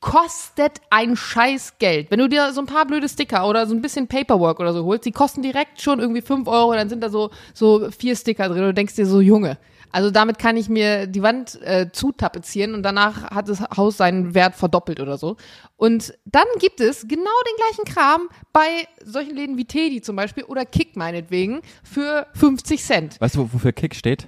kostet 0.00 0.80
ein 0.88 1.14
scheiß 1.14 1.74
Geld. 1.78 2.10
Wenn 2.10 2.20
du 2.20 2.28
dir 2.30 2.54
so 2.54 2.62
ein 2.62 2.66
paar 2.66 2.86
blöde 2.86 3.10
Sticker 3.10 3.46
oder 3.46 3.66
so 3.66 3.74
ein 3.74 3.82
bisschen 3.82 4.08
Paperwork 4.08 4.58
oder 4.58 4.72
so 4.72 4.86
holst, 4.86 5.04
die 5.04 5.12
kosten 5.12 5.42
direkt 5.42 5.82
schon 5.82 6.00
irgendwie 6.00 6.22
fünf 6.22 6.48
Euro, 6.48 6.72
dann 6.72 6.88
sind 6.88 7.02
da 7.02 7.10
so, 7.10 7.32
so 7.52 7.90
vier 7.90 8.16
Sticker 8.16 8.48
drin 8.48 8.60
und 8.60 8.68
du 8.68 8.74
denkst 8.74 8.94
dir 8.94 9.04
so, 9.04 9.20
Junge, 9.20 9.58
also 9.92 10.10
damit 10.10 10.38
kann 10.38 10.56
ich 10.56 10.68
mir 10.68 11.06
die 11.06 11.22
Wand 11.22 11.60
äh, 11.62 11.90
zutapezieren 11.92 12.74
und 12.74 12.82
danach 12.82 13.30
hat 13.30 13.48
das 13.48 13.60
Haus 13.76 13.96
seinen 13.98 14.34
Wert 14.34 14.54
verdoppelt 14.54 15.00
oder 15.00 15.18
so. 15.18 15.36
Und 15.76 16.14
dann 16.24 16.46
gibt 16.58 16.80
es 16.80 17.02
genau 17.06 17.14
den 17.20 17.56
gleichen 17.56 17.84
Kram 17.94 18.28
bei 18.52 18.88
solchen 19.04 19.36
Läden 19.36 19.56
wie 19.56 19.64
Teddy 19.66 20.00
zum 20.00 20.16
Beispiel 20.16 20.44
oder 20.44 20.64
Kick 20.64 20.96
meinetwegen 20.96 21.60
für 21.82 22.26
50 22.34 22.82
Cent. 22.82 23.20
Weißt 23.20 23.36
du, 23.36 23.52
wofür 23.52 23.72
Kick 23.72 23.94
steht? 23.94 24.26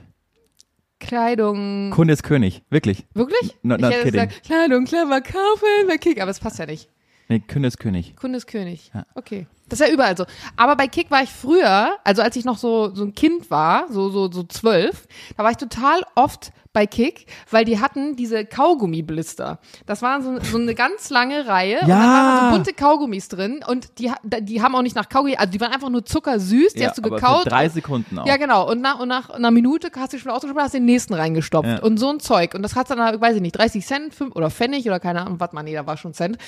Kleidung. 1.01 1.91
Kunde 1.91 2.15
ist 2.15 2.23
König. 2.23 2.63
Wirklich. 2.71 3.05
Wirklich? 3.15 3.57
No- 3.63 3.75
ich 3.77 3.81
not 3.83 3.93
hätte 3.93 4.05
kidding. 4.05 4.29
gesagt, 4.29 4.45
Kleidung 4.45 4.85
clever 4.85 5.21
kaufen 5.21 5.87
bei 5.89 5.99
Kick, 5.99 6.21
aber 6.21 6.31
es 6.31 6.41
passt 6.41 6.59
ja 6.59 6.67
nicht. 6.67 6.89
Nee, 7.29 7.41
Kunde 7.41 7.69
ist 7.69 7.79
König. 7.79 8.17
Kunde 8.17 8.37
ist 8.39 8.47
König. 8.47 8.91
Ja. 8.95 9.07
Okay. 9.15 9.47
Das 9.69 9.81
ist 9.81 9.87
ja 9.87 9.93
überall 9.93 10.17
so. 10.17 10.25
Aber 10.57 10.77
bei 10.77 10.89
Kick 10.89 11.11
war 11.11 11.23
ich 11.23 11.31
früher, 11.31 11.97
also 12.05 12.23
als 12.23 12.37
ich 12.37 12.45
noch 12.45 12.59
so, 12.59 12.95
so 12.95 13.05
ein 13.05 13.15
Kind 13.15 13.51
war, 13.51 13.91
so, 13.91 14.11
so, 14.11 14.31
so 14.31 14.43
zwölf, 14.45 15.07
da 15.37 15.45
war 15.45 15.51
ich 15.51 15.57
total 15.57 16.03
oft 16.15 16.53
bei 16.75 16.87
Kick, 16.87 17.27
weil 17.51 17.65
die 17.65 17.81
hatten 17.81 18.17
diese 18.17 18.45
Kaugummi-Blister. 18.45 19.61
Das 19.87 20.03
waren 20.03 20.23
so, 20.23 20.41
so 20.41 20.59
eine 20.59 20.75
ganz 20.75 21.09
lange 21.09 21.47
Reihe 21.47 21.81
und 21.81 21.89
da 21.89 21.97
waren 21.97 22.51
so 22.51 22.57
bunte 22.57 22.73
Kaugummis 22.75 23.29
drin 23.29 23.65
und 23.67 24.01
die, 24.01 24.11
die 24.41 24.61
haben 24.61 24.75
auch 24.75 24.83
nicht 24.83 24.97
nach 24.97 25.09
Kaugummi, 25.09 25.37
also 25.37 25.53
die 25.53 25.61
waren 25.61 25.73
einfach 25.73 25.89
nur 25.89 26.05
zuckersüß, 26.05 26.75
die 26.75 26.81
ja, 26.81 26.89
hast 26.89 26.99
du 26.99 27.03
aber 27.03 27.17
gekaut. 27.17 27.45
Für 27.45 27.49
drei 27.49 27.69
Sekunden 27.69 28.19
auch. 28.19 28.27
Ja, 28.27 28.37
genau. 28.37 28.69
Und 28.69 28.81
nach, 28.81 28.99
und 28.99 29.09
nach 29.09 29.31
einer 29.31 29.53
Minute 29.53 29.89
hast 29.97 30.13
du 30.13 30.19
schon 30.19 30.33
ausgesprochen, 30.33 30.65
hast 30.65 30.75
den 30.75 30.85
nächsten 30.85 31.15
reingestopft. 31.15 31.69
Ja. 31.69 31.79
Und 31.79 31.99
so 31.99 32.11
ein 32.11 32.19
Zeug. 32.19 32.55
Und 32.55 32.63
das 32.63 32.75
hat 32.75 32.91
dann, 32.91 33.21
weiß 33.21 33.37
ich 33.37 33.43
nicht, 33.43 33.57
30 33.57 33.87
Cent 33.87 34.15
fünf, 34.15 34.35
oder 34.35 34.51
Pfennig 34.51 34.85
oder 34.87 34.99
keine 34.99 35.23
Ahnung, 35.23 35.39
was 35.39 35.53
man, 35.53 35.65
nee, 35.65 35.75
da 35.75 35.87
war 35.87 35.97
schon 35.97 36.13
Cent. 36.13 36.39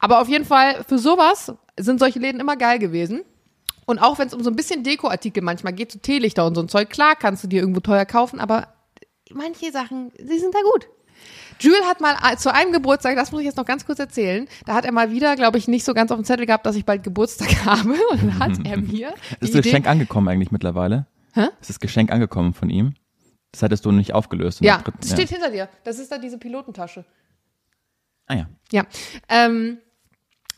Aber 0.00 0.20
auf 0.20 0.28
jeden 0.28 0.44
Fall, 0.44 0.84
für 0.88 0.98
sowas 0.98 1.52
sind 1.78 1.98
solche 2.00 2.18
Läden 2.18 2.40
immer 2.40 2.56
geil 2.56 2.78
gewesen. 2.78 3.22
Und 3.86 3.98
auch 4.00 4.18
wenn 4.18 4.26
es 4.28 4.34
um 4.34 4.42
so 4.42 4.50
ein 4.50 4.56
bisschen 4.56 4.82
Dekoartikel 4.82 5.42
manchmal 5.42 5.72
geht, 5.72 5.92
so 5.92 5.98
Teelichter 5.98 6.44
und 6.46 6.54
so 6.56 6.60
ein 6.62 6.68
Zeug, 6.68 6.90
klar 6.90 7.14
kannst 7.16 7.44
du 7.44 7.48
dir 7.48 7.60
irgendwo 7.60 7.80
teuer 7.80 8.04
kaufen, 8.04 8.40
aber 8.40 8.68
manche 9.32 9.70
Sachen, 9.70 10.10
die 10.18 10.38
sind 10.38 10.54
da 10.54 10.58
gut. 10.72 10.88
Jules 11.60 11.82
hat 11.86 12.00
mal 12.00 12.16
äh, 12.30 12.36
zu 12.36 12.52
einem 12.52 12.72
Geburtstag, 12.72 13.16
das 13.16 13.32
muss 13.32 13.40
ich 13.40 13.46
jetzt 13.46 13.56
noch 13.56 13.64
ganz 13.64 13.86
kurz 13.86 13.98
erzählen, 13.98 14.46
da 14.66 14.74
hat 14.74 14.84
er 14.84 14.92
mal 14.92 15.10
wieder, 15.10 15.36
glaube 15.36 15.56
ich, 15.56 15.68
nicht 15.68 15.84
so 15.84 15.94
ganz 15.94 16.10
auf 16.10 16.18
dem 16.18 16.24
Zettel 16.24 16.44
gehabt, 16.46 16.66
dass 16.66 16.76
ich 16.76 16.84
bald 16.84 17.02
Geburtstag 17.02 17.48
habe. 17.64 17.94
Und 18.10 18.22
dann 18.24 18.38
hat 18.38 18.52
er 18.66 18.76
mir. 18.80 19.14
Ist 19.40 19.54
das 19.54 19.62
Geschenk 19.62 19.86
angekommen 19.86 20.28
eigentlich 20.28 20.50
mittlerweile? 20.50 21.06
Hä? 21.32 21.46
Ist 21.60 21.70
das 21.70 21.80
Geschenk 21.80 22.10
angekommen 22.12 22.52
von 22.54 22.68
ihm? 22.70 22.94
Das 23.52 23.62
hattest 23.62 23.84
du 23.86 23.92
nicht 23.92 24.12
aufgelöst. 24.12 24.60
Ja, 24.60 24.78
dritten- 24.78 24.98
das 25.00 25.12
steht 25.12 25.28
hinter 25.30 25.50
dir. 25.50 25.68
Das 25.84 25.98
ist 25.98 26.12
da 26.12 26.18
diese 26.18 26.36
Pilotentasche. 26.38 27.04
Ah 28.26 28.34
ja. 28.34 28.48
Ja. 28.72 28.84
Ähm, 29.30 29.78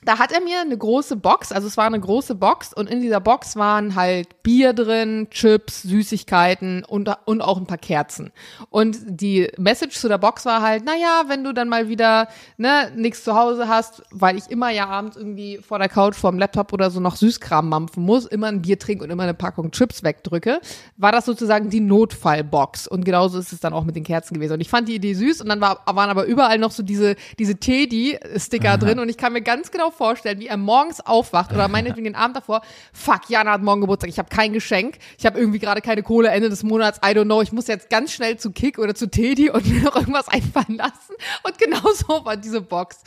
da 0.02 0.18
hat 0.18 0.30
er 0.30 0.40
mir 0.40 0.60
eine 0.60 0.78
große 0.78 1.16
Box, 1.16 1.50
also 1.50 1.66
es 1.66 1.76
war 1.76 1.86
eine 1.86 1.98
große 1.98 2.36
Box 2.36 2.72
und 2.72 2.88
in 2.88 3.00
dieser 3.00 3.20
Box 3.20 3.56
waren 3.56 3.96
halt 3.96 4.42
Bier 4.44 4.72
drin, 4.72 5.26
Chips, 5.30 5.82
Süßigkeiten 5.82 6.84
und, 6.84 7.10
und 7.24 7.42
auch 7.42 7.58
ein 7.58 7.66
paar 7.66 7.78
Kerzen. 7.78 8.30
Und 8.70 8.96
die 9.06 9.50
Message 9.58 9.98
zu 9.98 10.08
der 10.08 10.18
Box 10.18 10.46
war 10.46 10.62
halt, 10.62 10.84
naja, 10.84 11.24
wenn 11.26 11.42
du 11.42 11.52
dann 11.52 11.68
mal 11.68 11.88
wieder 11.88 12.28
ne, 12.56 12.92
nichts 12.94 13.24
zu 13.24 13.34
Hause 13.34 13.68
hast, 13.68 14.02
weil 14.12 14.38
ich 14.38 14.48
immer 14.50 14.70
ja 14.70 14.86
abends 14.86 15.16
irgendwie 15.16 15.58
vor 15.58 15.80
der 15.80 15.88
Couch, 15.88 16.14
vor 16.14 16.30
dem 16.30 16.38
Laptop 16.38 16.72
oder 16.72 16.90
so 16.90 17.00
noch 17.00 17.16
Süßkram 17.16 17.68
mampfen 17.68 18.04
muss, 18.04 18.24
immer 18.24 18.46
ein 18.46 18.62
Bier 18.62 18.78
trinke 18.78 19.04
und 19.04 19.10
immer 19.10 19.24
eine 19.24 19.34
Packung 19.34 19.72
Chips 19.72 20.04
wegdrücke, 20.04 20.60
war 20.96 21.10
das 21.10 21.24
sozusagen 21.24 21.70
die 21.70 21.80
Notfallbox. 21.80 22.86
Und 22.86 23.04
genauso 23.04 23.38
ist 23.38 23.52
es 23.52 23.60
dann 23.60 23.72
auch 23.72 23.84
mit 23.84 23.96
den 23.96 24.04
Kerzen 24.04 24.34
gewesen. 24.34 24.54
Und 24.54 24.60
ich 24.60 24.70
fand 24.70 24.88
die 24.88 24.94
Idee 24.94 25.14
süß 25.14 25.40
und 25.40 25.48
dann 25.48 25.60
war, 25.60 25.82
waren 25.86 26.08
aber 26.08 26.24
überall 26.24 26.58
noch 26.58 26.70
so 26.70 26.84
diese, 26.84 27.16
diese 27.38 27.56
Teddy-Sticker 27.56 28.78
drin 28.78 29.00
und 29.00 29.08
ich 29.08 29.16
kann 29.16 29.32
mir 29.32 29.42
ganz 29.42 29.72
genau 29.72 29.87
vorstellen, 29.90 30.40
wie 30.40 30.46
er 30.46 30.56
morgens 30.56 31.00
aufwacht 31.00 31.52
oder 31.52 31.68
meinetwegen 31.68 32.04
den 32.04 32.14
Abend 32.14 32.36
davor, 32.36 32.62
fuck, 32.92 33.28
Jana 33.28 33.52
hat 33.52 33.62
morgen 33.62 33.80
Geburtstag, 33.80 34.10
ich 34.10 34.18
habe 34.18 34.28
kein 34.28 34.52
Geschenk, 34.52 34.98
ich 35.18 35.26
habe 35.26 35.38
irgendwie 35.38 35.58
gerade 35.58 35.80
keine 35.80 36.02
Kohle 36.02 36.28
Ende 36.28 36.48
des 36.48 36.62
Monats, 36.62 36.98
I 36.98 37.10
don't 37.10 37.24
know, 37.24 37.42
ich 37.42 37.52
muss 37.52 37.66
jetzt 37.66 37.90
ganz 37.90 38.12
schnell 38.12 38.36
zu 38.38 38.50
Kick 38.50 38.78
oder 38.78 38.94
zu 38.94 39.10
Teddy 39.10 39.50
und 39.50 39.66
mir 39.66 39.82
noch 39.82 39.96
irgendwas 39.96 40.28
einfallen 40.28 40.76
lassen. 40.76 41.14
Und 41.44 41.58
genau 41.58 41.92
so 41.92 42.24
war 42.24 42.36
diese 42.36 42.60
Box. 42.60 43.02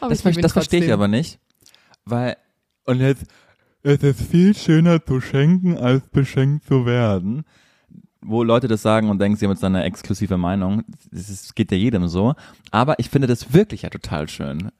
Aber 0.00 0.10
Das, 0.10 0.22
das 0.22 0.52
verstehe 0.52 0.84
ich 0.84 0.92
aber 0.92 1.08
nicht, 1.08 1.38
weil 2.04 2.36
und 2.84 3.00
jetzt 3.00 3.24
es 3.86 4.02
ist 4.02 4.20
viel 4.20 4.52
schöner 4.56 5.04
zu 5.04 5.20
schenken 5.20 5.78
als 5.78 6.08
beschenkt 6.08 6.66
zu 6.66 6.86
werden. 6.86 7.44
Wo 8.20 8.42
Leute 8.42 8.66
das 8.66 8.82
sagen 8.82 9.08
und 9.08 9.20
denken, 9.20 9.38
sie 9.38 9.44
haben 9.44 9.52
jetzt 9.52 9.62
eine 9.62 9.84
exklusive 9.84 10.36
Meinung. 10.36 10.82
Das 11.12 11.30
ist, 11.30 11.54
geht 11.54 11.70
ja 11.70 11.78
jedem 11.78 12.08
so. 12.08 12.34
Aber 12.72 12.98
ich 12.98 13.10
finde 13.10 13.28
das 13.28 13.52
wirklich 13.52 13.82
ja 13.82 13.90
total 13.90 14.28
schön 14.28 14.72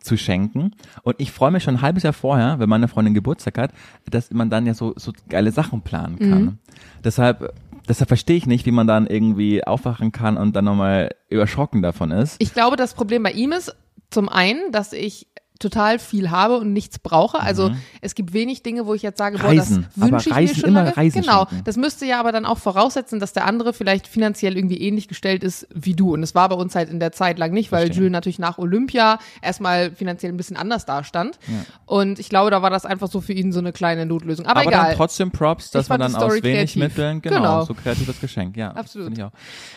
zu 0.00 0.16
schenken. 0.16 0.72
Und 1.02 1.16
ich 1.18 1.32
freue 1.32 1.50
mich 1.50 1.62
schon 1.62 1.76
ein 1.76 1.82
halbes 1.82 2.02
Jahr 2.02 2.12
vorher, 2.12 2.58
wenn 2.58 2.68
meine 2.68 2.88
Freundin 2.88 3.14
Geburtstag 3.14 3.58
hat, 3.58 3.72
dass 4.10 4.30
man 4.30 4.50
dann 4.50 4.66
ja 4.66 4.74
so, 4.74 4.94
so 4.96 5.12
geile 5.28 5.52
Sachen 5.52 5.82
planen 5.82 6.18
kann. 6.18 6.42
Mhm. 6.42 6.58
Deshalb, 7.04 7.54
deshalb 7.88 8.08
verstehe 8.08 8.36
ich 8.36 8.46
nicht, 8.46 8.66
wie 8.66 8.70
man 8.70 8.86
dann 8.86 9.06
irgendwie 9.06 9.64
aufwachen 9.64 10.12
kann 10.12 10.36
und 10.36 10.56
dann 10.56 10.64
nochmal 10.64 11.10
überschrocken 11.28 11.82
davon 11.82 12.10
ist. 12.10 12.36
Ich 12.38 12.54
glaube, 12.54 12.76
das 12.76 12.94
Problem 12.94 13.22
bei 13.22 13.32
ihm 13.32 13.52
ist 13.52 13.74
zum 14.10 14.28
einen, 14.28 14.72
dass 14.72 14.92
ich 14.92 15.26
total 15.58 15.98
viel 15.98 16.30
habe 16.30 16.58
und 16.58 16.72
nichts 16.72 16.98
brauche. 16.98 17.40
Also 17.40 17.72
es 18.00 18.14
gibt 18.14 18.32
wenig 18.32 18.62
Dinge, 18.62 18.86
wo 18.86 18.94
ich 18.94 19.02
jetzt 19.02 19.18
sage, 19.18 19.38
boah, 19.38 19.54
das 19.54 19.70
Mhm. 19.70 19.76
Reisen. 19.76 19.86
Wünsche 19.96 20.28
ich 20.30 20.34
Reisen, 20.36 20.54
mir 20.56 20.60
schon 20.60 20.68
immer 20.70 20.82
lange. 20.84 20.96
Reisen 20.96 21.20
genau. 21.22 21.46
schenken. 21.48 21.64
Das 21.64 21.76
müsste 21.76 22.06
ja 22.06 22.20
aber 22.20 22.30
dann 22.32 22.46
auch 22.46 22.58
voraussetzen, 22.58 23.18
dass 23.20 23.32
der 23.32 23.44
andere 23.46 23.72
vielleicht 23.72 24.06
finanziell 24.06 24.56
irgendwie 24.56 24.80
ähnlich 24.80 25.08
gestellt 25.08 25.42
ist 25.42 25.66
wie 25.74 25.94
du. 25.94 26.12
Und 26.14 26.22
es 26.22 26.34
war 26.34 26.48
bei 26.48 26.54
uns 26.54 26.74
halt 26.74 26.90
in 26.90 27.00
der 27.00 27.12
Zeit 27.12 27.38
lang 27.38 27.52
nicht, 27.52 27.72
weil 27.72 27.86
Verstehe. 27.86 28.02
Jules 28.04 28.12
natürlich 28.12 28.38
nach 28.38 28.58
Olympia 28.58 29.18
erstmal 29.42 29.90
finanziell 29.90 30.32
ein 30.32 30.36
bisschen 30.36 30.56
anders 30.56 30.86
dastand. 30.86 31.38
Und 31.86 32.18
ich 32.18 32.28
glaube, 32.28 32.50
da 32.50 32.62
war 32.62 32.70
das 32.70 32.86
einfach 32.86 33.08
so 33.08 33.20
für 33.20 33.32
ihn 33.32 33.52
so 33.52 33.58
eine 33.58 33.72
kleine 33.72 34.06
Notlösung. 34.06 34.46
Aber, 34.46 34.60
Aber 34.60 34.70
egal. 34.70 34.86
dann 34.88 34.96
trotzdem 34.96 35.30
Props, 35.32 35.70
dass 35.70 35.86
Ich 35.86 35.88
man 35.90 36.00
dann 36.00 36.14
aus 36.14 36.32
wenig 36.34 36.72
kreativ. 36.74 36.76
Mitteln, 36.82 37.20
genau, 37.22 37.36
Genau. 37.36 37.64
so 37.64 37.74
kreatives 37.74 38.20
Geschenk, 38.20 38.56
ja. 38.56 38.70
Absolut. 38.72 39.12
Ich 39.16 39.22
auch. 39.22 39.32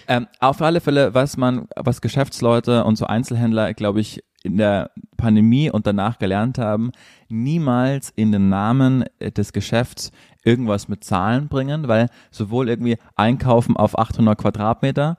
Ähm, 0.07 0.27
auf 0.39 0.61
alle 0.61 0.81
Fälle, 0.81 1.13
was 1.13 1.37
man, 1.37 1.67
was 1.75 2.01
Geschäftsleute 2.01 2.83
und 2.83 2.97
so 2.97 3.05
Einzelhändler, 3.05 3.73
glaube 3.73 3.99
ich, 4.01 4.23
in 4.43 4.57
der 4.57 4.91
Pandemie 5.17 5.69
und 5.69 5.87
danach 5.87 6.19
gelernt 6.19 6.57
haben, 6.57 6.91
niemals 7.29 8.11
in 8.15 8.31
den 8.31 8.49
Namen 8.49 9.05
äh, 9.19 9.31
des 9.31 9.53
Geschäfts 9.53 10.11
irgendwas 10.43 10.87
mit 10.87 11.03
Zahlen 11.03 11.47
bringen, 11.47 11.87
weil 11.87 12.07
sowohl 12.31 12.69
irgendwie 12.69 12.97
einkaufen 13.15 13.77
auf 13.77 13.97
800 13.97 14.37
Quadratmeter 14.37 15.17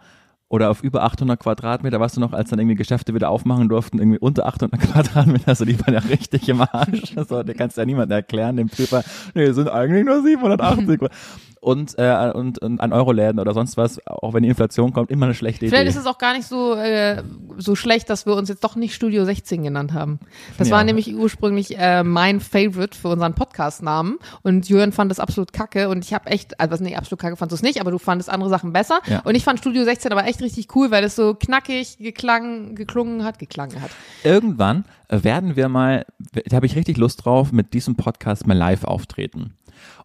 oder 0.48 0.70
auf 0.70 0.82
über 0.82 1.02
800 1.02 1.40
Quadratmeter, 1.40 1.98
weißt 1.98 2.16
du 2.16 2.20
noch, 2.20 2.34
als 2.34 2.50
dann 2.50 2.58
irgendwie 2.58 2.74
Geschäfte 2.74 3.14
wieder 3.14 3.30
aufmachen 3.30 3.70
durften, 3.70 3.98
irgendwie 3.98 4.18
unter 4.18 4.44
800 4.46 4.80
Quadratmeter, 4.92 5.48
also 5.48 5.64
die 5.64 5.80
waren 5.80 5.94
ja 5.94 6.00
richtig 6.00 6.48
im 6.48 6.60
Arsch. 6.60 7.16
Also, 7.16 7.42
der 7.42 7.54
kannst 7.54 7.78
ja 7.78 7.86
niemand 7.86 8.10
erklären, 8.10 8.56
dem 8.56 8.68
Prüfer, 8.68 9.02
nee, 9.34 9.50
sind 9.52 9.68
eigentlich 9.68 10.04
nur 10.04 10.22
780. 10.22 11.00
und, 11.62 11.96
äh, 11.96 12.32
und, 12.34 12.58
und 12.58 12.80
an 12.80 12.92
Euroläden 12.92 13.38
oder 13.38 13.54
sonst 13.54 13.76
was, 13.76 14.04
auch 14.06 14.34
wenn 14.34 14.42
die 14.42 14.48
Inflation 14.48 14.92
kommt, 14.92 15.12
immer 15.12 15.26
eine 15.26 15.34
schlechte 15.34 15.68
Vielleicht 15.68 15.82
Idee. 15.82 15.90
ist 15.90 15.96
es 15.96 16.06
auch 16.06 16.18
gar 16.18 16.34
nicht 16.36 16.46
so, 16.48 16.74
äh, 16.74 17.22
so 17.56 17.76
schlecht, 17.76 18.10
dass 18.10 18.26
wir 18.26 18.34
uns 18.34 18.48
jetzt 18.48 18.64
doch 18.64 18.74
nicht 18.74 18.94
Studio 18.94 19.24
16 19.24 19.62
genannt 19.62 19.92
haben. 19.92 20.18
Das 20.58 20.68
Ja. 20.68 20.74
war 20.76 20.84
nämlich 20.84 21.14
ursprünglich 21.14 21.78
äh, 21.78 22.02
mein 22.02 22.40
Favorite 22.40 22.98
für 22.98 23.08
unseren 23.08 23.34
Podcast-Namen 23.34 24.18
und 24.42 24.68
Jürgen 24.68 24.90
fand 24.90 25.10
das 25.12 25.20
absolut 25.20 25.52
kacke 25.52 25.88
und 25.88 26.04
ich 26.04 26.12
habe 26.12 26.26
echt, 26.30 26.58
also 26.58 26.72
was 26.72 26.80
nee, 26.80 26.96
absolut 26.96 27.20
kacke 27.20 27.36
fandst 27.36 27.52
du 27.52 27.54
es 27.56 27.62
nicht, 27.62 27.80
aber 27.80 27.92
du 27.92 27.98
fandest 27.98 28.28
andere 28.28 28.50
Sachen 28.50 28.72
besser 28.72 29.00
Ja. 29.06 29.20
und 29.20 29.36
ich 29.36 29.44
fand 29.44 29.60
Studio 29.60 29.84
16 29.84 30.10
aber 30.10 30.24
echt 30.26 30.42
richtig 30.42 30.74
cool, 30.74 30.90
weil 30.90 31.04
es 31.04 31.14
so 31.14 31.34
knackig 31.34 31.98
geklang, 31.98 32.74
geklungen 32.74 33.22
hat, 33.22 33.38
geklangen 33.38 33.80
hat. 33.80 33.90
Irgendwann 34.24 34.84
äh, 35.08 35.22
werden 35.22 35.54
wir 35.54 35.68
mal, 35.68 36.06
da 36.46 36.56
habe 36.56 36.66
ich 36.66 36.74
richtig 36.74 36.96
Lust 36.96 37.24
drauf, 37.24 37.52
mit 37.52 37.72
diesem 37.72 37.94
Podcast 37.94 38.48
mal 38.48 38.56
live 38.56 38.82
auftreten. 38.82 39.54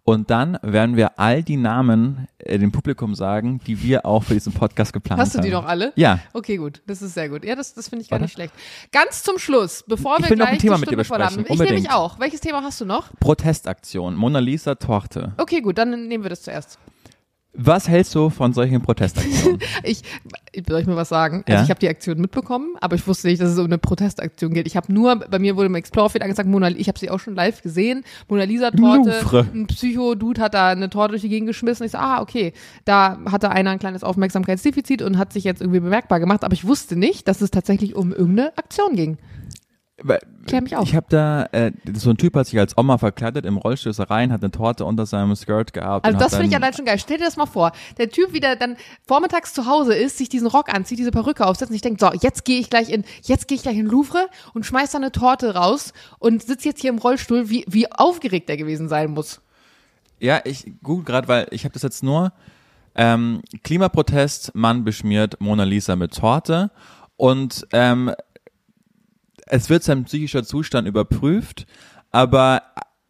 Und 0.03 0.29
dann 0.29 0.57
werden 0.61 0.95
wir 0.95 1.19
all 1.19 1.43
die 1.43 1.57
Namen 1.57 2.27
äh, 2.37 2.57
dem 2.57 2.71
Publikum 2.71 3.13
sagen, 3.13 3.59
die 3.67 3.83
wir 3.83 4.05
auch 4.05 4.23
für 4.23 4.33
diesen 4.35 4.53
Podcast 4.53 4.93
geplant 4.93 5.19
haben. 5.19 5.25
Hast 5.27 5.35
du 5.35 5.41
die 5.41 5.49
noch 5.49 5.65
alle? 5.65 5.91
Ja. 5.95 6.19
Okay, 6.33 6.55
gut. 6.57 6.81
Das 6.87 7.01
ist 7.01 7.13
sehr 7.13 7.27
gut. 7.27 7.43
Ja, 7.43 7.55
das, 7.55 7.73
das 7.73 7.89
finde 7.89 8.03
ich 8.03 8.09
gar 8.09 8.15
Warte. 8.15 8.23
nicht 8.25 8.33
schlecht. 8.33 8.53
Ganz 8.93 9.23
zum 9.23 9.37
Schluss, 9.37 9.83
bevor 9.85 10.17
Ich 10.19 10.23
wir 10.23 10.29
will 10.29 10.37
noch 10.37 10.45
gleich 10.45 10.53
ein 10.53 10.59
Thema 10.59 10.75
die 10.75 10.79
mit 10.81 10.89
dir 10.91 10.93
haben. 10.93 10.97
besprechen. 11.35 11.45
Ich 11.49 11.59
nehme 11.59 11.73
mich 11.73 11.91
auch. 11.91 12.19
Welches 12.19 12.39
Thema 12.39 12.63
hast 12.63 12.79
du 12.79 12.85
noch? 12.85 13.09
Protestaktion, 13.19 14.15
Mona 14.15 14.39
Lisa 14.39 14.75
Torte. 14.75 15.33
Okay, 15.37 15.59
gut, 15.61 15.77
dann 15.77 16.07
nehmen 16.07 16.23
wir 16.23 16.29
das 16.29 16.41
zuerst. 16.43 16.79
Was 17.53 17.87
hältst 17.87 18.13
du 18.13 18.29
von 18.29 18.53
solchen 18.53 18.81
Protestaktionen? 18.81 19.59
Ich, 19.83 20.01
soll 20.67 20.81
ich 20.81 20.87
mir 20.87 20.95
was 20.95 21.09
sagen? 21.09 21.43
Ja? 21.47 21.55
Also 21.55 21.65
ich 21.65 21.69
habe 21.69 21.79
die 21.79 21.87
Aktion 21.87 22.19
mitbekommen, 22.19 22.75
aber 22.81 22.95
ich 22.95 23.07
wusste 23.07 23.27
nicht, 23.27 23.41
dass 23.41 23.49
es 23.49 23.57
um 23.57 23.65
eine 23.65 23.77
Protestaktion 23.77 24.53
geht. 24.53 24.67
Ich 24.67 24.75
habe 24.75 24.91
nur, 24.91 25.15
bei 25.15 25.39
mir 25.39 25.55
wurde 25.55 25.67
im 25.67 25.75
Explore-Feed 25.75 26.21
angesagt, 26.21 26.49
Mona, 26.49 26.69
ich 26.69 26.87
habe 26.87 26.99
sie 26.99 27.09
auch 27.09 27.19
schon 27.19 27.35
live 27.35 27.61
gesehen, 27.61 28.03
Mona 28.27 28.43
Lisa-Torte, 28.43 29.47
ein 29.53 29.67
Psycho-Dude 29.67 30.41
hat 30.41 30.53
da 30.53 30.69
eine 30.69 30.89
Torte 30.89 31.11
durch 31.11 31.21
die 31.21 31.29
Gegend 31.29 31.47
geschmissen. 31.47 31.85
Ich 31.85 31.93
so, 31.93 31.97
ah, 31.97 32.21
okay, 32.21 32.53
da 32.85 33.19
hatte 33.31 33.49
einer 33.49 33.71
ein 33.71 33.79
kleines 33.79 34.03
Aufmerksamkeitsdefizit 34.03 35.01
und 35.01 35.17
hat 35.17 35.33
sich 35.33 35.43
jetzt 35.43 35.61
irgendwie 35.61 35.79
bemerkbar 35.79 36.19
gemacht, 36.19 36.43
aber 36.43 36.53
ich 36.53 36.65
wusste 36.65 36.95
nicht, 36.95 37.27
dass 37.27 37.41
es 37.41 37.51
tatsächlich 37.51 37.95
um 37.95 38.11
irgendeine 38.11 38.57
Aktion 38.57 38.95
ging. 38.95 39.17
Klär 40.45 40.61
mich 40.61 40.75
auf. 40.75 40.87
Ich 40.87 40.95
habe 40.95 41.07
da, 41.09 41.45
äh, 41.51 41.71
so 41.93 42.11
ein 42.11 42.17
Typ 42.17 42.35
hat 42.35 42.45
sich 42.45 42.59
als 42.59 42.77
Oma 42.77 42.99
verkleidet 42.99 43.45
im 43.45 43.57
Rollstuhl 43.57 43.89
ist 43.89 44.09
rein, 44.11 44.31
hat 44.31 44.43
eine 44.43 44.51
Torte 44.51 44.85
unter 44.85 45.07
seinem 45.07 45.35
Skirt 45.35 45.73
gehabt. 45.73 46.05
Also 46.05 46.19
das 46.19 46.35
finde 46.35 46.49
ich 46.49 46.55
allein 46.55 46.71
schon 46.73 46.85
geil. 46.85 46.99
Stell 46.99 47.17
dir 47.17 47.25
das 47.25 47.35
mal 47.35 47.47
vor. 47.47 47.71
Der 47.97 48.09
Typ 48.09 48.31
wieder 48.31 48.55
dann 48.55 48.77
vormittags 49.07 49.53
zu 49.53 49.65
Hause 49.65 49.95
ist, 49.95 50.19
sich 50.19 50.29
diesen 50.29 50.47
Rock 50.47 50.71
anzieht, 50.71 50.99
diese 50.99 51.09
Perücke 51.09 51.47
aufsetzt 51.47 51.71
und 51.71 51.75
ich 51.75 51.81
denke, 51.81 51.99
so, 51.99 52.11
jetzt 52.21 52.45
gehe 52.45 52.59
ich 52.59 52.69
gleich 52.69 52.89
in, 52.89 53.05
jetzt 53.23 53.47
gehe 53.47 53.55
ich 53.55 53.63
gleich 53.63 53.77
in 53.77 53.87
Louvre 53.87 54.29
und 54.53 54.67
schmeiß 54.67 54.91
da 54.91 54.99
eine 54.99 55.11
Torte 55.11 55.55
raus 55.55 55.93
und 56.19 56.43
sitze 56.43 56.69
jetzt 56.69 56.81
hier 56.81 56.91
im 56.91 56.99
Rollstuhl, 56.99 57.49
wie, 57.49 57.65
wie 57.67 57.91
aufgeregt 57.91 58.51
er 58.51 58.57
gewesen 58.57 58.89
sein 58.89 59.11
muss. 59.11 59.41
Ja, 60.19 60.41
ich 60.43 60.71
google 60.83 61.05
gerade, 61.05 61.27
weil 61.27 61.47
ich 61.49 61.63
habe 61.63 61.73
das 61.73 61.81
jetzt 61.81 62.03
nur 62.03 62.33
ähm, 62.93 63.41
Klimaprotest, 63.63 64.53
Mann 64.53 64.83
beschmiert 64.83 65.41
Mona 65.41 65.63
Lisa 65.63 65.95
mit 65.95 66.15
Torte 66.15 66.69
und 67.15 67.67
ähm, 67.73 68.11
es 69.49 69.69
wird 69.69 69.83
sein 69.83 70.05
psychischer 70.05 70.43
Zustand 70.43 70.87
überprüft, 70.87 71.65
aber 72.11 72.61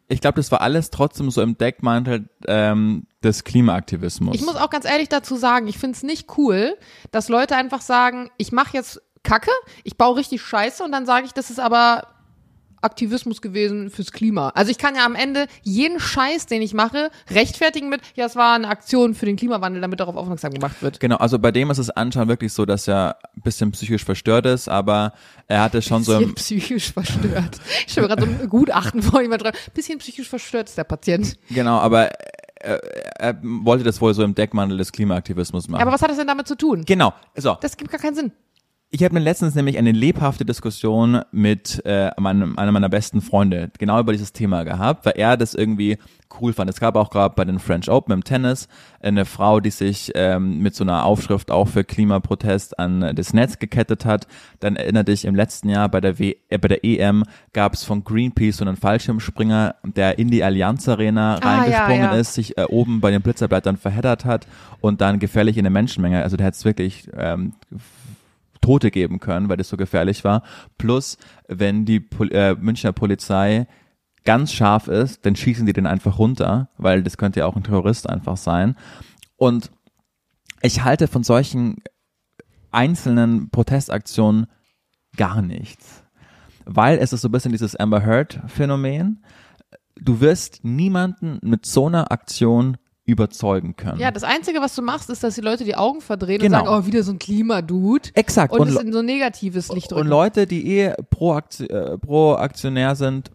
ich 0.08 0.20
glaube, 0.20 0.36
das 0.36 0.50
war 0.50 0.62
alles 0.62 0.90
trotzdem 0.90 1.30
so 1.30 1.42
im 1.42 1.58
Deckmantel 1.58 2.28
ähm, 2.46 3.06
des 3.22 3.44
Klimaaktivismus. 3.44 4.34
Ich 4.34 4.44
muss 4.44 4.56
auch 4.56 4.70
ganz 4.70 4.86
ehrlich 4.86 5.08
dazu 5.08 5.36
sagen, 5.36 5.68
ich 5.68 5.78
finde 5.78 5.96
es 5.96 6.02
nicht 6.02 6.38
cool, 6.38 6.76
dass 7.10 7.28
Leute 7.28 7.56
einfach 7.56 7.82
sagen, 7.82 8.30
ich 8.38 8.50
mache 8.50 8.74
jetzt 8.74 9.02
Kacke, 9.22 9.50
ich 9.84 9.96
baue 9.98 10.16
richtig 10.16 10.40
Scheiße 10.40 10.82
und 10.82 10.92
dann 10.92 11.04
sage 11.04 11.26
ich, 11.26 11.34
das 11.34 11.50
ist 11.50 11.60
aber 11.60 12.06
Aktivismus 12.80 13.42
gewesen 13.42 13.90
fürs 13.90 14.12
Klima. 14.12 14.50
Also 14.50 14.70
ich 14.70 14.78
kann 14.78 14.94
ja 14.94 15.04
am 15.04 15.14
Ende 15.14 15.46
jeden 15.62 16.00
Scheiß, 16.00 16.46
den 16.46 16.62
ich 16.62 16.74
mache, 16.74 17.10
rechtfertigen 17.30 17.88
mit, 17.88 18.00
ja, 18.14 18.26
es 18.26 18.36
war 18.36 18.54
eine 18.54 18.68
Aktion 18.68 19.14
für 19.14 19.26
den 19.26 19.36
Klimawandel, 19.36 19.80
damit 19.80 20.00
darauf 20.00 20.16
aufmerksam 20.16 20.52
gemacht 20.52 20.82
wird. 20.82 21.00
Genau, 21.00 21.16
also 21.16 21.38
bei 21.38 21.52
dem 21.52 21.70
ist 21.70 21.78
es 21.78 21.90
anscheinend 21.90 22.28
wirklich 22.28 22.52
so, 22.52 22.64
dass 22.64 22.88
er 22.88 23.16
ein 23.36 23.42
bisschen 23.42 23.72
psychisch 23.72 24.04
verstört 24.04 24.46
ist, 24.46 24.68
aber 24.68 25.12
er 25.46 25.62
hatte 25.62 25.82
schon 25.82 26.02
so 26.04 26.12
Bisschen 26.12 26.28
im, 26.30 26.34
psychisch 26.34 26.92
verstört. 26.92 27.58
Ich 27.86 27.92
stelle 27.92 28.08
mir 28.08 28.16
gerade 28.16 28.26
so 28.26 28.42
ein 28.42 28.48
Gutachten 28.48 29.02
vor, 29.02 29.20
jemand 29.20 29.42
dran. 29.42 29.52
Bisschen 29.74 29.98
psychisch 29.98 30.28
verstört 30.28 30.68
ist 30.68 30.78
der 30.78 30.84
Patient. 30.84 31.38
genau, 31.50 31.78
aber 31.78 32.10
er, 32.60 33.20
er 33.20 33.38
wollte 33.42 33.84
das 33.84 34.00
wohl 34.00 34.14
so 34.14 34.22
im 34.22 34.34
Deckmantel 34.34 34.78
des 34.78 34.92
Klimaaktivismus 34.92 35.68
machen. 35.68 35.82
Aber 35.82 35.92
was 35.92 36.02
hat 36.02 36.10
das 36.10 36.16
denn 36.16 36.26
damit 36.26 36.48
zu 36.48 36.56
tun? 36.56 36.84
genau, 36.84 37.14
so. 37.36 37.56
Das 37.60 37.76
gibt 37.76 37.90
gar 37.90 38.00
keinen 38.00 38.14
Sinn. 38.14 38.32
Ich 38.90 39.04
habe 39.04 39.12
mir 39.12 39.20
letztens 39.20 39.54
nämlich 39.54 39.76
eine 39.76 39.92
lebhafte 39.92 40.46
Diskussion 40.46 41.20
mit 41.30 41.84
äh, 41.84 42.10
meinem, 42.18 42.58
einer 42.58 42.72
meiner 42.72 42.88
besten 42.88 43.20
Freunde 43.20 43.70
genau 43.78 44.00
über 44.00 44.12
dieses 44.12 44.32
Thema 44.32 44.64
gehabt, 44.64 45.04
weil 45.04 45.12
er 45.16 45.36
das 45.36 45.52
irgendwie 45.54 45.98
cool 46.40 46.54
fand. 46.54 46.70
Es 46.70 46.80
gab 46.80 46.96
auch 46.96 47.10
gerade 47.10 47.34
bei 47.34 47.44
den 47.44 47.58
French 47.58 47.90
Open 47.90 48.14
im 48.14 48.24
Tennis 48.24 48.66
eine 49.00 49.26
Frau, 49.26 49.60
die 49.60 49.68
sich 49.68 50.12
ähm, 50.14 50.60
mit 50.60 50.74
so 50.74 50.84
einer 50.84 51.04
Aufschrift 51.04 51.50
auch 51.50 51.68
für 51.68 51.84
Klimaprotest 51.84 52.78
an 52.78 53.14
das 53.14 53.34
Netz 53.34 53.58
gekettet 53.58 54.06
hat. 54.06 54.26
Dann 54.58 54.76
erinnerte 54.76 55.12
ich 55.12 55.26
im 55.26 55.34
letzten 55.34 55.68
Jahr 55.68 55.90
bei 55.90 56.00
der, 56.00 56.18
w 56.18 56.36
äh, 56.48 56.56
bei 56.56 56.68
der 56.68 56.82
EM 56.82 57.24
gab 57.52 57.74
es 57.74 57.84
von 57.84 58.04
Greenpeace 58.04 58.56
so 58.56 58.64
einen 58.64 58.76
Fallschirmspringer, 58.76 59.74
der 59.84 60.18
in 60.18 60.30
die 60.30 60.42
Allianz 60.42 60.88
Arena 60.88 61.38
Ah, 61.42 61.56
reingesprungen 61.56 62.04
ja, 62.04 62.14
ja. 62.14 62.20
ist, 62.20 62.32
sich 62.32 62.56
äh, 62.56 62.64
oben 62.64 63.02
bei 63.02 63.10
den 63.10 63.20
Blitzerblättern 63.20 63.76
verheddert 63.76 64.24
hat 64.24 64.46
und 64.80 65.02
dann 65.02 65.18
gefährlich 65.18 65.58
in 65.58 65.64
der 65.64 65.70
Menschenmenge, 65.70 66.22
also 66.22 66.38
der 66.38 66.46
hat 66.46 66.54
es 66.54 66.64
wirklich 66.64 67.06
ähm, 67.14 67.52
Tote 68.60 68.90
geben 68.90 69.20
können, 69.20 69.48
weil 69.48 69.56
das 69.56 69.68
so 69.68 69.76
gefährlich 69.76 70.24
war. 70.24 70.42
Plus, 70.76 71.18
wenn 71.46 71.84
die 71.84 72.00
Pol 72.00 72.32
äh, 72.32 72.54
Münchner 72.54 72.92
Polizei 72.92 73.66
ganz 74.24 74.52
scharf 74.52 74.88
ist, 74.88 75.24
dann 75.24 75.36
schießen 75.36 75.66
die 75.66 75.72
den 75.72 75.86
einfach 75.86 76.18
runter, 76.18 76.68
weil 76.76 77.02
das 77.02 77.16
könnte 77.16 77.40
ja 77.40 77.46
auch 77.46 77.56
ein 77.56 77.64
Terrorist 77.64 78.08
einfach 78.08 78.36
sein. 78.36 78.76
Und 79.36 79.70
ich 80.62 80.84
halte 80.84 81.08
von 81.08 81.22
solchen 81.22 81.76
einzelnen 82.70 83.50
Protestaktionen 83.50 84.46
gar 85.16 85.42
nichts. 85.42 86.04
Weil 86.64 86.98
es 86.98 87.12
ist 87.12 87.22
so 87.22 87.28
ein 87.28 87.32
bisschen 87.32 87.52
dieses 87.52 87.76
Amber 87.76 88.04
Heard 88.04 88.40
Phänomen. 88.46 89.24
Du 89.96 90.20
wirst 90.20 90.64
niemanden 90.64 91.38
mit 91.42 91.64
so 91.64 91.86
einer 91.86 92.12
Aktion 92.12 92.76
überzeugen 93.08 93.74
können. 93.74 93.98
Ja, 93.98 94.10
das 94.10 94.22
Einzige, 94.22 94.60
was 94.60 94.74
du 94.74 94.82
machst, 94.82 95.08
ist, 95.08 95.24
dass 95.24 95.34
die 95.34 95.40
Leute 95.40 95.64
die 95.64 95.74
Augen 95.74 96.02
verdrehen 96.02 96.40
Genau. 96.40 96.58
und 96.60 96.66
sagen, 96.66 96.82
oh, 96.82 96.86
wieder 96.86 97.02
so 97.02 97.12
ein 97.12 97.18
Klimadude. 97.18 98.10
Exakt. 98.12 98.52
Und, 98.52 98.60
Und 98.60 98.68
es 98.68 98.76
in 98.76 98.92
so 98.92 98.98
ein 98.98 99.06
negatives 99.06 99.72
Licht 99.72 99.90
Und 99.92 99.96
drücken. 99.98 100.10
Leute, 100.10 100.46
die 100.46 100.78
eh 100.78 100.92
pro, 101.08 101.32
Akti 101.32 101.64
äh, 101.64 101.96
pro 101.96 102.34
Aktionär 102.34 102.94
sind, 102.96 103.30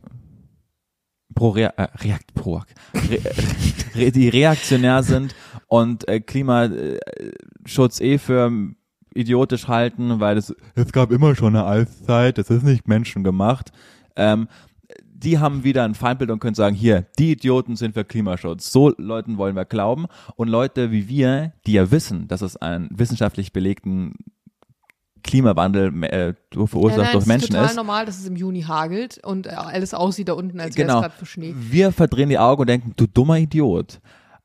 pro 1.34 1.49
Rea 1.49 1.74
äh, 1.78 1.88
Reakt 2.03 2.36
pro 2.36 2.57
Re 2.57 2.65
Re 3.95 4.11
die 4.11 4.30
reaktionär 4.30 5.01
sind 5.01 5.34
und 5.67 6.07
äh, 6.07 6.19
Klimaschutz 6.19 7.99
eh 7.99 8.19
für 8.19 8.51
idiotisch 9.15 9.67
halten, 9.67 10.19
weil 10.19 10.38
es 10.38 10.55
es 10.76 10.91
gab 10.91 11.11
immer 11.11 11.36
schon 11.36 11.55
eine 11.55 11.65
Eiszeit, 11.65 12.38
das 12.38 12.49
ist 12.51 12.63
nicht 12.63 12.88
menschengemacht. 12.88 13.71
Ähm, 14.15 14.47
die 15.24 15.39
haben 15.39 15.63
wieder 15.63 15.84
ein 15.84 15.95
Feindbild 15.95 16.30
und 16.32 16.39
können 16.39 16.55
sagen, 16.55 16.76
hier, 16.76 17.05
die 17.17 17.32
Idioten 17.32 17.76
sind 17.76 17.93
für 17.93 18.03
Klimaschutz. 18.03 18.71
So 18.71 18.93
Leuten 18.97 19.38
wollen 19.38 19.55
wir 19.55 19.65
glauben. 19.65 20.07
Und 20.36 20.47
Leute 20.49 20.91
wie 20.91 21.07
wir, 21.07 21.53
die 21.65 21.74
ja 21.74 21.91
wissen, 21.91 22.28
dass 22.28 22.41
es 22.41 22.57
einen 22.57 22.89
wissenschaftlich 22.91 23.53
belegten 23.53 24.13
Klimawandel 25.24 26.03
äh, 26.03 26.34
verursacht 26.51 26.97
ja, 26.97 27.03
nein, 27.03 27.11
durch 27.13 27.21
es 27.24 27.28
Menschen 27.28 27.43
ist 27.45 27.51
total 27.51 27.65
ist. 27.67 27.76
normal, 27.78 28.05
dass 28.05 28.19
es 28.19 28.28
im 28.28 28.36
Juni 28.36 28.63
hagelt 28.63 29.21
und 29.24 29.47
äh, 29.47 29.51
alles 29.51 29.93
aussieht 29.93 30.28
da 30.28 30.34
unten, 30.34 30.59
als 30.59 30.76
wäre 30.76 30.88
Genau. 30.88 30.99
es 30.99 31.03
gerade 31.05 31.15
für 31.17 31.26
Schnee. 31.26 31.53
Wir 31.57 31.91
verdrehen 31.93 32.28
die 32.30 32.38
Augen 32.39 32.61
und 32.61 32.67
denken, 32.69 32.93
du 32.97 33.07
dummer 33.07 33.38
Idiot. 33.39 34.01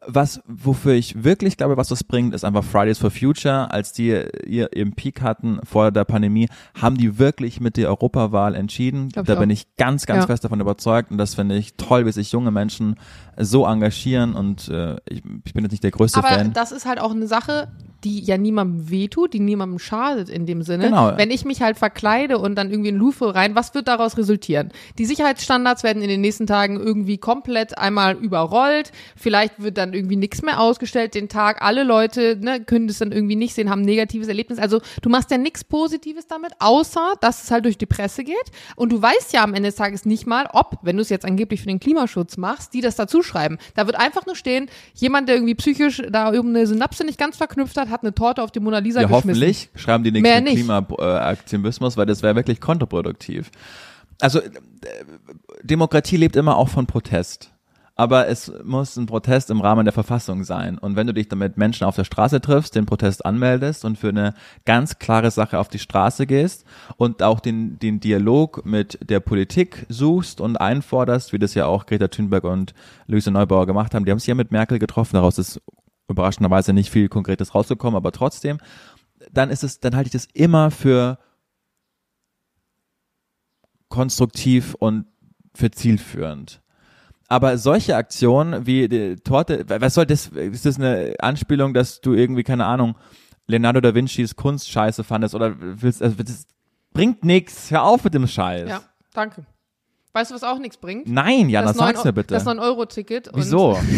Was, 0.06 0.40
wofür 0.46 0.92
ich 0.94 1.24
wirklich 1.24 1.56
glaube, 1.56 1.76
was 1.76 1.88
das 1.88 2.04
bringt, 2.04 2.32
ist 2.32 2.44
einfach 2.44 2.62
Fridays 2.62 2.98
for 2.98 3.10
Future. 3.10 3.70
Als 3.72 3.92
die 3.92 4.08
ihr 4.46 4.72
ihren 4.74 4.92
Peak 4.92 5.20
hatten 5.22 5.58
vor 5.64 5.90
der 5.90 6.04
Pandemie, 6.04 6.48
haben 6.80 6.96
die 6.96 7.18
wirklich 7.18 7.60
mit 7.60 7.76
der 7.76 7.88
Europawahl 7.88 8.54
entschieden. 8.54 9.08
Glaub 9.08 9.24
ich 9.24 9.26
da 9.34 9.40
bin 9.40 9.50
auch. 9.50 9.52
ich 9.52 9.74
ganz, 9.76 10.06
ganz 10.06 10.22
Ja. 10.22 10.26
fest 10.28 10.44
davon 10.44 10.60
überzeugt. 10.60 11.10
Und 11.10 11.18
das 11.18 11.34
finde 11.34 11.56
ich 11.56 11.74
toll, 11.74 12.06
wie 12.06 12.12
sich 12.12 12.30
junge 12.30 12.52
Menschen 12.52 12.94
so 13.36 13.66
engagieren. 13.66 14.34
Und 14.34 14.68
äh, 14.68 14.96
ich, 15.08 15.22
ich 15.44 15.52
bin 15.52 15.64
jetzt 15.64 15.72
nicht 15.72 15.82
der 15.82 15.90
größte 15.90 16.20
Aber 16.20 16.28
Fan. 16.28 16.52
das 16.52 16.70
ist 16.70 16.86
halt 16.86 17.00
auch 17.00 17.10
eine 17.10 17.26
Sache, 17.26 17.66
die 18.04 18.20
ja 18.20 18.38
niemandem 18.38 18.90
wehtut, 18.90 19.32
die 19.32 19.40
niemandem 19.40 19.78
schadet 19.78 20.28
in 20.28 20.46
dem 20.46 20.62
Sinne. 20.62 20.84
Genau. 20.84 21.16
Wenn 21.16 21.30
ich 21.30 21.44
mich 21.44 21.62
halt 21.62 21.76
verkleide 21.76 22.38
und 22.38 22.54
dann 22.54 22.70
irgendwie 22.70 22.90
in 22.90 22.96
Louvre 22.96 23.34
rein, 23.34 23.54
was 23.54 23.74
wird 23.74 23.88
daraus 23.88 24.16
resultieren? 24.16 24.70
Die 24.98 25.04
Sicherheitsstandards 25.04 25.82
werden 25.82 26.02
in 26.02 26.08
den 26.08 26.20
nächsten 26.20 26.46
Tagen 26.46 26.78
irgendwie 26.78 27.18
komplett 27.18 27.76
einmal 27.76 28.16
überrollt. 28.16 28.92
Vielleicht 29.16 29.60
wird 29.60 29.78
dann 29.78 29.94
irgendwie 29.94 30.16
nichts 30.16 30.42
mehr 30.42 30.60
ausgestellt 30.60 31.14
den 31.14 31.28
Tag. 31.28 31.60
Alle 31.60 31.82
Leute 31.82 32.38
ne, 32.40 32.62
können 32.62 32.86
das 32.86 32.98
dann 32.98 33.10
irgendwie 33.10 33.36
nicht 33.36 33.54
sehen, 33.54 33.68
haben 33.68 33.82
ein 33.82 33.86
negatives 33.86 34.28
Erlebnis. 34.28 34.58
Also 34.58 34.80
du 35.02 35.08
machst 35.08 35.30
ja 35.32 35.38
nichts 35.38 35.64
Positives 35.64 36.28
damit, 36.28 36.52
außer 36.60 37.14
dass 37.20 37.42
es 37.42 37.50
halt 37.50 37.64
durch 37.64 37.78
die 37.78 37.86
Presse 37.86 38.22
geht. 38.22 38.36
Und 38.76 38.92
du 38.92 39.02
weißt 39.02 39.32
ja 39.32 39.42
am 39.42 39.54
Ende 39.54 39.70
des 39.70 39.76
Tages 39.76 40.04
nicht 40.04 40.26
mal, 40.26 40.48
ob, 40.52 40.78
wenn 40.82 40.96
du 40.96 41.02
es 41.02 41.08
jetzt 41.08 41.24
angeblich 41.24 41.60
für 41.60 41.66
den 41.66 41.80
Klimaschutz 41.80 42.36
machst, 42.36 42.74
die 42.74 42.80
das 42.80 42.94
dazu 42.94 43.22
schreiben. 43.22 43.58
Da 43.74 43.86
wird 43.86 43.98
einfach 43.98 44.24
nur 44.24 44.36
stehen, 44.36 44.70
jemand, 44.94 45.28
der 45.28 45.36
irgendwie 45.36 45.56
psychisch 45.56 46.02
da 46.10 46.32
irgendeine 46.32 46.66
Synapse 46.66 47.04
nicht 47.04 47.18
ganz 47.18 47.36
verknüpft 47.36 47.76
hat, 47.76 47.87
hat 47.90 48.02
eine 48.02 48.14
Torte 48.14 48.42
auf 48.42 48.50
die 48.50 48.60
Mona 48.60 48.78
Lisa 48.78 49.00
Ja, 49.00 49.06
geschmissen. 49.06 49.28
hoffentlich 49.30 49.70
schreiben 49.74 50.04
die 50.04 50.10
nichts 50.12 50.28
Mehr 50.28 50.36
mit 50.40 50.44
nicht. 50.44 50.56
Klimaaktivismus, 50.56 51.96
weil 51.96 52.06
das 52.06 52.22
wäre 52.22 52.36
wirklich 52.36 52.60
kontraproduktiv. 52.60 53.50
Also 54.20 54.40
äh, 54.40 54.48
Demokratie 55.62 56.16
lebt 56.16 56.36
immer 56.36 56.56
auch 56.56 56.68
von 56.68 56.86
Protest. 56.86 57.52
Aber 57.94 58.28
es 58.28 58.52
muss 58.62 58.96
ein 58.96 59.06
Protest 59.06 59.50
im 59.50 59.60
Rahmen 59.60 59.84
der 59.84 59.92
Verfassung 59.92 60.44
sein. 60.44 60.78
Und 60.78 60.94
wenn 60.94 61.08
du 61.08 61.12
dich 61.12 61.28
damit 61.28 61.56
Menschen 61.56 61.84
auf 61.84 61.96
der 61.96 62.04
Straße 62.04 62.40
triffst, 62.40 62.76
den 62.76 62.86
Protest 62.86 63.26
anmeldest 63.26 63.84
und 63.84 63.98
für 63.98 64.10
eine 64.10 64.34
ganz 64.64 65.00
klare 65.00 65.32
Sache 65.32 65.58
auf 65.58 65.66
die 65.68 65.80
Straße 65.80 66.28
gehst 66.28 66.64
und 66.96 67.24
auch 67.24 67.40
den, 67.40 67.80
den 67.80 67.98
Dialog 67.98 68.64
mit 68.64 69.00
der 69.10 69.18
Politik 69.18 69.84
suchst 69.88 70.40
und 70.40 70.60
einforderst, 70.60 71.32
wie 71.32 71.40
das 71.40 71.54
ja 71.54 71.66
auch 71.66 71.86
Greta 71.86 72.06
Thunberg 72.06 72.44
und 72.44 72.72
Luise 73.08 73.32
Neubauer 73.32 73.66
gemacht 73.66 73.92
haben, 73.96 74.04
die 74.04 74.12
haben 74.12 74.20
sich 74.20 74.28
ja 74.28 74.36
mit 74.36 74.52
Merkel 74.52 74.78
getroffen, 74.78 75.14
daraus 75.14 75.36
ist 75.38 75.60
überraschenderweise 76.08 76.72
nicht 76.72 76.90
viel 76.90 77.08
Konkretes 77.08 77.54
rausgekommen, 77.54 77.96
aber 77.96 78.12
trotzdem, 78.12 78.58
dann 79.32 79.50
ist 79.50 79.62
es, 79.64 79.80
dann 79.80 79.94
halte 79.94 80.08
ich 80.08 80.12
das 80.12 80.26
immer 80.32 80.70
für 80.70 81.18
konstruktiv 83.88 84.74
und 84.74 85.06
für 85.54 85.70
zielführend. 85.70 86.60
Aber 87.28 87.58
solche 87.58 87.96
Aktionen 87.96 88.66
wie 88.66 88.88
die 88.88 89.16
Torte, 89.16 89.64
was 89.68 89.94
soll 89.94 90.06
das, 90.06 90.28
ist 90.28 90.64
das 90.64 90.76
eine 90.76 91.14
Anspielung, 91.20 91.74
dass 91.74 92.00
du 92.00 92.14
irgendwie, 92.14 92.42
keine 92.42 92.64
Ahnung, 92.64 92.96
Leonardo 93.46 93.80
da 93.80 93.94
Vincis 93.94 94.36
Kunst 94.36 94.70
scheiße 94.70 95.04
fandest 95.04 95.34
oder 95.34 95.54
willst, 95.58 96.02
also 96.02 96.22
das 96.22 96.46
bringt 96.92 97.24
nix, 97.24 97.70
hör 97.70 97.82
auf 97.84 98.04
mit 98.04 98.14
dem 98.14 98.26
Scheiß. 98.26 98.68
Ja, 98.68 98.80
danke. 99.12 99.44
Weißt 100.12 100.30
du, 100.30 100.34
was 100.34 100.42
auch 100.42 100.58
nichts 100.58 100.78
bringt? 100.78 101.06
Nein, 101.06 101.48
Jana, 101.50 101.68
das 101.68 101.76
sag's 101.76 101.98
9 101.98 102.06
mir 102.08 102.12
bitte. 102.14 102.34
Das 102.34 102.46
9-Euro-Ticket. 102.46 103.28
und- 103.28 103.36
Wieso? 103.38 103.78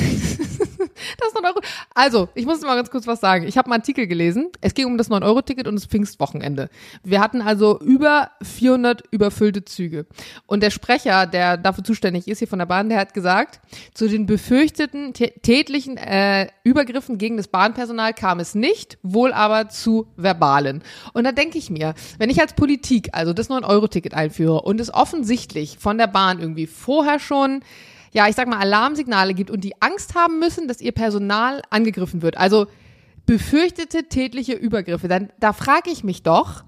Das 1.19 1.35
9 1.35 1.45
Euro. 1.45 1.61
Also, 1.95 2.29
ich 2.35 2.47
muss 2.47 2.61
mal 2.63 2.77
ganz 2.77 2.91
kurz 2.91 3.07
was 3.07 3.21
sagen. 3.21 3.47
Ich 3.47 3.57
habe 3.59 3.67
einen 3.67 3.81
Artikel 3.81 4.07
gelesen. 4.07 4.49
Es 4.61 4.75
ging 4.75 4.87
um 4.87 4.99
das 4.99 5.11
9-Euro-Ticket 5.11 5.67
und 5.67 5.75
das 5.75 5.87
Pfingstwochenende. 5.87 6.69
Wir 7.03 7.21
hatten 7.21 7.41
also 7.43 7.79
über 7.81 8.31
400 8.43 9.03
überfüllte 9.11 9.65
Züge. 9.65 10.07
Und 10.47 10.63
der 10.63 10.71
Sprecher, 10.71 11.27
der 11.27 11.57
dafür 11.57 11.85
zuständig 11.85 12.29
ist 12.29 12.39
hier 12.39 12.49
von 12.49 12.59
der 12.59 12.67
Bahn, 12.67 12.89
der 12.89 12.99
hat 12.99 13.15
gesagt, 13.15 13.61
zu 13.95 14.09
den 14.09 14.27
befürchteten 14.27 15.13
tä- 15.13 15.33
tätlichen 15.43 15.97
äh, 15.97 16.49
Übergriffen 16.65 17.19
gegen 17.19 17.37
das 17.37 17.49
Bahnpersonal 17.49 18.15
kam 18.15 18.41
es 18.41 18.55
nicht, 18.55 18.99
wohl 19.03 19.33
aber 19.33 19.69
zu 19.69 20.07
verbalen. 20.17 20.83
Und 21.13 21.25
da 21.25 21.33
denke 21.33 21.59
ich 21.59 21.71
mir, 21.71 21.95
wenn 22.19 22.31
ich 22.31 22.41
als 22.41 22.55
Politik 22.55 23.09
also 23.13 23.33
das 23.33 23.51
9-Euro-Ticket 23.51 24.15
einführe 24.15 24.63
und 24.63 24.81
es 24.81 24.93
offensichtlich 24.93 25.79
von 25.79 25.99
der 25.99 26.07
Bahn 26.07 26.41
irgendwie 26.41 26.67
vorher 26.67 27.19
schon 27.19 27.61
ja, 28.13 28.29
ich 28.29 28.35
sag 28.35 28.49
mal, 28.49 28.59
Alarmsignale 28.59 29.35
gibt 29.35 29.51
und 29.51 29.63
die 29.63 29.81
Angst 29.81 30.15
haben 30.15 30.39
müssen, 30.39 30.69
dass 30.69 30.81
ihr 30.81 30.93
Personal 30.93 31.63
angegriffen 31.71 32.23
wird. 32.23 32.37
Also 32.37 32.67
befürchtete 33.27 34.09
tätliche 34.09 34.55
Übergriffe. 34.55 35.07
Dann, 35.09 35.31
da 35.39 35.53
frage 35.53 35.91
ich 35.91 36.03
mich 36.03 36.23
doch, 36.23 36.65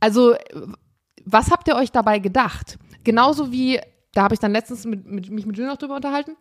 also 0.00 0.34
was 1.24 1.50
habt 1.50 1.68
ihr 1.68 1.76
euch 1.76 1.92
dabei 1.92 2.18
gedacht? 2.18 2.78
Genauso 3.04 3.52
wie, 3.52 3.80
da 4.14 4.24
habe 4.24 4.34
ich 4.34 4.40
dann 4.40 4.52
letztens 4.52 4.84
mit, 4.84 5.06
mit, 5.06 5.30
mich 5.30 5.46
mit 5.46 5.56
Jill 5.56 5.66
noch 5.66 5.76
drüber 5.76 5.96
unterhalten. 5.96 6.36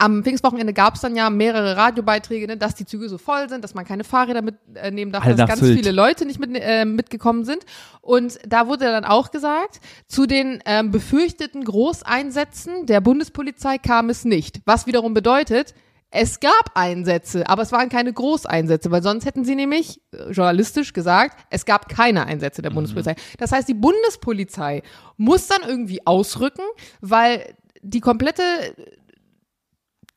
Am 0.00 0.22
Pfingstwochenende 0.22 0.72
gab 0.72 0.94
es 0.94 1.00
dann 1.00 1.16
ja 1.16 1.28
mehrere 1.28 1.76
Radiobeiträge, 1.76 2.46
ne, 2.46 2.56
dass 2.56 2.76
die 2.76 2.86
Züge 2.86 3.08
so 3.08 3.18
voll 3.18 3.48
sind, 3.48 3.64
dass 3.64 3.74
man 3.74 3.84
keine 3.84 4.04
Fahrräder 4.04 4.42
mitnehmen 4.42 5.10
darf, 5.10 5.24
Alle 5.24 5.34
dass 5.34 5.48
ganz 5.48 5.60
Sylt. 5.60 5.76
viele 5.76 5.90
Leute 5.90 6.24
nicht 6.24 6.38
mit, 6.38 6.50
äh, 6.54 6.84
mitgekommen 6.84 7.44
sind. 7.44 7.66
Und 8.00 8.38
da 8.46 8.68
wurde 8.68 8.84
dann 8.84 9.04
auch 9.04 9.32
gesagt, 9.32 9.80
zu 10.06 10.26
den 10.26 10.62
ähm, 10.66 10.92
befürchteten 10.92 11.64
Großeinsätzen 11.64 12.86
der 12.86 13.00
Bundespolizei 13.00 13.78
kam 13.78 14.08
es 14.08 14.24
nicht. 14.24 14.60
Was 14.66 14.86
wiederum 14.86 15.14
bedeutet, 15.14 15.74
es 16.10 16.40
gab 16.40 16.70
Einsätze, 16.74 17.48
aber 17.48 17.62
es 17.62 17.72
waren 17.72 17.88
keine 17.88 18.12
Großeinsätze, 18.12 18.90
weil 18.90 19.02
sonst 19.02 19.26
hätten 19.26 19.44
sie 19.44 19.54
nämlich 19.54 20.00
äh, 20.12 20.30
journalistisch 20.30 20.92
gesagt, 20.92 21.38
es 21.50 21.66
gab 21.66 21.88
keine 21.88 22.24
Einsätze 22.24 22.62
der 22.62 22.70
Bundespolizei. 22.70 23.16
Das 23.38 23.52
heißt, 23.52 23.68
die 23.68 23.74
Bundespolizei 23.74 24.82
muss 25.16 25.48
dann 25.48 25.68
irgendwie 25.68 26.06
ausrücken, 26.06 26.62
weil 27.00 27.54
die 27.82 28.00
komplette 28.00 28.42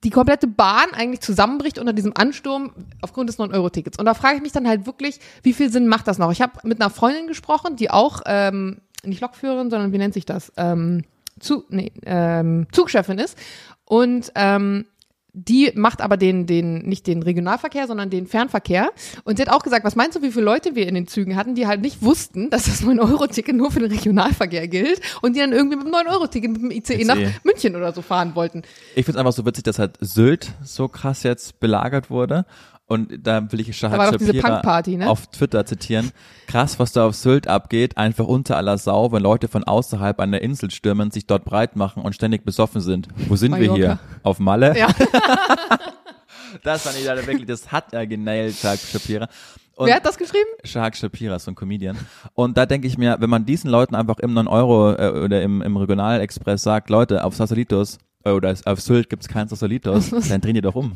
die 0.04 0.10
komplette 0.10 0.48
Bahn 0.48 0.94
eigentlich 0.94 1.22
zusammenbricht 1.22 1.78
unter 1.78 1.94
diesem 1.94 2.14
Ansturm 2.16 2.72
aufgrund 3.02 3.30
des 3.30 3.38
9-Euro-Tickets. 3.38 4.00
Und 4.00 4.06
da 4.06 4.14
frage 4.14 4.38
ich 4.38 4.42
mich 4.42 4.52
dann 4.52 4.68
halt 4.68 4.86
wirklich, 4.86 5.20
wie 5.44 5.54
viel 5.54 5.72
Sinn 5.72 5.88
macht 5.88 6.08
das 6.08 6.18
noch? 6.18 6.32
Ich 6.32 6.42
habe 6.42 6.54
mit 6.64 6.82
einer 6.82 6.90
Freundin 6.90 7.28
gesprochen, 7.28 7.76
die 7.76 7.92
auch 7.92 8.22
ähm, 8.26 8.82
nicht 9.04 9.22
Lokführerin, 9.22 9.70
sondern 9.70 9.94
wie 9.94 9.98
nennt 9.98 10.14
sich 10.14 10.26
das? 10.26 10.52
Ähm, 10.58 11.04
zu, 11.40 11.66
nee, 11.70 11.92
ähm, 12.06 12.68
Zugchefin 12.72 13.20
ist. 13.20 13.38
Und 13.86 14.32
ähm, 14.36 14.86
die 15.34 15.72
macht 15.76 16.02
aber 16.02 16.18
den, 16.18 16.46
den, 16.46 16.80
nicht 16.80 17.08
den 17.08 17.24
Regionalverkehr, 17.24 17.88
sondern 17.88 18.10
den 18.10 18.28
Fernverkehr. 18.28 18.92
Und 19.24 19.38
sie 19.38 19.44
hat 19.44 19.50
auch 19.50 19.64
gesagt, 19.64 19.86
was 19.86 19.96
meinst 19.96 20.18
du, 20.18 20.22
wie 20.22 20.32
viele 20.32 20.46
Leute 20.46 20.76
wir 20.76 20.88
in 20.88 20.96
den 20.96 21.08
Zügen 21.08 21.36
hatten, 21.36 21.56
die 21.56 21.68
halt 21.68 21.82
nicht 21.82 22.02
wussten, 22.02 22.50
dass 22.50 22.66
das 22.66 22.84
9-Euro-Ticket 22.84 23.56
nur 23.56 23.72
für 23.72 23.80
den 23.80 23.92
Regionalverkehr 23.92 24.68
gilt 24.68 25.02
und 25.22 25.36
die 25.36 25.40
dann 25.40 25.54
irgendwie 25.54 25.78
mit 25.78 25.88
dem 25.88 25.94
9-Euro-Ticket 25.94 26.52
mit 26.52 26.62
dem 26.62 26.72
ICE 26.72 27.06
nach 27.06 27.18
München 27.44 27.76
oder 27.76 27.94
so 27.94 28.02
fahren 28.02 28.36
wollten. 28.36 28.64
Ich 28.96 29.06
finde 29.06 29.12
es 29.12 29.18
einfach 29.18 29.34
so 29.34 29.46
witzig, 29.46 29.64
dass 29.64 29.80
halt 29.80 29.98
Sylt 30.02 30.52
so 30.64 30.88
krass 30.88 31.24
jetzt 31.24 31.60
belagert 31.60 32.10
wurde. 32.10 32.46
Und 32.92 33.26
da 33.26 33.50
will 33.50 33.62
ich 33.62 33.78
Shahad 33.78 34.20
Shapira 34.20 34.82
ne? 34.86 35.10
auf 35.10 35.28
Twitter 35.28 35.66
zitieren. 35.66 36.12
Krass, 36.46 36.78
was 36.78 36.92
da 36.92 37.06
auf 37.06 37.16
Sylt 37.16 37.48
abgeht, 37.48 37.96
einfach 37.96 38.28
unter 38.28 38.58
aller 38.58 38.78
Sau, 38.78 39.14
wenn 39.14 39.24
Leute 39.24 39.48
von 39.48 39.64
außerhalb 39.64 40.20
an 40.20 40.34
der 40.34 40.42
Insel 40.42 40.72
stürmen, 40.72 41.10
sich 41.10 41.26
dort 41.26 41.46
breit 41.46 41.78
machen 41.78 42.04
und 42.04 42.16
ständig 42.16 42.44
besoffen 42.44 42.82
sind. 42.82 43.08
Wo 43.30 43.38
sind 43.38 43.52
Mallorca. 43.52 43.74
wir 43.74 43.78
hier? 43.78 44.00
Auf 44.24 44.40
Malle? 44.40 44.78
Ja. 44.78 44.90
das 46.64 46.84
fand 46.84 46.98
ich 46.98 47.06
leider 47.06 47.26
wirklich, 47.26 47.46
das 47.46 47.72
hat 47.72 47.94
er 47.94 48.06
genailt, 48.06 48.58
Shahad 48.58 48.80
Shapira. 48.80 49.30
Und 49.78 49.88
Wer 49.88 49.96
hat 49.96 50.06
das 50.06 50.18
geschrieben? 50.18 50.50
Shahak 50.66 50.98
Shapira, 50.98 51.40
so 51.40 51.50
ein 51.50 51.56
Comedian. 51.56 51.98
Und 52.34 52.58
da 52.58 52.66
denke 52.66 52.88
ich 52.88 52.98
mir, 52.98 53.16
wenn 53.22 53.30
man 53.30 53.46
diesen 53.46 53.70
Leuten 53.70 53.96
einfach 53.96 54.20
im 54.20 54.34
9 54.34 54.50
Euro 54.50 54.92
äh, 54.96 55.12
oder 55.12 55.42
im, 55.42 55.62
im 55.62 55.78
Regionalexpress 55.78 56.62
sagt, 56.62 56.90
Leute, 56.90 57.24
auf 57.24 57.36
Sassalitos, 57.36 58.00
oder 58.24 58.56
auf 58.66 58.82
Sylt 58.82 59.10
gibt 59.10 59.24
es 59.24 59.30
keinen 59.30 59.48
Sosolitos, 59.48 60.10
dann 60.30 60.42
drehen 60.42 60.56
die 60.56 60.62
doch 60.62 60.76
um. 60.76 60.96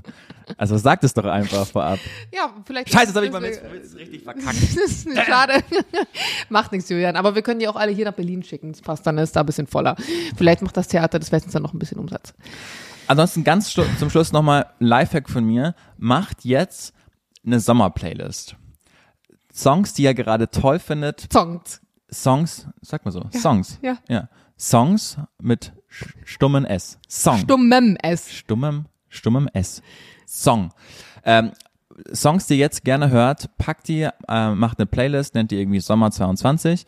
Also 0.58 0.78
sagt 0.78 1.04
es 1.04 1.14
doch 1.14 1.26
einfach 1.26 1.66
vorab. 1.66 2.00
Ja, 2.34 2.54
vielleicht. 2.66 2.92
Scheiße, 2.92 3.08
das 3.08 3.16
habe 3.16 3.26
ich 3.26 3.32
mal 3.32 3.42
Witz, 3.42 3.62
Witz 3.72 3.96
richtig 3.96 4.24
verkackt. 4.24 4.56
das 4.76 4.76
ist 4.76 5.08
schade. 5.26 5.64
macht 6.50 6.72
nichts, 6.72 6.90
Julian. 6.90 7.16
Aber 7.16 7.36
wir 7.36 7.42
können 7.42 7.60
die 7.60 7.68
auch 7.68 7.76
alle 7.76 7.92
hier 7.92 8.06
nach 8.06 8.14
Berlin 8.14 8.44
schicken. 8.44 8.72
Das 8.72 8.82
passt 8.82 9.06
dann, 9.08 9.18
ist 9.18 9.36
da 9.36 9.42
ein 9.42 9.46
bisschen 9.46 9.68
voller. 9.68 9.96
Vielleicht 10.36 10.62
macht 10.62 10.78
das 10.78 10.88
Theater 10.88 11.20
des 11.20 11.32
Westens 11.32 11.54
dann 11.54 11.64
noch 11.64 11.74
ein 11.74 11.80
bisschen 11.80 12.00
Umsatz. 12.00 12.34
Ansonsten 13.08 13.44
ganz 13.44 13.72
zum 13.72 14.10
Schluss 14.10 14.32
nochmal 14.32 14.68
Lifehack 14.80 15.30
von 15.30 15.46
mir. 15.46 15.76
Macht 15.98 16.44
jetzt 16.44 16.94
eine 17.46 17.60
Sommerplaylist. 17.60 18.56
Songs, 19.54 19.94
die 19.94 20.04
ihr 20.04 20.14
gerade 20.14 20.50
toll 20.50 20.80
findet. 20.80 21.32
Songs. 21.32 21.82
Songs, 22.12 22.68
sag 22.82 23.06
mal 23.06 23.12
so. 23.12 23.22
Ja. 23.32 23.40
Songs. 23.40 23.80
Ja. 23.82 23.98
ja. 24.08 24.30
Songs 24.58 25.18
mit 25.42 25.74
stummen 26.24 26.66
S. 26.66 27.00
Song. 27.08 27.38
Stummem 27.38 27.98
S. 28.02 28.34
Stummem, 28.34 28.86
stummem 29.10 29.48
S. 29.54 29.82
Song. 30.26 30.72
Ähm, 31.24 31.52
Songs, 32.14 32.48
die 32.48 32.56
ihr 32.56 32.60
jetzt 32.60 32.84
gerne 32.84 33.10
hört, 33.10 33.58
packt 33.58 33.88
die, 33.88 34.10
äh, 34.28 34.50
macht 34.52 34.80
eine 34.80 34.86
Playlist, 34.86 35.36
nennt 35.36 35.52
die 35.52 35.60
irgendwie 35.60 35.80
Sommer 35.80 36.12
22. 36.12 36.86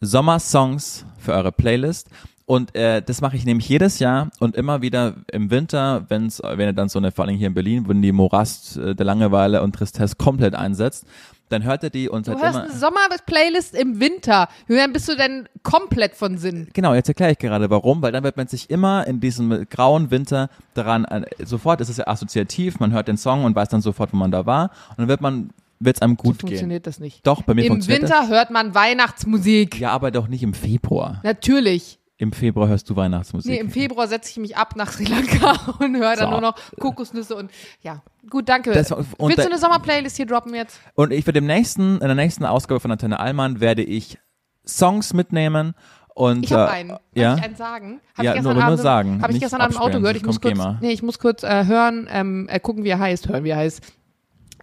Sommersongs 0.00 1.04
für 1.18 1.32
eure 1.32 1.52
Playlist. 1.52 2.08
Und 2.46 2.76
äh, 2.76 3.02
das 3.02 3.20
mache 3.20 3.36
ich 3.36 3.44
nämlich 3.44 3.68
jedes 3.68 3.98
Jahr 3.98 4.30
und 4.38 4.54
immer 4.54 4.80
wieder 4.80 5.16
im 5.32 5.50
Winter, 5.50 6.04
wenn's, 6.08 6.40
wenn 6.40 6.68
ihr 6.68 6.72
dann 6.72 6.88
so 6.88 7.00
eine, 7.00 7.10
vor 7.10 7.24
allem 7.24 7.36
hier 7.36 7.48
in 7.48 7.54
Berlin, 7.54 7.88
wenn 7.88 8.02
die 8.02 8.12
Morast 8.12 8.76
äh, 8.76 8.94
der 8.94 9.04
Langeweile 9.04 9.62
und 9.62 9.74
Tristesse 9.74 10.14
komplett 10.16 10.54
einsetzt, 10.54 11.06
dann 11.48 11.64
hört 11.64 11.84
er 11.84 11.90
die 11.90 12.08
und 12.08 12.26
du 12.26 12.32
hat 12.32 12.42
hörst 12.42 12.54
immer. 12.54 12.64
eine 12.64 12.72
Sommer-Playlist 12.72 13.74
im 13.74 14.00
Winter. 14.00 14.48
Julian, 14.68 14.92
bist 14.92 15.08
du 15.08 15.16
denn 15.16 15.48
komplett 15.62 16.14
von 16.14 16.38
Sinn? 16.38 16.68
Genau, 16.72 16.94
jetzt 16.94 17.08
erkläre 17.08 17.32
ich 17.32 17.38
gerade 17.38 17.70
warum, 17.70 18.02
weil 18.02 18.12
dann 18.12 18.24
wird 18.24 18.36
man 18.36 18.46
sich 18.48 18.70
immer 18.70 19.06
in 19.06 19.20
diesem 19.20 19.68
grauen 19.68 20.10
Winter 20.10 20.48
daran, 20.74 21.04
äh, 21.04 21.24
sofort 21.44 21.80
ist 21.80 21.88
es 21.88 21.98
ja 21.98 22.06
assoziativ, 22.06 22.80
man 22.80 22.92
hört 22.92 23.08
den 23.08 23.16
Song 23.16 23.44
und 23.44 23.54
weiß 23.54 23.68
dann 23.68 23.80
sofort, 23.80 24.12
wo 24.12 24.16
man 24.16 24.30
da 24.30 24.46
war 24.46 24.70
und 24.90 24.98
dann 24.98 25.08
wird 25.08 25.20
man 25.20 25.50
wird 25.78 25.96
es 25.96 26.02
einem 26.02 26.16
gut 26.16 26.40
so 26.40 26.46
gehen. 26.46 26.48
funktioniert 26.48 26.86
das 26.86 27.00
nicht. 27.00 27.26
Doch, 27.26 27.42
bei 27.42 27.52
mir 27.52 27.62
Im 27.64 27.72
funktioniert 27.72 28.04
Winter 28.04 28.20
das. 28.20 28.30
hört 28.30 28.50
man 28.50 28.74
Weihnachtsmusik. 28.74 29.78
Ja, 29.78 29.90
aber 29.90 30.10
doch 30.10 30.26
nicht 30.26 30.42
im 30.42 30.54
Februar. 30.54 31.20
Natürlich. 31.22 31.98
Im 32.18 32.32
Februar 32.32 32.68
hörst 32.68 32.88
du 32.88 32.96
Weihnachtsmusik. 32.96 33.50
Nee, 33.50 33.58
im 33.58 33.70
Februar 33.70 34.08
setze 34.08 34.30
ich 34.30 34.36
mich 34.38 34.56
ab 34.56 34.74
nach 34.74 34.90
Sri 34.90 35.04
Lanka 35.04 35.74
und 35.80 35.96
höre 35.96 36.16
dann 36.16 36.26
So. 36.26 36.30
nur 36.30 36.40
noch 36.40 36.54
Kokosnüsse 36.80 37.36
und 37.36 37.50
ja. 37.82 38.02
Gut, 38.30 38.48
danke. 38.48 38.72
Das- 38.72 38.90
und 38.90 39.06
Willst 39.18 39.38
da- 39.38 39.42
du 39.44 39.50
eine 39.50 39.58
Sommerplaylist 39.58 40.16
hier 40.16 40.24
droppen 40.26 40.54
jetzt? 40.54 40.80
Und 40.94 41.12
ich 41.12 41.26
werde 41.26 41.40
im 41.40 41.46
nächsten, 41.46 41.94
in 41.94 42.00
der 42.00 42.14
nächsten 42.14 42.44
Ausgabe 42.46 42.80
von 42.80 42.90
Antenne 42.90 43.20
Allmann 43.20 43.60
werde 43.60 43.82
ich 43.82 44.18
Songs 44.66 45.12
mitnehmen 45.12 45.74
und 46.14 46.42
Ich 46.44 46.52
habe 46.54 46.70
äh, 46.70 46.74
einen. 46.74 46.88
Darf 46.88 47.00
ja. 47.14 47.34
ich 47.36 47.42
einen 47.44 47.56
sagen? 47.56 48.00
Hab 48.16 48.24
Ja, 48.24 48.34
ich 48.34 48.40
nur- 48.42 48.54
gestern 48.54 48.56
nur 48.56 48.64
Abend, 48.64 48.80
sagen, 48.80 49.22
Habe 49.22 49.32
ich 49.34 49.40
gestern 49.40 49.60
Abend 49.60 49.76
im 49.76 49.82
Auto 49.82 50.00
gehört. 50.00 50.16
Ich 50.16 50.24
muss 50.24 50.40
kurz, 50.40 50.54
GEMA. 50.54 50.78
nee, 50.80 50.92
ich 50.92 51.02
muss 51.02 51.18
kurz 51.18 51.42
äh, 51.42 51.66
hören, 51.66 52.08
ähm, 52.10 52.48
äh, 52.50 52.58
gucken, 52.58 52.82
wie 52.84 52.88
er 52.88 52.98
heißt, 52.98 53.28
hören, 53.28 53.44
wie 53.44 53.50
er 53.50 53.58
heißt. 53.58 53.82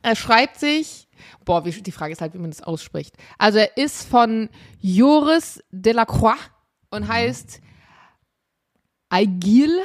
Er 0.01 0.15
schreibt 0.15 0.59
sich, 0.59 1.07
boah, 1.45 1.63
wie, 1.65 1.71
die 1.71 1.91
Frage 1.91 2.11
ist 2.13 2.19
halt, 2.21 2.33
wie 2.33 2.39
man 2.39 2.49
das 2.49 2.63
ausspricht. 2.63 3.15
Also 3.37 3.59
er 3.59 3.77
ist 3.77 4.09
von 4.09 4.49
Joris 4.81 5.63
Delacroix 5.71 6.35
und 6.93 7.07
heißt 7.07 7.59
Aigil, 9.09 9.81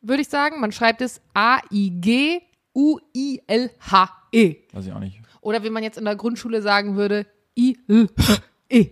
würde 0.00 0.22
ich 0.22 0.28
sagen. 0.28 0.60
Man 0.60 0.72
schreibt 0.72 1.00
es 1.02 1.20
A-I-G-U-I-L-H-E. 1.34 2.46
Weiß 4.72 4.86
ich 4.86 4.92
auch 4.92 4.98
nicht. 5.00 5.20
Oder 5.40 5.62
wie 5.62 5.70
man 5.70 5.82
jetzt 5.82 5.98
in 5.98 6.04
der 6.04 6.16
Grundschule 6.16 6.62
sagen 6.62 6.96
würde, 6.96 7.26
I-L-H-E. 7.56 8.90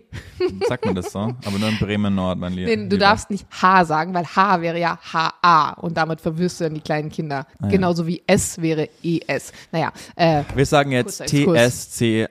Sagt 0.69 0.87
man 0.87 0.95
das 0.95 1.11
so? 1.11 1.19
Aber 1.19 1.59
nur 1.59 1.69
in 1.69 1.79
Bremen 1.79 2.15
Nord, 2.15 2.39
mein 2.39 2.53
Lieber. 2.53 2.77
Nee, 2.77 2.89
du 2.89 2.97
darfst 2.97 3.31
nicht 3.31 3.45
H 3.51 3.85
sagen, 3.87 4.15
weil 4.15 4.25
H 4.25 4.61
wäre 4.61 4.79
ja 4.79 4.99
H-A 5.13 5.71
und 5.81 5.97
damit 5.97 6.21
verwirrst 6.21 6.61
du 6.61 6.65
dann 6.65 6.75
die 6.75 6.81
kleinen 6.81 7.11
Kinder. 7.11 7.47
Ah, 7.59 7.65
ja. 7.65 7.71
Genauso 7.71 8.07
wie 8.07 8.23
S 8.27 8.63
wäre 8.63 8.89
E-S. 9.03 9.53
Naja, 9.73 9.93
äh, 10.15 10.45
Wir 10.55 10.67
sagen 10.67 10.93
jetzt. 10.93 11.27
T-S-C-H-Ü-S-S. 11.27 12.29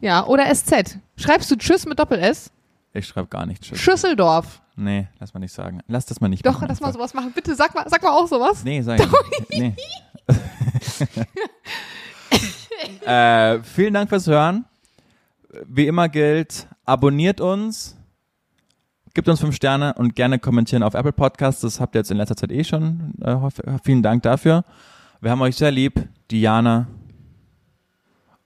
ja, 0.00 0.26
oder 0.26 0.52
SZ. 0.52 0.98
Schreibst 1.16 1.48
du 1.52 1.56
Tschüss 1.56 1.86
mit 1.86 2.00
Doppel-S? 2.00 2.50
Ich 2.92 3.06
schreibe 3.06 3.28
gar 3.28 3.46
nicht. 3.46 3.76
Schüsseldorf. 3.76 4.62
Nee, 4.76 5.08
lass 5.18 5.34
mal 5.34 5.40
nicht 5.40 5.52
sagen. 5.52 5.80
Lass 5.86 6.06
das 6.06 6.20
mal 6.20 6.28
nicht 6.28 6.44
Doch, 6.44 6.54
machen. 6.54 6.68
lass 6.68 6.80
mal 6.80 6.92
sowas 6.92 7.14
machen. 7.14 7.32
Bitte, 7.32 7.54
sag 7.54 7.74
mal, 7.74 7.84
sag 7.88 8.02
mal 8.02 8.10
auch 8.10 8.26
sowas. 8.26 8.64
Nee, 8.64 8.82
sag 8.82 9.00
ich 9.00 9.48
nicht. 9.50 9.50
Nee. 9.50 9.76
äh, 13.06 13.62
vielen 13.62 13.94
Dank 13.94 14.08
fürs 14.08 14.26
Hören. 14.26 14.64
Wie 15.66 15.86
immer 15.86 16.08
gilt, 16.08 16.66
abonniert 16.84 17.40
uns, 17.40 17.96
gibt 19.14 19.28
uns 19.28 19.40
fünf 19.40 19.54
Sterne 19.54 19.94
und 19.94 20.14
gerne 20.14 20.38
kommentieren 20.38 20.82
auf 20.82 20.94
Apple 20.94 21.12
Podcasts. 21.12 21.60
Das 21.60 21.80
habt 21.80 21.94
ihr 21.94 22.00
jetzt 22.00 22.10
in 22.10 22.16
letzter 22.16 22.36
Zeit 22.36 22.52
eh 22.52 22.64
schon. 22.64 23.14
Äh, 23.20 23.36
vielen 23.84 24.02
Dank 24.02 24.22
dafür. 24.22 24.64
Wir 25.20 25.30
haben 25.30 25.42
euch 25.42 25.56
sehr 25.56 25.70
lieb. 25.70 26.08
Diana. 26.30 26.86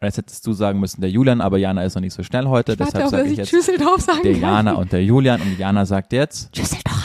Und 0.04 0.08
jetzt 0.08 0.18
hättest 0.18 0.46
du 0.46 0.52
sagen 0.52 0.80
müssen, 0.80 1.00
der 1.00 1.08
Julian, 1.08 1.40
aber 1.40 1.56
Jana 1.56 1.82
ist 1.82 1.94
noch 1.94 2.02
nicht 2.02 2.12
so 2.12 2.22
schnell 2.22 2.46
heute. 2.46 2.72
Ich 2.72 2.78
deshalb 2.78 3.08
sage 3.08 3.30
ich 3.30 3.38
jetzt 3.38 3.48
Schüsseldorf 3.48 4.02
sagen 4.02 4.20
der. 4.22 4.32
Jana 4.32 4.72
und 4.74 4.92
der 4.92 5.02
Julian. 5.02 5.40
Und 5.40 5.58
Jana 5.58 5.86
sagt 5.86 6.12
jetzt. 6.12 6.54
Schüsseldorf. 6.54 7.03